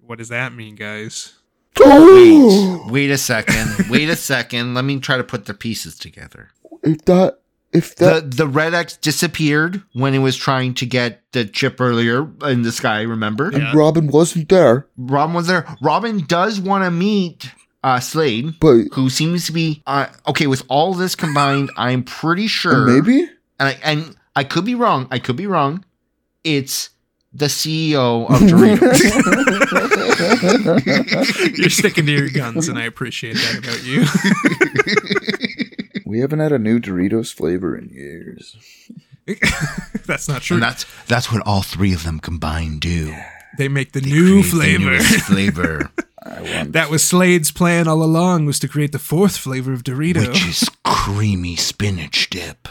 what 0.00 0.18
does 0.18 0.28
that 0.28 0.54
mean, 0.54 0.76
guys? 0.76 1.40
Wait, 1.78 2.80
wait 2.90 3.10
a 3.10 3.18
second. 3.18 3.88
Wait 3.88 4.08
a 4.08 4.16
second. 4.16 4.74
Let 4.74 4.84
me 4.84 5.00
try 5.00 5.16
to 5.16 5.24
put 5.24 5.46
the 5.46 5.54
pieces 5.54 5.98
together. 5.98 6.50
If 6.82 7.04
that, 7.06 7.40
if 7.72 7.94
The 7.96 8.04
that, 8.04 8.36
the 8.36 8.46
Red 8.48 8.74
X 8.74 8.96
disappeared 8.96 9.82
when 9.92 10.14
it 10.14 10.18
was 10.18 10.36
trying 10.36 10.74
to 10.74 10.86
get 10.86 11.22
the 11.32 11.44
chip 11.44 11.80
earlier 11.80 12.28
in 12.42 12.62
the 12.62 12.72
sky. 12.72 13.02
Remember, 13.02 13.50
Yeah. 13.52 13.72
Robin 13.74 14.08
wasn't 14.08 14.48
there, 14.48 14.86
Robin 14.96 15.34
was 15.34 15.46
there. 15.46 15.66
Robin 15.80 16.24
does 16.26 16.60
want 16.60 16.84
to 16.84 16.90
meet 16.90 17.50
uh, 17.84 18.00
Slade, 18.00 18.54
but 18.60 18.84
who 18.92 19.08
seems 19.08 19.46
to 19.46 19.52
be 19.52 19.82
uh, 19.86 20.06
okay 20.26 20.46
with 20.46 20.62
all 20.68 20.92
this 20.94 21.14
combined. 21.14 21.70
I'm 21.76 22.02
pretty 22.02 22.46
sure. 22.48 22.86
maybe 22.86 23.20
and 23.58 23.68
I, 23.68 23.78
and 23.82 24.16
I 24.36 24.44
could 24.44 24.64
be 24.64 24.74
wrong. 24.74 25.06
I 25.10 25.18
could 25.18 25.36
be 25.36 25.46
wrong. 25.46 25.84
It's 26.44 26.90
the 27.32 27.46
CEO 27.46 28.28
of 28.28 28.40
Doritos. 28.50 29.00
You're 31.58 31.70
sticking 31.70 32.06
to 32.06 32.12
your 32.12 32.28
guns, 32.30 32.68
and 32.68 32.78
I 32.78 32.82
appreciate 32.84 33.36
that 33.36 33.58
about 33.58 33.84
you. 33.84 34.04
we 36.10 36.20
haven't 36.20 36.40
had 36.40 36.52
a 36.52 36.58
new 36.58 36.80
Doritos 36.80 37.32
flavor 37.32 37.76
in 37.76 37.88
years. 37.88 38.56
That's 40.06 40.28
not 40.28 40.42
true. 40.42 40.56
And 40.56 40.62
that's 40.62 40.84
that's 41.06 41.30
what 41.30 41.46
all 41.46 41.62
three 41.62 41.92
of 41.92 42.02
them 42.04 42.18
combined 42.18 42.80
do. 42.80 43.14
They 43.58 43.68
make 43.68 43.92
the 43.92 44.00
new 44.00 44.42
Create 44.42 44.44
the 44.44 44.50
flavor. 44.50 44.84
newest 44.90 45.20
flavor, 45.26 45.90
I 46.22 46.40
want 46.42 46.72
That 46.72 46.90
was 46.90 47.04
Slade's 47.04 47.52
plan 47.52 47.86
all 47.86 48.02
along 48.02 48.46
was 48.46 48.58
to 48.60 48.68
create 48.68 48.92
the 48.92 48.98
fourth 48.98 49.36
flavor 49.36 49.72
of 49.72 49.84
Dorito. 49.84 50.26
which 50.26 50.46
is 50.46 50.68
creamy 50.84 51.54
spinach 51.56 52.28
dip. 52.30 52.68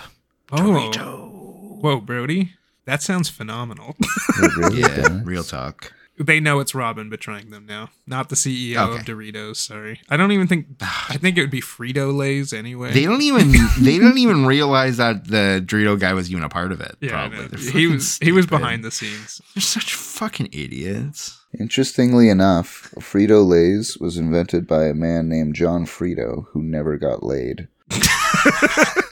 oh. 0.52 1.78
Whoa, 1.82 2.02
Brody. 2.02 2.54
That 2.86 3.02
sounds 3.04 3.30
phenomenal. 3.30 3.96
really 4.58 4.82
yeah, 4.82 4.88
does. 4.96 5.24
real 5.26 5.44
talk. 5.44 5.94
They 6.20 6.40
know 6.40 6.60
it's 6.60 6.76
Robin 6.76 7.10
betraying 7.10 7.50
them 7.50 7.66
now, 7.66 7.90
not 8.06 8.30
the 8.30 8.36
CEO 8.36 8.96
of 8.96 9.06
Doritos. 9.06 9.56
Sorry. 9.56 10.02
I 10.10 10.18
don't 10.18 10.32
even 10.32 10.48
think 10.48 10.68
I 10.82 11.18
think 11.18 11.38
it 11.38 11.42
would 11.42 11.50
be 11.50 11.62
Frito 11.62 12.16
Lay's 12.16 12.52
anyway. 12.54 12.92
They 12.92 13.06
don't 13.06 13.22
even 13.22 13.52
they 13.80 13.98
don't 13.98 14.18
even 14.18 14.46
realize 14.46 14.98
that 14.98 15.28
the 15.28 15.64
Dorito 15.66 16.00
guy 16.00 16.14
was 16.14 16.30
even 16.30 16.44
a 16.44 16.50
part 16.50 16.72
of 16.72 16.82
it. 16.82 16.98
yeah, 17.00 17.26
I 17.26 17.30
probably. 17.30 17.58
he 17.58 17.66
fucking 17.68 17.92
was 17.92 18.18
he 18.18 18.32
was 18.32 18.46
behind 18.46 18.84
the 18.84 18.92
scenes. 18.92 19.42
They're 19.56 19.62
such 19.62 19.94
fucking 19.94 20.50
idiots. 20.52 21.38
Interestingly 21.58 22.30
enough, 22.30 22.92
Frito 23.00 23.44
Lay's 23.48 23.98
was 23.98 24.18
invented 24.18 24.68
by 24.68 24.86
a 24.86 24.94
man 24.94 25.30
named 25.30 25.56
John 25.56 25.86
Frito 25.86 26.46
who 26.50 26.62
never 26.62 26.98
got 26.98 27.24
laid. 27.24 27.68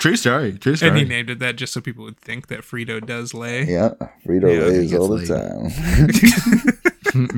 True 0.00 0.16
story. 0.16 0.52
True 0.58 0.74
story. 0.76 0.88
And 0.88 0.98
he 0.98 1.04
named 1.04 1.30
it 1.30 1.38
that 1.38 1.56
just 1.56 1.72
so 1.72 1.80
people 1.80 2.04
would 2.04 2.18
think 2.18 2.48
that 2.48 2.60
Frito 2.62 3.04
does 3.04 3.32
lay. 3.34 3.64
Yeah, 3.64 3.90
Frito 4.26 4.52
Yeah, 4.52 4.64
Lay's 4.66 4.90
gets 4.90 5.00
all 5.00 5.08
the 5.08 5.16
laid. 5.16 5.28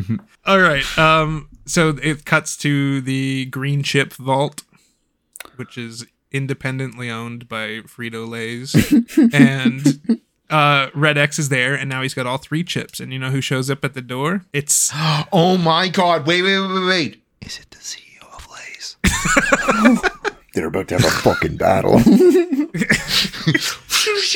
time. 0.09 0.21
All 0.47 0.61
right. 0.61 0.85
Um. 0.99 1.49
So 1.67 1.97
it 2.03 2.25
cuts 2.25 2.57
to 2.59 3.01
the 3.01 3.47
Green 3.47 3.83
Chip 3.83 4.13
Vault, 4.15 4.63
which 5.57 5.77
is 5.77 6.07
independently 6.31 7.11
owned 7.11 7.49
by 7.49 7.81
Frito 7.81 8.29
Lay's, 8.29 8.75
and 9.35 10.21
uh, 10.51 10.89
Red 10.95 11.19
X 11.19 11.39
is 11.39 11.49
there, 11.49 11.75
and 11.75 11.89
now 11.89 12.03
he's 12.03 12.15
got 12.15 12.27
all 12.27 12.39
three 12.39 12.63
chips. 12.65 13.01
And 13.01 13.13
you 13.13 13.19
know 13.19 13.31
who 13.31 13.41
shows 13.41 13.71
up 13.71 13.85
at 13.85 13.95
the 13.95 14.03
door? 14.03 14.45
It's 14.53 14.91
oh 15.33 15.57
my 15.59 15.89
god! 15.89 16.27
Wait, 16.27 16.43
wait, 16.43 16.59
wait, 16.61 16.87
wait. 16.87 17.23
Is 17.41 17.59
it 17.59 17.71
the 17.71 17.79
CEO 17.79 18.23
of 18.37 18.47
Lay's? 18.53 18.97
They're 20.55 20.67
about 20.67 20.89
to 20.89 20.99
have 20.99 21.05
a 21.05 21.11
fucking 21.11 21.57
battle. 21.57 21.93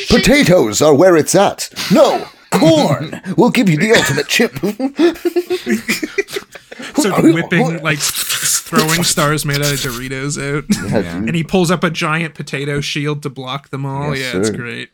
Potatoes 0.08 0.80
are 0.80 0.94
where 0.94 1.16
it's 1.16 1.34
at. 1.34 1.68
No, 1.92 2.26
corn. 2.50 3.20
We'll 3.36 3.50
give 3.50 3.68
you 3.68 3.76
the 3.76 3.92
ultimate 3.92 4.28
chip. 4.28 4.56
sort 6.96 7.18
of 7.18 7.24
whipping, 7.34 7.82
like 7.82 7.98
throwing 7.98 9.04
stars 9.04 9.44
made 9.44 9.60
out 9.60 9.72
of 9.72 9.80
Doritos 9.80 10.38
out. 10.40 10.64
Yeah. 10.90 11.16
And 11.16 11.34
he 11.34 11.44
pulls 11.44 11.70
up 11.70 11.84
a 11.84 11.90
giant 11.90 12.34
potato 12.34 12.80
shield 12.80 13.22
to 13.22 13.30
block 13.30 13.68
them 13.70 13.84
all. 13.84 14.16
Yes, 14.16 14.34
yeah, 14.34 14.40
it's 14.40 14.50
great. 14.50 14.90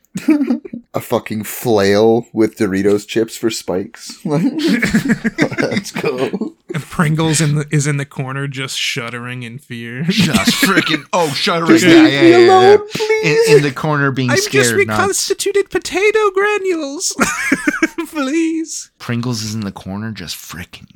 A 0.95 1.01
fucking 1.01 1.43
flail 1.45 2.27
with 2.35 2.59
Doritos 2.59 3.07
chips 3.07 3.37
for 3.37 3.49
spikes. 3.51 4.23
Let's 4.27 5.91
go. 5.91 6.55
And 6.75 6.83
Pringles 6.83 7.41
in 7.41 7.55
the, 7.55 7.67
is 7.71 7.87
in 7.87 7.97
the 7.97 8.05
corner, 8.05 8.47
just 8.47 8.79
shuddering 8.79 9.43
in 9.43 9.59
fear. 9.59 10.03
Just 10.05 10.51
freaking 10.63 11.05
oh, 11.13 11.29
shuddering. 11.35 11.79
Just 11.79 11.85
Yeah, 11.87 12.03
leave 12.03 12.13
yeah, 12.13 12.21
yeah, 12.23 12.37
yeah, 12.39 12.47
alone, 12.77 12.89
yeah. 13.23 13.31
In, 13.49 13.57
in 13.57 13.63
the 13.63 13.73
corner, 13.73 14.11
being 14.11 14.31
I've 14.31 14.37
just 14.37 14.49
scared. 14.71 14.87
Not 14.87 14.99
reconstituted 14.99 15.71
potato 15.71 16.31
granules. 16.31 17.17
Please. 18.09 18.91
Pringles 18.99 19.43
is 19.43 19.55
in 19.55 19.61
the 19.61 19.73
corner, 19.73 20.13
just 20.13 20.37
freaking 20.37 20.91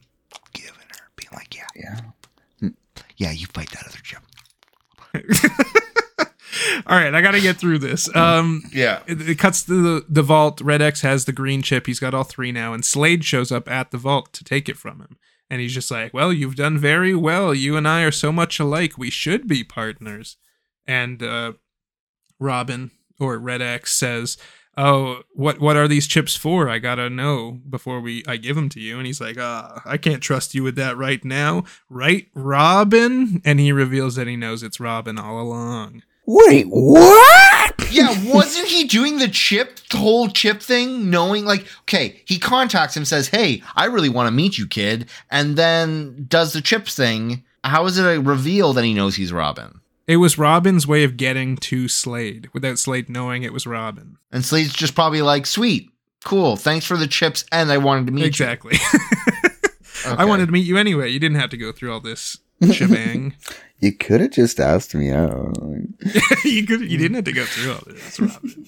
giving 0.53 0.75
her, 0.75 1.11
being 1.17 1.31
like, 1.33 1.55
yeah, 1.57 1.67
Yeah. 2.61 2.69
yeah, 3.17 3.31
you 3.31 3.47
fight 3.47 3.71
that 3.71 3.87
other 3.87 3.99
chip. 4.03 4.21
All 6.87 6.97
right, 6.97 7.15
I 7.15 7.21
got 7.21 7.33
to 7.33 7.41
get 7.41 7.57
through 7.57 7.79
this. 7.79 8.15
Um, 8.15 8.63
Yeah. 8.73 9.01
it, 9.07 9.29
it 9.29 9.39
cuts 9.39 9.63
to 9.65 9.83
the, 9.83 10.07
the 10.09 10.23
vault. 10.23 10.61
Red 10.61 10.83
X 10.83 11.01
has 11.03 11.25
the 11.25 11.33
green 11.33 11.63
chip. 11.63 11.87
He's 11.87 12.01
got 12.01 12.15
all 12.15 12.25
three 12.25 12.53
now, 12.53 12.73
and 12.73 12.85
Slade 12.85 13.25
shows 13.25 13.51
up 13.53 13.69
at 13.69 13.91
the 13.91 13.99
vault 13.99 14.33
to 14.35 14.45
take 14.45 14.69
it 14.69 14.77
from 14.77 15.01
him. 15.01 15.17
And 15.49 15.61
he's 15.61 15.75
just 15.75 15.91
like, 15.91 16.13
"Well, 16.13 16.33
you've 16.33 16.57
done 16.57 16.77
very 16.79 17.15
well. 17.15 17.55
You 17.55 17.77
and 17.77 17.87
I 17.87 18.03
are 18.03 18.11
so 18.11 18.33
much 18.33 18.59
alike. 18.59 18.99
We 18.99 19.11
should 19.11 19.47
be 19.47 19.63
partners." 19.63 20.37
And 20.87 21.23
uh, 21.23 21.53
Robin 22.41 22.91
or 23.21 23.39
Red 23.39 23.63
X 23.63 23.95
says, 23.95 24.37
"Oh, 24.77 25.23
what 25.35 25.61
what 25.61 25.77
are 25.77 25.87
these 25.87 26.09
chips 26.09 26.35
for? 26.35 26.69
I 26.69 26.79
gotta 26.81 27.09
know 27.09 27.61
before 27.71 28.01
we 28.01 28.25
I 28.27 28.37
give 28.39 28.57
them 28.57 28.69
to 28.71 28.81
you." 28.81 28.99
And 28.99 29.07
he's 29.07 29.21
like, 29.21 29.37
"Ah, 29.39 29.83
I 29.85 29.97
can't 29.99 30.23
trust 30.23 30.53
you 30.55 30.63
with 30.65 30.75
that 30.77 30.97
right 30.97 31.25
now, 31.25 31.63
right, 31.89 32.27
Robin?" 32.35 33.41
And 33.45 33.61
he 33.61 33.71
reveals 33.71 34.17
that 34.17 34.27
he 34.27 34.35
knows 34.37 34.63
it's 34.65 34.81
Robin 34.81 35.17
all 35.19 35.41
along. 35.41 36.03
Wait, 36.27 36.67
what? 36.69 37.75
Yeah, 37.91 38.15
wasn't 38.25 38.67
he 38.67 38.85
doing 38.85 39.19
the 39.19 39.29
chip, 39.29 39.79
the 39.91 39.99
whole 39.99 40.29
chip 40.29 40.61
thing, 40.61 41.09
knowing 41.09 41.45
like, 41.45 41.67
okay, 41.83 42.21
he 42.25 42.39
contacts 42.39 42.97
him, 42.97 43.05
says, 43.05 43.29
Hey, 43.29 43.63
I 43.77 43.85
really 43.87 44.09
want 44.09 44.27
to 44.27 44.33
meet 44.33 44.59
you, 44.59 44.67
kid, 44.67 45.09
and 45.31 45.57
then 45.57 46.27
does 46.29 46.53
the 46.53 46.61
chips 46.61 46.97
thing. 46.97 47.45
How 47.63 47.87
is 47.87 47.97
it 47.99 48.05
a 48.05 48.21
reveal 48.21 48.73
that 48.73 48.85
he 48.85 48.93
knows 48.93 49.17
he's 49.17 49.33
Robin? 49.33 49.81
It 50.07 50.17
was 50.17 50.39
Robin's 50.39 50.87
way 50.87 51.05
of 51.05 51.17
getting 51.17 51.57
to 51.59 51.89
Slade 51.89 52.49
without 52.53 52.79
Slade 52.79 53.09
knowing 53.09 53.43
it 53.43 53.53
was 53.53 53.67
Robin. 53.67 54.19
And 54.31 54.45
Slade's 54.45 54.73
just 54.73 54.95
probably 54.95 55.23
like, 55.23 55.47
Sweet, 55.47 55.91
cool, 56.25 56.57
thanks 56.57 56.87
for 56.87 56.97
the 56.97 57.07
chips, 57.07 57.45
and 57.53 57.71
I 57.71 57.79
wanted 57.79 58.07
to 58.07 58.13
meet 58.13 58.23
you. 58.23 58.27
Exactly. 58.27 58.77
you. 58.93 59.01
I 60.07 60.25
wanted 60.25 60.47
to 60.47 60.53
meet 60.53 60.67
you 60.67 60.77
anyway. 60.77 61.11
You 61.11 61.21
didn't 61.21 61.39
have 61.39 61.51
to 61.51 61.57
go 61.57 61.73
through 61.73 61.93
all 61.93 62.01
this 62.01 62.39
shebang. 62.73 63.35
You 63.79 63.93
could 63.93 64.23
have 64.23 64.31
just 64.31 64.59
asked 64.59 64.95
me 64.95 65.11
out. 65.11 65.55
you 66.47 66.67
could. 66.67 66.81
You 66.81 66.97
didn't 66.97 67.17
have 67.17 67.25
to 67.25 67.33
go 67.33 67.45
through 67.45 67.73
all 67.73 67.83
this, 67.87 68.19
Robin. 68.19 68.67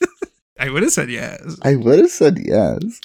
I 0.60 0.70
would 0.70 0.84
have 0.84 0.92
said 0.92 1.10
yes. 1.10 1.58
I 1.62 1.74
would 1.74 1.98
have 1.98 2.10
said 2.10 2.38
yes. 2.38 3.00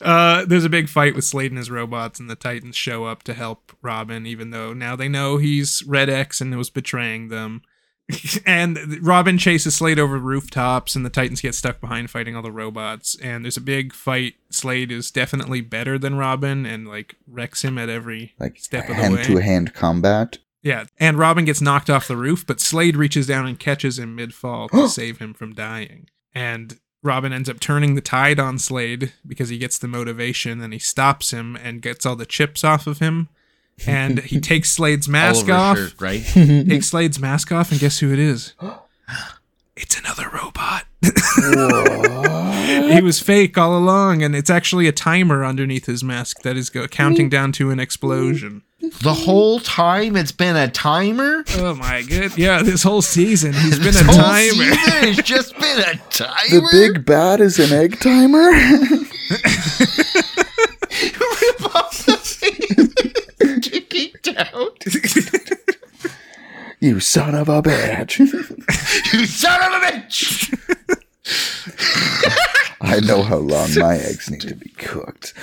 Uh, 0.00 0.46
there's 0.46 0.64
a 0.64 0.70
big 0.70 0.88
fight 0.88 1.14
with 1.14 1.24
Slade 1.24 1.50
and 1.50 1.58
his 1.58 1.70
robots, 1.70 2.18
and 2.18 2.30
the 2.30 2.34
Titans 2.34 2.74
show 2.74 3.04
up 3.04 3.22
to 3.24 3.34
help 3.34 3.76
Robin, 3.82 4.26
even 4.26 4.48
though 4.50 4.72
now 4.72 4.96
they 4.96 5.08
know 5.08 5.36
he's 5.36 5.82
Red 5.86 6.08
X 6.08 6.40
and 6.40 6.56
was 6.56 6.70
betraying 6.70 7.28
them. 7.28 7.60
and 8.46 8.78
Robin 9.00 9.38
chases 9.38 9.74
Slade 9.76 9.98
over 9.98 10.18
rooftops, 10.18 10.94
and 10.94 11.04
the 11.04 11.10
Titans 11.10 11.40
get 11.40 11.54
stuck 11.54 11.80
behind 11.80 12.10
fighting 12.10 12.36
all 12.36 12.42
the 12.42 12.52
robots. 12.52 13.16
And 13.20 13.44
there's 13.44 13.56
a 13.56 13.60
big 13.62 13.92
fight. 13.92 14.34
Slade 14.50 14.92
is 14.92 15.10
definitely 15.10 15.60
better 15.60 15.98
than 15.98 16.16
Robin, 16.16 16.66
and 16.66 16.86
like 16.86 17.16
wrecks 17.26 17.62
him 17.64 17.78
at 17.78 17.88
every 17.88 18.34
Like 18.38 18.58
step 18.58 18.84
of 18.84 18.88
the 18.88 18.94
hand 18.94 19.14
way. 19.14 19.22
to 19.24 19.36
hand 19.38 19.74
combat. 19.74 20.38
Yeah, 20.62 20.84
and 20.98 21.18
Robin 21.18 21.44
gets 21.44 21.60
knocked 21.60 21.90
off 21.90 22.06
the 22.06 22.16
roof, 22.16 22.46
but 22.46 22.60
Slade 22.60 22.96
reaches 22.96 23.26
down 23.26 23.46
and 23.46 23.58
catches 23.58 23.98
him 23.98 24.14
mid 24.14 24.32
fall 24.32 24.68
to 24.68 24.88
save 24.90 25.18
him 25.18 25.34
from 25.34 25.54
dying. 25.54 26.08
And 26.34 26.78
Robin 27.02 27.32
ends 27.32 27.48
up 27.48 27.58
turning 27.58 27.96
the 27.96 28.00
tide 28.00 28.38
on 28.38 28.58
Slade 28.60 29.12
because 29.26 29.48
he 29.48 29.58
gets 29.58 29.76
the 29.76 29.88
motivation 29.88 30.60
and 30.60 30.72
he 30.72 30.78
stops 30.78 31.32
him 31.32 31.56
and 31.56 31.82
gets 31.82 32.06
all 32.06 32.14
the 32.14 32.24
chips 32.26 32.62
off 32.62 32.86
of 32.86 33.00
him. 33.00 33.28
And 33.86 34.18
he 34.20 34.40
takes 34.52 34.70
Slade's 34.72 35.08
All 35.08 35.12
mask 35.12 35.44
over 35.44 35.52
off. 35.52 35.76
shirt, 35.78 35.94
right? 36.00 36.22
Takes 36.34 36.88
Slade's 36.88 37.18
mask 37.18 37.50
off, 37.52 37.70
and 37.70 37.80
guess 37.80 37.98
who 37.98 38.12
it 38.12 38.18
is? 38.18 38.54
it's 39.76 39.98
another 39.98 40.28
robot. 40.30 40.84
he 42.92 43.00
was 43.02 43.18
fake 43.20 43.58
all 43.58 43.76
along, 43.76 44.22
and 44.22 44.36
it's 44.36 44.50
actually 44.50 44.86
a 44.86 44.92
timer 44.92 45.44
underneath 45.44 45.86
his 45.86 46.04
mask 46.04 46.42
that 46.42 46.56
is 46.56 46.70
go- 46.70 46.86
counting 46.86 47.28
down 47.28 47.50
to 47.52 47.70
an 47.70 47.80
explosion. 47.80 48.62
The 49.00 49.14
whole 49.14 49.58
time 49.60 50.16
it's 50.16 50.30
been 50.32 50.54
a 50.56 50.68
timer. 50.68 51.44
Oh 51.56 51.74
my 51.74 52.02
god! 52.02 52.36
Yeah, 52.38 52.62
this 52.62 52.82
whole 52.82 53.02
season 53.02 53.52
he's 53.52 53.78
been 53.78 53.86
This 53.94 54.00
a 54.00 54.04
whole 54.04 54.14
timer. 54.16 54.50
season 54.50 55.08
It's 55.08 55.22
just 55.22 55.54
been 55.58 55.78
a 55.80 55.94
timer. 56.10 56.34
The 56.50 56.68
big 56.72 57.04
bad 57.04 57.40
is 57.40 57.58
an 57.60 57.72
egg 57.72 57.98
timer. 58.00 58.50
Rip 60.92 61.74
off 61.76 62.06
the 62.06 62.16
face. 62.16 64.12
Ticking 64.80 65.22
down. 65.32 66.12
you 66.80 67.00
son 67.00 67.34
of 67.34 67.48
a 67.48 67.62
bitch. 67.62 68.18
You 69.12 69.26
son 69.26 69.60
of 69.62 69.82
a 69.82 69.86
bitch. 69.86 70.58
I 72.80 73.00
know 73.00 73.22
how 73.22 73.36
long 73.36 73.68
my 73.76 73.94
eggs 73.96 74.30
need 74.30 74.40
to 74.42 74.54
be 74.54 74.70
cooked. 74.70 75.34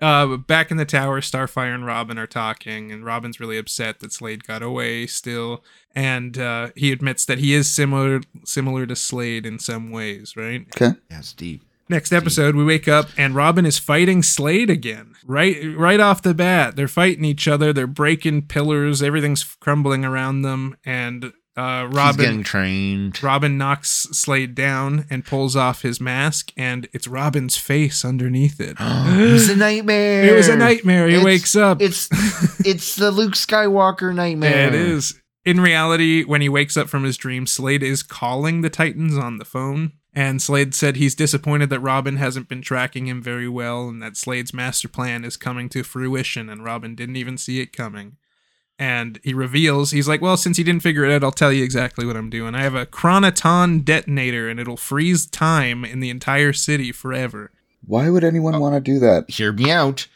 Uh, 0.00 0.36
back 0.36 0.70
in 0.70 0.76
the 0.76 0.84
tower, 0.84 1.20
Starfire 1.22 1.74
and 1.74 1.86
Robin 1.86 2.18
are 2.18 2.26
talking, 2.26 2.92
and 2.92 3.04
Robin's 3.04 3.40
really 3.40 3.56
upset 3.56 4.00
that 4.00 4.12
Slade 4.12 4.44
got 4.44 4.62
away 4.62 5.06
still, 5.06 5.64
and 5.94 6.36
uh, 6.38 6.68
he 6.76 6.92
admits 6.92 7.24
that 7.24 7.38
he 7.38 7.54
is 7.54 7.72
similar 7.72 8.20
similar 8.44 8.84
to 8.86 8.94
Slade 8.94 9.46
in 9.46 9.58
some 9.58 9.90
ways, 9.90 10.36
right? 10.36 10.66
Okay. 10.76 10.98
That's 11.08 11.32
deep. 11.32 11.62
Next 11.88 12.12
episode, 12.12 12.56
we 12.56 12.64
wake 12.64 12.88
up 12.88 13.08
and 13.16 13.34
Robin 13.34 13.64
is 13.64 13.78
fighting 13.78 14.22
Slade 14.22 14.70
again. 14.70 15.14
Right, 15.24 15.56
right 15.76 16.00
off 16.00 16.20
the 16.22 16.34
bat, 16.34 16.74
they're 16.76 16.88
fighting 16.88 17.24
each 17.24 17.46
other. 17.46 17.72
They're 17.72 17.86
breaking 17.86 18.42
pillars. 18.48 19.02
Everything's 19.02 19.44
crumbling 19.60 20.04
around 20.04 20.42
them, 20.42 20.76
and 20.84 21.32
uh, 21.56 21.86
He's 21.86 21.96
Robin 21.96 22.24
getting 22.24 22.42
trained. 22.42 23.22
Robin 23.22 23.56
knocks 23.56 23.88
Slade 24.12 24.54
down 24.54 25.06
and 25.10 25.24
pulls 25.24 25.54
off 25.56 25.82
his 25.82 26.00
mask, 26.00 26.52
and 26.56 26.88
it's 26.92 27.06
Robin's 27.08 27.56
face 27.56 28.04
underneath 28.04 28.60
it. 28.60 28.76
it 28.80 29.32
was 29.32 29.48
a 29.48 29.56
nightmare. 29.56 30.24
It 30.24 30.36
was 30.36 30.48
a 30.48 30.56
nightmare. 30.56 31.06
He 31.06 31.14
It's- 31.14 31.24
wakes 31.24 31.56
up. 31.56 31.80
It's 31.80 32.08
it's 32.66 32.96
the 32.96 33.10
Luke 33.10 33.34
Skywalker 33.34 34.14
nightmare. 34.14 34.50
Yeah, 34.50 34.66
it 34.68 34.74
is. 34.74 35.20
In 35.44 35.60
reality, 35.60 36.24
when 36.24 36.40
he 36.40 36.48
wakes 36.48 36.76
up 36.76 36.88
from 36.88 37.04
his 37.04 37.16
dream, 37.16 37.46
Slade 37.46 37.82
is 37.84 38.02
calling 38.02 38.62
the 38.62 38.70
Titans 38.70 39.16
on 39.16 39.38
the 39.38 39.44
phone. 39.44 39.92
And 40.16 40.40
Slade 40.40 40.74
said 40.74 40.96
he's 40.96 41.14
disappointed 41.14 41.68
that 41.68 41.80
Robin 41.80 42.16
hasn't 42.16 42.48
been 42.48 42.62
tracking 42.62 43.06
him 43.06 43.22
very 43.22 43.50
well 43.50 43.90
and 43.90 44.02
that 44.02 44.16
Slade's 44.16 44.54
master 44.54 44.88
plan 44.88 45.26
is 45.26 45.36
coming 45.36 45.68
to 45.68 45.82
fruition 45.82 46.48
and 46.48 46.64
Robin 46.64 46.94
didn't 46.94 47.16
even 47.16 47.36
see 47.36 47.60
it 47.60 47.76
coming. 47.76 48.16
And 48.78 49.20
he 49.22 49.34
reveals, 49.34 49.90
he's 49.90 50.08
like, 50.08 50.22
Well, 50.22 50.38
since 50.38 50.56
you 50.56 50.64
didn't 50.64 50.82
figure 50.82 51.04
it 51.04 51.12
out, 51.12 51.22
I'll 51.22 51.32
tell 51.32 51.52
you 51.52 51.62
exactly 51.62 52.06
what 52.06 52.16
I'm 52.16 52.30
doing. 52.30 52.54
I 52.54 52.62
have 52.62 52.74
a 52.74 52.86
chronoton 52.86 53.84
detonator 53.84 54.48
and 54.48 54.58
it'll 54.58 54.78
freeze 54.78 55.26
time 55.26 55.84
in 55.84 56.00
the 56.00 56.08
entire 56.08 56.54
city 56.54 56.92
forever. 56.92 57.52
Why 57.86 58.08
would 58.08 58.24
anyone 58.24 58.54
oh. 58.54 58.60
want 58.60 58.74
to 58.74 58.80
do 58.80 58.98
that? 59.00 59.28
Hear 59.28 59.52
me 59.52 59.70
out. 59.70 60.08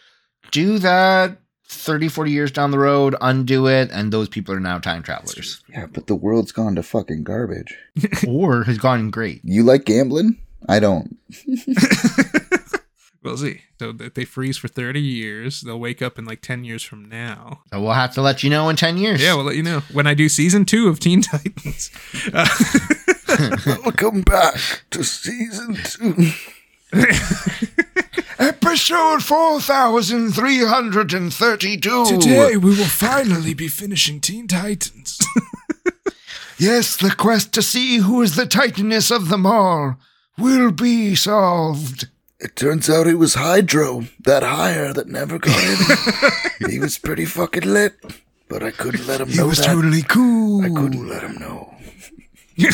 Do 0.51 0.79
that 0.79 1.40
30, 1.71 2.09
40 2.09 2.31
years 2.31 2.51
down 2.51 2.73
the 2.73 2.79
road, 2.79 3.15
undo 3.21 3.69
it, 3.69 3.91
and 3.93 4.13
those 4.13 4.29
people 4.29 4.55
are 4.55 4.61
now 4.61 4.79
time 4.79 5.03
travelers. 5.03 5.63
Yeah, 5.69 5.87
but 5.87 6.09
the 6.09 6.17
world's 6.17 6.53
gone 6.53 6.75
to 6.75 6.83
fucking 6.83 7.23
garbage. 7.23 7.77
or 8.29 8.65
has 8.65 8.79
gone 8.79 9.11
great. 9.11 9.41
You 9.45 9.63
like 9.63 9.85
gambling? 9.85 10.39
I 10.69 10.81
don't. 10.81 11.17
We'll 13.23 13.37
see. 13.37 13.61
So 13.79 13.93
that 13.93 14.15
they 14.15 14.25
freeze 14.25 14.57
for 14.57 14.69
30 14.69 14.99
years. 14.99 15.61
They'll 15.61 15.79
wake 15.79 16.01
up 16.01 16.19
in 16.19 16.25
like 16.25 16.41
10 16.41 16.65
years 16.65 16.83
from 16.83 17.07
now. 17.07 17.61
So 17.71 17.83
we'll 17.83 17.93
have 17.93 18.15
to 18.15 18.23
let 18.23 18.43
you 18.43 18.49
know 18.49 18.71
in 18.71 18.77
10 18.77 18.97
years. 18.97 19.23
Yeah, 19.23 19.35
we'll 19.35 19.45
let 19.45 19.57
you 19.57 19.63
know 19.63 19.81
when 19.93 20.07
I 20.07 20.15
do 20.15 20.31
season 20.31 20.65
two 20.65 20.89
of 20.89 21.01
Teen 21.01 21.21
Titans. 21.21 21.91
Uh, 22.33 22.49
Welcome 23.85 24.23
back 24.23 24.85
to 24.91 25.05
season 25.05 25.77
two. 25.85 26.33
Episode 28.41 29.23
4332. 29.23 32.05
today 32.19 32.57
we 32.57 32.71
will 32.71 32.87
finally 32.87 33.53
be 33.53 33.69
finishing 33.69 34.19
Teen 34.21 34.49
Titans. 34.49 35.19
Yes, 36.59 36.97
the 36.97 37.11
quest 37.11 37.53
to 37.55 37.63
see 37.63 37.99
who 37.99 38.21
is 38.21 38.37
the 38.37 38.45
titaness 38.45 39.11
of 39.15 39.29
them 39.31 39.47
all 39.47 39.97
will 40.37 40.71
be 40.71 41.15
solved. 41.15 42.09
It 42.39 42.55
turns 42.55 42.91
out 42.91 43.07
it 43.07 43.15
was 43.15 43.33
Hydro, 43.33 44.05
that 44.25 44.43
hire 44.43 44.93
that 44.93 45.09
never 45.09 45.39
got 45.39 45.59
in. 45.59 45.79
he 46.71 46.79
was 46.79 46.99
pretty 46.99 47.25
fucking 47.25 47.63
lit, 47.63 47.95
but 48.47 48.63
I 48.63 48.73
couldn't 48.73 49.07
let 49.07 49.23
him 49.23 49.29
He 49.29 49.39
know 49.39 49.45
He 49.45 49.49
was 49.49 49.57
that. 49.59 49.69
totally 49.69 50.03
cool. 50.03 50.63
I 50.65 50.69
couldn't 50.69 51.09
let 51.09 51.23
him 51.23 51.39
know. 51.39 51.75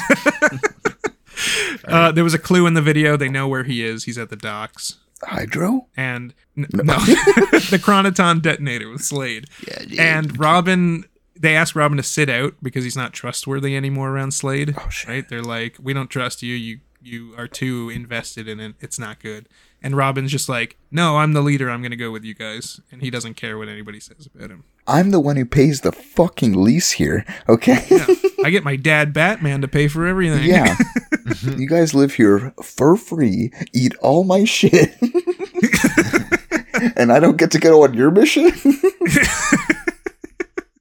uh, 1.84 2.10
there 2.10 2.24
was 2.24 2.34
a 2.34 2.40
clue 2.40 2.66
in 2.66 2.74
the 2.74 2.82
video. 2.82 3.16
They 3.16 3.28
know 3.28 3.47
where 3.47 3.62
he 3.62 3.84
is. 3.84 4.02
He's 4.02 4.18
at 4.18 4.30
the 4.30 4.36
docks. 4.36 4.97
Hydro? 5.22 5.86
And 5.97 6.34
n- 6.56 6.66
no, 6.72 6.82
the 6.94 7.80
Chronoton 7.82 8.43
detonator 8.43 8.90
with 8.90 9.02
Slade. 9.05 9.47
Yeah, 9.66 9.78
dude. 9.80 9.98
And 9.98 10.38
Robin, 10.38 11.05
they 11.38 11.56
ask 11.56 11.74
Robin 11.74 11.97
to 11.97 12.02
sit 12.02 12.28
out 12.28 12.55
because 12.62 12.84
he's 12.84 12.97
not 12.97 13.12
trustworthy 13.12 13.76
anymore 13.76 14.10
around 14.10 14.32
Slade. 14.32 14.74
Oh, 14.78 14.88
shit. 14.88 15.09
Right? 15.09 15.28
They're 15.28 15.43
like, 15.43 15.76
we 15.80 15.93
don't 15.93 16.09
trust 16.10 16.43
you. 16.43 16.55
You 16.55 16.80
you 17.02 17.34
are 17.38 17.47
too 17.47 17.88
invested 17.90 18.48
in 18.48 18.59
it. 18.59 18.74
It's 18.80 18.98
not 18.98 19.20
good. 19.20 19.48
And 19.87 19.97
Robin's 19.97 20.33
just 20.33 20.49
like, 20.49 20.77
no, 20.91 21.19
I'm 21.19 21.33
the 21.33 21.41
leader. 21.41 21.71
I'm 21.71 21.81
gonna 21.81 21.95
go 21.95 22.11
with 22.11 22.25
you 22.25 22.35
guys. 22.35 22.81
And 22.91 23.03
he 23.03 23.09
doesn't 23.09 23.35
care 23.35 23.57
what 23.57 23.69
anybody 23.69 24.01
says 24.01 24.27
about 24.27 24.51
him. 24.51 24.65
I'm 24.85 25.13
the 25.13 25.21
one 25.21 25.37
who 25.37 25.45
pays 25.45 25.83
the 25.83 25.93
fucking 25.93 26.61
lease 26.61 26.91
here, 26.91 27.25
okay? 27.49 27.87
Yeah. 27.89 28.07
I 28.45 28.51
get 28.51 28.65
my 28.65 28.75
dad 28.75 29.13
Batman 29.13 29.61
to 29.61 29.69
pay 29.69 29.87
for 29.87 30.05
everything. 30.05 30.43
Yeah. 30.43 30.77
you 31.57 31.69
guys 31.69 31.95
live 31.95 32.15
here 32.15 32.53
for 32.61 32.97
free, 32.97 33.53
eat 33.73 33.95
all 33.99 34.25
my 34.25 34.43
shit, 34.43 34.97
and 36.97 37.13
I 37.13 37.21
don't 37.21 37.37
get 37.37 37.53
to 37.53 37.61
go 37.61 37.85
on 37.85 37.95
your 37.95 38.11
mission? 38.11 38.47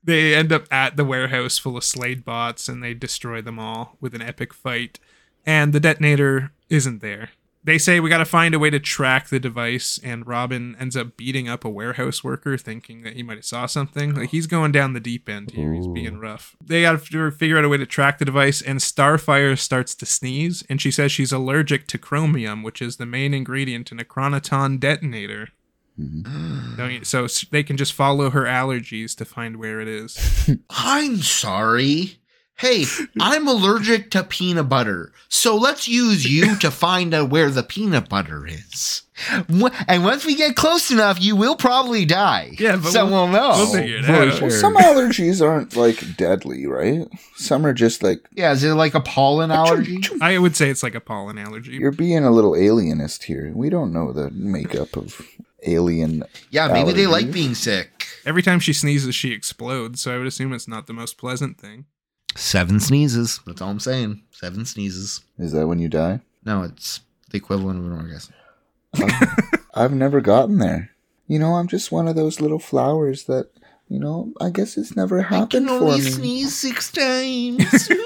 they 0.03 0.33
end 0.33 0.51
up 0.51 0.65
at 0.71 0.97
the 0.97 1.05
warehouse 1.05 1.59
full 1.59 1.77
of 1.77 1.83
Slade 1.83 2.25
bots 2.25 2.67
and 2.67 2.83
they 2.83 2.95
destroy 2.95 3.43
them 3.43 3.59
all 3.59 3.97
with 4.01 4.15
an 4.15 4.23
epic 4.23 4.51
fight. 4.51 4.99
And 5.45 5.73
the 5.73 5.79
detonator 5.79 6.53
isn't 6.69 7.03
there. 7.03 7.29
They 7.65 7.77
say 7.79 7.99
we 7.99 8.09
got 8.09 8.19
to 8.19 8.25
find 8.25 8.53
a 8.53 8.59
way 8.59 8.69
to 8.69 8.79
track 8.79 9.29
the 9.29 9.39
device, 9.39 9.99
and 10.03 10.25
Robin 10.27 10.75
ends 10.79 10.95
up 10.95 11.17
beating 11.17 11.49
up 11.49 11.65
a 11.65 11.69
warehouse 11.69 12.23
worker, 12.23 12.57
thinking 12.59 13.01
that 13.01 13.13
he 13.15 13.23
might 13.23 13.37
have 13.37 13.45
saw 13.45 13.65
something. 13.65 14.13
Like 14.13 14.29
he's 14.29 14.45
going 14.45 14.71
down 14.71 14.93
the 14.93 14.99
deep 14.99 15.27
end 15.27 15.49
here. 15.51 15.73
He's 15.73 15.87
being 15.87 16.19
rough. 16.19 16.55
They 16.63 16.83
got 16.83 17.01
to 17.03 17.31
figure 17.31 17.57
out 17.57 17.65
a 17.65 17.69
way 17.69 17.77
to 17.77 17.85
track 17.87 18.19
the 18.19 18.25
device, 18.25 18.61
and 18.61 18.79
Starfire 18.79 19.57
starts 19.57 19.95
to 19.95 20.05
sneeze, 20.05 20.63
and 20.69 20.79
she 20.79 20.91
says 20.91 21.11
she's 21.11 21.31
allergic 21.31 21.87
to 21.87 21.97
chromium, 21.97 22.61
which 22.61 22.81
is 22.83 22.97
the 22.97 23.05
main 23.07 23.33
ingredient 23.33 23.91
in 23.91 23.99
a 23.99 24.05
chronoton 24.05 24.79
detonator. 24.79 25.49
Mm-hmm. 25.99 26.75
Don't 26.75 26.91
you- 26.91 27.03
So 27.03 27.25
they 27.51 27.63
can 27.63 27.77
just 27.77 27.93
follow 27.93 28.29
her 28.29 28.43
allergies 28.43 29.15
to 29.17 29.25
find 29.25 29.57
where 29.57 29.79
it 29.81 29.87
is. 29.87 30.49
I'm 30.69 31.17
sorry. 31.17 32.19
Hey, 32.57 32.85
I'm 33.19 33.47
allergic 33.49 34.11
to 34.11 34.23
peanut 34.23 34.69
butter. 34.69 35.11
So 35.27 35.57
let's 35.57 35.87
use 35.89 36.25
you 36.25 36.55
to 36.59 36.71
find 36.71 37.13
out 37.13 37.29
where 37.29 37.49
the 37.51 37.63
peanut 37.63 38.07
butter 38.07 38.47
is. 38.47 39.01
And 39.87 40.03
once 40.03 40.25
we 40.25 40.35
get 40.35 40.55
close 40.55 40.89
enough, 40.89 41.21
you 41.21 41.35
will 41.35 41.55
probably 41.57 42.05
die. 42.05 42.55
Yeah, 42.57 42.77
but 42.77 42.91
so 42.91 43.05
we'll- 43.05 43.13
we'll, 43.13 43.27
know. 43.27 43.49
we'll 43.49 43.73
figure 43.73 43.97
it 43.97 44.05
out. 44.09 44.41
Well, 44.41 44.51
some 44.51 44.75
allergies 44.77 45.45
aren't 45.45 45.75
like 45.75 46.15
deadly, 46.17 46.65
right? 46.65 47.07
Some 47.35 47.65
are 47.65 47.73
just 47.73 48.01
like 48.03 48.25
Yeah, 48.31 48.53
is 48.53 48.63
it 48.63 48.73
like 48.73 48.93
a 48.93 49.01
pollen 49.01 49.51
allergy? 49.51 49.99
I 50.21 50.37
would 50.37 50.55
say 50.55 50.69
it's 50.69 50.83
like 50.83 50.95
a 50.95 51.01
pollen 51.01 51.37
allergy. 51.37 51.73
you're 51.73 51.91
being 51.91 52.23
a 52.23 52.31
little 52.31 52.55
alienist 52.55 53.23
here. 53.25 53.51
We 53.53 53.69
don't 53.69 53.91
know 53.91 54.13
the 54.13 54.29
makeup 54.31 54.95
of 54.95 55.21
alien. 55.63 56.23
Yeah, 56.51 56.69
maybe 56.69 56.93
they 56.93 57.07
like 57.07 57.31
being 57.31 57.53
sick. 57.55 58.07
Every 58.25 58.41
time 58.41 58.59
she 58.59 58.71
sneezes, 58.73 59.13
she 59.15 59.31
explodes. 59.33 59.99
So 60.01 60.13
I 60.13 60.17
would 60.17 60.27
assume 60.27 60.53
it's 60.53 60.67
not 60.67 60.87
the 60.87 60.93
most 60.93 61.17
pleasant 61.17 61.59
thing. 61.59 61.85
Seven 62.35 62.79
sneezes. 62.79 63.39
That's 63.45 63.61
all 63.61 63.69
I'm 63.69 63.79
saying. 63.79 64.21
Seven 64.31 64.65
sneezes. 64.65 65.21
Is 65.39 65.51
that 65.53 65.67
when 65.67 65.79
you 65.79 65.87
die? 65.87 66.19
No, 66.43 66.63
it's 66.63 67.01
the 67.31 67.37
equivalent 67.37 67.79
of 67.79 67.85
an 67.85 67.93
orgasm. 67.93 68.33
I've 69.73 69.93
never 69.93 70.21
gotten 70.21 70.57
there. 70.57 70.91
You 71.27 71.39
know, 71.39 71.53
I'm 71.53 71.67
just 71.67 71.91
one 71.91 72.07
of 72.07 72.15
those 72.15 72.39
little 72.39 72.59
flowers 72.59 73.23
that, 73.25 73.49
you 73.89 73.99
know, 73.99 74.31
I 74.39 74.49
guess 74.49 74.77
it's 74.77 74.95
never 74.95 75.21
happened 75.23 75.51
for 75.51 75.59
me. 75.59 75.65
I 75.65 75.79
can 75.79 75.83
only 75.89 76.01
sneeze 76.01 76.55
six 76.55 76.91
times. 76.91 77.89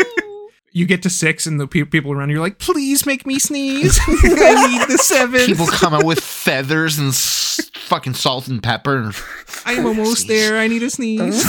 You 0.71 0.85
get 0.85 1.01
to 1.01 1.09
six, 1.09 1.47
and 1.47 1.59
the 1.59 1.65
pe- 1.65 1.83
people 1.83 2.11
around 2.11 2.29
you 2.29 2.37
are 2.37 2.41
like, 2.41 2.59
"Please 2.59 3.03
make 3.07 3.25
me 3.25 3.39
sneeze. 3.39 3.99
I 4.07 4.67
need 4.67 4.87
the 4.87 4.99
seventh. 4.99 5.47
People 5.47 5.65
come 5.65 5.95
out 5.95 6.05
with 6.05 6.19
feathers 6.19 6.99
and 6.99 7.07
s- 7.09 7.71
fucking 7.73 8.13
salt 8.13 8.47
and 8.47 8.61
pepper. 8.61 9.11
I'm 9.65 9.83
almost 9.87 10.27
there. 10.27 10.59
I 10.59 10.67
need 10.67 10.83
a 10.83 10.91
sneeze." 10.91 11.43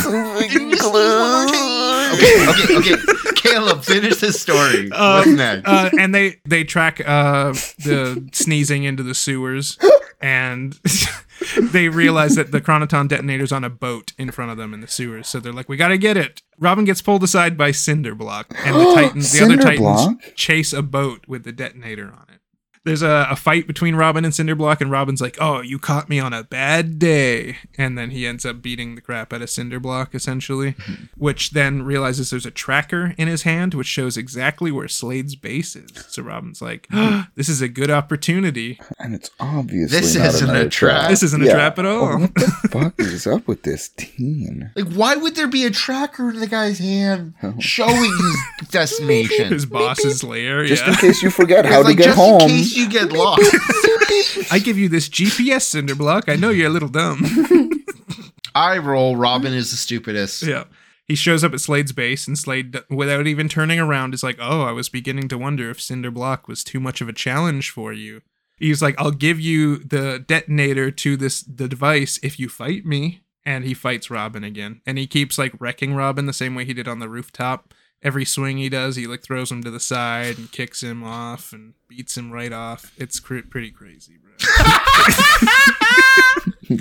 Okay, 2.13 2.47
okay, 2.79 2.95
okay. 2.95 3.03
Caleb, 3.37 3.83
finish 3.85 4.19
this 4.21 4.41
story. 4.41 4.89
What's 4.91 5.29
next? 5.29 5.67
uh, 5.67 5.91
and 5.99 6.15
they 6.15 6.41
they 6.47 6.65
track 6.65 7.01
uh, 7.01 7.53
the 7.85 8.29
sneezing 8.33 8.85
into 8.85 9.03
the 9.03 9.15
sewers, 9.15 9.79
and 10.21 10.79
they 11.61 11.89
realize 11.89 12.35
that 12.37 12.53
the 12.53 12.61
chronoton 12.61 13.09
detonator's 13.09 13.53
on 13.53 13.65
a 13.65 13.71
boat 13.71 14.13
in 14.19 14.31
front 14.31 14.51
of 14.51 14.57
them 14.59 14.75
in 14.75 14.81
the 14.81 14.89
sewers. 14.89 15.29
So 15.29 15.41
they're 15.41 15.53
like, 15.53 15.69
"We 15.69 15.77
got 15.77 15.89
to 15.89 15.99
get 15.99 16.17
it." 16.17 16.43
Robin 16.59 16.85
gets 16.85 17.01
pulled 17.01 17.23
aside 17.23 17.57
by 17.57 17.71
Cinderblock, 17.71 18.47
and 18.65 18.77
the 18.77 18.85
Titans, 18.95 19.33
the 19.33 19.45
other 19.45 19.57
Titans, 19.57 20.01
Cinderblock? 20.01 20.35
chase 20.35 20.73
a 20.73 20.83
boat 20.83 21.27
with 21.27 21.45
the 21.45 21.53
detonator 21.53 22.07
on 22.07 22.27
it. 22.35 22.40
There's 22.85 23.03
a, 23.03 23.27
a 23.31 23.37
fight 23.37 23.67
between 23.67 23.95
Robin 23.95 24.25
and 24.25 24.33
Cinderblock, 24.33 24.81
and 24.81 24.91
Robin's 24.91 25.21
like, 25.21 25.37
"Oh, 25.39 25.61
you 25.61 25.79
caught 25.79 26.09
me 26.09 26.19
on 26.19 26.33
a 26.33 26.45
bad 26.45 26.99
day," 26.99 27.59
and 27.77 27.99
then 27.99 28.11
he 28.11 28.27
ends 28.27 28.47
up 28.47 28.63
beating 28.63 28.95
the 28.95 29.03
crap 29.03 29.35
out 29.35 29.43
of 29.43 29.49
Cinderblock, 29.51 30.15
essentially, 30.15 30.73
mm-hmm. 30.73 31.05
which 31.17 31.51
then 31.51 31.83
realizes 31.83 32.31
there's 32.31 32.47
a 32.47 32.51
tracker 32.51 33.15
in 33.19 33.29
his 33.29 33.43
hand, 33.43 33.75
which 33.75 33.87
shows 33.87 34.17
exactly 34.17 34.73
where 34.73 34.89
Slade's 34.89 35.37
base 35.37 35.77
is. 35.77 35.91
So 36.09 36.23
Robin's 36.23 36.63
like, 36.63 36.89
"This 37.35 37.51
is 37.51 37.61
a 37.61 37.69
good 37.69 37.91
opportunity. 37.91 38.81
And 38.99 39.15
it's 39.15 39.31
obviously 39.39 40.01
This 40.01 40.17
not 40.17 40.27
isn't 40.29 40.49
a 40.49 40.53
another 40.53 40.71
trap. 40.71 41.11
This 41.11 41.23
isn't 41.23 41.43
a 41.43 41.51
trap 41.51 41.79
at 41.79 41.85
oh, 41.85 41.91
all." 41.91 42.13
Oh, 42.13 42.19
what 42.19 42.35
the 42.35 42.69
fuck 42.71 42.95
is 42.99 43.27
up 43.27 43.47
with 43.47 43.63
this 43.63 43.91
team? 43.91 44.71
Like, 44.75 44.93
why 44.95 45.17
would 45.17 45.37
there 45.37 45.49
be 45.49 45.67
a 45.67 45.71
tracker 45.71 46.31
in 46.31 46.41
the 46.41 46.47
guy's 46.47 46.79
hand 46.79 47.35
oh. 47.43 47.55
showing 47.59 48.11
his 48.11 48.69
destination? 48.71 49.53
His 49.53 49.67
boss's 49.67 50.25
lair. 50.25 50.65
Just 50.65 50.85
yeah. 50.85 50.93
in 50.93 50.97
case 50.97 51.23
you 51.23 51.31
forget 51.31 51.67
how 51.67 51.83
to 51.83 51.89
like, 51.89 51.99
get 51.99 52.05
just 52.05 52.17
home. 52.17 52.49
In 52.77 52.83
you 52.83 52.89
get 52.89 53.13
lost. 53.13 53.43
I 54.53 54.61
give 54.63 54.79
you 54.79 54.89
this 54.89 55.09
GPS 55.09 55.75
Cinderblock. 55.75 56.29
I 56.29 56.37
know 56.37 56.51
you're 56.51 56.69
a 56.69 56.73
little 56.73 56.89
dumb. 56.89 57.25
I 58.55 58.79
roll. 58.79 59.17
Robin 59.17 59.53
is 59.53 59.71
the 59.71 59.77
stupidest. 59.77 60.43
Yeah. 60.43 60.65
He 61.07 61.15
shows 61.17 61.43
up 61.43 61.53
at 61.53 61.61
Slade's 61.61 61.93
base, 61.93 62.29
and 62.29 62.39
Slade, 62.39 62.77
without 62.89 63.27
even 63.27 63.49
turning 63.49 63.81
around, 63.81 64.15
is 64.15 64.23
like, 64.23 64.37
Oh, 64.41 64.63
I 64.63 64.73
was 64.73 64.89
beginning 64.89 65.29
to 65.29 65.39
wonder 65.39 65.71
if 65.71 65.81
Cinder 65.81 66.11
Block 66.11 66.47
was 66.47 66.63
too 66.63 66.79
much 66.79 67.01
of 67.01 67.09
a 67.09 67.13
challenge 67.13 67.71
for 67.71 67.93
you. 67.93 68.23
He's 68.59 68.83
like, 68.83 68.95
I'll 68.99 69.11
give 69.11 69.41
you 69.41 69.79
the 69.79 70.19
detonator 70.25 70.91
to 70.91 71.17
this 71.17 71.41
the 71.43 71.67
device 71.67 72.21
if 72.23 72.39
you 72.39 72.49
fight 72.49 72.85
me. 72.85 73.23
And 73.45 73.65
he 73.65 73.73
fights 73.73 74.11
Robin 74.11 74.45
again. 74.45 74.83
And 74.87 74.99
he 74.99 75.07
keeps 75.07 75.39
like 75.39 75.59
wrecking 75.59 75.95
Robin 75.95 76.27
the 76.27 76.33
same 76.33 76.55
way 76.55 76.67
he 76.67 76.75
did 76.75 76.87
on 76.87 76.99
the 76.99 77.09
rooftop. 77.09 77.73
Every 78.03 78.25
swing 78.25 78.57
he 78.57 78.69
does, 78.69 78.97
he 78.97 79.07
like 79.07 79.23
throws 79.23 79.53
him 79.53 79.63
to 79.63 79.71
the 79.71 79.81
side 79.81 80.39
and 80.39 80.51
kicks 80.51 80.83
him 80.83 81.05
off 81.05 81.53
and 81.53 81.75
beats 81.87 82.17
him 82.17 82.33
right 82.33 82.53
off. 82.53 82.93
It's 82.97 83.21
cr- 83.21 83.41
pretty 83.49 83.71
crazy, 83.71 84.15
bro. 84.17 84.33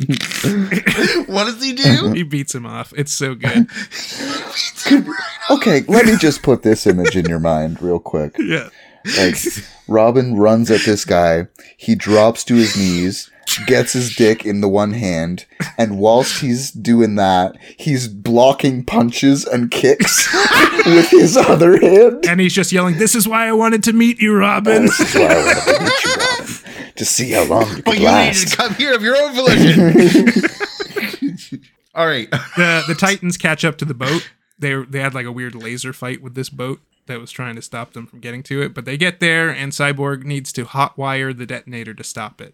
What 1.28 1.46
does 1.46 1.64
he 1.64 1.74
do? 1.74 2.12
he 2.14 2.24
beats 2.24 2.56
him 2.56 2.66
off. 2.66 2.94
It's 2.96 3.12
so 3.12 3.36
good. 3.36 3.68
Okay, 5.52 5.82
let 5.88 6.06
me 6.06 6.16
just 6.16 6.44
put 6.44 6.62
this 6.62 6.86
image 6.88 7.16
in 7.16 7.26
your 7.26 7.40
mind 7.40 7.82
real 7.82 8.00
quick. 8.00 8.36
Yeah. 8.40 8.70
Like, 9.18 9.36
Robin 9.88 10.36
runs 10.36 10.70
at 10.70 10.82
this 10.82 11.06
guy. 11.06 11.48
He 11.78 11.96
drops 11.96 12.44
to 12.46 12.56
his 12.56 12.78
knees, 12.78 13.32
gets 13.65 13.93
his 13.93 14.15
dick 14.15 14.45
in 14.45 14.61
the 14.61 14.67
one 14.67 14.91
hand, 14.93 15.45
and 15.77 15.97
whilst 15.97 16.41
he's 16.41 16.71
doing 16.71 17.15
that, 17.15 17.55
he's 17.77 18.07
blocking 18.07 18.84
punches 18.85 19.45
and 19.45 19.71
kicks 19.71 20.27
with 20.85 21.09
his 21.09 21.35
other 21.38 21.80
hand. 21.80 22.26
And 22.27 22.39
he's 22.39 22.53
just 22.53 22.71
yelling, 22.71 22.97
This 22.97 23.15
is 23.15 23.27
why 23.27 23.47
I 23.47 23.53
wanted 23.53 23.84
to 23.84 23.93
meet 23.93 24.19
you, 24.21 24.35
Robin. 24.35 24.84
This 24.84 24.99
is 24.99 25.15
why 25.15 25.27
I 25.27 25.38
wanted 25.45 25.61
to 25.63 25.84
meet 25.84 26.03
you, 26.05 26.15
Robin, 26.15 26.93
to 26.95 27.05
see 27.05 27.31
how 27.31 27.43
long 27.45 27.69
you 27.69 27.84
But 27.84 27.93
could 27.93 28.01
you 28.01 28.11
needed 28.11 28.47
to 28.47 28.55
come 28.57 28.73
here 28.76 28.93
of 28.93 29.01
your 29.01 29.17
own 29.17 29.34
volition. 29.34 30.49
All 31.95 32.07
right. 32.07 32.30
the 32.31 32.84
the 32.88 32.95
Titans 32.95 33.38
catch 33.38 33.65
up 33.65 33.77
to 33.80 33.85
the 33.85 33.93
boat. 33.93 34.30
They 34.57 34.76
they 34.84 34.99
had 34.99 35.13
like 35.13 35.26
a 35.26 35.31
weird 35.31 35.55
laser 35.55 35.93
fight 35.93 36.21
with 36.21 36.35
this 36.35 36.49
boat 36.49 36.80
that 37.07 37.19
was 37.19 37.31
trying 37.31 37.55
to 37.55 37.61
stop 37.61 37.93
them 37.93 38.05
from 38.05 38.19
getting 38.19 38.43
to 38.43 38.61
it. 38.61 38.73
But 38.73 38.85
they 38.85 38.95
get 38.97 39.19
there, 39.19 39.49
and 39.49 39.71
Cyborg 39.71 40.23
needs 40.23 40.53
to 40.53 40.65
hotwire 40.65 41.35
the 41.35 41.45
detonator 41.45 41.93
to 41.95 42.03
stop 42.03 42.39
it. 42.39 42.53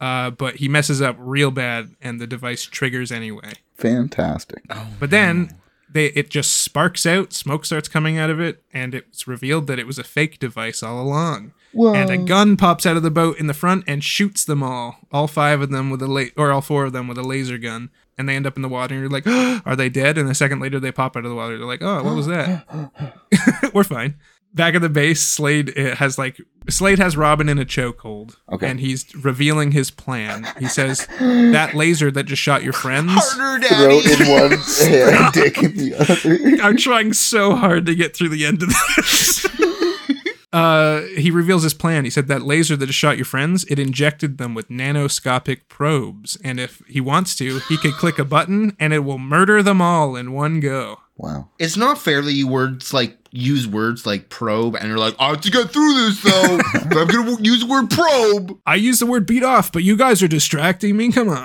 Uh, 0.00 0.30
but 0.30 0.56
he 0.56 0.68
messes 0.68 1.02
up 1.02 1.16
real 1.18 1.50
bad, 1.50 1.94
and 2.00 2.20
the 2.20 2.26
device 2.26 2.64
triggers 2.64 3.12
anyway. 3.12 3.52
Fantastic. 3.76 4.62
But 4.98 5.10
then 5.10 5.56
they 5.92 6.06
it 6.06 6.30
just 6.30 6.54
sparks 6.54 7.04
out, 7.04 7.32
smoke 7.32 7.64
starts 7.64 7.88
coming 7.88 8.16
out 8.18 8.30
of 8.30 8.40
it, 8.40 8.62
and 8.72 8.94
it's 8.94 9.26
revealed 9.26 9.66
that 9.66 9.78
it 9.78 9.86
was 9.86 9.98
a 9.98 10.04
fake 10.04 10.38
device 10.38 10.82
all 10.82 11.00
along. 11.02 11.52
And 11.94 12.10
a 12.10 12.16
gun 12.16 12.56
pops 12.56 12.84
out 12.86 12.96
of 12.96 13.02
the 13.02 13.10
boat 13.10 13.38
in 13.38 13.46
the 13.46 13.54
front 13.54 13.84
and 13.86 14.02
shoots 14.02 14.44
them 14.44 14.62
all, 14.62 14.96
all 15.12 15.28
five 15.28 15.60
of 15.60 15.70
them 15.70 15.90
with 15.90 16.02
a 16.02 16.08
la- 16.08 16.24
or 16.36 16.50
all 16.50 16.60
four 16.62 16.84
of 16.86 16.92
them 16.92 17.06
with 17.06 17.18
a 17.18 17.22
laser 17.22 17.58
gun, 17.58 17.90
and 18.18 18.28
they 18.28 18.34
end 18.36 18.46
up 18.46 18.56
in 18.56 18.62
the 18.62 18.68
water. 18.68 18.94
And 18.94 19.02
you're 19.02 19.10
like, 19.10 19.26
are 19.66 19.76
they 19.76 19.88
dead? 19.88 20.18
And 20.18 20.28
a 20.28 20.34
second 20.34 20.60
later, 20.60 20.80
they 20.80 20.90
pop 20.92 21.16
out 21.16 21.24
of 21.24 21.30
the 21.30 21.36
water. 21.36 21.58
They're 21.58 21.66
like, 21.66 21.82
oh, 21.82 22.02
what 22.02 22.16
was 22.16 22.26
that? 22.26 23.70
We're 23.74 23.84
fine. 23.84 24.16
Back 24.52 24.74
at 24.74 24.82
the 24.82 24.88
base, 24.88 25.22
Slade 25.22 25.78
uh, 25.78 25.94
has 25.96 26.18
like 26.18 26.40
Slade 26.68 26.98
has 26.98 27.16
Robin 27.16 27.48
in 27.48 27.58
a 27.58 27.64
chokehold, 27.64 28.36
Okay. 28.50 28.68
and 28.68 28.80
he's 28.80 29.14
revealing 29.14 29.70
his 29.70 29.90
plan. 29.92 30.44
He 30.58 30.66
says 30.66 31.06
that 31.20 31.74
laser 31.74 32.10
that 32.10 32.24
just 32.24 32.42
shot 32.42 32.64
your 32.64 32.72
friends. 32.72 33.12
Harder, 33.14 33.66
Throat 33.68 34.02
daddy. 34.04 34.24
in 34.24 34.28
one 34.28 34.50
hand, 34.58 35.32
dick 35.32 35.62
in 35.62 35.76
the 35.76 35.94
other. 35.94 36.62
I'm 36.64 36.76
trying 36.76 37.12
so 37.12 37.54
hard 37.54 37.86
to 37.86 37.94
get 37.94 38.16
through 38.16 38.30
the 38.30 38.44
end 38.44 38.62
of 38.64 38.70
this. 38.96 39.46
uh, 40.52 41.02
he 41.16 41.30
reveals 41.30 41.62
his 41.62 41.74
plan. 41.74 42.04
He 42.04 42.10
said 42.10 42.26
that 42.28 42.42
laser 42.42 42.76
that 42.76 42.86
just 42.86 42.98
shot 42.98 43.16
your 43.16 43.24
friends, 43.26 43.64
it 43.68 43.78
injected 43.78 44.38
them 44.38 44.54
with 44.54 44.68
nanoscopic 44.68 45.60
probes, 45.68 46.36
and 46.42 46.58
if 46.58 46.82
he 46.88 47.00
wants 47.00 47.36
to, 47.36 47.60
he 47.68 47.76
could 47.76 47.94
click 47.94 48.18
a 48.18 48.24
button 48.24 48.76
and 48.80 48.92
it 48.92 49.00
will 49.00 49.18
murder 49.18 49.62
them 49.62 49.80
all 49.80 50.16
in 50.16 50.32
one 50.32 50.58
go. 50.60 50.98
Wow. 51.16 51.50
It's 51.58 51.76
not 51.76 51.98
fair 51.98 52.22
that 52.22 52.32
you 52.32 52.48
words 52.48 52.92
like 52.94 53.19
use 53.32 53.66
words 53.66 54.06
like 54.06 54.28
probe 54.28 54.74
and 54.76 54.88
you're 54.88 54.98
like, 54.98 55.14
I 55.18 55.28
have 55.28 55.40
to 55.42 55.50
get 55.50 55.70
through 55.70 55.94
this 55.94 56.22
though. 56.22 56.58
but 56.88 56.96
I'm 56.98 57.06
gonna 57.08 57.36
use 57.40 57.60
the 57.60 57.66
word 57.68 57.90
probe. 57.90 58.58
I 58.66 58.74
use 58.74 58.98
the 59.00 59.06
word 59.06 59.26
beat 59.26 59.42
off, 59.42 59.70
but 59.72 59.82
you 59.84 59.96
guys 59.96 60.22
are 60.22 60.28
distracting 60.28 60.96
me. 60.96 61.12
Come 61.12 61.28
on. 61.28 61.44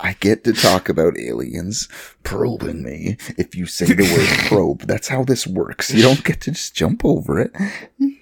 I 0.00 0.14
get 0.20 0.44
to 0.44 0.52
talk 0.52 0.88
about 0.88 1.18
aliens 1.18 1.88
probing 2.22 2.82
me 2.82 3.16
if 3.38 3.54
you 3.54 3.66
say 3.66 3.86
the 3.86 4.02
word 4.02 4.28
probe. 4.48 4.82
That's 4.82 5.08
how 5.08 5.24
this 5.24 5.46
works. 5.46 5.90
You 5.92 6.02
don't 6.02 6.24
get 6.24 6.40
to 6.42 6.50
just 6.50 6.74
jump 6.74 7.04
over 7.04 7.40
it. 7.40 7.52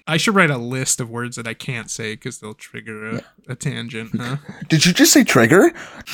I 0.07 0.17
should 0.17 0.35
write 0.35 0.51
a 0.51 0.57
list 0.57 1.01
of 1.01 1.09
words 1.09 1.35
that 1.35 1.47
I 1.47 1.53
can't 1.53 1.89
say 1.89 2.13
because 2.13 2.39
they'll 2.39 2.53
trigger 2.53 3.09
a, 3.09 3.21
a 3.49 3.55
tangent, 3.55 4.11
huh? 4.15 4.37
Did 4.69 4.85
you 4.85 4.93
just 4.93 5.11
say 5.11 5.23
trigger? 5.23 5.71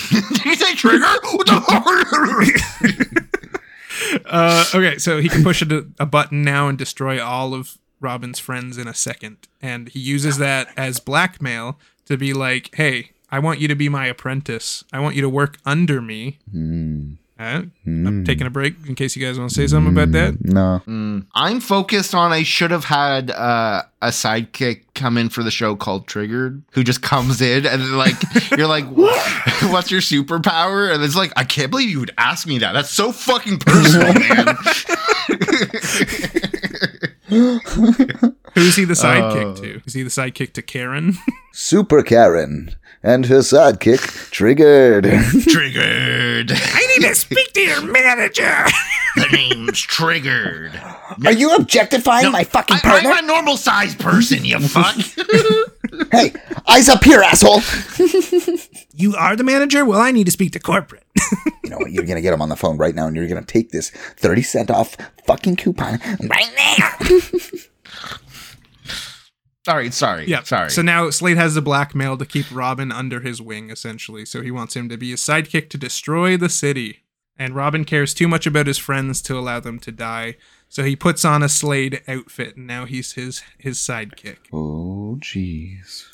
Did 0.10 0.46
you 0.46 0.56
say 0.56 0.74
trigger? 0.76 1.06
What 1.06 1.46
the 1.48 3.22
Uh, 4.26 4.66
okay, 4.74 4.98
so 4.98 5.20
he 5.20 5.30
can 5.30 5.44
push 5.44 5.62
a, 5.62 5.86
a 6.00 6.06
button 6.06 6.44
now 6.44 6.68
and 6.68 6.78
destroy 6.78 7.22
all 7.24 7.54
of 7.54 7.78
Robin's 8.00 8.40
friends 8.40 8.78
in 8.78 8.88
a 8.88 8.94
second. 8.94 9.48
And 9.62 9.90
he 9.90 10.00
uses 10.00 10.38
that 10.38 10.70
as 10.76 11.00
blackmail 11.00 11.80
to 12.06 12.18
be 12.18 12.34
like, 12.34 12.74
hey, 12.76 13.12
I 13.30 13.40
want 13.40 13.60
you 13.60 13.68
to 13.68 13.76
be 13.76 13.88
my 13.90 14.08
apprentice. 14.08 14.84
I 14.92 15.00
want 15.00 15.16
you 15.16 15.22
to 15.22 15.30
work 15.30 15.58
under 15.66 16.02
me. 16.02 16.40
Uh, 17.42 17.64
I'm 17.88 18.24
taking 18.24 18.46
a 18.46 18.52
break 18.52 18.76
in 18.88 18.94
case 18.94 19.16
you 19.16 19.26
guys 19.26 19.40
want 19.40 19.50
to 19.50 19.56
say 19.56 19.66
something 19.66 19.94
about 19.94 20.12
that. 20.12 20.46
No. 20.46 20.82
I'm 21.34 21.60
focused 21.60 22.14
on 22.14 22.32
I 22.32 22.44
should 22.44 22.70
have 22.70 22.86
had 22.86 23.32
uh, 23.32 23.82
a 24.00 24.10
sidekick 24.10 24.82
come 24.94 25.18
in 25.18 25.30
for 25.30 25.42
the 25.42 25.50
show 25.50 25.76
called 25.76 26.06
Triggered, 26.06 26.62
who 26.74 26.84
just 26.84 27.02
comes 27.02 27.42
in 27.42 27.66
and 27.66 27.98
like 27.98 28.16
you're 28.58 28.68
like, 28.68 28.86
"What's 28.86 29.90
your 29.90 30.02
superpower?" 30.02 30.94
And 30.94 31.04
it's 31.04 31.16
like, 31.16 31.34
I 31.36 31.44
can't 31.44 31.72
believe 31.72 31.90
you 31.90 32.00
would 32.02 32.14
ask 32.16 32.46
me 32.46 32.60
that. 32.60 32.74
That's 32.74 32.92
so 32.92 33.12
fucking 33.12 33.58
personal, 33.58 34.14
man. 34.14 34.48
Who's 38.54 38.76
he 38.76 38.86
the 38.86 38.94
sidekick 38.94 39.62
to? 39.62 39.82
Is 39.86 39.94
he 39.94 40.04
the 40.04 40.10
sidekick 40.10 40.54
to 40.54 40.62
Karen? 40.62 41.18
Super 41.54 42.04
Karen 42.04 42.76
and 43.04 43.26
her 43.26 43.40
sidekick 43.40 44.32
triggered. 44.32 45.04
Triggered. 45.48 46.52
I 46.52 46.98
need 46.98 47.08
to 47.08 47.16
speak 47.16 47.54
to 47.54 47.62
your 47.62 47.82
manager. 47.82 48.66
The 49.16 49.28
name's 49.32 49.80
Triggered. 49.82 50.80
Are 51.26 51.32
you 51.32 51.56
objectifying 51.56 52.32
my 52.32 52.44
fucking 52.44 52.78
I, 52.78 52.80
partner? 52.80 53.10
I'm 53.12 53.24
a 53.24 53.28
normal 53.28 53.58
sized 53.58 54.00
person. 54.00 54.46
You 54.46 54.60
fuck. 54.60 54.96
hey, 56.12 56.34
eyes 56.68 56.88
up 56.90 57.04
here, 57.04 57.22
asshole. 57.22 57.62
you 58.94 59.16
are 59.16 59.36
the 59.36 59.44
manager? 59.44 59.84
Well, 59.84 60.00
I 60.00 60.12
need 60.12 60.26
to 60.26 60.32
speak 60.32 60.54
to 60.54 60.60
corporate. 60.60 61.04
You 61.64 61.70
know 61.70 61.78
what? 61.78 61.92
You're 61.92 62.06
gonna 62.06 62.22
get 62.22 62.34
him 62.34 62.42
on 62.42 62.50
the 62.50 62.56
phone 62.56 62.78
right 62.78 62.96
now, 62.96 63.08
and 63.08 63.16
you're 63.16 63.28
gonna 63.28 63.44
take 63.44 63.72
this 63.72 63.90
thirty 63.90 64.42
cent 64.42 64.72
off 64.72 64.96
fucking 65.26 65.58
coupon 65.58 66.00
right 66.22 66.78
now. 66.80 67.60
All 69.68 69.76
right, 69.76 69.94
sorry. 69.94 70.26
Yeah, 70.28 70.44
sorry. 70.44 70.72
So 70.72 70.82
now 70.82 71.10
Slade 71.12 71.38
has 71.38 71.54
the 71.54 71.62
blackmail 71.62 72.18
to 72.18 72.26
keep 72.26 72.48
Robin 72.52 72.92
under 72.92 73.20
his 73.20 73.42
wing, 73.42 73.70
essentially. 73.70 74.26
So 74.26 74.42
he 74.42 74.50
wants 74.50 74.76
him 74.76 74.90
to 74.90 74.98
be 74.98 75.12
his 75.12 75.22
sidekick 75.22 75.70
to 75.70 75.78
destroy 75.78 76.36
the 76.36 76.50
city. 76.50 77.04
And 77.38 77.56
Robin 77.56 77.86
cares 77.86 78.14
too 78.14 78.28
much 78.28 78.48
about 78.48 78.68
his 78.68 78.78
friends 78.78 79.22
to 79.24 79.38
allow 79.38 79.60
them 79.60 79.80
to 79.80 79.92
die. 79.92 80.38
So 80.68 80.84
he 80.84 80.96
puts 80.96 81.26
on 81.26 81.44
a 81.44 81.50
Slade 81.50 82.02
outfit, 82.08 82.56
and 82.56 82.66
now 82.66 82.86
he's 82.86 83.14
his 83.14 83.44
his 83.58 83.78
sidekick. 83.78 84.38
Oh, 84.54 85.18
jeez. 85.20 86.06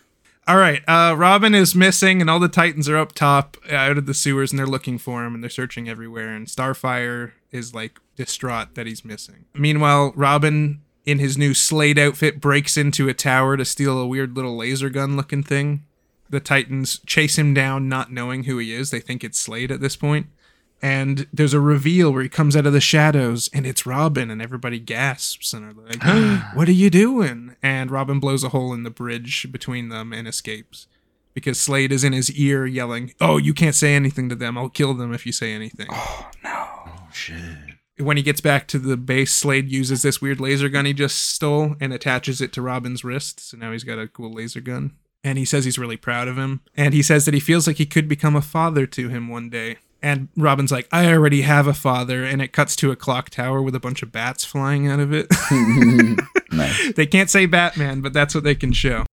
All 0.47 0.57
right, 0.57 0.81
uh, 0.87 1.13
Robin 1.17 1.53
is 1.53 1.75
missing, 1.75 2.21
and 2.21 2.29
all 2.29 2.39
the 2.39 2.47
Titans 2.47 2.87
are 2.87 2.95
up 2.95 3.11
top, 3.11 3.57
uh, 3.69 3.75
out 3.75 3.97
of 3.97 4.05
the 4.05 4.13
sewers, 4.13 4.51
and 4.51 4.57
they're 4.57 4.65
looking 4.65 4.97
for 4.97 5.25
him, 5.25 5.35
and 5.35 5.43
they're 5.43 5.49
searching 5.49 5.89
everywhere. 5.89 6.33
And 6.33 6.47
Starfire 6.47 7.33
is 7.51 7.73
like 7.73 7.99
distraught 8.15 8.75
that 8.75 8.87
he's 8.87 9.03
missing. 9.03 9.45
Meanwhile, 9.53 10.13
Robin, 10.15 10.81
in 11.07 11.19
his 11.19 11.37
new 11.37 11.53
Slade 11.53 11.97
outfit, 11.97 12.41
breaks 12.41 12.75
into 12.75 13.07
a 13.07 13.13
tower 13.13 13.55
to 13.55 13.63
steal 13.63 13.97
a 13.97 14.05
weird 14.05 14.35
little 14.35 14.57
laser 14.57 14.89
gun 14.89 15.15
looking 15.15 15.41
thing. 15.41 15.85
The 16.29 16.41
Titans 16.41 16.99
chase 17.05 17.37
him 17.37 17.53
down, 17.53 17.87
not 17.87 18.11
knowing 18.11 18.43
who 18.43 18.57
he 18.57 18.73
is. 18.73 18.91
They 18.91 18.99
think 18.99 19.23
it's 19.23 19.39
Slade 19.39 19.71
at 19.71 19.79
this 19.79 19.95
point. 19.95 20.27
And 20.81 21.25
there's 21.31 21.53
a 21.53 21.61
reveal 21.61 22.11
where 22.11 22.21
he 22.21 22.29
comes 22.29 22.57
out 22.57 22.67
of 22.67 22.73
the 22.73 22.81
shadows 22.81 23.49
and 23.53 23.65
it's 23.65 23.85
Robin, 23.85 24.29
and 24.29 24.41
everybody 24.41 24.79
gasps 24.79 25.53
and 25.53 25.65
are 25.65 25.81
like, 25.81 26.03
What 26.55 26.67
are 26.67 26.73
you 26.73 26.89
doing? 26.89 27.55
And 27.63 27.89
Robin 27.89 28.19
blows 28.19 28.43
a 28.43 28.49
hole 28.49 28.73
in 28.73 28.83
the 28.83 28.89
bridge 28.89 29.47
between 29.49 29.87
them 29.87 30.11
and 30.11 30.27
escapes 30.27 30.87
because 31.33 31.57
Slade 31.57 31.93
is 31.93 32.03
in 32.03 32.11
his 32.11 32.29
ear 32.31 32.65
yelling, 32.65 33.13
Oh, 33.21 33.37
you 33.37 33.53
can't 33.53 33.75
say 33.75 33.95
anything 33.95 34.27
to 34.27 34.35
them. 34.35 34.57
I'll 34.57 34.69
kill 34.69 34.93
them 34.93 35.13
if 35.13 35.25
you 35.25 35.31
say 35.31 35.53
anything. 35.53 35.87
Oh, 35.89 36.29
oh 36.43 37.07
shit. 37.13 37.66
When 37.99 38.17
he 38.17 38.23
gets 38.23 38.41
back 38.41 38.67
to 38.67 38.79
the 38.79 38.97
base, 38.97 39.33
Slade 39.33 39.69
uses 39.71 40.01
this 40.01 40.21
weird 40.21 40.39
laser 40.39 40.69
gun 40.69 40.85
he 40.85 40.93
just 40.93 41.29
stole 41.29 41.75
and 41.79 41.91
attaches 41.91 42.41
it 42.41 42.53
to 42.53 42.61
Robin's 42.61 43.03
wrist. 43.03 43.39
So 43.39 43.57
now 43.57 43.71
he's 43.71 43.83
got 43.83 43.99
a 43.99 44.07
cool 44.07 44.31
laser 44.31 44.61
gun. 44.61 44.93
And 45.23 45.37
he 45.37 45.45
says 45.45 45.65
he's 45.65 45.79
really 45.79 45.97
proud 45.97 46.27
of 46.27 46.37
him. 46.37 46.61
And 46.75 46.93
he 46.93 47.01
says 47.01 47.25
that 47.25 47.33
he 47.33 47.39
feels 47.39 47.67
like 47.67 47.77
he 47.77 47.85
could 47.85 48.07
become 48.07 48.35
a 48.35 48.41
father 48.41 48.85
to 48.85 49.09
him 49.09 49.27
one 49.27 49.49
day. 49.49 49.77
And 50.01 50.29
Robin's 50.37 50.71
like, 50.71 50.87
I 50.91 51.11
already 51.11 51.41
have 51.41 51.65
a 51.65 51.73
father. 51.73 52.23
And 52.23 52.41
it 52.41 52.53
cuts 52.53 52.75
to 52.77 52.91
a 52.91 52.95
clock 52.95 53.29
tower 53.29 53.61
with 53.61 53.75
a 53.75 53.79
bunch 53.79 54.03
of 54.03 54.11
bats 54.11 54.45
flying 54.45 54.87
out 54.87 54.99
of 54.99 55.11
it. 55.11 55.27
nice. 56.51 56.93
they 56.93 57.07
can't 57.07 57.29
say 57.29 57.45
Batman, 57.45 58.01
but 58.01 58.13
that's 58.13 58.35
what 58.35 58.43
they 58.43 58.55
can 58.55 58.73
show. 58.73 59.05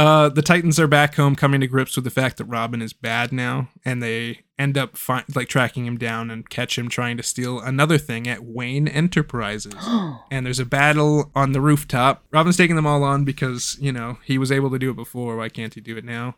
Uh, 0.00 0.30
the 0.30 0.40
Titans 0.40 0.80
are 0.80 0.86
back 0.86 1.16
home, 1.16 1.36
coming 1.36 1.60
to 1.60 1.66
grips 1.66 1.94
with 1.94 2.06
the 2.06 2.10
fact 2.10 2.38
that 2.38 2.46
Robin 2.46 2.80
is 2.80 2.94
bad 2.94 3.32
now, 3.32 3.68
and 3.84 4.02
they 4.02 4.40
end 4.58 4.78
up 4.78 4.96
fi- 4.96 5.24
like 5.34 5.46
tracking 5.46 5.84
him 5.84 5.98
down 5.98 6.30
and 6.30 6.48
catch 6.48 6.78
him 6.78 6.88
trying 6.88 7.18
to 7.18 7.22
steal 7.22 7.60
another 7.60 7.98
thing 7.98 8.26
at 8.26 8.42
Wayne 8.42 8.88
Enterprises. 8.88 9.74
and 10.30 10.46
there's 10.46 10.58
a 10.58 10.64
battle 10.64 11.30
on 11.34 11.52
the 11.52 11.60
rooftop. 11.60 12.24
Robin's 12.30 12.56
taking 12.56 12.76
them 12.76 12.86
all 12.86 13.04
on 13.04 13.26
because 13.26 13.76
you 13.78 13.92
know 13.92 14.16
he 14.24 14.38
was 14.38 14.50
able 14.50 14.70
to 14.70 14.78
do 14.78 14.90
it 14.90 14.96
before. 14.96 15.36
Why 15.36 15.50
can't 15.50 15.74
he 15.74 15.82
do 15.82 15.98
it 15.98 16.04
now? 16.06 16.34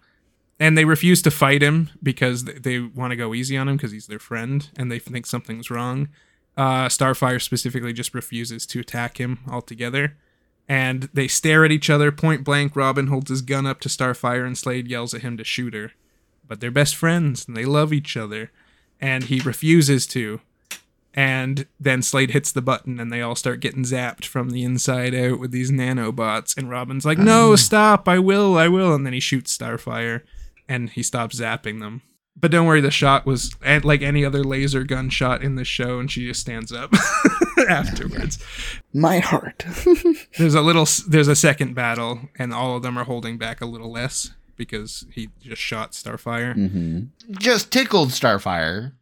And 0.58 0.76
they 0.76 0.84
refuse 0.84 1.22
to 1.22 1.30
fight 1.30 1.62
him 1.62 1.88
because 2.02 2.42
th- 2.42 2.62
they 2.62 2.80
want 2.80 3.12
to 3.12 3.16
go 3.16 3.32
easy 3.32 3.56
on 3.56 3.68
him 3.68 3.76
because 3.76 3.92
he's 3.92 4.08
their 4.08 4.18
friend 4.18 4.68
and 4.76 4.90
they 4.90 4.98
think 4.98 5.24
something's 5.24 5.70
wrong. 5.70 6.08
Uh, 6.56 6.86
Starfire 6.86 7.40
specifically 7.40 7.92
just 7.92 8.12
refuses 8.12 8.66
to 8.66 8.80
attack 8.80 9.18
him 9.18 9.38
altogether 9.48 10.16
and 10.68 11.08
they 11.12 11.28
stare 11.28 11.64
at 11.64 11.72
each 11.72 11.90
other 11.90 12.12
point 12.12 12.44
blank. 12.44 12.76
Robin 12.76 13.08
holds 13.08 13.30
his 13.30 13.42
gun 13.42 13.66
up 13.66 13.80
to 13.80 13.88
Starfire, 13.88 14.46
and 14.46 14.56
Slade 14.56 14.88
yells 14.88 15.14
at 15.14 15.22
him 15.22 15.36
to 15.36 15.44
shoot 15.44 15.74
her. 15.74 15.92
But 16.46 16.60
they're 16.60 16.70
best 16.70 16.96
friends 16.96 17.46
and 17.46 17.56
they 17.56 17.64
love 17.64 17.92
each 17.92 18.16
other, 18.16 18.50
and 19.00 19.24
he 19.24 19.40
refuses 19.40 20.06
to. 20.08 20.40
And 21.14 21.66
then 21.78 22.00
Slade 22.02 22.30
hits 22.30 22.52
the 22.52 22.62
button, 22.62 22.98
and 22.98 23.12
they 23.12 23.20
all 23.20 23.36
start 23.36 23.60
getting 23.60 23.84
zapped 23.84 24.24
from 24.24 24.50
the 24.50 24.64
inside 24.64 25.14
out 25.14 25.38
with 25.38 25.50
these 25.50 25.70
nanobots. 25.70 26.56
And 26.56 26.70
Robin's 26.70 27.04
like, 27.04 27.18
"No, 27.18 27.52
mm. 27.52 27.58
stop! 27.58 28.08
I 28.08 28.18
will, 28.18 28.56
I 28.56 28.68
will!" 28.68 28.94
And 28.94 29.04
then 29.04 29.12
he 29.12 29.20
shoots 29.20 29.56
Starfire, 29.56 30.22
and 30.68 30.88
he 30.90 31.02
stops 31.02 31.38
zapping 31.38 31.80
them. 31.80 32.00
But 32.34 32.50
don't 32.50 32.66
worry, 32.66 32.80
the 32.80 32.90
shot 32.90 33.24
was 33.26 33.54
and 33.64 33.84
like 33.84 34.02
any 34.02 34.24
other 34.24 34.42
laser 34.42 34.82
gun 34.84 35.10
shot 35.10 35.42
in 35.42 35.54
the 35.54 35.64
show, 35.64 35.98
and 36.00 36.10
she 36.10 36.26
just 36.26 36.40
stands 36.40 36.72
up 36.72 36.92
afterwards 37.68 38.38
My 38.92 39.18
heart. 39.20 39.64
there's 40.38 40.54
a 40.54 40.60
little 40.60 40.86
there's 41.08 41.28
a 41.28 41.36
second 41.36 41.74
battle 41.74 42.20
and 42.38 42.52
all 42.52 42.76
of 42.76 42.82
them 42.82 42.98
are 42.98 43.04
holding 43.04 43.38
back 43.38 43.60
a 43.60 43.66
little 43.66 43.90
less 43.92 44.30
because 44.56 45.06
he 45.12 45.28
just 45.40 45.60
shot 45.62 45.92
starfire 45.92 46.54
hmm 46.54 47.00
Just 47.38 47.70
tickled 47.70 48.08
Starfire. 48.10 48.92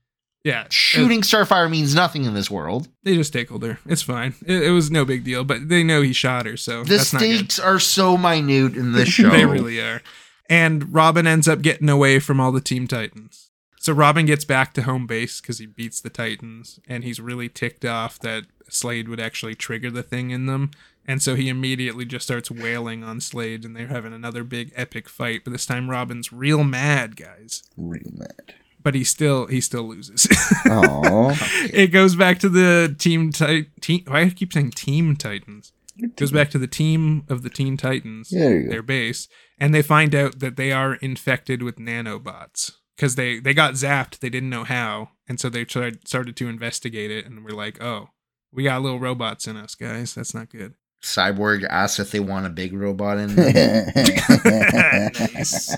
yeah 0.45 0.67
Shooting 0.71 1.23
Starfire 1.23 1.71
means 1.71 1.95
nothing 1.95 2.25
in 2.25 2.35
this 2.35 2.51
world. 2.51 2.89
they 3.03 3.17
just 3.17 3.33
tickled 3.33 3.63
her 3.63 3.79
it's 3.87 4.03
fine 4.03 4.35
it, 4.47 4.65
it 4.65 4.71
was 4.71 4.91
no 4.91 5.05
big 5.05 5.25
deal 5.25 5.45
but 5.45 5.69
they 5.69 5.83
know 5.83 6.03
he 6.03 6.13
shot 6.13 6.47
her 6.47 6.57
so 6.57 6.85
The 6.85 6.97
that's 6.97 7.13
not 7.13 7.21
good 7.21 7.37
stakes 7.39 7.59
are 7.59 7.79
so 7.79 8.17
minute 8.17 8.77
in 8.77 8.93
this 8.93 9.09
show. 9.19 9.31
they 9.31 9.45
really 9.47 9.81
are 9.81 10.03
and 10.51 10.93
robin 10.93 11.27
ends 11.27 11.49
up 11.49 11.63
getting 11.63 11.89
away 11.89 12.19
from 12.19 12.39
all 12.41 12.53
the 12.53 12.61
team 12.61 12.87
titans 12.87 13.51
so 13.79 13.93
robin 13.93 14.27
gets 14.27 14.45
back 14.45 14.75
to 14.75 14.83
home 14.83 15.07
base 15.07 15.41
because 15.41 15.59
he 15.59 15.65
beats 15.67 16.01
the 16.03 16.11
titans 16.11 16.79
and 16.87 17.05
he's 17.05 17.21
really 17.21 17.49
ticked 17.49 17.85
off 17.87 18.19
that 18.19 18.45
slade 18.69 19.09
would 19.09 19.21
actually 19.21 19.55
trigger 19.55 19.91
the 19.91 20.03
thing 20.03 20.31
in 20.31 20.45
them 20.47 20.71
and 21.07 21.23
so 21.23 21.35
he 21.35 21.49
immediately 21.49 22.05
just 22.05 22.27
starts 22.27 22.51
wailing 22.51 23.03
on 23.03 23.21
slade 23.21 23.65
and 23.65 23.75
they're 23.75 23.87
having 23.89 24.13
another 24.13 24.45
big 24.45 24.73
epic 24.77 25.09
fight 25.09 25.41
but 25.45 25.53
this 25.53 25.65
time 25.67 25.89
robin's 25.89 26.33
real 26.33 26.63
mad 26.65 27.17
guys 27.17 27.63
Real 27.77 28.11
mad. 28.13 28.55
but 28.83 28.95
he 28.95 29.03
still 29.05 29.47
he 29.47 29.61
still 29.61 29.89
loses. 29.89 30.27
Oh, 30.67 31.37
it 31.73 31.89
goes 31.89 32.15
back 32.17 32.39
to 32.41 32.49
the 32.49 32.95
team 32.99 33.31
ti- 33.33 33.67
team. 33.81 34.05
Why 34.07 34.25
do 34.25 34.31
I 34.31 34.35
keep 34.35 34.53
saying 34.53 34.71
team 34.73 35.17
Titans? 35.17 35.73
It 35.97 36.17
goes 36.17 36.31
back 36.33 36.49
to 36.51 36.59
the 36.59 36.67
team 36.67 37.25
of 37.29 37.43
the 37.43 37.51
Teen 37.51 37.77
Titans, 37.77 38.31
There 38.31 38.59
you 38.59 38.65
go. 38.65 38.71
their 38.71 38.83
base, 38.83 39.29
and 39.61 39.75
they 39.75 39.83
find 39.83 40.15
out 40.15 40.41
that 40.41 40.57
they 40.57 40.73
are 40.73 40.95
infected 40.95 41.63
with 41.63 41.77
nanobots 41.77 42.73
because 42.97 43.15
they 43.15 43.39
they 43.39 43.55
got 43.55 43.75
zapped. 43.75 44.19
They 44.19 44.31
didn't 44.31 44.51
know 44.51 44.65
how, 44.65 45.11
and 45.29 45.39
so 45.39 45.49
they 45.49 45.65
tried, 45.65 46.09
started 46.09 46.35
to 46.37 46.49
investigate 46.49 47.11
it, 47.11 47.27
and 47.27 47.45
we're 47.45 47.51
like, 47.51 47.83
oh, 47.83 48.09
we 48.53 48.65
got 48.65 48.83
little 48.83 48.99
robots 48.99 49.47
in 49.47 49.57
us, 49.57 49.75
guys. 49.75 50.15
That's 50.15 50.35
not 50.35 50.51
good. 50.51 50.75
Cyborg 51.03 51.65
asks 51.69 51.99
if 51.99 52.11
they 52.11 52.21
want 52.21 52.47
a 52.47 52.51
big 52.51 52.73
robot 52.75 53.19
in 53.19 53.35
there. 53.35 53.93
nice. 55.15 55.75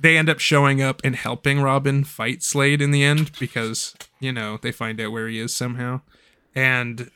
They 0.00 0.16
end 0.16 0.30
up 0.30 0.38
showing 0.38 0.80
up 0.82 1.00
and 1.04 1.16
helping 1.16 1.60
Robin 1.60 2.04
fight 2.04 2.42
Slade 2.42 2.80
in 2.80 2.90
the 2.90 3.04
end 3.04 3.32
because, 3.38 3.94
you 4.20 4.32
know, 4.32 4.58
they 4.60 4.72
find 4.72 5.00
out 5.00 5.12
where 5.12 5.28
he 5.28 5.38
is 5.38 5.54
somehow. 5.54 6.00
And 6.54 7.10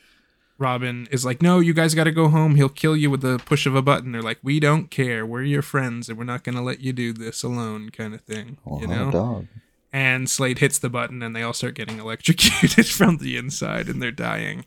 Robin 0.59 1.07
is 1.11 1.25
like, 1.25 1.41
No, 1.41 1.59
you 1.59 1.73
guys 1.73 1.95
got 1.95 2.03
to 2.05 2.11
go 2.11 2.27
home. 2.27 2.55
He'll 2.55 2.69
kill 2.69 2.95
you 2.95 3.09
with 3.09 3.21
the 3.21 3.39
push 3.45 3.65
of 3.65 3.75
a 3.75 3.81
button. 3.81 4.11
They're 4.11 4.21
like, 4.21 4.39
We 4.43 4.59
don't 4.59 4.91
care. 4.91 5.25
We're 5.25 5.43
your 5.43 5.61
friends 5.61 6.09
and 6.09 6.17
we're 6.17 6.25
not 6.25 6.43
going 6.43 6.55
to 6.55 6.61
let 6.61 6.81
you 6.81 6.93
do 6.93 7.13
this 7.13 7.43
alone, 7.43 7.89
kind 7.89 8.13
of 8.13 8.21
thing. 8.21 8.57
well, 8.65 8.81
you 8.81 8.87
know? 8.87 9.11
dog. 9.11 9.47
and 9.91 10.29
Slade 10.29 10.59
hits 10.59 10.79
the 10.79 10.89
button 10.89 11.23
and 11.23 11.35
they 11.35 11.43
all 11.43 11.53
start 11.53 11.75
getting 11.75 11.99
electrocuted 11.99 12.87
from 12.99 13.17
the 13.17 13.37
inside 13.37 13.87
and 13.87 14.01
they're 14.01 14.11
dying. 14.11 14.65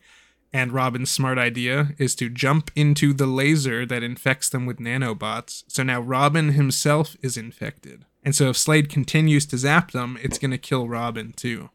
And 0.53 0.73
Robin's 0.73 1.11
smart 1.11 1.39
idea 1.39 1.93
is 1.99 2.15
to 2.17 2.29
jump 2.29 2.71
into 2.77 3.15
the 3.15 3.27
laser 3.27 3.87
that 3.87 4.03
infects 4.03 4.51
them 4.51 4.67
with 4.67 4.79
nanobots. 4.79 5.65
So 5.67 5.83
now 5.83 6.01
Robin 6.01 6.51
himself 6.51 7.17
is 7.23 7.39
infected. 7.39 8.05
And 8.23 8.35
so 8.35 8.51
if 8.51 8.57
Slade 8.57 8.89
continues 8.91 9.47
to 9.47 9.59
zap 9.59 9.93
them, 9.93 10.19
it's 10.23 10.39
going 10.39 10.51
to 10.51 10.59
kill 10.59 10.89
Robin 10.89 11.33
too. 11.33 11.71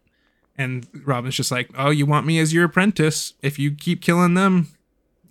And 0.57 0.87
Robin's 1.05 1.35
just 1.35 1.51
like, 1.51 1.69
"Oh, 1.77 1.89
you 1.91 2.05
want 2.05 2.25
me 2.25 2.39
as 2.39 2.53
your 2.53 2.65
apprentice? 2.65 3.33
If 3.41 3.59
you 3.59 3.71
keep 3.71 4.01
killing 4.01 4.33
them, 4.33 4.69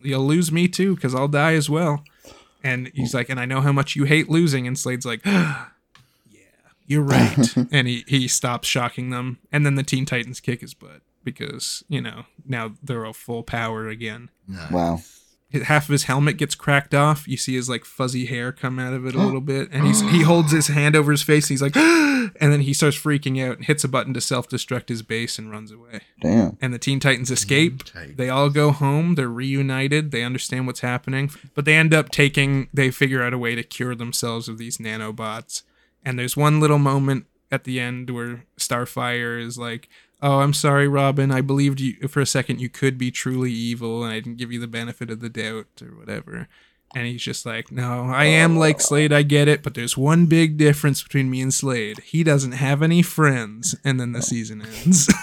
you'll 0.02 0.26
lose 0.26 0.52
me 0.52 0.68
too 0.68 0.96
cuz 0.96 1.14
I'll 1.14 1.28
die 1.28 1.54
as 1.54 1.68
well." 1.68 2.04
And 2.62 2.90
he's 2.94 3.14
like, 3.14 3.28
"And 3.28 3.38
I 3.40 3.44
know 3.44 3.60
how 3.60 3.72
much 3.72 3.96
you 3.96 4.04
hate 4.04 4.28
losing." 4.28 4.66
And 4.66 4.78
Slade's 4.78 5.06
like, 5.06 5.24
Yeah, 5.24 5.66
you're 6.86 7.02
right. 7.02 7.56
and 7.72 7.88
he, 7.88 8.04
he 8.06 8.28
stops 8.28 8.68
shocking 8.68 9.10
them. 9.10 9.38
And 9.52 9.66
then 9.66 9.74
the 9.74 9.82
Teen 9.82 10.06
Titans 10.06 10.40
kick 10.40 10.60
his 10.60 10.74
butt 10.74 11.00
because, 11.24 11.82
you 11.88 12.00
know, 12.00 12.24
now 12.46 12.74
they're 12.82 13.04
all 13.04 13.12
full 13.12 13.42
power 13.42 13.88
again. 13.88 14.30
Wow. 14.70 15.00
Half 15.64 15.84
of 15.84 15.92
his 15.92 16.04
helmet 16.04 16.36
gets 16.36 16.54
cracked 16.54 16.94
off. 16.94 17.26
You 17.26 17.36
see 17.36 17.54
his 17.54 17.68
like 17.68 17.84
fuzzy 17.84 18.26
hair 18.26 18.52
come 18.52 18.78
out 18.78 18.94
of 18.94 19.06
it 19.06 19.14
a 19.14 19.18
little 19.18 19.40
bit. 19.42 19.68
And 19.72 19.86
he's 19.86 20.00
he 20.00 20.22
holds 20.22 20.52
his 20.52 20.68
hand 20.68 20.96
over 20.96 21.10
his 21.10 21.22
face. 21.22 21.44
And 21.44 21.50
he's 21.50 21.62
like, 21.62 21.76
and 22.40 22.52
then 22.52 22.60
he 22.60 22.72
starts 22.72 22.96
freaking 22.96 23.44
out 23.44 23.56
and 23.56 23.64
hits 23.64 23.84
a 23.84 23.88
button 23.88 24.14
to 24.14 24.20
self 24.20 24.48
destruct 24.48 24.88
his 24.88 25.02
base 25.02 25.38
and 25.38 25.50
runs 25.50 25.70
away. 25.72 26.00
Damn. 26.20 26.56
And 26.60 26.72
the 26.72 26.78
Teen 26.78 27.00
Titans 27.00 27.30
escape. 27.30 27.84
Titans. 27.84 28.16
They 28.16 28.28
all 28.28 28.50
go 28.50 28.70
home. 28.72 29.14
They're 29.14 29.28
reunited. 29.28 30.10
They 30.10 30.22
understand 30.22 30.66
what's 30.66 30.80
happening. 30.80 31.30
But 31.54 31.64
they 31.64 31.74
end 31.74 31.94
up 31.94 32.10
taking, 32.10 32.68
they 32.72 32.90
figure 32.90 33.22
out 33.22 33.32
a 33.32 33.38
way 33.38 33.54
to 33.54 33.62
cure 33.62 33.94
themselves 33.94 34.48
of 34.48 34.58
these 34.58 34.78
nanobots. 34.78 35.62
And 36.04 36.18
there's 36.18 36.36
one 36.36 36.60
little 36.60 36.78
moment 36.78 37.26
at 37.50 37.64
the 37.64 37.80
end 37.80 38.10
where 38.10 38.44
Starfire 38.58 39.40
is 39.40 39.58
like, 39.58 39.88
Oh, 40.22 40.40
I'm 40.40 40.54
sorry, 40.54 40.88
Robin. 40.88 41.30
I 41.30 41.40
believed 41.42 41.80
you 41.80 42.08
for 42.08 42.20
a 42.20 42.26
second 42.26 42.60
you 42.60 42.68
could 42.68 42.96
be 42.96 43.10
truly 43.10 43.52
evil, 43.52 44.02
and 44.02 44.12
I 44.12 44.16
didn't 44.20 44.38
give 44.38 44.50
you 44.50 44.60
the 44.60 44.66
benefit 44.66 45.10
of 45.10 45.20
the 45.20 45.28
doubt 45.28 45.66
or 45.82 45.88
whatever. 45.98 46.48
And 46.94 47.06
he's 47.06 47.22
just 47.22 47.44
like, 47.44 47.70
No, 47.70 48.04
I 48.04 48.24
am 48.24 48.56
like 48.56 48.80
Slade, 48.80 49.12
I 49.12 49.22
get 49.22 49.48
it, 49.48 49.62
but 49.62 49.74
there's 49.74 49.96
one 49.96 50.26
big 50.26 50.56
difference 50.56 51.02
between 51.02 51.28
me 51.30 51.42
and 51.42 51.52
Slade. 51.52 51.98
He 51.98 52.22
doesn't 52.24 52.52
have 52.52 52.80
any 52.82 53.02
friends. 53.02 53.74
And 53.84 54.00
then 54.00 54.12
the 54.12 54.22
season 54.22 54.62
ends. 54.62 55.12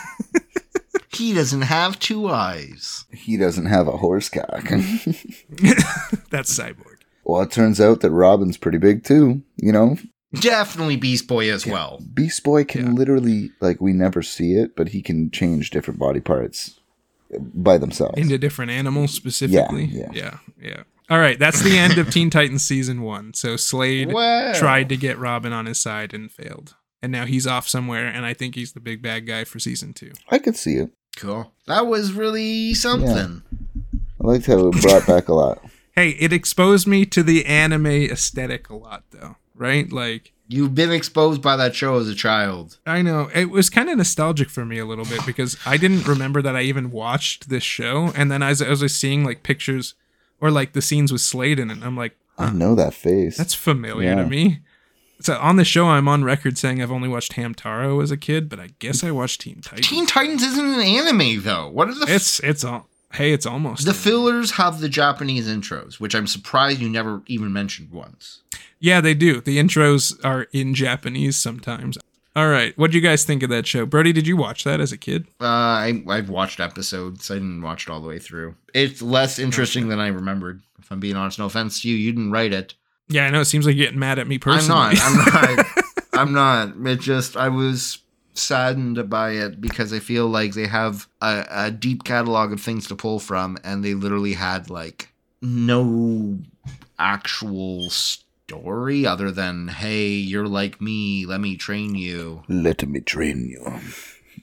He 1.15 1.31
doesn't 1.31 1.61
have 1.61 1.99
two 1.99 2.27
eyes. 2.27 3.05
He 3.11 3.37
doesn't 3.37 3.67
have 3.67 3.87
a 3.87 3.97
horse 3.97 4.29
cock. 4.29 4.63
That's 6.31 6.57
Cyborg. 6.57 6.97
well, 7.23 7.43
it 7.43 7.51
turns 7.51 7.79
out 7.79 7.99
that 8.01 8.09
Robin's 8.09 8.57
pretty 8.57 8.79
big 8.79 9.03
too. 9.03 9.43
You 9.57 9.71
know, 9.71 9.97
Definitely 10.39 10.95
Beast 10.97 11.27
Boy 11.27 11.51
as 11.51 11.65
well. 11.65 12.01
Beast 12.13 12.43
Boy 12.43 12.63
can 12.63 12.87
Yeah. 12.87 12.91
literally, 12.93 13.51
like, 13.61 13.79
we 13.81 13.93
never 13.93 14.21
see 14.21 14.53
it, 14.53 14.75
but 14.75 14.89
he 14.89 15.01
can 15.01 15.29
change 15.31 15.69
different 15.69 15.99
body 15.99 16.19
parts 16.19 16.79
by 17.39 17.77
themselves. 17.77 18.17
into 18.17 18.37
different 18.37 18.71
animals 18.71 19.11
specifically. 19.13 19.85
yeah. 19.85 20.09
yeah, 20.13 20.37
yeah. 20.61 20.83
All 21.09 21.19
right, 21.19 21.37
that's 21.37 21.61
the 21.61 21.77
end 21.77 21.97
of 21.97 22.09
Teen 22.09 22.29
Titans 22.29 22.63
season 22.63 23.01
one. 23.01 23.33
So 23.33 23.55
Slade 23.57 24.11
Wow. 24.13 24.53
tried 24.53 24.89
to 24.89 24.97
get 24.97 25.17
Robin 25.19 25.51
on 25.53 25.65
his 25.65 25.79
side 25.79 26.13
and 26.13 26.31
failed, 26.31 26.75
and 27.01 27.11
now 27.11 27.25
he's 27.25 27.45
off 27.45 27.67
somewhere, 27.67 28.07
and 28.07 28.25
I 28.25 28.33
think 28.33 28.55
he's 28.55 28.71
the 28.73 28.79
big 28.79 29.01
bad 29.01 29.27
guy 29.27 29.43
for 29.43 29.59
season 29.59 29.93
two. 29.93 30.11
I 30.29 30.39
could 30.39 30.55
see 30.55 30.75
it. 30.75 30.91
Cool. 31.17 31.51
That 31.67 31.85
was 31.87 32.13
really 32.13 32.73
something. 32.73 33.43
I 34.23 34.27
liked 34.27 34.45
how 34.47 34.67
it 34.69 34.81
brought 34.81 35.05
back 35.05 35.27
a 35.27 35.33
lot. 35.33 35.59
Hey, 35.95 36.09
it 36.19 36.33
exposed 36.33 36.87
me 36.87 37.05
to 37.05 37.21
the 37.21 37.45
anime 37.45 37.85
aesthetic 37.85 38.67
a 38.71 38.75
lot, 38.75 39.03
though. 39.11 39.35
Right? 39.55 39.91
Like 39.91 40.31
You've 40.47 40.75
been 40.75 40.91
exposed 40.91 41.41
by 41.41 41.55
that 41.55 41.73
show 41.73 41.97
as 41.97 42.07
a 42.09 42.13
child. 42.15 42.77
I 42.85 43.01
know. 43.01 43.29
It 43.33 43.49
was 43.49 43.69
kind 43.69 43.89
of 43.89 43.97
nostalgic 43.97 44.49
for 44.49 44.65
me 44.65 44.77
a 44.77 44.85
little 44.85 45.05
bit 45.05 45.25
because 45.25 45.57
I 45.65 45.77
didn't 45.77 46.05
remember 46.05 46.41
that 46.41 46.55
I 46.55 46.61
even 46.63 46.91
watched 46.91 47.49
this 47.49 47.63
show. 47.63 48.11
And 48.15 48.29
then 48.31 48.43
as, 48.43 48.61
as 48.61 48.81
I 48.81 48.85
was 48.85 48.95
seeing 48.95 49.23
like 49.23 49.41
pictures 49.41 49.95
or 50.41 50.51
like 50.51 50.73
the 50.73 50.81
scenes 50.81 51.11
with 51.11 51.21
Slade 51.21 51.59
in 51.59 51.71
it, 51.71 51.79
I'm 51.81 51.95
like, 51.97 52.15
I 52.37 52.51
know 52.51 52.75
that 52.75 52.93
face. 52.93 53.37
that's 53.37 53.53
familiar 53.53 54.09
Yeah. 54.09 54.15
to 54.23 54.25
me. 54.27 54.59
So 55.21 55.37
on 55.37 55.55
the 55.55 55.63
show, 55.63 55.87
I'm 55.87 56.07
on 56.09 56.23
record 56.25 56.57
saying 56.57 56.81
I've 56.81 56.91
only 56.91 57.07
watched 57.07 57.33
Hamtaro 57.33 58.03
as 58.03 58.11
a 58.11 58.17
kid, 58.17 58.49
but 58.49 58.59
I 58.59 58.71
guess 58.79 59.03
I 59.03 59.11
watched 59.11 59.41
Teen 59.41 59.61
Titans. 59.61 59.87
Teen 59.87 60.05
Titans 60.05 60.43
isn't 60.43 60.65
an 60.73 60.81
anime 60.81 61.41
though. 61.41 61.69
What 61.69 61.87
are 61.87 61.95
the 61.95 62.03
f- 62.03 62.09
It's 62.09 62.39
it's 62.41 62.63
all 62.65 62.89
hey, 63.13 63.31
it's 63.31 63.45
almost 63.45 63.85
the 63.85 63.93
fillers 63.93 64.51
have 64.51 64.79
the 64.79 64.89
Japanese 64.89 65.47
intros, 65.47 65.99
which 65.99 66.15
I'm 66.15 66.27
surprised 66.27 66.79
you 66.79 66.89
never 66.89 67.21
even 67.27 67.53
mentioned 67.53 67.91
once. 67.91 68.41
Yeah, 68.79 69.01
they 69.01 69.13
do. 69.13 69.41
The 69.41 69.57
intros 69.57 70.19
are 70.25 70.47
in 70.51 70.73
Japanese 70.73 71.37
sometimes. 71.37 71.97
All 72.35 72.49
right, 72.49 72.75
what 72.77 72.89
do 72.91 72.97
you 72.97 73.03
guys 73.03 73.23
think 73.23 73.43
of 73.43 73.49
that 73.51 73.67
show, 73.67 73.85
Brody? 73.85 74.11
Did 74.11 74.25
you 74.25 74.35
watch 74.35 74.63
that 74.63 74.79
as 74.79 74.91
a 74.91 74.97
kid? 74.97 75.27
Uh, 75.39 75.45
I 75.45 76.03
I've 76.09 76.29
watched 76.29 76.59
episodes. 76.59 77.29
I 77.29 77.35
didn't 77.35 77.61
watch 77.61 77.83
it 77.87 77.91
all 77.91 78.01
the 78.01 78.07
way 78.07 78.17
through. 78.17 78.55
It's 78.73 79.01
less 79.01 79.37
interesting 79.37 79.87
than 79.87 79.99
I 79.99 80.07
remembered. 80.07 80.61
If 80.79 80.91
I'm 80.91 80.99
being 80.99 81.15
honest, 81.15 81.37
no 81.37 81.45
offense 81.45 81.81
to 81.81 81.89
you, 81.89 81.95
you 81.95 82.11
didn't 82.11 82.31
write 82.31 82.51
it. 82.51 82.73
Yeah, 83.07 83.27
I 83.27 83.29
know. 83.29 83.41
It 83.41 83.45
seems 83.45 83.67
like 83.67 83.75
you're 83.75 83.85
getting 83.85 83.99
mad 83.99 84.17
at 84.17 84.27
me 84.27 84.39
personally. 84.39 84.95
I'm 84.99 85.15
not. 85.17 85.27
I'm 85.33 85.55
not. 85.55 85.65
I'm 86.13 86.33
not. 86.83 86.91
It 86.91 86.99
just 86.99 87.37
I 87.37 87.49
was 87.49 87.99
saddened 88.33 89.09
by 89.09 89.31
it 89.31 89.61
because 89.61 89.93
I 89.93 89.99
feel 89.99 90.27
like 90.27 90.53
they 90.53 90.67
have 90.67 91.07
a, 91.21 91.45
a 91.49 91.71
deep 91.71 92.03
catalog 92.03 92.51
of 92.51 92.61
things 92.61 92.87
to 92.87 92.95
pull 92.95 93.19
from, 93.19 93.57
and 93.63 93.83
they 93.83 93.93
literally 93.93 94.33
had 94.33 94.69
like 94.69 95.09
no 95.41 96.39
actual 96.99 97.89
story 97.89 99.05
other 99.05 99.31
than 99.31 99.67
hey, 99.67 100.07
you're 100.07 100.47
like 100.47 100.81
me, 100.81 101.25
let 101.25 101.41
me 101.41 101.55
train 101.55 101.95
you. 101.95 102.43
Let 102.47 102.87
me 102.87 102.99
train 102.99 103.47
you. 103.47 103.79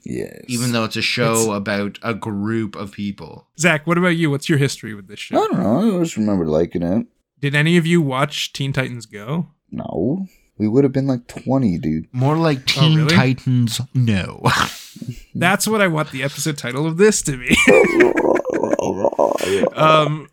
Yes. 0.03 0.45
Even 0.47 0.71
though 0.71 0.83
it's 0.85 0.95
a 0.95 1.01
show 1.01 1.51
about 1.53 1.99
a 2.01 2.13
group 2.13 2.75
of 2.75 2.91
people. 2.91 3.47
Zach, 3.59 3.85
what 3.85 3.97
about 3.97 4.09
you? 4.15 4.31
What's 4.31 4.49
your 4.49 4.57
history 4.57 4.93
with 4.93 5.07
this 5.07 5.19
show? 5.19 5.35
I 5.37 5.47
don't 5.47 5.59
know. 5.59 5.99
I 5.99 6.03
just 6.03 6.17
remember 6.17 6.47
liking 6.47 6.81
it. 6.81 7.05
Did 7.39 7.55
any 7.55 7.77
of 7.77 7.85
you 7.85 8.01
watch 8.01 8.53
Teen 8.53 8.73
Titans 8.73 9.05
Go? 9.05 9.47
No, 9.69 10.27
we 10.61 10.67
would 10.67 10.83
have 10.83 10.93
been 10.93 11.07
like 11.07 11.25
twenty, 11.25 11.79
dude. 11.79 12.07
More 12.13 12.37
like 12.37 12.59
Oh, 12.59 12.63
Teen 12.67 12.97
really? 12.99 13.15
Titans. 13.15 13.81
No. 13.95 14.43
That's 15.35 15.67
what 15.67 15.81
I 15.81 15.87
want 15.87 16.11
the 16.11 16.21
episode 16.21 16.55
title 16.59 16.85
of 16.85 16.97
this 16.97 17.23
to 17.23 17.35
be. 17.35 17.57
um, 19.75 20.27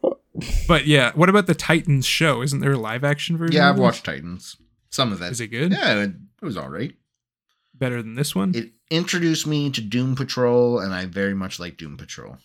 but 0.68 0.86
yeah, 0.86 1.12
what 1.14 1.30
about 1.30 1.46
the 1.46 1.54
Titans 1.54 2.04
show? 2.04 2.42
Isn't 2.42 2.60
there 2.60 2.72
a 2.72 2.78
live 2.78 3.04
action 3.04 3.38
version? 3.38 3.56
yeah, 3.56 3.70
of 3.70 3.76
I've 3.76 3.80
watched 3.80 4.04
Titans. 4.04 4.56
Some 4.90 5.12
of 5.12 5.18
that. 5.20 5.32
Is 5.32 5.40
it 5.40 5.46
good? 5.48 5.72
Yeah, 5.72 6.02
it, 6.02 6.10
it 6.42 6.44
was 6.44 6.58
all 6.58 6.68
right. 6.68 6.92
Better 7.74 8.02
than 8.02 8.14
this 8.14 8.34
one? 8.34 8.54
It 8.54 8.72
introduced 8.90 9.46
me 9.46 9.70
to 9.70 9.80
Doom 9.80 10.14
Patrol, 10.14 10.78
and 10.80 10.92
I 10.92 11.06
very 11.06 11.34
much 11.34 11.58
like 11.58 11.78
Doom 11.78 11.96
Patrol. 11.96 12.36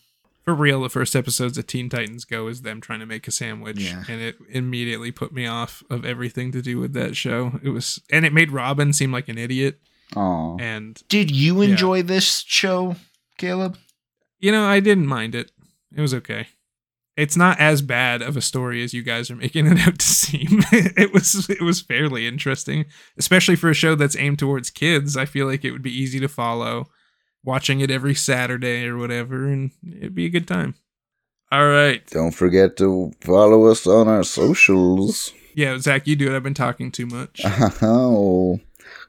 For 0.44 0.54
real, 0.54 0.82
the 0.82 0.90
first 0.90 1.16
episodes 1.16 1.58
of 1.58 1.68
Teen 1.68 1.88
Titans 1.90 2.26
Go 2.26 2.48
is 2.48 2.62
them 2.64 2.82
trying 2.82 3.00
to 3.00 3.06
make 3.06 3.28
a 3.28 3.32
sandwich, 3.32 3.80
Yeah. 3.80 4.04
and 4.10 4.22
it 4.22 4.36
immediately 4.50 5.10
put 5.12 5.32
me 5.34 5.46
off 5.48 5.84
of 5.90 6.06
everything 6.06 6.52
to 6.52 6.62
do 6.62 6.80
with 6.80 6.94
that 6.94 7.16
show. 7.16 7.60
It 7.64 7.70
was, 7.70 8.02
and 8.12 8.26
it 8.26 8.34
made 8.34 8.52
Robin 8.52 8.92
seem 8.92 9.12
like 9.12 9.30
an 9.30 9.38
idiot. 9.38 9.80
Oh, 10.16 10.58
And 10.60 11.02
Did 11.08 11.32
you 11.32 11.62
Yeah. 11.64 11.70
enjoy 11.70 12.02
this 12.04 12.44
show, 12.46 12.98
Caleb? 13.38 13.78
you 14.40 14.52
know, 14.52 14.66
I 14.66 14.82
didn't 14.82 15.08
mind 15.08 15.34
it. 15.34 15.52
It 15.96 16.02
was 16.02 16.14
okay. 16.14 16.48
It's 17.16 17.38
not 17.38 17.60
as 17.60 17.82
bad 17.82 18.22
of 18.22 18.36
a 18.36 18.42
story 18.42 18.84
as 18.84 18.94
you 18.94 19.02
guys 19.04 19.32
are 19.32 19.36
making 19.36 19.66
it 19.72 19.80
out 19.88 20.00
to 20.00 20.06
seem. 20.06 20.62
it 20.74 21.14
was 21.14 21.50
it 21.50 21.62
was 21.62 21.80
fairly 21.80 22.28
interesting, 22.28 22.86
especially 23.18 23.56
for 23.56 23.70
a 23.70 23.74
show 23.76 23.96
that's 23.96 24.18
aimed 24.18 24.40
towards 24.40 24.70
kids. 24.70 25.16
I 25.16 25.26
feel 25.26 25.48
like 25.48 25.64
it 25.64 25.72
would 25.72 25.84
be 25.84 25.96
easy 25.98 26.20
to 26.20 26.28
follow, 26.28 26.90
watching 27.44 27.80
it 27.82 27.92
every 27.92 28.16
Saturday 28.16 28.86
or 28.88 28.98
whatever, 28.98 29.48
and 29.48 29.72
it'd 29.98 30.16
be 30.16 30.26
a 30.26 30.30
good 30.30 30.48
time. 30.48 30.76
All 31.52 31.68
right, 31.68 32.06
don't 32.10 32.32
forget 32.34 32.78
to 32.78 33.12
follow 33.22 33.66
us 33.68 33.86
on 33.86 34.08
our 34.08 34.24
socials. 34.24 35.32
yeah, 35.56 35.78
Zach, 35.78 36.08
you 36.08 36.16
do 36.16 36.32
it. 36.32 36.36
I've 36.36 36.42
been 36.44 36.54
talking 36.56 36.92
too 36.92 37.06
much. 37.06 37.42
Oh, 37.82 38.60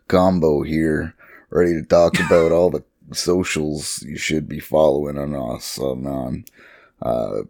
combo 0.08 0.62
here, 0.62 1.14
ready 1.50 1.72
to 1.74 1.82
talk 1.82 2.18
about 2.26 2.52
all 2.52 2.70
the 2.70 2.84
socials 3.12 4.02
you 4.02 4.16
should 4.18 4.48
be 4.48 4.60
following 4.60 5.16
on 5.18 5.34
us 5.54 5.78
on 5.78 6.44
uh, 7.02 7.42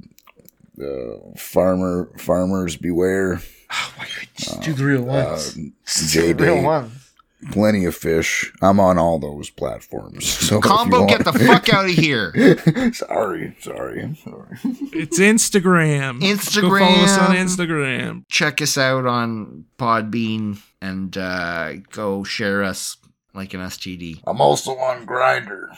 uh, 0.80 1.16
farmer 1.36 2.10
farmers 2.18 2.76
beware. 2.76 3.40
Just 4.36 4.62
do 4.62 4.72
the 4.74 4.84
real 4.84 5.02
ones? 5.02 5.56
Uh, 5.56 5.60
JD, 5.86 6.62
one. 6.62 6.92
Plenty 7.52 7.84
of 7.84 7.94
fish. 7.94 8.52
I'm 8.62 8.80
on 8.80 8.98
all 8.98 9.18
those 9.18 9.50
platforms. 9.50 10.26
So 10.44 10.60
Combo, 10.60 10.98
want- 11.00 11.10
get 11.10 11.24
the 11.24 11.32
fuck 11.32 11.72
out 11.72 11.86
of 11.86 11.90
here. 11.92 12.32
sorry, 12.92 13.56
sorry, 13.60 14.16
sorry. 14.22 14.58
It's 14.92 15.18
Instagram. 15.18 16.20
Go 16.20 16.68
follow 16.78 17.02
us 17.04 17.18
on 17.18 17.34
Instagram. 17.34 17.44
Instagram. 18.24 18.24
Check 18.28 18.60
us 18.62 18.76
out 18.78 19.06
on 19.06 19.64
Podbean 19.78 20.58
and 20.82 21.16
uh, 21.16 21.74
go 21.90 22.24
share 22.24 22.62
us 22.62 22.96
like 23.34 23.52
an 23.54 23.60
STD. 23.60 24.20
I'm 24.26 24.40
also 24.40 24.72
on 24.76 25.06
Grindr. 25.06 25.68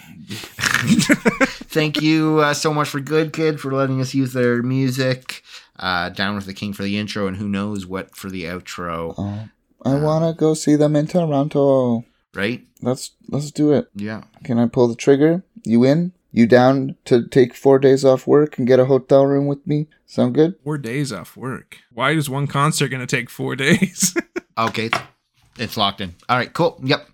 Thank 1.69 2.01
you 2.03 2.41
uh, 2.41 2.55
so 2.55 2.73
much 2.75 2.89
for 2.89 3.01
Good 3.01 3.33
Kid 3.33 3.61
for 3.61 3.73
letting 3.73 4.01
us 4.01 4.15
use 4.15 4.33
their 4.33 4.63
music. 4.63 5.43
Uh, 5.79 6.09
Down 6.09 6.35
with 6.37 6.47
the 6.47 6.55
King 6.55 6.73
for 6.73 6.83
the 6.83 6.99
intro, 6.99 7.27
and 7.27 7.37
who 7.37 7.49
knows 7.49 7.87
what 7.87 8.17
for 8.17 8.31
the 8.31 8.45
outro, 8.45 9.15
Oh, 9.19 9.49
I 9.87 9.95
wanna 10.01 10.33
go 10.35 10.55
see 10.55 10.77
them 10.77 10.97
in 10.97 11.07
Toronto. 11.07 12.05
right? 12.35 12.63
Let's 12.83 13.13
let's 13.29 13.51
do 13.51 13.73
it. 13.73 13.89
Yeah. 13.95 14.25
Can 14.45 14.59
I 14.59 14.67
pull 14.67 14.89
the 14.89 14.95
trigger? 14.97 15.43
You 15.65 15.85
in? 15.85 16.13
You 16.33 16.47
down 16.47 16.97
to 17.07 17.27
take 17.27 17.55
four 17.55 17.79
days 17.79 18.05
off 18.05 18.27
work 18.27 18.59
and 18.59 18.67
get 18.67 18.79
a 18.79 18.85
hotel 18.85 19.25
room 19.25 19.47
with 19.47 19.67
me? 19.67 19.87
Sound 20.05 20.35
good? 20.35 20.55
Four 20.63 20.77
days 20.77 21.11
off 21.13 21.35
work. 21.37 21.79
Why 21.95 22.11
is 22.11 22.29
one 22.29 22.47
concert 22.47 22.89
going 22.89 23.01
to 23.01 23.07
take 23.17 23.31
four 23.31 23.57
days? 23.67 24.15
Okay. 24.59 24.91
It's 25.59 25.79
locked 25.79 26.03
in. 26.03 26.15
All 26.29 26.37
right, 26.37 26.53
cool. 26.53 26.79
Yep. 26.85 27.09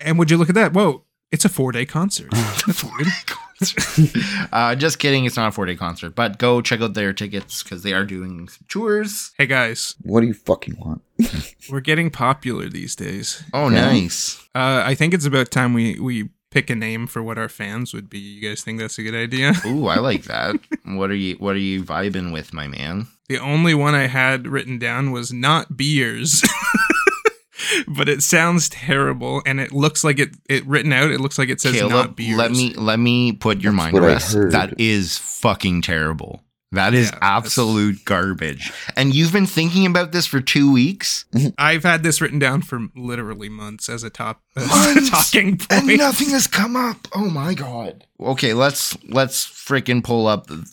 and 0.00 0.18
would 0.18 0.28
you 0.30 0.36
look 0.36 0.48
at 0.48 0.56
that? 0.56 0.72
Whoa, 0.72 1.04
it's 1.30 1.44
a 1.44 1.48
four 1.48 1.70
day 1.70 1.86
concert. 1.86 2.30
That's 2.66 2.82
weird. 2.82 4.48
Uh, 4.52 4.74
just 4.74 4.98
kidding. 4.98 5.24
It's 5.24 5.36
not 5.36 5.48
a 5.48 5.52
four 5.52 5.66
day 5.66 5.76
concert, 5.76 6.10
but 6.16 6.38
go 6.38 6.60
check 6.60 6.80
out 6.80 6.94
their 6.94 7.12
tickets 7.12 7.62
because 7.62 7.84
they 7.84 7.92
are 7.92 8.04
doing 8.04 8.48
some 8.48 8.64
tours. 8.68 9.30
Hey 9.38 9.46
guys, 9.46 9.94
What 10.02 10.22
do 10.22 10.26
you 10.26 10.34
fucking 10.34 10.76
want? 10.80 11.02
we're 11.70 11.80
getting 11.80 12.10
popular 12.10 12.68
these 12.68 12.96
days. 12.96 13.42
Oh, 13.52 13.68
Yeah. 13.68 13.86
nice. 13.86 14.40
Uh, 14.54 14.82
I 14.84 14.94
think 14.94 15.14
it's 15.14 15.26
about 15.26 15.50
time 15.50 15.74
we 15.74 15.98
we 16.00 16.30
pick 16.50 16.70
a 16.70 16.74
name 16.76 17.06
for 17.08 17.22
what 17.22 17.36
our 17.38 17.48
fans 17.48 17.92
would 17.92 18.08
be. 18.08 18.18
You 18.18 18.48
guys 18.48 18.62
think 18.62 18.78
that's 18.78 18.98
a 18.98 19.02
good 19.02 19.14
idea? 19.14 19.54
Ooh, 19.66 19.88
I 19.88 19.98
like 19.98 20.24
that. 20.24 20.56
what 20.84 21.10
are 21.10 21.14
you 21.16 21.34
What 21.36 21.54
are 21.56 21.58
you 21.58 21.82
vibing 21.82 22.32
with, 22.32 22.52
my 22.52 22.68
man? 22.68 23.08
The 23.28 23.38
only 23.38 23.74
one 23.74 23.94
I 23.94 24.06
had 24.06 24.46
written 24.46 24.78
down 24.78 25.10
was 25.10 25.32
not 25.32 25.76
beers. 25.76 26.42
but 27.88 28.08
it 28.08 28.22
sounds 28.22 28.68
terrible 28.68 29.40
and 29.46 29.58
it 29.58 29.72
looks 29.72 30.04
like 30.04 30.18
it 30.18 30.36
it 30.48 30.66
written 30.66 30.92
out 30.92 31.10
it 31.10 31.20
looks 31.20 31.38
like 31.38 31.48
it 31.48 31.60
says 31.60 31.80
not 31.82 32.14
beers. 32.14 32.36
let 32.36 32.50
me 32.50 32.74
let 32.74 32.98
me 32.98 33.32
put 33.32 33.60
your 33.62 33.72
That's 33.72 33.76
mind 33.84 33.94
what 33.94 34.02
at 34.04 34.06
rest. 34.06 34.36
That 34.50 34.78
is 34.78 35.18
fucking 35.18 35.82
terrible. 35.82 36.42
That 36.72 36.92
is 36.94 37.10
Yeah, 37.12 37.18
absolute 37.22 38.04
garbage. 38.04 38.72
And 38.96 39.14
you've 39.14 39.32
been 39.32 39.46
thinking 39.46 39.86
about 39.86 40.10
this 40.10 40.26
for 40.26 40.40
two 40.40 40.72
weeks. 40.72 41.24
I've 41.58 41.84
had 41.84 42.02
this 42.02 42.20
written 42.20 42.40
down 42.40 42.62
for 42.62 42.88
literally 42.96 43.48
months 43.48 43.88
as 43.88 44.02
a 44.02 44.10
top 44.10 44.42
as 44.56 44.64
a 44.64 44.68
Months! 44.94 45.10
talking 45.10 45.58
point. 45.58 45.72
and 45.72 45.98
nothing 45.98 46.30
has 46.30 46.46
come 46.48 46.74
up. 46.74 47.06
Oh 47.14 47.30
my 47.30 47.54
god. 47.54 48.04
Okay, 48.18 48.54
let's 48.54 48.96
let's 49.04 49.46
freaking 49.46 50.02
pull 50.02 50.26
up 50.26 50.48
the 50.48 50.68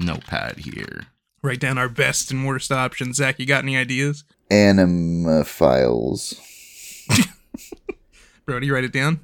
notepad 0.00 0.58
here. 0.58 1.06
Write 1.42 1.60
down 1.60 1.76
our 1.78 1.88
best 1.90 2.30
and 2.30 2.46
worst 2.46 2.72
options. 2.72 3.16
Zach, 3.16 3.38
you 3.38 3.44
got 3.46 3.62
any 3.64 3.76
ideas? 3.76 4.24
Anima 4.50 5.44
files. 5.44 6.40
Brody, 8.46 8.70
write 8.70 8.84
it 8.84 8.92
down. 8.92 9.20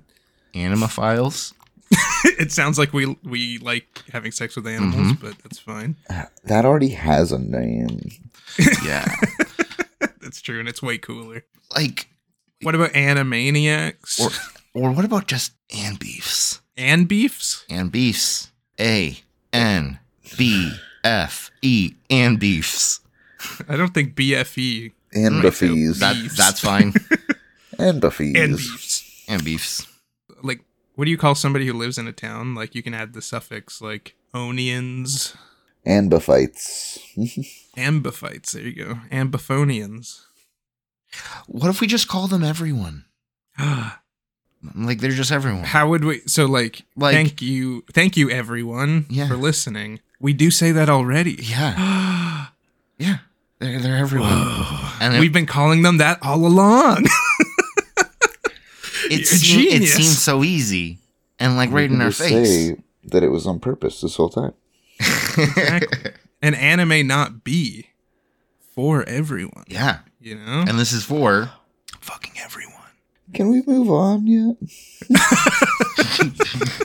Anima 0.55 0.89
files. 0.89 1.55
it 2.39 2.51
sounds 2.53 2.79
like 2.79 2.93
we 2.93 3.17
we 3.25 3.59
like 3.59 4.03
having 4.13 4.33
sex 4.33 4.57
with 4.57 4.67
animals, 4.67 4.95
Mm-hmm. 5.13 5.27
but 5.27 5.39
that's 5.43 5.59
fine. 5.59 5.97
That 6.45 6.65
already 6.65 6.91
has 6.91 7.33
a 7.33 7.39
name. 7.39 7.99
Yeah. 8.85 9.07
That's 10.21 10.41
true, 10.43 10.61
and 10.61 10.69
it's 10.69 10.83
way 10.83 10.99
cooler. 10.99 11.45
like 11.75 12.09
What 12.63 12.75
about 12.75 12.93
Animaniacs 12.93 14.21
or 14.21 14.31
or 14.81 14.91
what 14.93 15.05
about 15.05 15.27
just 15.27 15.53
and 15.75 15.99
beefs? 15.99 16.61
and 16.77 17.09
beefs? 17.09 17.65
And 17.71 17.91
beefs. 17.93 18.51
A 18.81 19.19
N 19.53 19.99
B 20.39 20.73
F 21.05 21.51
E 21.63 21.95
and 22.11 22.39
beefs. 22.39 23.01
I 23.69 23.77
don't 23.77 23.93
think 23.95 24.15
BFE 24.15 24.93
And 25.15 25.37
Right, 25.37 25.43
Buffets. 25.45 25.99
That 26.01 26.15
Beefs. 26.15 26.37
that's 26.37 26.61
fine. 26.61 26.93
and 27.79 28.01
Buffets. 28.01 28.39
and 28.39 28.57
beefs. 28.57 29.25
and 29.29 29.45
beefs. 29.45 29.87
Like, 30.93 30.99
what 30.99 31.05
do 31.07 31.11
you 31.11 31.17
call 31.19 31.35
somebody 31.35 31.67
who 31.67 31.73
lives 31.73 31.97
in 31.99 32.07
a 32.07 32.13
town? 32.13 32.55
Like, 32.55 32.75
you 32.75 32.83
can 32.83 32.95
add 32.95 33.13
the 33.15 33.23
suffix 33.23 33.81
like 33.81 34.15
onions, 34.35 35.35
And 35.85 36.11
Buffites. 36.11 36.99
There 38.53 38.63
you 38.63 38.73
go, 38.85 38.99
ambiphonians. 39.11 40.27
What 41.47 41.69
if 41.71 41.81
we 41.81 41.87
just 41.87 42.09
call 42.09 42.29
them 42.29 42.45
everyone? 42.45 43.05
Like 44.77 45.01
they're 45.01 45.11
just 45.11 45.33
everyone. 45.33 45.65
How 45.65 45.89
would 45.89 46.05
we? 46.05 46.21
So 46.29 46.47
like, 46.47 46.83
Like- 46.95 47.15
thank 47.15 47.43
you, 47.43 47.83
thank 47.93 48.17
you 48.17 48.31
everyone 48.31 49.07
Yeah. 49.11 49.27
for 49.27 49.35
listening. 49.37 49.99
We 50.21 50.33
do 50.35 50.53
say 50.53 50.71
that 50.71 50.89
already. 50.89 51.33
Yeah. 51.43 52.47
Yeah. 52.99 53.19
They're, 53.59 53.81
they're 53.81 53.97
everyone. 53.97 54.31
and 55.01 55.19
We've 55.19 55.33
been 55.33 55.47
calling 55.47 55.83
them 55.83 55.97
that 55.97 56.19
all 56.23 56.47
along. 56.47 57.07
it, 59.13 59.19
You're 59.19 59.21
it, 59.21 59.23
a 59.23 59.27
seem- 59.37 59.61
it 59.61 59.71
genius. 59.73 59.95
seems 59.95 60.23
so 60.23 60.43
easy 60.45 60.99
and 61.39 61.57
like 61.57 61.71
right 61.71 61.89
can 61.89 61.97
in 61.97 62.03
our 62.03 62.11
face. 62.13 62.69
Say 62.71 62.77
that 63.05 63.23
it 63.23 63.29
was 63.29 63.47
on 63.47 63.61
purpose 63.61 64.01
this 64.01 64.17
whole 64.17 64.31
time. 64.31 64.55
Exactly. 64.99 66.13
An 66.43 66.55
anime 66.55 67.07
not 67.07 67.45
be 67.45 67.89
for 68.75 69.03
everyone. 69.05 69.65
yeah. 69.69 69.99
You 70.21 70.37
know. 70.37 70.65
And 70.69 70.79
this 70.79 70.93
is 70.93 71.05
for 71.05 71.51
Fucking 72.01 72.35
everyone. 72.43 72.73
Can 73.35 73.51
we 73.51 73.63
move 73.67 73.91
on 73.91 74.27
yet? 74.27 74.57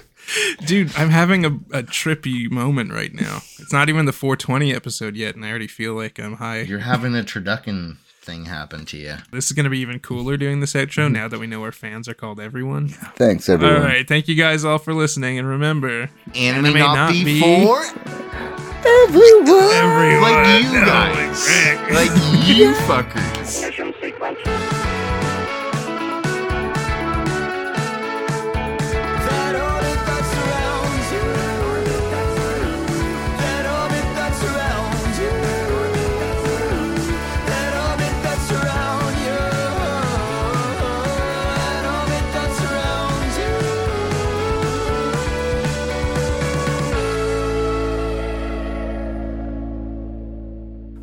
Dude, 0.65 0.95
I'm 0.95 1.09
having 1.09 1.45
a, 1.45 1.49
a 1.49 1.83
trippy 1.83 2.49
moment 2.51 2.91
right 2.93 3.13
now. 3.13 3.37
It's 3.59 3.71
not 3.73 3.89
even 3.89 4.05
the 4.05 4.11
420 4.13 4.73
episode 4.73 5.15
yet, 5.15 5.35
and 5.35 5.45
I 5.45 5.49
already 5.49 5.67
feel 5.67 5.93
like 5.93 6.19
I'm 6.19 6.33
high. 6.35 6.61
you're 6.61 6.79
having 6.79 7.15
a 7.15 7.23
turducken 7.23 7.97
thing 8.27 8.45
happen 8.45 8.85
to 8.85 8.97
you. 8.97 9.15
This 9.31 9.45
is 9.45 9.53
going 9.53 9.63
to 9.63 9.69
be 9.69 9.79
even 9.79 9.99
cooler 9.99 10.35
doing 10.35 10.59
this 10.59 10.73
outro 10.73 11.05
mm-hmm. 11.05 11.13
now 11.13 11.27
that 11.29 11.39
we 11.39 11.47
know 11.47 11.63
our 11.63 11.71
fans 11.71 12.07
are 12.07 12.13
called 12.13 12.39
everyone. 12.39 12.89
Thanks, 12.89 13.47
everyone. 13.47 13.77
All 13.77 13.81
right. 13.81 14.07
Thank 14.07 14.27
you 14.27 14.35
guys 14.35 14.65
all 14.65 14.77
for 14.77 14.93
listening. 14.93 15.39
And 15.39 15.47
remember, 15.47 16.11
Anime, 16.35 16.65
Anime 16.65 16.77
not, 16.77 16.95
not 16.95 17.11
be, 17.13 17.39
for 17.39 17.81
Everyone! 18.85 19.73
everyone. 19.73 20.21
like 20.21 20.63
you 20.63 20.71
guys. 20.85 21.47
Like 21.91 22.11
you 22.45 22.73
fuckers. 22.85 24.56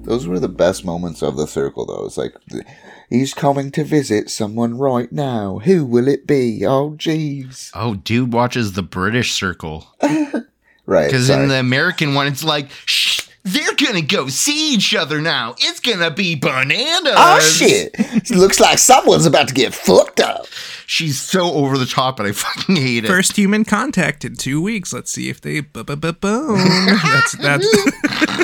Those 0.05 0.27
were 0.27 0.39
the 0.39 0.49
best 0.49 0.85
moments 0.85 1.23
of 1.23 1.37
the 1.37 1.47
circle, 1.47 1.87
though. 1.87 2.05
It's 2.07 2.17
like, 2.17 2.35
he's 3.11 3.35
coming 3.35 3.71
to 3.73 3.85
visit 3.85 4.31
someone 4.31 4.79
right 4.79 5.11
now. 5.11 5.61
Who 5.61 5.85
will 5.85 6.09
it 6.09 6.27
be? 6.27 6.65
Oh, 6.67 6.93
jeez. 6.93 7.71
Oh, 7.75 7.95
dude 7.95 8.33
watches 8.33 8.73
the 8.73 8.83
British 8.83 9.33
Circle. 9.33 9.87
Right. 10.87 11.07
Because 11.07 11.31
in 11.31 11.49
the 11.49 11.59
American 11.59 12.15
one, 12.15 12.27
it's 12.27 12.45
like, 12.45 12.69
shh, 12.85 13.27
they're 13.43 13.75
gonna 13.75 14.03
go 14.03 14.29
see 14.29 14.75
each 14.75 14.95
other 14.95 15.21
now. 15.21 15.55
It's 15.59 15.81
gonna 15.81 16.11
be 16.11 16.35
bananas. 16.35 17.15
Oh, 17.17 17.41
shit. 17.41 17.95
Looks 18.31 18.61
like 18.61 18.79
someone's 18.79 19.27
about 19.27 19.49
to 19.49 19.55
get 19.55 19.75
fucked 19.75 20.21
up. 20.21 20.47
She's 20.87 21.19
so 21.19 21.53
over 21.55 21.79
the 21.79 21.87
top, 21.87 22.19
and 22.19 22.29
I 22.29 22.33
fucking 22.33 22.77
hate 22.77 23.05
it. 23.05 23.09
First 23.09 23.37
human 23.37 23.65
contact 23.65 24.25
in 24.25 24.37
two 24.37 24.61
weeks. 24.61 24.93
Let's 24.93 25.11
see 25.11 25.31
if 25.31 25.41
they 25.41 25.61
boom. 25.61 25.89
That's 27.03 27.33
that's 27.39 27.67